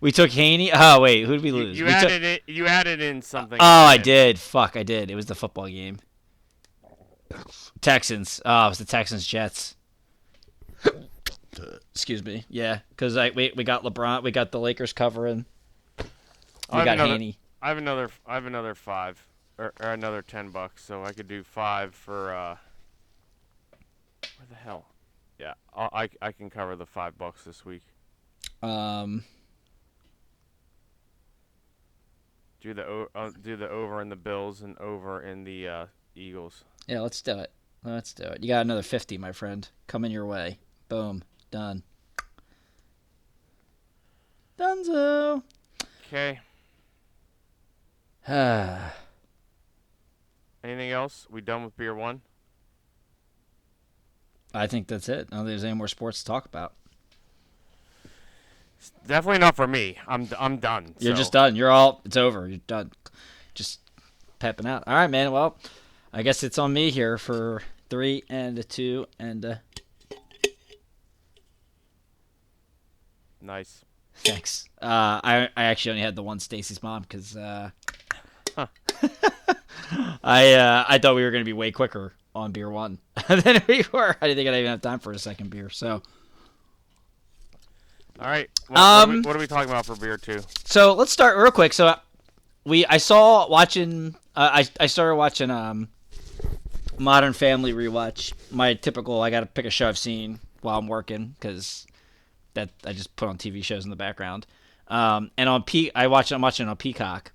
we 0.00 0.10
took 0.12 0.30
Haney. 0.30 0.70
Oh 0.72 1.00
wait, 1.00 1.24
who 1.26 1.32
did 1.34 1.42
we 1.42 1.52
lose? 1.52 1.78
you 1.78 1.84
We 1.84 1.90
took- 1.92 2.02
added 2.04 2.22
it. 2.24 2.42
You 2.46 2.66
added 2.66 3.00
in 3.02 3.20
something. 3.22 3.58
Oh, 3.60 3.64
I 3.64 3.96
did. 3.98 4.38
Fuck, 4.38 4.76
I 4.76 4.82
did. 4.82 5.10
It 5.10 5.14
was 5.14 5.26
the 5.26 5.34
football 5.34 5.66
game. 5.68 5.98
Texans. 7.80 8.40
Oh, 8.44 8.66
it 8.66 8.68
was 8.70 8.78
the 8.78 8.84
Texans 8.84 9.26
Jets. 9.26 9.76
Excuse 11.92 12.24
me. 12.24 12.44
Yeah, 12.48 12.80
because 12.90 13.16
I 13.16 13.30
we, 13.30 13.52
we 13.56 13.64
got 13.64 13.82
LeBron. 13.82 14.22
We 14.22 14.30
got 14.30 14.52
the 14.52 14.60
Lakers 14.60 14.92
covering. 14.92 15.44
I 15.98 16.02
We 16.02 16.78
have 16.78 16.84
got 16.84 16.92
another- 16.94 17.12
Haney. 17.12 17.38
I 17.62 17.68
have 17.68 17.78
another. 17.78 18.10
I 18.26 18.34
have 18.34 18.46
another 18.46 18.74
five, 18.74 19.26
or, 19.58 19.72
or 19.80 19.92
another 19.92 20.22
ten 20.22 20.50
bucks. 20.50 20.84
So 20.84 21.02
I 21.04 21.12
could 21.12 21.28
do 21.28 21.42
five 21.42 21.94
for. 21.94 22.32
uh 22.34 22.56
Where 24.38 24.46
the 24.48 24.54
hell? 24.56 24.86
Yeah, 25.38 25.54
I 25.74 26.08
I 26.22 26.32
can 26.32 26.48
cover 26.50 26.76
the 26.76 26.86
five 26.86 27.18
bucks 27.18 27.44
this 27.44 27.64
week. 27.64 27.82
Um, 28.62 29.24
Do 32.60 32.72
the 32.74 33.06
uh, 33.14 33.30
do 33.42 33.56
the 33.56 33.68
over 33.68 34.00
in 34.00 34.08
the 34.08 34.16
Bills 34.16 34.62
and 34.62 34.78
over 34.78 35.20
in 35.22 35.44
the 35.44 35.68
uh, 35.68 35.86
Eagles. 36.14 36.64
yeah, 36.86 37.00
let's 37.00 37.20
do 37.22 37.38
it. 37.38 37.50
Let's 37.84 38.12
do 38.14 38.24
it. 38.24 38.42
You 38.42 38.48
got 38.48 38.62
another 38.62 38.82
fifty, 38.82 39.18
my 39.18 39.32
friend, 39.32 39.68
coming 39.86 40.10
your 40.10 40.26
way. 40.26 40.58
Boom, 40.88 41.22
done. 41.50 41.82
Dunzo. 44.58 45.42
Okay. 46.06 46.40
Anything 50.64 50.90
else? 50.90 51.26
We 51.30 51.40
done 51.42 51.64
with 51.64 51.76
beer 51.76 51.94
one? 51.94 52.22
Think 54.66 54.86
that's 54.88 55.08
it. 55.08 55.28
I 55.30 55.36
don't 55.36 55.40
think 55.40 55.48
there's 55.48 55.64
any 55.64 55.74
more 55.74 55.88
sports 55.88 56.20
to 56.20 56.24
talk 56.24 56.46
about. 56.46 56.72
Definitely 59.06 59.40
not 59.40 59.56
for 59.56 59.66
me. 59.66 59.98
I'm 60.06 60.28
I'm 60.38 60.58
done. 60.58 60.94
You're 60.98 61.14
so- 61.14 61.18
just 61.18 61.32
done. 61.32 61.56
You're 61.56 61.70
all. 61.70 62.00
It's 62.04 62.16
over. 62.16 62.46
You're 62.48 62.60
done. 62.66 62.92
Just 63.54 63.80
pepping 64.38 64.66
out. 64.66 64.84
All 64.86 64.94
right, 64.94 65.10
man. 65.10 65.32
Well, 65.32 65.56
I 66.12 66.22
guess 66.22 66.42
it's 66.42 66.58
on 66.58 66.72
me 66.72 66.90
here 66.90 67.18
for 67.18 67.62
three 67.90 68.22
and 68.28 68.58
a 68.58 68.64
two 68.64 69.06
and 69.18 69.44
a 69.44 69.60
nice. 73.40 73.84
thanks. 74.14 74.68
Uh, 74.80 75.20
I 75.22 75.48
I 75.56 75.64
actually 75.64 75.92
only 75.92 76.02
had 76.02 76.16
the 76.16 76.22
one 76.22 76.38
Stacy's 76.40 76.82
mom 76.82 77.02
because 77.02 77.36
uh, 77.36 77.70
I 80.22 80.54
uh, 80.54 80.84
I 80.88 80.98
thought 80.98 81.14
we 81.16 81.22
were 81.22 81.30
gonna 81.30 81.44
be 81.44 81.52
way 81.52 81.70
quicker 81.72 82.12
on 82.36 82.52
beer 82.52 82.70
one 82.70 82.98
than 83.28 83.62
we 83.66 83.84
were. 83.92 84.16
I 84.20 84.26
didn't 84.28 84.36
think 84.36 84.48
I'd 84.48 84.58
even 84.58 84.70
have 84.70 84.82
time 84.82 84.98
for 84.98 85.12
a 85.12 85.18
second 85.18 85.50
beer. 85.50 85.70
So 85.70 86.02
All 88.20 88.28
right. 88.28 88.48
What, 88.68 88.78
what, 88.78 88.80
are 88.80 89.06
we, 89.08 89.14
Um, 89.16 89.22
what 89.22 89.36
are 89.36 89.38
we 89.38 89.46
talking 89.46 89.70
about 89.70 89.86
for 89.86 89.96
beer 89.96 90.16
two? 90.16 90.40
So 90.64 90.92
let's 90.94 91.12
start 91.12 91.36
real 91.36 91.50
quick. 91.50 91.72
So 91.72 91.94
we 92.64 92.84
I 92.86 92.98
saw 92.98 93.48
watching 93.48 94.14
uh, 94.34 94.50
I 94.52 94.68
I 94.80 94.86
started 94.86 95.16
watching 95.16 95.50
um 95.50 95.88
Modern 96.98 97.32
Family 97.32 97.72
rewatch. 97.72 98.32
My 98.50 98.74
typical 98.74 99.20
I 99.22 99.30
got 99.30 99.40
to 99.40 99.46
pick 99.46 99.64
a 99.64 99.70
show 99.70 99.88
I've 99.88 99.98
seen 99.98 100.40
while 100.60 100.78
I'm 100.78 100.88
working 100.88 101.34
because 101.38 101.86
that 102.54 102.70
I 102.84 102.92
just 102.92 103.14
put 103.16 103.28
on 103.28 103.38
TV 103.38 103.62
shows 103.62 103.84
in 103.84 103.90
the 103.90 103.96
background. 103.96 104.46
Um, 104.88 105.30
and 105.36 105.48
on 105.48 105.62
Pe 105.62 105.90
I 105.94 106.06
watch 106.06 106.32
I'm 106.32 106.40
watching 106.40 106.68
on 106.68 106.76
Peacock, 106.76 107.32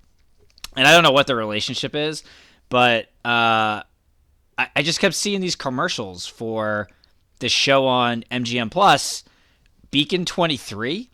and 0.76 0.86
I 0.86 0.92
don't 0.92 1.02
know 1.02 1.12
what 1.12 1.26
the 1.26 1.36
relationship 1.36 1.94
is, 1.94 2.24
but 2.68 3.08
uh, 3.24 3.82
I, 4.58 4.68
I 4.76 4.82
just 4.82 5.00
kept 5.00 5.14
seeing 5.14 5.40
these 5.40 5.56
commercials 5.56 6.26
for 6.26 6.88
this 7.40 7.52
show 7.52 7.86
on 7.86 8.24
MGM 8.30 8.70
Plus, 8.70 9.24
Beacon 9.90 10.24
Twenty 10.24 10.56
Three 10.56 11.10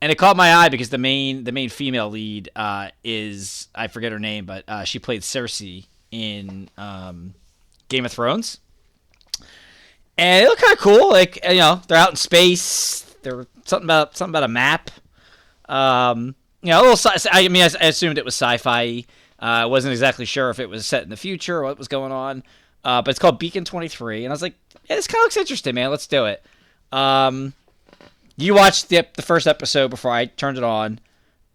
and 0.00 0.12
it 0.12 0.18
caught 0.18 0.36
my 0.36 0.54
eye 0.54 0.68
because 0.68 0.90
the 0.90 0.98
main 0.98 1.44
the 1.44 1.52
main 1.52 1.68
female 1.68 2.10
lead 2.10 2.50
uh, 2.54 2.88
is 3.02 3.68
I 3.74 3.88
forget 3.88 4.12
her 4.12 4.18
name, 4.18 4.44
but 4.44 4.64
uh, 4.68 4.84
she 4.84 4.98
played 4.98 5.22
Cersei 5.22 5.86
in 6.10 6.68
um, 6.76 7.34
Game 7.88 8.04
of 8.04 8.12
Thrones, 8.12 8.60
and 10.18 10.44
it 10.44 10.48
looked 10.48 10.60
kind 10.62 10.72
of 10.72 10.78
cool. 10.78 11.10
Like 11.10 11.38
you 11.44 11.56
know, 11.56 11.80
they're 11.88 11.98
out 11.98 12.10
in 12.10 12.16
space. 12.16 13.02
There 13.22 13.46
something 13.64 13.86
about 13.86 14.16
something 14.16 14.32
about 14.32 14.44
a 14.44 14.48
map. 14.48 14.90
Um, 15.68 16.34
you 16.62 16.70
know, 16.70 16.80
a 16.80 16.82
little. 16.82 16.96
Sci- 16.96 17.28
I 17.30 17.48
mean, 17.48 17.62
I, 17.62 17.70
I 17.84 17.88
assumed 17.88 18.18
it 18.18 18.24
was 18.24 18.34
sci-fi. 18.34 19.04
Uh, 19.40 19.44
I 19.44 19.66
wasn't 19.66 19.92
exactly 19.92 20.24
sure 20.24 20.50
if 20.50 20.60
it 20.60 20.68
was 20.68 20.86
set 20.86 21.02
in 21.02 21.08
the 21.08 21.16
future 21.16 21.58
or 21.58 21.64
what 21.64 21.78
was 21.78 21.88
going 21.88 22.12
on. 22.12 22.42
Uh, 22.86 23.02
but 23.02 23.10
it's 23.10 23.18
called 23.18 23.40
Beacon 23.40 23.64
Twenty 23.64 23.88
Three, 23.88 24.24
and 24.24 24.30
I 24.30 24.34
was 24.34 24.42
like, 24.42 24.54
yeah, 24.88 24.94
this 24.94 25.08
kind 25.08 25.20
of 25.20 25.24
looks 25.24 25.36
interesting, 25.36 25.74
man. 25.74 25.90
Let's 25.90 26.06
do 26.06 26.26
it. 26.26 26.40
Um, 26.92 27.52
you 28.36 28.54
watched 28.54 28.90
the 28.90 29.04
the 29.14 29.22
first 29.22 29.48
episode 29.48 29.88
before 29.88 30.12
I 30.12 30.26
turned 30.26 30.56
it 30.56 30.62
on, 30.62 31.00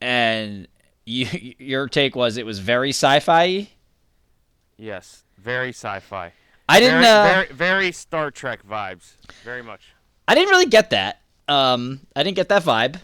and 0.02 0.68
you 1.06 1.28
your 1.58 1.88
take 1.88 2.18
was 2.18 2.36
it 2.36 2.46
was 2.46 2.60
very 2.60 2.90
sci-fi. 2.90 3.70
Yes. 4.76 5.24
Very 5.38 5.70
sci-fi. 5.70 6.34
I 6.68 6.80
didn't. 6.82 7.02
Very, 7.02 7.06
uh, 7.06 7.24
very, 7.24 7.48
very 7.54 7.92
Star 7.94 8.30
Trek 8.30 8.68
vibes. 8.68 9.14
Very 9.46 9.64
much. 9.64 9.94
I 10.28 10.36
didn't 10.36 10.50
really 10.50 10.66
get 10.66 10.90
that. 10.90 11.22
Um, 11.48 12.02
I 12.14 12.24
didn't 12.24 12.36
get 12.36 12.50
that 12.50 12.64
vibe. 12.64 12.98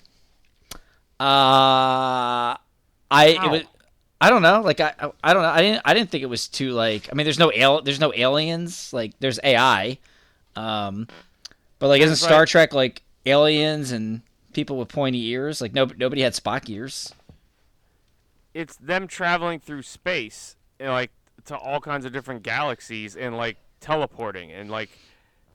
Uh, 1.18 2.58
I 3.10 3.40
it 3.42 3.52
was. 3.52 3.62
I 4.20 4.30
don't 4.30 4.42
know. 4.42 4.62
Like 4.62 4.80
I, 4.80 4.94
I, 5.00 5.12
I 5.24 5.34
don't 5.34 5.44
know. 5.44 5.50
I 5.50 5.62
didn't. 5.62 5.82
I 5.86 5.94
didn't 5.94 6.10
think 6.10 6.24
it 6.24 6.28
was 6.28 6.48
too 6.48 6.72
like. 6.72 7.10
I 7.12 7.16
mean, 7.16 7.26
there's 7.26 7.40
no 7.40 7.52
al- 7.52 7.82
There's 7.82 8.00
no 8.00 8.14
aliens. 8.16 8.92
Like 8.94 9.14
there's 9.20 9.40
AI. 9.44 10.00
Um, 10.56 11.08
but 11.80 11.88
like, 11.88 12.02
isn't 12.02 12.14
Right. 12.14 12.18
Star 12.18 12.46
Trek 12.46 12.74
like 12.74 13.04
aliens 13.26 13.92
and 13.92 14.22
people 14.54 14.78
with 14.78 14.90
pointy 14.90 15.24
ears? 15.28 15.62
Like 15.62 15.74
no, 15.74 15.86
nobody 15.98 16.22
had 16.22 16.34
Spock 16.34 16.70
ears. 16.70 17.14
It's 18.54 18.76
them 18.78 19.08
traveling 19.08 19.60
through 19.60 19.84
space, 19.84 20.56
and, 20.80 20.90
like 20.90 21.12
to 21.46 21.56
all 21.56 21.80
kinds 21.80 22.06
of 22.06 22.12
different 22.12 22.42
galaxies, 22.42 23.16
and 23.16 23.38
like 23.38 23.58
teleporting, 23.82 24.52
and 24.52 24.72
like 24.72 24.90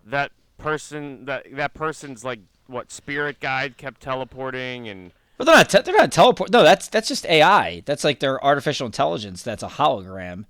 that 0.07 0.31
person 0.59 1.25
that 1.25 1.47
that 1.53 1.75
person's 1.75 2.25
like 2.25 2.39
what 2.69 2.93
spirit 2.93 3.41
guide 3.41 3.77
kept 3.77 4.01
teleporting, 4.01 4.89
and 4.89 5.11
But 5.43 5.47
they're 5.47 5.57
not. 5.57 5.69
Te- 5.71 5.81
they're 5.91 5.97
not 6.01 6.13
teleport. 6.13 6.53
No, 6.53 6.63
that's 6.63 6.87
that's 6.87 7.09
just 7.09 7.27
AI. 7.27 7.83
That's 7.85 8.05
like 8.05 8.21
their 8.21 8.43
artificial 8.45 8.87
intelligence. 8.87 9.43
That's 9.43 9.65
a 9.65 9.69
hologram 9.69 10.45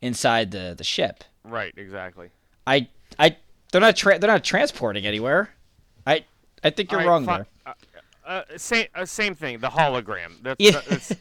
inside 0.00 0.52
the 0.52 0.74
the 0.76 0.84
ship. 0.84 1.22
right, 1.44 1.74
exactly. 1.76 2.30
I 2.66 2.88
I 3.18 3.36
they're 3.72 3.82
not 3.82 3.94
tra- 3.94 4.18
they're 4.18 4.30
not 4.30 4.44
transporting 4.44 5.04
anywhere. 5.04 5.50
I 6.06 6.24
I 6.64 6.70
think 6.70 6.90
you're 6.90 7.00
right, 7.00 7.06
wrong 7.06 7.26
fi- 7.26 7.36
there. 7.36 7.46
Uh, 7.66 7.72
uh, 8.26 8.42
same, 8.56 8.86
uh, 8.94 9.04
same 9.04 9.34
thing. 9.34 9.58
The 9.58 9.68
hologram. 9.68 10.42
That's, 10.42 10.56
Yeah. 10.58 10.80
that's 10.88 11.14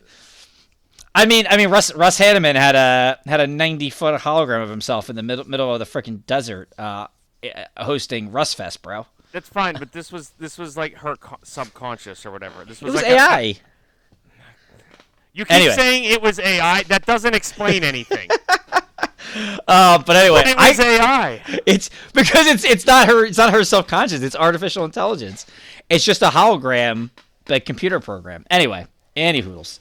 I 1.16 1.26
mean 1.26 1.46
I 1.50 1.58
mean 1.58 1.70
Russ 1.70 1.94
Russ 1.94 2.18
Hanneman 2.20 2.56
had 2.56 2.76
a 2.76 3.20
had 3.30 3.42
a 3.42 3.48
90 3.48 3.90
foot 3.90 4.22
hologram 4.22 4.64
of 4.64 4.70
himself 4.70 5.10
in 5.10 5.18
the 5.18 5.24
middle 5.24 5.44
middle 5.44 5.74
of 5.74 5.80
the 5.80 5.86
freaking 5.86 6.26
desert, 6.26 6.72
uh, 6.78 7.08
eh, 7.44 7.66
hosting 7.78 8.32
RussFest, 8.32 8.82
bro. 8.82 9.06
That's 9.32 9.50
fine. 9.50 9.76
But 9.78 9.92
this 9.92 10.12
was 10.12 10.32
this 10.40 10.58
was 10.58 10.78
like 10.78 10.96
her 10.96 11.16
co- 11.16 11.38
subconscious 11.44 12.26
or 12.26 12.32
whatever. 12.32 12.64
This 12.66 12.82
It 12.82 12.86
was, 12.86 12.94
was 12.96 13.04
like 13.04 13.12
a- 13.12 13.16
AI. 13.16 13.42
you 15.34 15.46
keep 15.46 15.52
Anyway. 15.52 15.74
saying 15.76 16.04
it 16.06 16.22
was 16.22 16.40
AI. 16.40 16.84
That 16.84 17.06
doesn't 17.06 17.36
explain 17.36 17.84
anything. 17.94 18.30
Uh, 19.68 20.02
but 20.04 20.16
anyway, 20.16 20.42
it 20.46 20.58
I, 20.58 20.70
was 20.70 20.80
AI. 20.80 21.42
it's 21.66 21.90
because 22.14 22.48
it's 22.48 22.64
it's 22.64 22.86
not 22.86 23.08
her 23.08 23.26
it's 23.26 23.38
not 23.38 23.54
her 23.54 23.64
self 23.64 23.88
conscious. 23.88 24.22
It's 24.22 24.36
artificial 24.36 24.86
intelligence. 24.86 25.46
It's 25.90 26.04
just 26.04 26.22
a 26.22 26.28
hologram, 26.30 27.10
like 27.48 27.66
computer 27.66 28.00
program. 28.00 28.46
Anyway, 28.50 28.88
any 29.16 29.42
hoodles. 29.42 29.80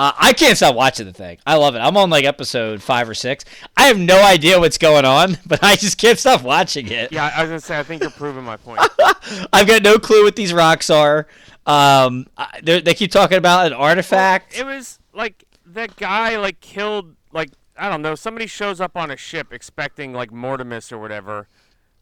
Uh, 0.00 0.12
I 0.16 0.32
can't 0.32 0.56
stop 0.56 0.74
watching 0.74 1.04
the 1.04 1.12
thing. 1.12 1.36
I 1.46 1.56
love 1.56 1.74
it. 1.74 1.80
I'm 1.80 1.94
on 1.98 2.08
like 2.08 2.24
episode 2.24 2.82
five 2.82 3.06
or 3.06 3.12
six. 3.12 3.44
I 3.76 3.88
have 3.88 3.98
no 3.98 4.18
idea 4.24 4.58
what's 4.58 4.78
going 4.78 5.04
on, 5.04 5.36
but 5.46 5.62
I 5.62 5.76
just 5.76 5.98
can't 5.98 6.18
stop 6.18 6.42
watching 6.42 6.88
it. 6.88 7.12
Yeah, 7.12 7.30
I 7.36 7.42
was 7.42 7.50
gonna 7.50 7.60
say. 7.60 7.78
I 7.78 7.82
think 7.82 8.00
you're 8.00 8.10
proving 8.10 8.42
my 8.42 8.56
point. 8.56 8.80
I've 9.52 9.66
got 9.66 9.82
no 9.82 9.98
clue 9.98 10.24
what 10.24 10.36
these 10.36 10.54
rocks 10.54 10.88
are. 10.88 11.26
Um, 11.66 12.28
they 12.62 12.80
they 12.80 12.94
keep 12.94 13.12
talking 13.12 13.36
about 13.36 13.66
an 13.66 13.74
artifact. 13.74 14.58
It 14.58 14.64
was 14.64 14.98
like 15.12 15.44
that 15.66 15.96
guy 15.96 16.38
like 16.38 16.60
killed 16.60 17.14
like 17.30 17.50
I 17.76 17.90
don't 17.90 18.00
know. 18.00 18.14
Somebody 18.14 18.46
shows 18.46 18.80
up 18.80 18.96
on 18.96 19.10
a 19.10 19.18
ship 19.18 19.52
expecting 19.52 20.14
like 20.14 20.30
Mortimus 20.30 20.92
or 20.92 20.98
whatever, 20.98 21.46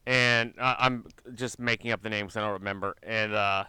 and 0.06 0.54
uh, 0.56 0.76
I'm 0.78 1.04
just 1.34 1.58
making 1.58 1.90
up 1.90 2.04
the 2.04 2.10
names 2.10 2.36
I 2.36 2.42
don't 2.42 2.52
remember. 2.52 2.94
And 3.02 3.34
uh, 3.34 3.64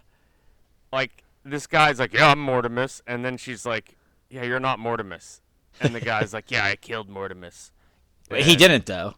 like 0.94 1.24
this 1.44 1.66
guy's 1.66 1.98
like, 1.98 2.14
yeah, 2.14 2.30
I'm 2.30 2.46
Mortimus, 2.46 3.02
and 3.08 3.26
then 3.26 3.36
she's 3.36 3.66
like, 3.66 3.96
yeah, 4.30 4.44
you're 4.44 4.60
not 4.60 4.80
Mortimus, 4.80 5.40
and 5.82 5.94
the 5.94 6.00
guy's 6.00 6.34
like, 6.34 6.52
yeah, 6.52 6.66
I 6.66 6.76
killed 6.82 7.10
Mortimus. 7.10 7.72
he 8.34 8.56
didn't 8.56 8.86
though. 8.86 9.16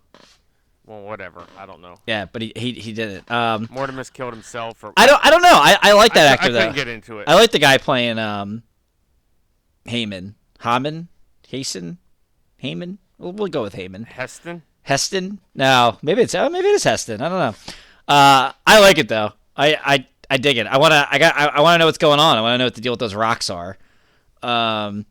Well, 0.85 1.03
whatever. 1.03 1.45
I 1.57 1.65
don't 1.65 1.81
know. 1.81 1.95
Yeah, 2.07 2.25
but 2.25 2.41
he 2.41 2.51
he, 2.55 2.73
he 2.73 2.93
didn't. 2.93 3.29
Um, 3.29 3.67
Mortimus 3.67 4.11
killed 4.11 4.33
himself, 4.33 4.83
or 4.83 4.93
I 4.97 5.05
don't 5.05 5.23
I 5.25 5.29
don't 5.29 5.41
know. 5.43 5.49
I, 5.53 5.77
I 5.81 5.93
like 5.93 6.13
that 6.15 6.27
I, 6.27 6.33
actor 6.33 6.47
I 6.47 6.49
though. 6.49 6.59
couldn't 6.59 6.75
get 6.75 6.87
into 6.87 7.19
it. 7.19 7.27
I 7.29 7.35
like 7.35 7.51
the 7.51 7.59
guy 7.59 7.77
playing 7.77 8.17
um 8.19 8.63
Heyman. 9.85 10.33
Haman? 10.61 11.07
Hasten? 11.47 11.97
Heyman? 12.61 12.97
We'll, 13.17 13.33
we'll 13.33 13.47
go 13.47 13.61
with 13.63 13.73
Heyman. 13.73 14.05
Heston. 14.07 14.63
Heston? 14.83 15.39
No, 15.53 15.97
maybe 16.01 16.21
it's 16.23 16.33
oh, 16.35 16.49
maybe 16.49 16.67
it 16.67 16.75
is 16.75 16.83
Heston. 16.83 17.21
I 17.21 17.29
don't 17.29 17.39
know. 17.39 17.73
Uh, 18.13 18.51
I 18.65 18.79
like 18.79 18.97
it 18.97 19.07
though. 19.07 19.31
I 19.55 19.75
I, 19.75 20.07
I 20.29 20.37
dig 20.37 20.57
it. 20.57 20.65
I 20.67 20.77
wanna 20.77 21.07
I 21.09 21.19
got 21.19 21.35
I, 21.37 21.45
I 21.47 21.61
wanna 21.61 21.77
know 21.77 21.85
what's 21.85 21.97
going 21.99 22.19
on. 22.19 22.37
I 22.37 22.41
wanna 22.41 22.57
know 22.57 22.65
what 22.65 22.75
the 22.75 22.81
deal 22.81 22.93
with 22.93 22.99
those 22.99 23.13
rocks 23.15 23.49
are. 23.49 23.77
Um, 24.43 25.05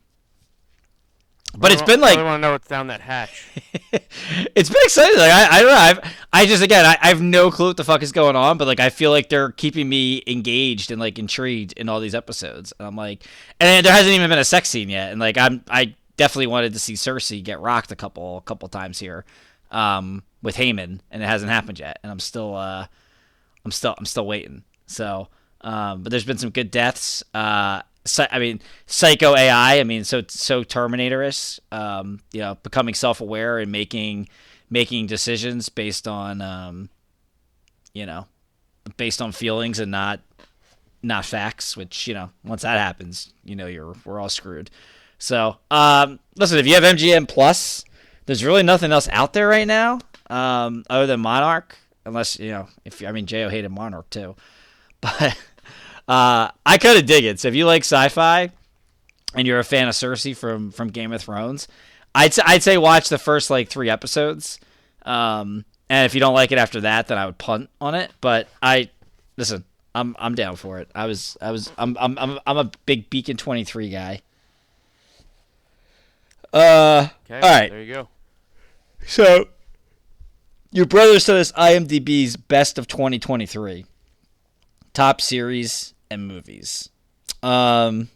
but 1.57 1.73
it's 1.73 1.83
been 1.83 2.01
like 2.01 2.17
I 2.17 2.23
want 2.23 2.41
to 2.41 2.47
know 2.47 2.53
what's 2.53 2.69
down 2.69 2.87
that 2.89 3.01
hatch. 3.01 3.45
it's 3.93 4.69
been 4.69 4.83
exciting. 4.83 5.19
Like 5.19 5.33
I, 5.33 5.57
I 5.57 5.63
don't 5.63 5.71
know. 5.71 5.77
I've, 5.77 6.17
I 6.33 6.47
just 6.47 6.63
again, 6.63 6.87
I, 6.87 6.97
I 7.03 7.09
have 7.09 7.21
no 7.21 7.51
clue 7.51 7.69
what 7.69 7.77
the 7.77 7.85
fuck 7.85 8.03
is 8.03 8.13
going 8.13 8.37
on, 8.37 8.57
but 8.57 8.69
like 8.69 8.79
I 8.79 8.89
feel 8.89 9.11
like 9.11 9.29
they're 9.29 9.51
keeping 9.51 9.89
me 9.89 10.23
engaged 10.29 10.93
and 10.93 11.01
like 11.01 11.19
intrigued 11.19 11.73
in 11.73 11.89
all 11.89 11.99
these 11.99 12.15
episodes. 12.15 12.73
And 12.79 12.87
I'm 12.87 12.95
like, 12.95 13.25
and 13.59 13.85
there 13.85 13.93
hasn't 13.93 14.15
even 14.15 14.29
been 14.31 14.39
a 14.39 14.45
sex 14.45 14.69
scene 14.69 14.89
yet. 14.89 15.11
And 15.11 15.21
like 15.21 15.37
I'm, 15.37 15.65
I 15.69 15.97
definitely 16.17 16.47
wanted 16.47 16.73
to 16.75 16.79
see 16.79 16.95
Cersei 16.95 17.43
get 17.43 17.61
rocked 17.61 17.91
a 17.91 17.97
couple, 17.97 18.37
a 18.37 18.43
couple 18.43 18.69
times 18.69 19.01
here, 19.01 19.25
um, 19.73 20.23
with 20.43 20.55
Heyman, 20.55 21.01
and 21.11 21.23
it 21.23 21.27
hasn't 21.27 21.51
happened 21.51 21.81
yet. 21.81 21.99
And 22.03 22.13
I'm 22.13 22.21
still, 22.21 22.55
uh, 22.55 22.87
I'm 23.65 23.73
still, 23.73 23.95
I'm 23.99 24.07
still 24.07 24.27
waiting. 24.27 24.63
So, 24.87 25.29
um, 25.63 26.03
but 26.03 26.11
there's 26.11 26.25
been 26.25 26.39
some 26.39 26.51
good 26.51 26.71
deaths. 26.71 27.25
Uh, 27.35 27.83
I 28.19 28.39
mean, 28.39 28.61
Psycho 28.87 29.37
AI. 29.37 29.79
I 29.79 29.85
mean, 29.85 30.05
so 30.05 30.23
so 30.29 30.63
Terminatorous. 30.63 31.61
Um, 31.71 32.21
you 32.33 32.41
know, 32.41 32.57
becoming 32.63 32.95
self-aware 32.95 33.59
and 33.59 33.71
making 33.71 34.29
making 34.71 35.07
decisions 35.07 35.69
based 35.69 36.07
on, 36.09 36.41
um, 36.41 36.89
you 37.93 38.07
know, 38.07 38.27
based 38.97 39.21
on 39.21 39.33
feelings 39.33 39.79
and 39.79 39.91
not 39.91 40.21
not 41.03 41.25
facts. 41.25 41.77
Which 41.77 42.07
you 42.07 42.15
know, 42.15 42.31
once 42.45 42.63
that 42.63 42.79
happens, 42.79 43.33
you 43.45 43.57
know, 43.57 43.67
you're 43.67 43.95
we're 44.05 44.21
all 44.21 44.29
screwed. 44.29 44.71
So, 45.19 45.59
um, 45.71 46.19
listen, 46.37 46.59
if 46.59 46.67
you 46.67 46.75
have 46.75 46.83
MGM 46.83 47.29
Plus, 47.29 47.85
there's 48.25 48.43
really 48.43 48.63
nothing 48.63 48.91
else 48.91 49.07
out 49.13 49.35
there 49.35 49.49
right 49.49 49.67
now 49.67 50.01
um, 50.31 50.85
other 50.89 51.07
than 51.07 51.21
Monarch, 51.21 51.77
unless 52.07 52.39
you 52.39 52.51
know, 52.51 52.69
if 52.87 53.05
I 53.05 53.13
mean, 53.13 53.27
Jo 53.27 53.49
hated 53.51 53.71
Monarch 53.71 54.09
too, 54.11 54.37
but. 55.01 55.37
Uh, 56.11 56.51
I 56.67 56.77
kind 56.79 56.99
of 56.99 57.07
dig 57.07 57.25
it. 57.25 57.39
So 57.39 57.47
if 57.47 57.55
you 57.55 57.67
like 57.67 57.83
sci-fi 57.83 58.51
and 59.37 59.47
you're 59.47 59.61
a 59.61 59.65
fan 59.65 59.87
of 59.87 59.95
Cersei 59.95 60.37
from 60.37 60.73
from 60.73 60.89
Game 60.89 61.13
of 61.13 61.23
Thrones, 61.23 61.69
I'd 62.17 62.37
I'd 62.41 62.65
say 62.65 62.79
watch 62.79 63.09
the 63.11 63.19
first 63.19 63.49
like 63.49 63.69
three 63.69 63.89
episodes. 63.89 64.59
Um, 65.03 65.65
and 65.89 66.07
if 66.07 66.15
you 66.15 66.21
don't 66.21 66.35
like 66.35 66.51
it 66.51 66.59
after 66.59 66.81
that, 66.81 67.07
then 67.07 67.17
I 67.17 67.27
would 67.27 67.39
punt 67.39 67.71
on 67.81 67.95
it. 67.95 68.11
But 68.21 68.49
I 68.61 68.91
listen, 69.37 69.63
I'm 69.95 70.17
I'm 70.19 70.35
down 70.35 70.57
for 70.57 70.81
it. 70.81 70.89
I 70.97 71.07
was 71.07 71.37
I 71.41 71.53
was 71.53 71.71
I'm 71.79 71.97
I'm 72.01 72.19
I'm, 72.19 72.41
I'm 72.45 72.57
a 72.59 72.73
big 72.87 73.09
Beacon 73.09 73.37
23 73.37 73.89
guy. 73.91 74.21
Uh, 76.53 77.07
Okay. 77.31 77.41
all 77.41 77.41
right. 77.61 77.71
There 77.71 77.83
you 77.83 77.95
go. 77.95 78.09
So, 79.07 79.47
your 80.73 80.87
brother 80.87 81.21
said 81.21 81.37
us 81.37 81.53
IMDb's 81.53 82.37
best 82.37 82.79
of 82.79 82.89
2023, 82.89 83.87
top 84.93 85.21
series 85.21 85.95
and 86.11 86.27
movies. 86.27 86.89
Um, 87.43 88.09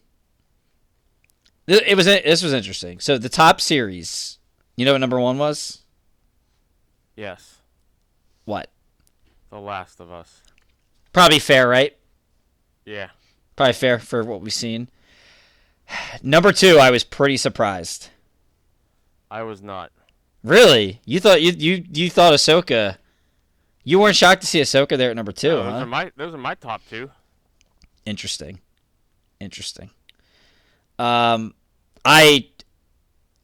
it 1.66 1.96
was 1.96 2.06
this 2.06 2.42
was 2.42 2.52
interesting. 2.52 3.00
So 3.00 3.16
the 3.16 3.28
top 3.28 3.60
series, 3.60 4.38
you 4.76 4.84
know 4.84 4.92
what 4.92 5.00
number 5.00 5.18
one 5.20 5.38
was? 5.38 5.80
Yes. 7.16 7.58
What? 8.44 8.70
The 9.50 9.60
Last 9.60 10.00
of 10.00 10.10
Us. 10.10 10.42
Probably 11.12 11.38
fair, 11.38 11.68
right? 11.68 11.96
Yeah. 12.84 13.10
Probably 13.56 13.72
fair 13.72 13.98
for 13.98 14.22
what 14.24 14.40
we've 14.40 14.52
seen. 14.52 14.88
Number 16.22 16.52
two, 16.52 16.78
I 16.78 16.90
was 16.90 17.04
pretty 17.04 17.36
surprised. 17.36 18.08
I 19.30 19.42
was 19.42 19.62
not. 19.62 19.92
Really? 20.42 21.00
You 21.06 21.20
thought 21.20 21.40
you 21.40 21.52
you 21.52 21.84
you 21.92 22.10
thought 22.10 22.32
Ahsoka? 22.32 22.96
You 23.84 23.98
weren't 23.98 24.16
shocked 24.16 24.40
to 24.42 24.46
see 24.46 24.60
Ahsoka 24.60 24.96
there 24.96 25.10
at 25.10 25.16
number 25.16 25.32
two, 25.32 25.48
those 25.48 25.72
huh? 25.72 25.78
are 25.78 25.86
my 25.86 26.12
those 26.16 26.34
are 26.34 26.38
my 26.38 26.54
top 26.54 26.82
two. 26.88 27.10
Interesting. 28.06 28.60
Interesting. 29.40 29.90
Um, 30.98 31.54
I 32.04 32.46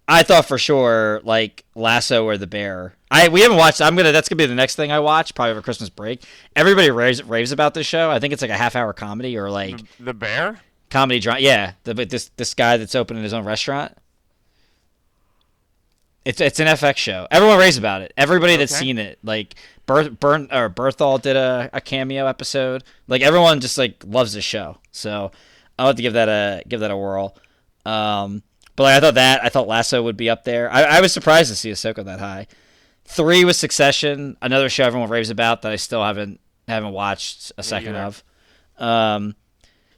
I 0.06 0.22
thought 0.22 0.46
for 0.46 0.58
sure 0.58 1.20
like 1.24 1.64
Lasso 1.74 2.24
or 2.24 2.36
The 2.36 2.46
Bear. 2.46 2.94
I 3.10 3.28
we 3.28 3.40
haven't 3.40 3.56
watched. 3.56 3.80
I'm 3.80 3.96
gonna. 3.96 4.12
That's 4.12 4.28
gonna 4.28 4.36
be 4.38 4.46
the 4.46 4.54
next 4.54 4.76
thing 4.76 4.92
I 4.92 5.00
watch 5.00 5.34
probably 5.34 5.52
over 5.52 5.62
Christmas 5.62 5.88
break. 5.88 6.22
Everybody 6.54 6.90
raves 6.90 7.22
raves 7.24 7.52
about 7.52 7.74
this 7.74 7.86
show. 7.86 8.10
I 8.10 8.18
think 8.20 8.32
it's 8.32 8.42
like 8.42 8.50
a 8.52 8.56
half 8.56 8.76
hour 8.76 8.92
comedy 8.92 9.36
or 9.36 9.50
like 9.50 9.78
The, 9.98 10.04
the 10.04 10.14
Bear. 10.14 10.60
comedy 10.90 11.18
drama. 11.20 11.40
Yeah, 11.40 11.72
the, 11.84 11.94
but 11.94 12.10
this 12.10 12.30
this 12.36 12.54
guy 12.54 12.76
that's 12.76 12.94
opening 12.94 13.22
his 13.24 13.32
own 13.32 13.44
restaurant. 13.44 13.96
It's 16.24 16.40
it's 16.40 16.60
an 16.60 16.66
FX 16.68 16.98
show. 16.98 17.26
Everyone 17.30 17.58
raves 17.58 17.78
about 17.78 18.02
it. 18.02 18.12
Everybody 18.16 18.56
that's 18.56 18.72
Okay. 18.74 18.80
seen 18.84 18.98
it, 18.98 19.18
like 19.24 19.54
Berth, 19.90 20.20
Burn 20.20 20.48
or 20.52 20.70
Berthal 20.70 21.20
did 21.20 21.34
a, 21.34 21.68
a 21.72 21.80
cameo 21.80 22.26
episode. 22.26 22.84
Like 23.08 23.22
everyone 23.22 23.58
just 23.58 23.76
like 23.76 24.04
loves 24.06 24.34
the 24.34 24.40
show. 24.40 24.78
So 24.92 25.32
I'll 25.78 25.88
have 25.88 25.96
to 25.96 26.02
give 26.02 26.12
that 26.12 26.28
a 26.28 26.62
give 26.68 26.78
that 26.80 26.92
a 26.92 26.96
whirl. 26.96 27.36
Um, 27.84 28.44
but 28.76 28.84
like, 28.84 28.96
I 28.96 29.00
thought 29.00 29.14
that 29.14 29.44
I 29.44 29.48
thought 29.48 29.66
Lasso 29.66 30.00
would 30.02 30.16
be 30.16 30.30
up 30.30 30.44
there. 30.44 30.70
I, 30.70 30.82
I 30.82 31.00
was 31.00 31.12
surprised 31.12 31.50
to 31.50 31.56
see 31.56 31.72
Ahsoka 31.72 32.04
that 32.04 32.20
high. 32.20 32.46
Three 33.04 33.44
was 33.44 33.58
Succession, 33.58 34.36
another 34.40 34.68
show 34.68 34.84
everyone 34.84 35.10
raves 35.10 35.30
about 35.30 35.62
that 35.62 35.72
I 35.72 35.76
still 35.76 36.04
haven't 36.04 36.38
haven't 36.68 36.92
watched 36.92 37.50
a 37.58 37.64
second 37.64 37.96
either. 37.96 38.04
of. 38.04 38.24
Um, 38.78 39.34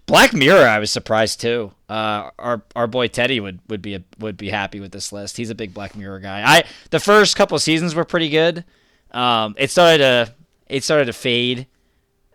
Black 0.06 0.32
Mirror, 0.32 0.66
I 0.66 0.78
was 0.78 0.90
surprised 0.90 1.42
too. 1.42 1.72
Uh, 1.86 2.30
our 2.38 2.62
our 2.74 2.86
boy 2.86 3.08
Teddy 3.08 3.40
would, 3.40 3.60
would 3.68 3.82
be 3.82 3.96
a, 3.96 4.02
would 4.18 4.38
be 4.38 4.48
happy 4.48 4.80
with 4.80 4.92
this 4.92 5.12
list. 5.12 5.36
He's 5.36 5.50
a 5.50 5.54
big 5.54 5.74
Black 5.74 5.94
Mirror 5.94 6.20
guy. 6.20 6.42
I 6.44 6.64
the 6.88 6.98
first 6.98 7.36
couple 7.36 7.58
seasons 7.58 7.94
were 7.94 8.06
pretty 8.06 8.30
good. 8.30 8.64
Um, 9.12 9.54
it 9.58 9.70
started 9.70 9.98
to 9.98 10.34
it 10.68 10.82
started 10.82 11.06
to 11.06 11.12
fade 11.12 11.66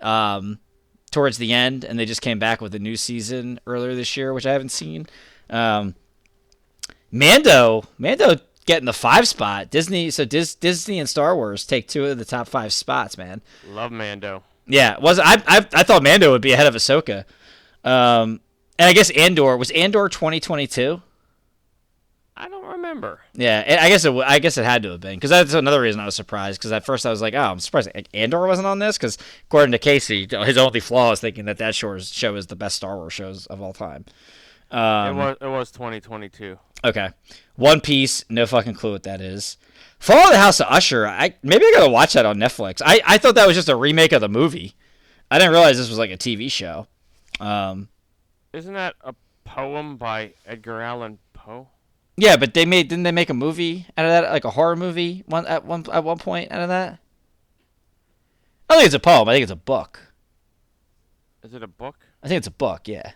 um, 0.02 0.60
towards 1.12 1.38
the 1.38 1.54
end, 1.54 1.84
and 1.84 1.98
they 1.98 2.06
just 2.06 2.22
came 2.22 2.40
back 2.40 2.62
with 2.62 2.76
a 2.76 2.80
new 2.80 2.96
season 2.96 3.60
earlier 3.66 3.96
this 3.96 4.16
year, 4.16 4.34
which 4.34 4.46
I 4.46 4.52
haven't 4.52 4.70
seen. 4.70 5.08
Um, 5.50 5.96
Mando, 7.12 7.84
Mando 7.98 8.38
getting 8.66 8.86
the 8.86 8.94
five 8.94 9.28
spot. 9.28 9.72
Disney, 9.72 10.12
so 10.12 10.26
Dis, 10.26 10.54
Disney 10.54 11.00
and 11.00 11.10
Star 11.10 11.36
Wars 11.36 11.66
take 11.66 11.88
two 11.88 12.06
of 12.06 12.18
the 12.18 12.26
top 12.26 12.48
five 12.48 12.74
spots, 12.74 13.18
man. 13.18 13.42
Love 13.68 13.92
Mando. 13.92 14.44
Yeah, 14.68 14.98
was 15.00 15.18
I, 15.18 15.36
I 15.48 15.66
I 15.74 15.84
thought 15.84 16.04
Mando 16.04 16.32
would 16.32 16.42
be 16.42 16.52
ahead 16.52 16.68
of 16.68 16.76
Ahsoka. 16.76 17.24
Um, 17.84 18.42
and 18.78 18.90
I 18.90 18.94
guess 18.94 19.10
Andor 19.12 19.58
was 19.58 19.72
Andor 19.72 20.10
2022. 20.10 21.02
I 22.98 23.02
don't 23.02 23.10
remember. 23.12 23.22
Yeah, 23.34 23.64
and 23.66 23.80
I 23.80 23.90
guess 23.90 24.06
it 24.06 24.10
w- 24.10 24.26
I 24.26 24.40
guess 24.40 24.58
it 24.58 24.66
had 24.66 24.84
to 24.84 24.92
have 24.92 25.00
been 25.02 25.16
because 25.16 25.30
that's 25.30 25.54
another 25.54 25.82
reason 25.82 26.00
I 26.02 26.06
was 26.06 26.16
surprised 26.16 26.60
because 26.60 26.72
at 26.72 26.86
first 26.86 27.06
I 27.06 27.10
was 27.10 27.22
like, 27.22 27.34
oh, 27.34 27.42
I'm 27.42 27.60
surprised 27.60 27.90
Andor 28.14 28.48
wasn't 28.48 28.68
on 28.68 28.80
this 28.80 28.98
because 28.98 29.18
according 29.46 29.72
to 29.74 29.78
Casey, 29.78 30.28
his 30.30 30.58
only 30.58 30.80
flaw 30.80 31.12
is 31.12 31.20
thinking 31.20 31.46
that 31.46 31.58
that 31.58 31.76
show 31.76 31.98
show 32.00 32.36
is 32.36 32.48
the 32.48 32.56
best 32.56 32.76
Star 32.76 32.98
Wars 32.98 33.14
shows 33.14 33.46
of 33.48 33.62
all 33.62 33.74
time. 33.74 34.06
Um, 34.72 35.16
it 35.18 35.20
was 35.20 35.38
it 35.42 35.48
was 35.48 35.72
2022. 35.72 36.58
Okay. 36.84 37.10
One 37.56 37.82
Piece, 37.82 38.24
no 38.30 38.46
fucking 38.46 38.74
clue 38.76 38.92
what 38.92 39.04
that 39.04 39.22
is. 39.22 39.58
Fall 40.00 40.26
of 40.26 40.32
the 40.32 40.38
House 40.38 40.60
of 40.60 40.68
Usher, 40.70 41.08
I 41.08 41.36
maybe 41.42 41.66
I 41.66 41.72
gotta 41.76 41.92
watch 41.92 42.14
that 42.14 42.26
on 42.26 42.38
Netflix. 42.38 42.82
I, 42.86 43.02
I 43.06 43.18
thought 43.18 43.36
that 43.36 43.48
was 43.48 43.56
just 43.56 43.70
a 43.70 43.76
remake 43.76 44.12
of 44.12 44.22
the 44.22 44.30
movie. 44.30 44.76
I 45.32 45.40
didn't 45.40 45.52
realize 45.52 45.78
this 45.78 45.90
was 45.90 45.98
like 45.98 46.12
a 46.12 46.18
TV 46.18 46.52
show. 46.52 46.88
Um, 47.40 47.90
Isn't 48.54 48.74
that 48.74 48.96
a 49.02 49.14
poem 49.44 49.98
by 49.98 50.34
Edgar 50.46 50.82
Allan 50.82 51.18
Poe? 51.34 51.68
Yeah, 52.18 52.36
but 52.36 52.54
they 52.54 52.66
made 52.66 52.90
didn't 52.90 53.04
they 53.04 53.12
make 53.12 53.30
a 53.30 53.34
movie 53.34 53.86
out 53.98 54.06
of 54.06 54.12
that, 54.12 54.32
like 54.32 54.44
a 54.44 54.50
horror 54.50 54.76
movie 54.76 55.24
one 55.28 55.46
at 55.46 55.66
one 55.66 55.86
at 55.92 56.04
one 56.04 56.18
point 56.18 56.52
out 56.52 56.62
of 56.62 56.70
that? 56.70 57.00
I 58.70 58.74
don't 58.74 58.82
think 58.82 58.88
it's 58.88 58.96
a 58.96 59.00
poem. 59.00 59.30
I 59.30 59.34
think 59.34 59.44
it's 59.44 59.52
a 59.52 59.56
book. 59.56 60.00
Is 61.44 61.54
it 61.54 61.64
a 61.64 61.68
book? 61.68 61.96
I 62.22 62.28
think 62.28 62.40
it's 62.40 62.48
a 62.48 62.52
book. 62.52 62.88
Yeah. 62.88 63.12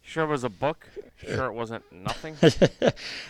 Sure, 0.00 0.24
it 0.24 0.28
was 0.28 0.44
a 0.44 0.48
book. 0.48 0.88
Sure, 1.18 1.46
it 1.46 1.52
wasn't 1.52 1.84
nothing. 1.92 2.34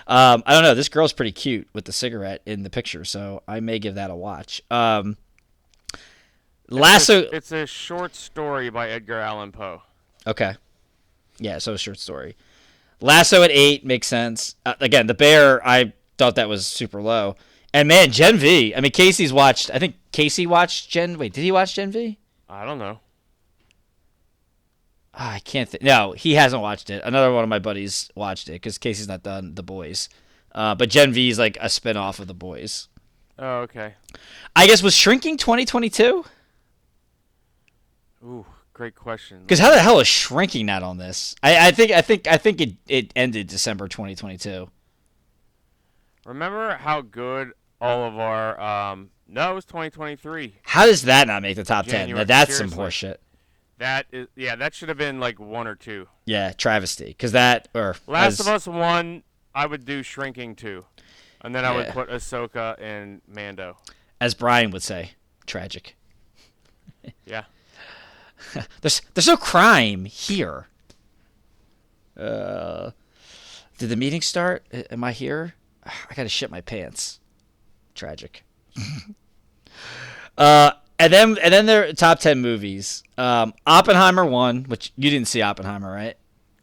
um, 0.07 0.45
I 0.47 0.55
don't 0.55 0.63
know. 0.63 0.75
This 0.77 0.89
girl's 0.89 1.13
pretty 1.13 1.33
cute 1.33 1.67
with 1.73 1.87
the 1.87 1.93
cigarette 1.93 2.41
in 2.47 2.63
the 2.63 2.71
picture, 2.71 3.05
so 3.05 3.43
I 3.49 3.59
may 3.59 3.81
give 3.81 3.97
that 3.97 4.11
a 4.11 4.15
watch. 4.15 4.63
Um, 4.71 5.17
Lasso. 6.69 7.23
It's, 7.23 7.33
it's 7.33 7.53
a 7.53 7.67
short 7.67 8.15
story 8.15 8.71
by 8.71 8.91
Edgar 8.91 9.19
Allan 9.19 9.51
Poe. 9.51 9.83
Okay. 10.25 10.55
Yeah, 11.41 11.59
so 11.59 11.73
a 11.73 11.79
short 11.79 11.99
story. 11.99 12.37
Lasso 13.01 13.43
at 13.43 13.51
eight 13.51 13.85
makes 13.85 14.07
sense. 14.07 14.57
Uh, 14.67 14.75
again, 14.81 15.07
the 15.07 15.15
bear, 15.15 15.67
I 15.67 15.93
thought 16.17 16.35
that 16.37 16.49
was 16.49 16.67
super 16.67 17.01
low. 17.01 17.37
And 17.73 17.87
man, 17.87 18.11
Gen 18.11 18.39
V. 18.39 18.75
I 18.75 18.81
mean, 18.81 18.93
Casey's 18.93 19.33
watched. 19.33 19.71
I 19.73 19.79
think 19.79 19.97
Casey 20.13 20.47
watched 20.47 20.91
Gen. 20.91 21.19
Wait, 21.19 21.33
did 21.33 21.43
he 21.43 21.53
watch 21.53 21.75
Gen 21.75 21.93
V? 21.93 22.19
I 22.49 22.65
don't 22.65 22.79
know. 22.79 23.01
Ah, 25.15 25.35
I 25.35 25.39
can't. 25.41 25.71
Th- 25.71 25.83
no, 25.83 26.13
he 26.13 26.35
hasn't 26.35 26.63
watched 26.63 26.91
it. 26.91 27.03
Another 27.05 27.33
one 27.33 27.43
of 27.43 27.49
my 27.51 27.59
buddies 27.59 28.11
watched 28.15 28.49
it 28.49 28.53
because 28.53 28.79
Casey's 28.79 29.09
not 29.09 29.23
done 29.23 29.55
The 29.55 29.63
Boys. 29.63 30.09
Uh, 30.55 30.75
but 30.75 30.89
Gen 30.89 31.13
V 31.13 31.29
is 31.29 31.39
like 31.39 31.59
a 31.61 31.69
spin 31.69 31.97
off 31.97 32.21
of 32.21 32.27
The 32.27 32.35
Boys. 32.35 32.89
Oh, 33.39 33.59
okay. 33.61 33.95
I 34.57 34.67
guess 34.67 34.83
was 34.83 34.95
Shrinking 34.95 35.37
2022? 35.37 36.25
Ooh, 38.25 38.47
great 38.79 38.95
question. 38.95 39.41
Because 39.41 39.59
how 39.59 39.71
the 39.73 39.81
hell 39.81 39.99
is 39.99 40.07
Shrinking 40.07 40.65
not 40.67 40.85
on 40.85 40.99
this? 40.99 41.35
I, 41.43 41.69
I 41.69 41.71
think 41.73 41.91
I 41.91 42.01
think 42.01 42.29
I 42.29 42.37
think 42.37 42.61
it, 42.61 42.75
it 42.87 43.13
ended 43.17 43.49
December 43.49 43.89
2022. 43.89 44.71
Remember 46.25 46.77
how 46.77 47.01
good 47.01 47.53
all 47.81 48.05
of 48.05 48.19
our 48.19 48.59
um 48.61 49.11
no, 49.27 49.51
it 49.53 49.55
was 49.55 49.65
2023. 49.67 50.55
How 50.63 50.87
does 50.87 51.03
that 51.03 51.27
not 51.27 51.43
make 51.43 51.57
the 51.57 51.65
top 51.65 51.85
ten? 51.87 52.03
January, 52.03 52.21
Now 52.21 52.25
that's 52.25 52.57
some 52.57 52.69
seriously. 52.71 53.09
horseshit. 53.11 53.17
That 53.79 54.07
is 54.13 54.29
yeah, 54.37 54.55
that 54.57 54.75
should 54.75 54.89
have 54.89 54.99
been 54.99 55.19
like 55.21 55.39
one 55.41 55.67
or 55.67 55.75
two. 55.75 56.07
Yeah, 56.25 56.53
travesty. 56.53 57.07
Because 57.07 57.33
that 57.33 57.69
or 57.75 57.97
Last 58.07 58.41
as- 58.41 58.47
of 58.47 58.49
Us 58.49 58.67
one, 58.67 59.23
I 59.55 59.67
would 59.67 59.85
do 59.85 60.03
Shrinking 60.05 60.55
two, 60.55 60.85
and 61.41 61.53
then 61.55 61.65
I 61.65 61.75
would 61.75 61.89
put 61.89 62.09
Ahsoka 62.09 62.81
and 62.81 63.23
Mando. 63.27 63.77
as 64.21 64.35
Brian 64.35 64.71
would 64.71 64.83
say, 64.83 65.13
tragic. 65.47 65.97
Yeah. 67.27 67.45
There's 68.81 69.03
there's 69.15 69.27
no 69.27 69.37
crime 69.37 70.05
here. 70.05 70.67
Uh, 72.17 72.91
did 73.79 73.89
the 73.89 73.97
meeting 73.97 74.21
start? 74.21 74.67
Am 74.91 75.05
I 75.05 75.13
here? 75.13 75.55
I 75.85 76.15
gotta 76.15 76.29
shit 76.29 76.51
my 76.51 76.61
pants. 76.61 77.21
Tragic. 77.95 78.45
uh, 80.39 80.73
and 80.99 81.13
then 81.13 81.39
and 81.39 81.53
then 81.53 81.67
their 81.67 81.93
top 81.93 82.21
ten 82.21 82.41
movies. 82.41 83.03
Um, 83.17 83.55
Oppenheimer 83.67 84.25
one, 84.25 84.65
which 84.65 84.93
you 84.97 85.11
didn't 85.11 85.29
see 85.29 85.43
Oppenheimer, 85.43 85.91
right? 85.93 86.17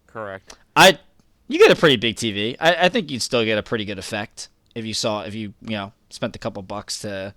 Correct. 0.07 0.57
I 0.76 0.99
you 1.47 1.60
get 1.60 1.72
a 1.72 1.76
pretty 1.76 1.97
big 1.97 2.15
TV. 2.15 2.56
I, 2.60 2.85
I 2.85 2.89
think 2.89 3.11
you'd 3.11 3.22
still 3.22 3.45
get 3.45 3.57
a 3.57 3.64
pretty 3.64 3.85
good 3.85 3.99
effect 3.99 4.49
if 4.73 4.85
you 4.85 4.93
saw 4.93 5.22
if 5.22 5.34
you 5.35 5.53
you 5.61 5.72
know 5.72 5.93
spent 6.10 6.35
a 6.35 6.39
couple 6.39 6.61
bucks 6.64 6.99
to. 7.02 7.34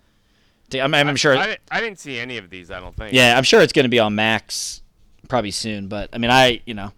I'm, 0.75 0.95
I'm 0.95 1.17
sure. 1.17 1.37
I, 1.37 1.47
didn't- 1.47 1.61
I 1.71 1.81
didn't 1.81 1.99
see 1.99 2.19
any 2.19 2.37
of 2.39 2.51
these. 2.51 2.71
I 2.71 2.81
don't 2.81 2.95
think. 2.95 3.13
Yeah, 3.13 3.37
I'm 3.37 3.45
sure 3.45 3.61
it's 3.61 3.73
going 3.73 3.85
to 3.85 3.89
be 3.91 3.99
on 3.99 4.15
Max 4.15 4.83
probably 5.29 5.51
soon. 5.51 5.89
But 5.89 6.11
I 6.13 6.19
mean, 6.19 6.31
I 6.31 6.61
you 6.67 6.75
know, 6.75 6.93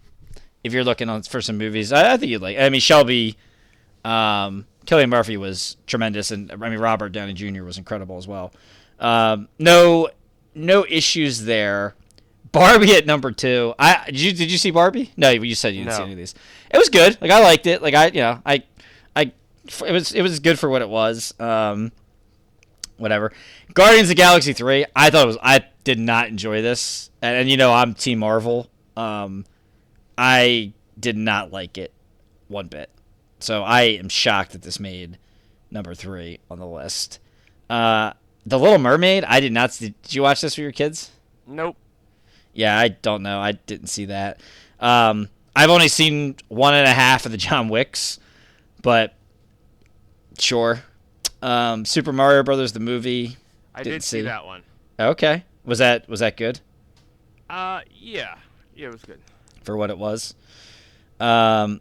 if 0.65 0.73
you're 0.73 0.85
looking 0.85 1.09
on 1.09 1.23
for 1.23 1.41
some 1.41 1.57
movies, 1.59 1.93
I, 1.93 2.15
I 2.15 2.17
think 2.17 2.31
you'd 2.31 2.43
like. 2.43 2.59
I 2.59 2.69
mean, 2.69 2.81
Shelby, 2.81 3.37
um, 4.05 4.67
Cillian 4.87 5.09
Murphy 5.09 5.37
was 5.37 5.77
tremendous, 5.87 6.31
and 6.31 6.51
I 6.51 6.57
mean 6.57 6.79
Robert 6.79 7.11
Downey 7.11 7.33
Jr. 7.35 7.63
was 7.63 7.79
incredible 7.79 8.17
as 8.19 8.27
well. 8.27 8.53
Um, 8.99 9.49
no, 9.59 10.09
no 10.55 10.85
issues 10.89 11.45
there. 11.45 11.95
Barbie 12.53 12.97
at 12.97 13.07
number 13.07 13.31
two. 13.31 13.75
I 13.79 14.07
did 14.07 14.21
you 14.21 14.33
did 14.33 14.51
you 14.51 14.59
see 14.59 14.73
Barbie? 14.73 15.13
No, 15.17 15.31
you 15.31 15.55
said 15.55 15.75
you 15.75 15.85
didn't 15.85 15.95
see 15.97 16.03
any 16.03 16.13
of 16.13 16.19
these. 16.19 16.35
It 16.73 16.79
was 16.79 16.89
good. 16.89 17.17
Like 17.21 17.31
I 17.31 17.41
liked 17.41 17.67
it. 17.69 17.81
Like 17.83 17.95
I 17.95 18.07
you 18.09 18.21
know 18.21 18.43
I 18.45 18.65
I 19.15 19.31
it 19.87 19.93
was 19.93 20.13
it 20.13 20.23
was 20.23 20.41
good 20.41 20.59
for 20.59 20.69
what 20.69 20.83
it 20.83 20.89
was. 20.89 21.33
Um, 21.39 21.93
whatever. 23.01 23.33
Guardians 23.75 24.05
of 24.05 24.09
the 24.09 24.15
Galaxy 24.15 24.53
three. 24.53 24.85
I 24.95 25.11
thought 25.11 25.25
it 25.25 25.27
was. 25.27 25.39
I 25.43 25.65
did 25.85 25.99
not 25.99 26.29
enjoy 26.29 26.63
this, 26.63 27.11
and, 27.23 27.37
and 27.37 27.51
you 27.51 27.57
know 27.57 27.73
I'm 27.73 27.95
Team 27.95 28.21
Marvel. 28.21 28.69
Um, 28.97 29.45
I 30.17 30.73
did 30.99 31.17
not 31.17 31.51
like 31.51 31.79
it 31.79 31.93
one 32.49 32.69
bit. 32.69 32.91
So 33.39 33.63
I 33.63 33.83
am 33.83 34.09
shocked 34.09 34.53
that 34.53 34.63
this 34.63 34.79
made 34.79 35.19
number 35.71 35.95
three 35.95 36.41
on 36.51 36.59
the 36.59 36.67
list. 36.67 37.19
Uh, 37.69 38.13
the 38.45 38.59
Little 38.59 38.79
Mermaid. 38.79 39.25
I 39.25 39.41
did 39.41 39.53
not. 39.53 39.73
See, 39.73 39.95
did 40.03 40.15
you 40.15 40.23
watch 40.23 40.41
this 40.41 40.57
with 40.57 40.63
your 40.63 40.73
kids? 40.73 41.11
Nope. 41.47 41.77
Yeah, 42.53 42.79
I 42.79 42.89
don't 42.89 43.23
know. 43.23 43.41
I 43.41 43.53
didn't 43.53 43.87
see 43.87 44.07
that. 44.07 44.41
Um, 44.79 45.29
I've 45.55 45.71
only 45.71 45.89
seen 45.89 46.37
one 46.49 46.75
and 46.75 46.87
a 46.87 46.93
half 46.93 47.27
of 47.27 47.33
the 47.33 47.39
John 47.39 47.69
Wicks, 47.69 48.19
but 48.83 49.15
sure. 50.39 50.83
Um, 51.43 51.85
Super 51.85 52.13
Mario 52.13 52.43
Brothers 52.43 52.73
the 52.73 52.81
movie. 52.81 53.37
I 53.75 53.83
Didn't 53.83 54.03
see 54.03 54.19
see. 54.19 54.23
that 54.23 54.45
one. 54.45 54.63
Okay, 54.99 55.45
was 55.65 55.79
that 55.79 56.09
was 56.09 56.21
that 56.21 56.37
good 56.37 56.61
Uh, 57.49 57.81
yeah. 57.99 58.37
Yeah, 58.75 58.89
it 58.89 58.93
was 58.93 59.03
good. 59.03 59.21
for 59.65 59.77
what 59.77 59.91
it 59.91 59.99
was? 59.99 60.35
Um, 61.19 61.81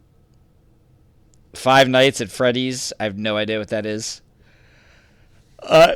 Five 1.54 1.88
Nights 1.88 2.20
at 2.20 2.30
Freddy's. 2.30 2.92
I 3.00 3.04
have 3.04 3.16
no 3.18 3.36
idea 3.36 3.58
what 3.58 3.68
that 3.68 3.86
is. 3.86 4.20
Uh, 5.62 5.94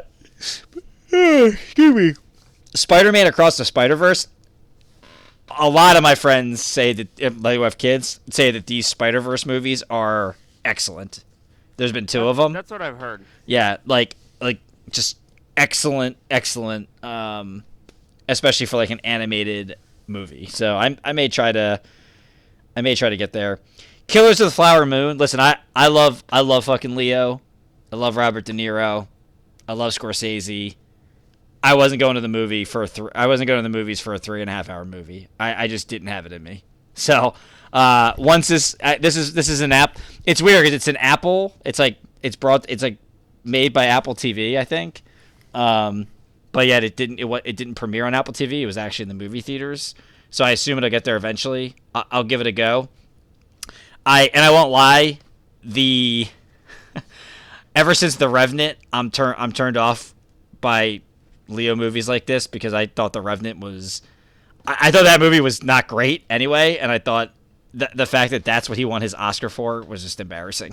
excuse 1.13 1.95
me. 1.95 2.15
Spider-Man 2.75 3.27
Across 3.27 3.57
the 3.59 3.65
Spider-Verse. 3.65 4.29
A 5.59 5.69
lot 5.69 5.97
of 5.97 6.03
my 6.03 6.15
friends 6.15 6.63
say 6.63 6.93
that, 6.95 7.09
if 7.21 7.39
they 7.39 7.59
have 7.59 7.79
kids, 7.79 8.19
say 8.31 8.51
that 8.51 8.67
these 8.67 8.87
Spider-Verse 8.87 9.47
movies 9.47 9.83
are 9.91 10.37
excellent. 10.65 11.23
There's 11.77 11.93
been 11.93 12.07
two 12.07 12.29
of 12.29 12.37
them. 12.37 12.53
That's 12.53 12.71
what 12.71 12.83
I've 12.83 12.99
heard. 12.99 13.25
Yeah, 13.47 13.79
like 13.85 14.17
like 14.41 14.61
just 14.91 15.19
excellent, 15.57 16.17
excellent. 16.31 16.89
Um, 17.05 17.65
especially 18.29 18.67
for 18.67 18.77
like 18.77 18.91
an 18.91 19.01
animated 19.01 19.77
movie. 20.07 20.47
So 20.47 20.77
I 20.77 20.97
I 21.05 21.13
may 21.13 21.29
try 21.29 21.53
to 21.53 21.81
I 22.77 22.81
may 22.81 22.95
try 22.95 23.11
to 23.11 23.17
get 23.17 23.33
there. 23.33 23.61
Killers 24.07 24.41
of 24.41 24.47
the 24.47 24.51
Flower 24.51 24.87
Moon. 24.87 25.19
Listen, 25.19 25.41
I 25.41 25.57
I 25.75 25.89
love 25.89 26.25
I 26.31 26.41
love 26.41 26.65
fucking 26.65 26.97
Leo. 26.97 27.41
I 27.93 27.97
love 27.97 28.17
Robert 28.17 28.45
De 28.45 28.53
Niro. 28.53 29.09
I 29.69 29.73
love 29.73 29.93
Scorsese. 29.93 30.77
I 31.63 31.75
wasn't 31.75 32.01
going 32.01 32.17
to 32.17 32.21
the 32.21 32.29
movie 32.29 32.65
for 32.65 32.87
I 33.15 33.27
wasn't 33.27 33.49
going 33.49 33.59
to 33.59 33.63
the 33.63 33.77
movies 33.77 34.01
for 34.01 34.15
a 34.15 34.19
three 34.19 34.43
and 34.43 34.51
a 34.51 34.53
half 34.53 34.69
hour 34.69 34.85
movie. 34.85 35.29
I, 35.41 35.65
I 35.65 35.67
just 35.69 35.89
didn't 35.89 36.09
have 36.09 36.27
it 36.27 36.33
in 36.33 36.43
me. 36.43 36.65
So 36.97 37.35
uh, 37.75 38.15
once 38.17 38.49
this 38.49 38.77
uh, 38.81 38.95
this 39.01 39.17
is 39.17 39.35
this 39.35 39.49
is 39.49 39.61
an 39.61 39.73
app. 39.73 39.99
It's 40.25 40.41
weird 40.41 40.63
because 40.63 40.75
it's 40.75 40.89
an 40.89 40.97
Apple. 40.97 41.55
It's 41.65 41.79
like 41.79 41.99
it's 42.23 42.37
brought. 42.37 42.65
It's 42.69 42.83
like 42.83 42.99
made 43.43 43.73
by 43.73 43.87
Apple 43.87 44.15
TV. 44.15 44.57
I 44.57 44.65
think. 44.65 45.03
Um, 45.53 46.07
but 46.53 46.67
yet 46.67 46.85
it 46.85 46.97
didn't. 46.97 47.19
It 47.19 47.27
it 47.45 47.57
didn't 47.57 47.75
premiere 47.75 48.07
on 48.07 48.15
Apple 48.15 48.33
TV. 48.33 48.63
It 48.63 48.67
was 48.67 48.79
actually 48.79 49.03
in 49.05 49.09
the 49.09 49.15
movie 49.15 49.41
theaters. 49.41 49.95
So 50.31 50.45
I 50.45 50.53
assume 50.53 50.79
it'll 50.79 50.91
get 50.91 51.05
there 51.05 51.17
eventually. 51.17 51.75
I- 51.95 52.05
I'll 52.11 52.25
give 52.25 52.41
it 52.41 52.47
a 52.47 52.53
go. 52.53 52.89
I 54.07 54.31
and 54.33 54.45
I 54.45 54.51
won't 54.51 54.71
lie, 54.71 55.19
the 55.65 56.29
ever 57.77 57.95
since 57.95 58.17
the 58.17 58.29
Revenant, 58.29 58.79
I'm 58.93 59.11
turn 59.11 59.35
I'm 59.37 59.53
turned 59.53 59.77
off 59.77 60.15
by 60.61 61.01
Leo 61.49 61.75
movies 61.75 62.09
like 62.09 62.27
this 62.27 62.47
because 62.47 62.73
I 62.73 62.87
thought 62.87 63.13
the 63.13 63.21
Revenant 63.21 63.61
was, 63.61 64.01
I 64.67 64.91
thought 64.91 65.05
that 65.05 65.21
movie 65.21 65.41
was 65.41 65.63
not 65.63 65.89
great 65.89 66.25
anyway, 66.31 66.79
and 66.79 66.91
I 66.91 66.99
thought 66.99 67.35
the 67.75 67.91
the 67.95 68.07
fact 68.07 68.31
that 68.31 68.45
that's 68.45 68.69
what 68.69 68.79
he 68.79 68.85
won 68.85 69.03
his 69.03 69.15
Oscar 69.15 69.49
for 69.49 69.83
was 69.83 70.03
just 70.03 70.21
embarrassing. 70.21 70.73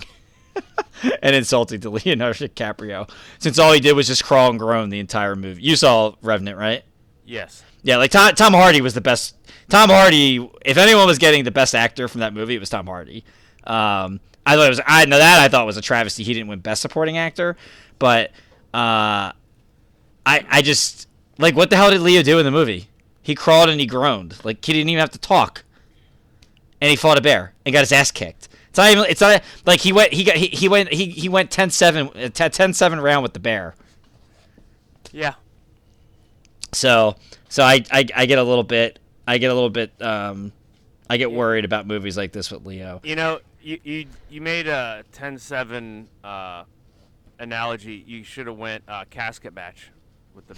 and 1.22 1.34
insulting 1.34 1.80
to 1.80 1.90
Leonardo 1.90 2.46
DiCaprio, 2.46 3.10
since 3.38 3.58
all 3.58 3.72
he 3.72 3.80
did 3.80 3.94
was 3.94 4.06
just 4.06 4.24
crawl 4.24 4.50
and 4.50 4.58
groan 4.58 4.90
the 4.90 5.00
entire 5.00 5.34
movie. 5.34 5.62
You 5.62 5.76
saw 5.76 6.14
Revenant, 6.22 6.58
right? 6.58 6.84
Yes. 7.24 7.62
Yeah, 7.82 7.96
like 7.96 8.10
Tom, 8.10 8.34
Tom 8.34 8.52
Hardy 8.52 8.80
was 8.80 8.94
the 8.94 9.00
best. 9.00 9.36
Tom 9.68 9.88
Hardy, 9.88 10.48
if 10.64 10.76
anyone 10.76 11.06
was 11.06 11.18
getting 11.18 11.44
the 11.44 11.50
best 11.50 11.74
actor 11.74 12.06
from 12.06 12.20
that 12.20 12.34
movie, 12.34 12.54
it 12.54 12.60
was 12.60 12.70
Tom 12.70 12.86
Hardy. 12.86 13.24
Um, 13.64 14.20
I 14.44 14.56
thought 14.56 14.66
it 14.66 14.70
was. 14.70 14.80
I 14.86 15.04
know 15.06 15.18
that 15.18 15.40
I 15.40 15.48
thought 15.48 15.66
was 15.66 15.76
a 15.76 15.82
travesty. 15.82 16.22
He 16.22 16.34
didn't 16.34 16.48
win 16.48 16.60
Best 16.60 16.82
Supporting 16.82 17.16
Actor, 17.16 17.56
but 17.98 18.30
uh, 18.74 19.32
I 19.34 19.34
I 20.26 20.62
just 20.62 21.08
like 21.38 21.56
what 21.56 21.70
the 21.70 21.76
hell 21.76 21.90
did 21.90 22.00
Leo 22.00 22.22
do 22.22 22.38
in 22.38 22.44
the 22.44 22.50
movie? 22.50 22.88
He 23.22 23.34
crawled 23.34 23.68
and 23.68 23.80
he 23.80 23.86
groaned. 23.86 24.44
Like 24.44 24.64
he 24.64 24.72
didn't 24.72 24.90
even 24.90 25.00
have 25.00 25.10
to 25.10 25.18
talk, 25.18 25.64
and 26.82 26.90
he 26.90 26.96
fought 26.96 27.16
a 27.16 27.20
bear 27.20 27.54
and 27.64 27.72
got 27.72 27.80
his 27.80 27.92
ass 27.92 28.10
kicked. 28.10 28.48
It's 28.68 28.76
not 28.76 28.90
even. 28.90 29.04
It's 29.08 29.20
not 29.20 29.40
like 29.64 29.80
he 29.80 29.92
went. 29.92 30.12
He 30.12 30.24
got. 30.24 30.34
He, 30.34 30.48
he 30.48 30.68
went. 30.68 30.92
He 30.92 31.06
he 31.06 31.28
went 31.28 31.50
10-7, 31.50 32.08
uh, 32.08 32.28
10-7 32.30 33.02
round 33.02 33.22
with 33.22 33.34
the 33.34 33.38
bear. 33.38 33.74
Yeah. 35.12 35.34
So 36.72 37.14
so 37.48 37.62
I, 37.62 37.84
I 37.90 38.06
I 38.16 38.26
get 38.26 38.38
a 38.38 38.42
little 38.42 38.64
bit 38.64 38.98
I 39.28 39.38
get 39.38 39.50
a 39.50 39.54
little 39.54 39.70
bit 39.70 39.92
um 40.00 40.52
I 41.08 41.18
get 41.18 41.30
worried 41.30 41.64
about 41.64 41.86
movies 41.86 42.16
like 42.16 42.32
this 42.32 42.50
with 42.50 42.66
Leo. 42.66 43.00
You 43.04 43.14
know, 43.14 43.40
you 43.60 43.78
you, 43.84 44.06
you 44.30 44.40
made 44.40 44.66
a 44.66 45.04
10-7 45.12 46.06
uh, 46.24 46.64
analogy. 47.38 48.02
You 48.06 48.24
should 48.24 48.46
have 48.46 48.56
went 48.56 48.84
uh, 48.88 49.04
casket 49.10 49.54
match 49.54 49.90
with 50.34 50.48
the 50.48 50.54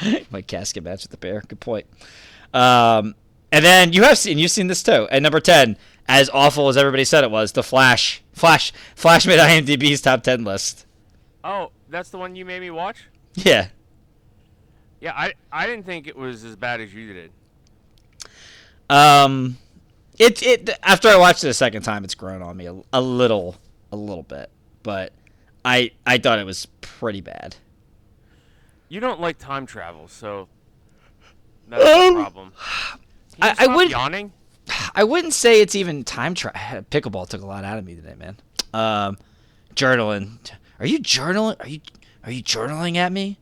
bear. 0.00 0.22
My 0.30 0.40
casket 0.40 0.82
match 0.82 1.02
with 1.04 1.10
the 1.10 1.18
bear. 1.18 1.42
Good 1.46 1.60
point. 1.60 1.86
Um 2.52 3.14
and 3.52 3.64
then 3.64 3.92
you 3.92 4.02
have 4.02 4.18
seen 4.18 4.38
you've 4.38 4.50
seen 4.50 4.66
this 4.66 4.82
too. 4.82 5.08
At 5.10 5.22
number 5.22 5.40
ten, 5.40 5.76
as 6.06 6.28
awful 6.30 6.68
as 6.68 6.76
everybody 6.76 7.04
said 7.04 7.24
it 7.24 7.30
was, 7.30 7.52
the 7.52 7.62
Flash. 7.62 8.22
Flash 8.32 8.72
Flash 8.94 9.26
made 9.26 9.38
IMDb's 9.38 10.00
top 10.00 10.22
ten 10.22 10.44
list. 10.44 10.86
oh, 11.44 11.70
that's 11.88 12.10
the 12.10 12.18
one 12.18 12.36
you 12.36 12.44
made 12.44 12.60
me 12.60 12.70
watch. 12.70 13.04
Yeah. 13.34 13.68
Yeah, 15.00 15.12
I 15.16 15.32
I 15.52 15.66
didn't 15.66 15.86
think 15.86 16.06
it 16.06 16.16
was 16.16 16.44
as 16.44 16.56
bad 16.56 16.80
as 16.80 16.92
you 16.92 17.12
did. 17.12 17.30
Um 18.90 19.58
it 20.18 20.42
it 20.42 20.70
after 20.82 21.08
I 21.08 21.16
watched 21.16 21.44
it 21.44 21.48
a 21.48 21.54
second 21.54 21.82
time 21.82 22.04
it's 22.04 22.14
grown 22.14 22.42
on 22.42 22.56
me 22.56 22.66
a, 22.66 22.80
a 22.92 23.00
little 23.00 23.56
a 23.92 23.96
little 23.96 24.22
bit. 24.24 24.50
But 24.82 25.12
I 25.64 25.92
I 26.06 26.18
thought 26.18 26.38
it 26.38 26.46
was 26.46 26.66
pretty 26.80 27.20
bad. 27.20 27.56
You 28.88 29.00
don't 29.00 29.20
like 29.20 29.38
time 29.38 29.66
travel, 29.66 30.08
so 30.08 30.48
that's 31.68 31.84
Um, 31.84 32.14
the 32.14 32.20
problem. 32.22 32.52
I- 33.40 33.54
I 33.58 33.66
would- 33.76 33.90
yawning. 33.90 34.32
I 34.94 35.04
wouldn't 35.04 35.32
say 35.34 35.60
it's 35.60 35.74
even 35.74 36.04
time 36.04 36.34
travel. 36.34 36.60
Pickleball 36.90 37.28
took 37.28 37.42
a 37.42 37.46
lot 37.46 37.64
out 37.64 37.78
of 37.78 37.84
me 37.84 37.94
today, 37.94 38.14
man. 38.14 38.36
Um, 38.74 39.16
journaling. 39.74 40.38
Are 40.80 40.86
you 40.86 40.98
journaling? 41.00 41.58
Are 41.60 41.68
you 41.68 41.80
are 42.24 42.30
you 42.32 42.42
journaling 42.42 42.96
at 42.96 43.12
me? 43.12 43.38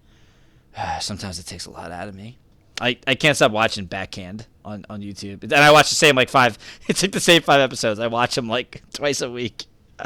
Sometimes 1.00 1.38
it 1.38 1.46
takes 1.46 1.66
a 1.66 1.70
lot 1.70 1.90
out 1.90 2.08
of 2.08 2.14
me. 2.14 2.38
I, 2.80 2.98
I 3.06 3.14
can't 3.14 3.34
stop 3.34 3.52
watching 3.52 3.86
Backhand 3.86 4.46
on, 4.62 4.84
on 4.90 5.00
YouTube, 5.00 5.42
and 5.44 5.54
I 5.54 5.72
watch 5.72 5.88
the 5.88 5.94
same 5.94 6.14
like 6.14 6.28
five. 6.28 6.58
It's 6.88 7.00
like 7.02 7.12
the 7.12 7.20
same 7.20 7.40
five 7.42 7.60
episodes. 7.60 7.98
I 8.00 8.06
watch 8.08 8.34
them 8.34 8.48
like 8.48 8.82
twice 8.92 9.20
a 9.22 9.30
week. 9.30 9.64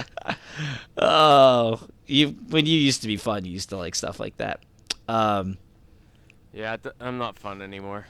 oh, 0.97 1.81
you 2.07 2.29
when 2.49 2.67
you 2.67 2.79
used 2.79 3.03
to 3.03 3.09
be 3.09 3.17
fun, 3.17 3.45
you 3.45 3.53
used 3.53 3.71
to 3.71 3.77
like 3.77 3.95
stuff 3.95 4.21
like 4.21 4.37
that. 4.37 4.61
Um, 5.09 5.59
Yeah, 6.53 6.77
I'm 7.01 7.19
not 7.19 7.39
fun 7.39 7.61
anymore. 7.63 8.07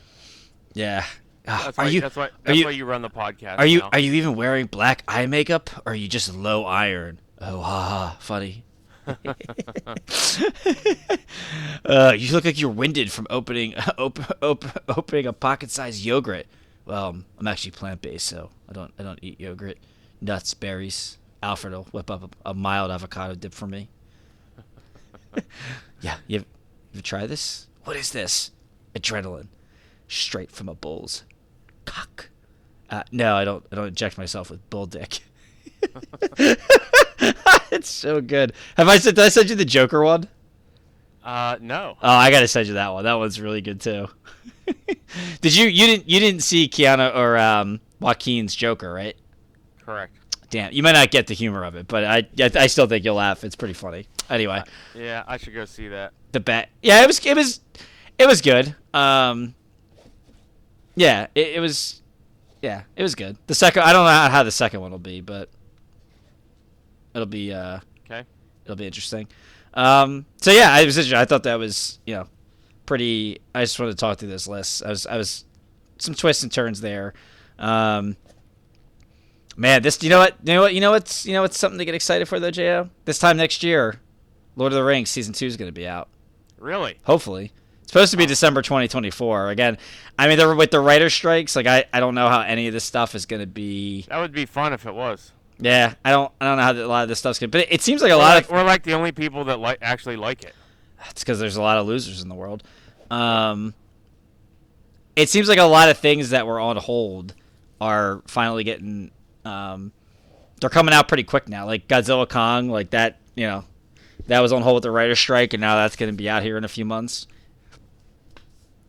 yeah. 0.74 1.04
That's 1.44 1.78
are 1.78 1.84
why. 1.84 1.90
you 1.90 2.00
that's 2.00 2.16
why. 2.16 2.26
are 2.26 2.30
That's 2.44 2.58
you 2.58 2.64
why 2.66 2.70
you 2.72 2.84
run 2.84 3.02
the 3.02 3.10
podcast. 3.10 3.58
Are 3.58 3.66
you 3.66 3.78
now. 3.80 3.90
are 3.92 3.98
you 3.98 4.12
even 4.14 4.34
wearing 4.36 4.66
black 4.66 5.02
eye 5.08 5.26
makeup 5.26 5.70
or 5.86 5.92
are 5.92 5.96
you 5.96 6.08
just 6.08 6.34
low 6.34 6.64
iron? 6.64 7.20
Oh, 7.40 7.60
ha 7.60 7.88
ha, 7.88 8.16
funny. 8.20 8.64
uh, 11.84 12.12
you 12.16 12.32
look 12.32 12.44
like 12.44 12.60
you're 12.60 12.70
winded 12.70 13.10
from 13.10 13.26
opening 13.30 13.74
op- 13.98 14.42
op- 14.42 14.82
opening 14.98 15.26
a 15.26 15.32
pocket-sized 15.32 16.04
yogurt. 16.04 16.46
Well, 16.84 17.22
I'm 17.38 17.46
actually 17.48 17.72
plant-based, 17.72 18.26
so 18.26 18.50
I 18.68 18.72
don't 18.72 18.92
I 18.98 19.02
don't 19.02 19.18
eat 19.22 19.40
yogurt. 19.40 19.78
Nuts, 20.20 20.54
berries. 20.54 21.16
Alfred 21.42 21.72
will 21.72 21.84
whip 21.84 22.10
up 22.10 22.34
a, 22.44 22.50
a 22.50 22.54
mild 22.54 22.90
avocado 22.90 23.34
dip 23.34 23.54
for 23.54 23.66
me. 23.66 23.88
yeah, 26.02 26.16
you 26.26 26.44
you 26.92 27.00
try 27.00 27.26
this? 27.26 27.66
What 27.84 27.96
is 27.96 28.12
this? 28.12 28.50
Adrenaline, 28.94 29.46
straight 30.10 30.50
from 30.50 30.68
a 30.68 30.74
bull's 30.74 31.24
cock. 31.86 32.28
Uh, 32.90 33.02
no, 33.12 33.36
I 33.36 33.44
don't. 33.44 33.64
I 33.72 33.76
don't 33.76 33.86
inject 33.88 34.18
myself 34.18 34.50
with 34.50 34.68
bull 34.68 34.86
dick. 34.86 35.20
it's 37.70 37.88
so 37.88 38.20
good. 38.20 38.52
Have 38.76 38.88
I 38.88 38.98
said? 38.98 39.14
Did 39.14 39.24
I 39.24 39.28
send 39.28 39.50
you 39.50 39.56
the 39.56 39.64
Joker 39.64 40.02
one? 40.02 40.28
Uh, 41.24 41.56
no. 41.60 41.96
Oh, 42.02 42.08
I 42.08 42.30
gotta 42.30 42.48
send 42.48 42.66
you 42.68 42.74
that 42.74 42.88
one. 42.92 43.04
That 43.04 43.14
one's 43.14 43.40
really 43.40 43.60
good 43.60 43.80
too. 43.80 44.08
did 45.40 45.56
you? 45.56 45.66
You 45.68 45.86
didn't? 45.86 46.08
You 46.08 46.20
didn't 46.20 46.42
see 46.42 46.68
Keanu 46.68 47.14
or 47.14 47.36
um, 47.38 47.80
Joaquin's 48.00 48.54
Joker, 48.54 48.92
right? 48.92 49.16
Correct. 49.84 50.16
Damn, 50.50 50.72
you 50.72 50.82
might 50.82 50.92
not 50.92 51.12
get 51.12 51.28
the 51.28 51.34
humor 51.34 51.62
of 51.62 51.76
it, 51.76 51.86
but 51.86 52.02
I, 52.04 52.16
I, 52.40 52.50
I 52.62 52.66
still 52.66 52.88
think 52.88 53.04
you'll 53.04 53.14
laugh. 53.14 53.44
It's 53.44 53.54
pretty 53.54 53.74
funny. 53.74 54.08
Anyway, 54.28 54.60
Yeah, 54.96 55.22
I 55.28 55.36
should 55.36 55.54
go 55.54 55.64
see 55.64 55.86
that. 55.88 56.12
the 56.32 56.40
bat. 56.40 56.70
Yeah, 56.82 57.02
it 57.02 57.06
was. 57.06 57.24
It 57.24 57.36
was. 57.36 57.60
It 58.18 58.26
was 58.26 58.40
good. 58.40 58.74
Um. 58.92 59.54
Yeah, 61.00 61.28
it, 61.34 61.56
it 61.56 61.60
was. 61.60 62.02
Yeah, 62.60 62.82
it 62.94 63.02
was 63.02 63.14
good. 63.14 63.38
The 63.46 63.54
second, 63.54 63.84
I 63.84 63.94
don't 63.94 64.04
know 64.04 64.10
how, 64.10 64.42
the 64.42 64.50
second 64.50 64.82
one 64.82 64.90
will 64.90 64.98
be, 64.98 65.22
but 65.22 65.48
it'll 67.14 67.24
be. 67.24 67.54
uh 67.54 67.80
Okay. 68.04 68.24
it'll 68.64 68.76
be 68.76 68.86
interesting. 68.86 69.26
Um, 69.72 70.26
so 70.42 70.50
yeah, 70.50 70.70
I 70.70 70.84
was 70.84 71.12
I 71.12 71.24
thought 71.24 71.44
that 71.44 71.54
was 71.54 72.00
you 72.04 72.16
know 72.16 72.26
pretty. 72.84 73.40
I 73.54 73.62
just 73.62 73.78
wanted 73.78 73.92
to 73.92 73.96
talk 73.96 74.18
through 74.18 74.28
this 74.28 74.46
list. 74.46 74.84
I 74.84 74.90
was 74.90 75.06
I 75.06 75.16
was 75.16 75.46
some 75.98 76.14
twists 76.14 76.42
and 76.42 76.52
turns 76.52 76.82
there. 76.82 77.14
Um, 77.58 78.16
man, 79.56 79.80
this 79.82 80.02
you 80.02 80.10
know 80.10 80.18
what 80.18 80.36
you 80.44 80.52
know 80.52 80.60
what 80.60 80.74
you 80.74 80.80
know 80.82 80.90
what's 80.90 81.24
you 81.24 81.32
know 81.32 81.40
what's 81.40 81.58
something 81.58 81.78
to 81.78 81.86
get 81.86 81.94
excited 81.94 82.28
for 82.28 82.38
though, 82.38 82.50
Jo. 82.50 82.90
This 83.06 83.18
time 83.18 83.38
next 83.38 83.62
year, 83.62 84.00
Lord 84.54 84.72
of 84.72 84.76
the 84.76 84.84
Rings 84.84 85.08
season 85.08 85.32
two 85.32 85.46
is 85.46 85.56
going 85.56 85.68
to 85.68 85.72
be 85.72 85.86
out. 85.88 86.08
Really? 86.58 86.98
Hopefully. 87.04 87.52
Supposed 87.90 88.12
to 88.12 88.16
be 88.16 88.24
December 88.24 88.62
2024. 88.62 89.50
Again, 89.50 89.76
I 90.16 90.28
mean, 90.28 90.38
they're 90.38 90.54
with 90.54 90.70
the 90.70 90.78
writer 90.78 91.10
strikes, 91.10 91.56
like 91.56 91.66
I, 91.66 91.86
I 91.92 91.98
don't 91.98 92.14
know 92.14 92.28
how 92.28 92.40
any 92.40 92.68
of 92.68 92.72
this 92.72 92.84
stuff 92.84 93.16
is 93.16 93.26
going 93.26 93.40
to 93.40 93.48
be. 93.48 94.02
That 94.02 94.20
would 94.20 94.30
be 94.30 94.46
fun 94.46 94.72
if 94.72 94.86
it 94.86 94.94
was. 94.94 95.32
Yeah, 95.58 95.94
I 96.04 96.12
don't 96.12 96.30
I 96.40 96.44
don't 96.44 96.56
know 96.56 96.62
how 96.62 96.72
a 96.72 96.86
lot 96.86 97.02
of 97.02 97.08
this 97.08 97.18
stuff's 97.18 97.40
going 97.40 97.50
to. 97.50 97.58
But 97.58 97.66
it, 97.66 97.72
it 97.72 97.82
seems 97.82 98.00
like 98.00 98.12
a 98.12 98.14
We're 98.14 98.22
lot 98.22 98.34
like, 98.36 98.44
of 98.44 98.50
we're 98.52 98.62
like 98.62 98.84
the 98.84 98.92
only 98.92 99.10
people 99.10 99.42
that 99.46 99.58
like 99.58 99.78
actually 99.82 100.14
like 100.14 100.44
it. 100.44 100.54
It's 101.08 101.24
because 101.24 101.40
there's 101.40 101.56
a 101.56 101.62
lot 101.62 101.78
of 101.78 101.86
losers 101.88 102.22
in 102.22 102.28
the 102.28 102.36
world. 102.36 102.62
Um, 103.10 103.74
it 105.16 105.28
seems 105.28 105.48
like 105.48 105.58
a 105.58 105.64
lot 105.64 105.88
of 105.88 105.98
things 105.98 106.30
that 106.30 106.46
were 106.46 106.60
on 106.60 106.76
hold 106.76 107.34
are 107.80 108.22
finally 108.28 108.62
getting. 108.62 109.10
Um, 109.44 109.90
they're 110.60 110.70
coming 110.70 110.94
out 110.94 111.08
pretty 111.08 111.24
quick 111.24 111.48
now. 111.48 111.66
Like 111.66 111.88
Godzilla 111.88 112.28
Kong, 112.28 112.68
like 112.68 112.90
that. 112.90 113.18
You 113.34 113.48
know, 113.48 113.64
that 114.28 114.38
was 114.38 114.52
on 114.52 114.62
hold 114.62 114.76
with 114.76 114.82
the 114.84 114.92
writer's 114.92 115.18
strike, 115.18 115.54
and 115.54 115.60
now 115.60 115.74
that's 115.74 115.96
going 115.96 116.12
to 116.12 116.16
be 116.16 116.28
out 116.28 116.44
here 116.44 116.56
in 116.56 116.62
a 116.62 116.68
few 116.68 116.84
months. 116.84 117.26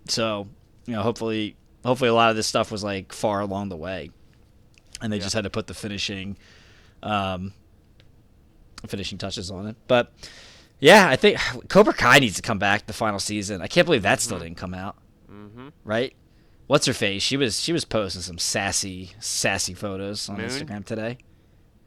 So, 0.08 0.48
you 0.86 0.94
know, 0.96 1.02
hopefully, 1.04 1.56
hopefully, 1.86 2.10
a 2.10 2.14
lot 2.14 2.30
of 2.30 2.36
this 2.36 2.48
stuff 2.48 2.72
was 2.72 2.84
like 2.84 3.14
far 3.14 3.40
along 3.42 3.70
the 3.70 3.78
way, 3.78 4.10
and 5.02 5.12
they 5.12 5.18
Yeah. 5.18 5.24
just 5.24 5.36
had 5.36 5.44
to 5.44 5.50
put 5.50 5.68
the 5.68 5.74
finishing, 5.74 6.38
um, 7.04 7.54
finishing 8.88 9.18
touches 9.18 9.52
on 9.52 9.68
it. 9.68 9.76
But 9.88 10.12
yeah, 10.80 11.08
I 11.08 11.16
think 11.16 11.40
Cobra 11.70 11.94
Kai 11.94 12.20
needs 12.20 12.36
to 12.38 12.42
come 12.42 12.60
back 12.60 12.88
the 12.88 12.94
final 12.94 13.20
season. 13.20 13.62
I 13.62 13.68
can't 13.68 13.86
believe 13.86 14.02
that 14.04 14.22
still 14.22 14.40
didn't 14.40 14.58
come 14.58 14.74
out. 14.74 14.98
Mm-hmm. 15.32 15.70
Right? 15.84 16.14
What's 16.68 16.86
her 16.86 16.94
face? 16.94 17.22
She 17.22 17.38
was 17.38 17.60
she 17.60 17.74
was 17.74 17.86
posting 17.86 18.22
some 18.22 18.38
sassy 18.38 19.12
sassy 19.20 19.74
photos 19.74 20.28
on 20.30 20.38
Moon? 20.38 20.48
Instagram 20.48 20.86
today. 20.86 21.18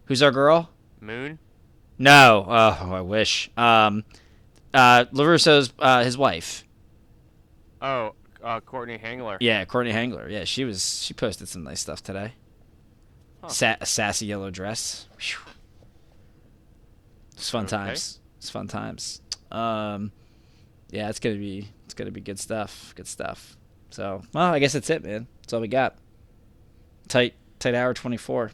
Who's 0.07 0.23
our 0.23 0.31
girl? 0.31 0.71
Moon. 1.01 1.39
No. 1.99 2.45
Oh, 2.49 2.93
I 2.95 3.01
wish. 3.01 3.51
Um, 3.57 4.05
uh, 4.75 5.07
LaRusso's 5.07 5.73
uh, 5.79 6.05
his 6.05 6.19
wife. 6.19 6.64
Oh, 7.85 8.15
uh, 8.43 8.61
Courtney 8.61 8.97
Henggeler. 8.99 9.37
Yeah, 9.41 9.65
Courtney 9.67 9.93
Henggeler. 9.93 10.31
Yeah, 10.31 10.45
she 10.45 10.65
was 10.65 11.03
she 11.03 11.13
posted 11.13 11.49
some 11.49 11.65
nice 11.65 11.81
stuff 11.81 12.03
today. 12.03 12.33
Huh. 13.43 13.49
Sa- 13.49 13.77
a 13.81 13.85
sassy 13.87 14.25
yellow 14.27 14.51
dress. 14.51 15.07
Phew. 15.19 15.39
It's 17.35 17.51
fun 17.51 17.65
Okay. 17.65 17.77
times. 17.77 18.21
It's 18.39 18.49
fun 18.49 18.69
times. 18.69 19.21
Um, 19.53 20.13
yeah, 20.91 21.11
it's 21.11 21.19
gonna 21.21 21.37
be 21.37 21.69
it's 21.85 21.93
gonna 21.95 22.11
be 22.11 22.21
good 22.23 22.39
stuff. 22.39 22.95
Good 22.97 23.07
stuff. 23.07 23.57
So, 23.91 24.23
well, 24.33 24.53
I 24.53 24.59
guess 24.61 24.73
that's 24.73 24.89
it, 24.91 25.05
man. 25.05 25.27
That's 25.43 25.53
all 25.53 25.61
we 25.61 25.69
got. 25.69 25.97
Tight, 27.09 27.35
tight 27.59 27.75
hour 27.75 27.93
twenty 27.93 28.17
four. 28.17 28.51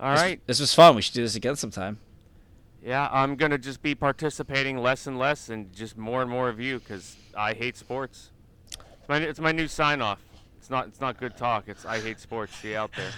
All 0.00 0.12
this, 0.14 0.20
right. 0.20 0.40
This 0.46 0.58
was 0.58 0.74
fun. 0.74 0.96
We 0.96 1.02
should 1.02 1.14
do 1.14 1.22
this 1.22 1.36
again 1.36 1.54
sometime. 1.54 1.98
Yeah, 2.84 3.08
I'm 3.12 3.36
gonna 3.36 3.58
just 3.58 3.80
be 3.80 3.94
participating 3.94 4.76
less 4.76 5.06
and 5.06 5.16
less, 5.18 5.48
and 5.50 5.72
just 5.72 5.96
more 5.96 6.20
and 6.20 6.30
more 6.30 6.48
of 6.48 6.58
you, 6.58 6.80
because 6.80 7.16
I 7.36 7.54
hate 7.54 7.76
sports. 7.76 8.30
It's 8.70 9.08
my 9.08 9.18
it's 9.18 9.40
my 9.40 9.52
new 9.52 9.68
sign 9.68 10.00
off. 10.00 10.18
It's 10.58 10.68
not 10.68 10.88
it's 10.88 11.00
not 11.00 11.18
good 11.18 11.36
talk. 11.36 11.68
It's 11.68 11.84
I 11.84 12.00
hate 12.00 12.18
sports. 12.18 12.56
See 12.56 12.70
you 12.70 12.76
out 12.78 12.90
there. 12.96 13.10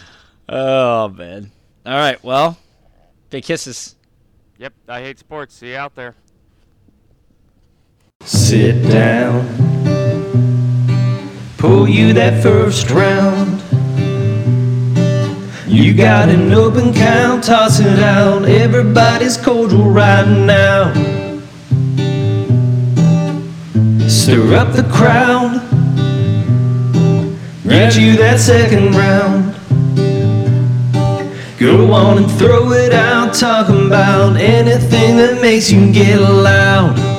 Oh 0.49 1.09
man. 1.09 1.51
All 1.87 1.95
right. 1.95 2.23
Well, 2.23 2.59
big 3.31 3.45
kisses. 3.45 3.97
Yep, 4.59 4.75
I 4.87 5.01
hate 5.01 5.19
sports. 5.19 5.55
See 5.55 5.71
you 5.71 5.77
out 5.77 5.95
there. 5.95 6.15
Sit 8.21 8.83
down. 8.89 9.47
Pull 11.57 11.89
you 11.89 12.13
that 12.13 12.43
first 12.43 12.91
round. 12.91 13.63
You 15.75 15.93
got 15.93 16.29
an 16.29 16.53
open 16.53 16.95
count, 16.95 17.43
toss 17.43 17.81
it 17.81 17.99
out. 17.99 18.45
Everybody's 18.45 19.37
cordial 19.37 19.91
right 19.91 20.25
now. 20.25 20.93
Stir 24.07 24.55
up 24.55 24.73
the 24.73 24.89
crowd. 24.93 25.61
Get 27.69 27.97
you 27.97 28.17
that 28.19 28.39
second 28.39 28.95
round. 28.95 29.53
Go 31.59 31.93
on 31.93 32.19
and 32.19 32.31
throw 32.31 32.71
it 32.71 32.93
out, 32.93 33.35
talking 33.35 33.89
about 33.89 34.37
anything 34.37 35.17
that 35.17 35.41
makes 35.43 35.73
you 35.73 35.93
get 35.93 36.21
loud. 36.21 37.14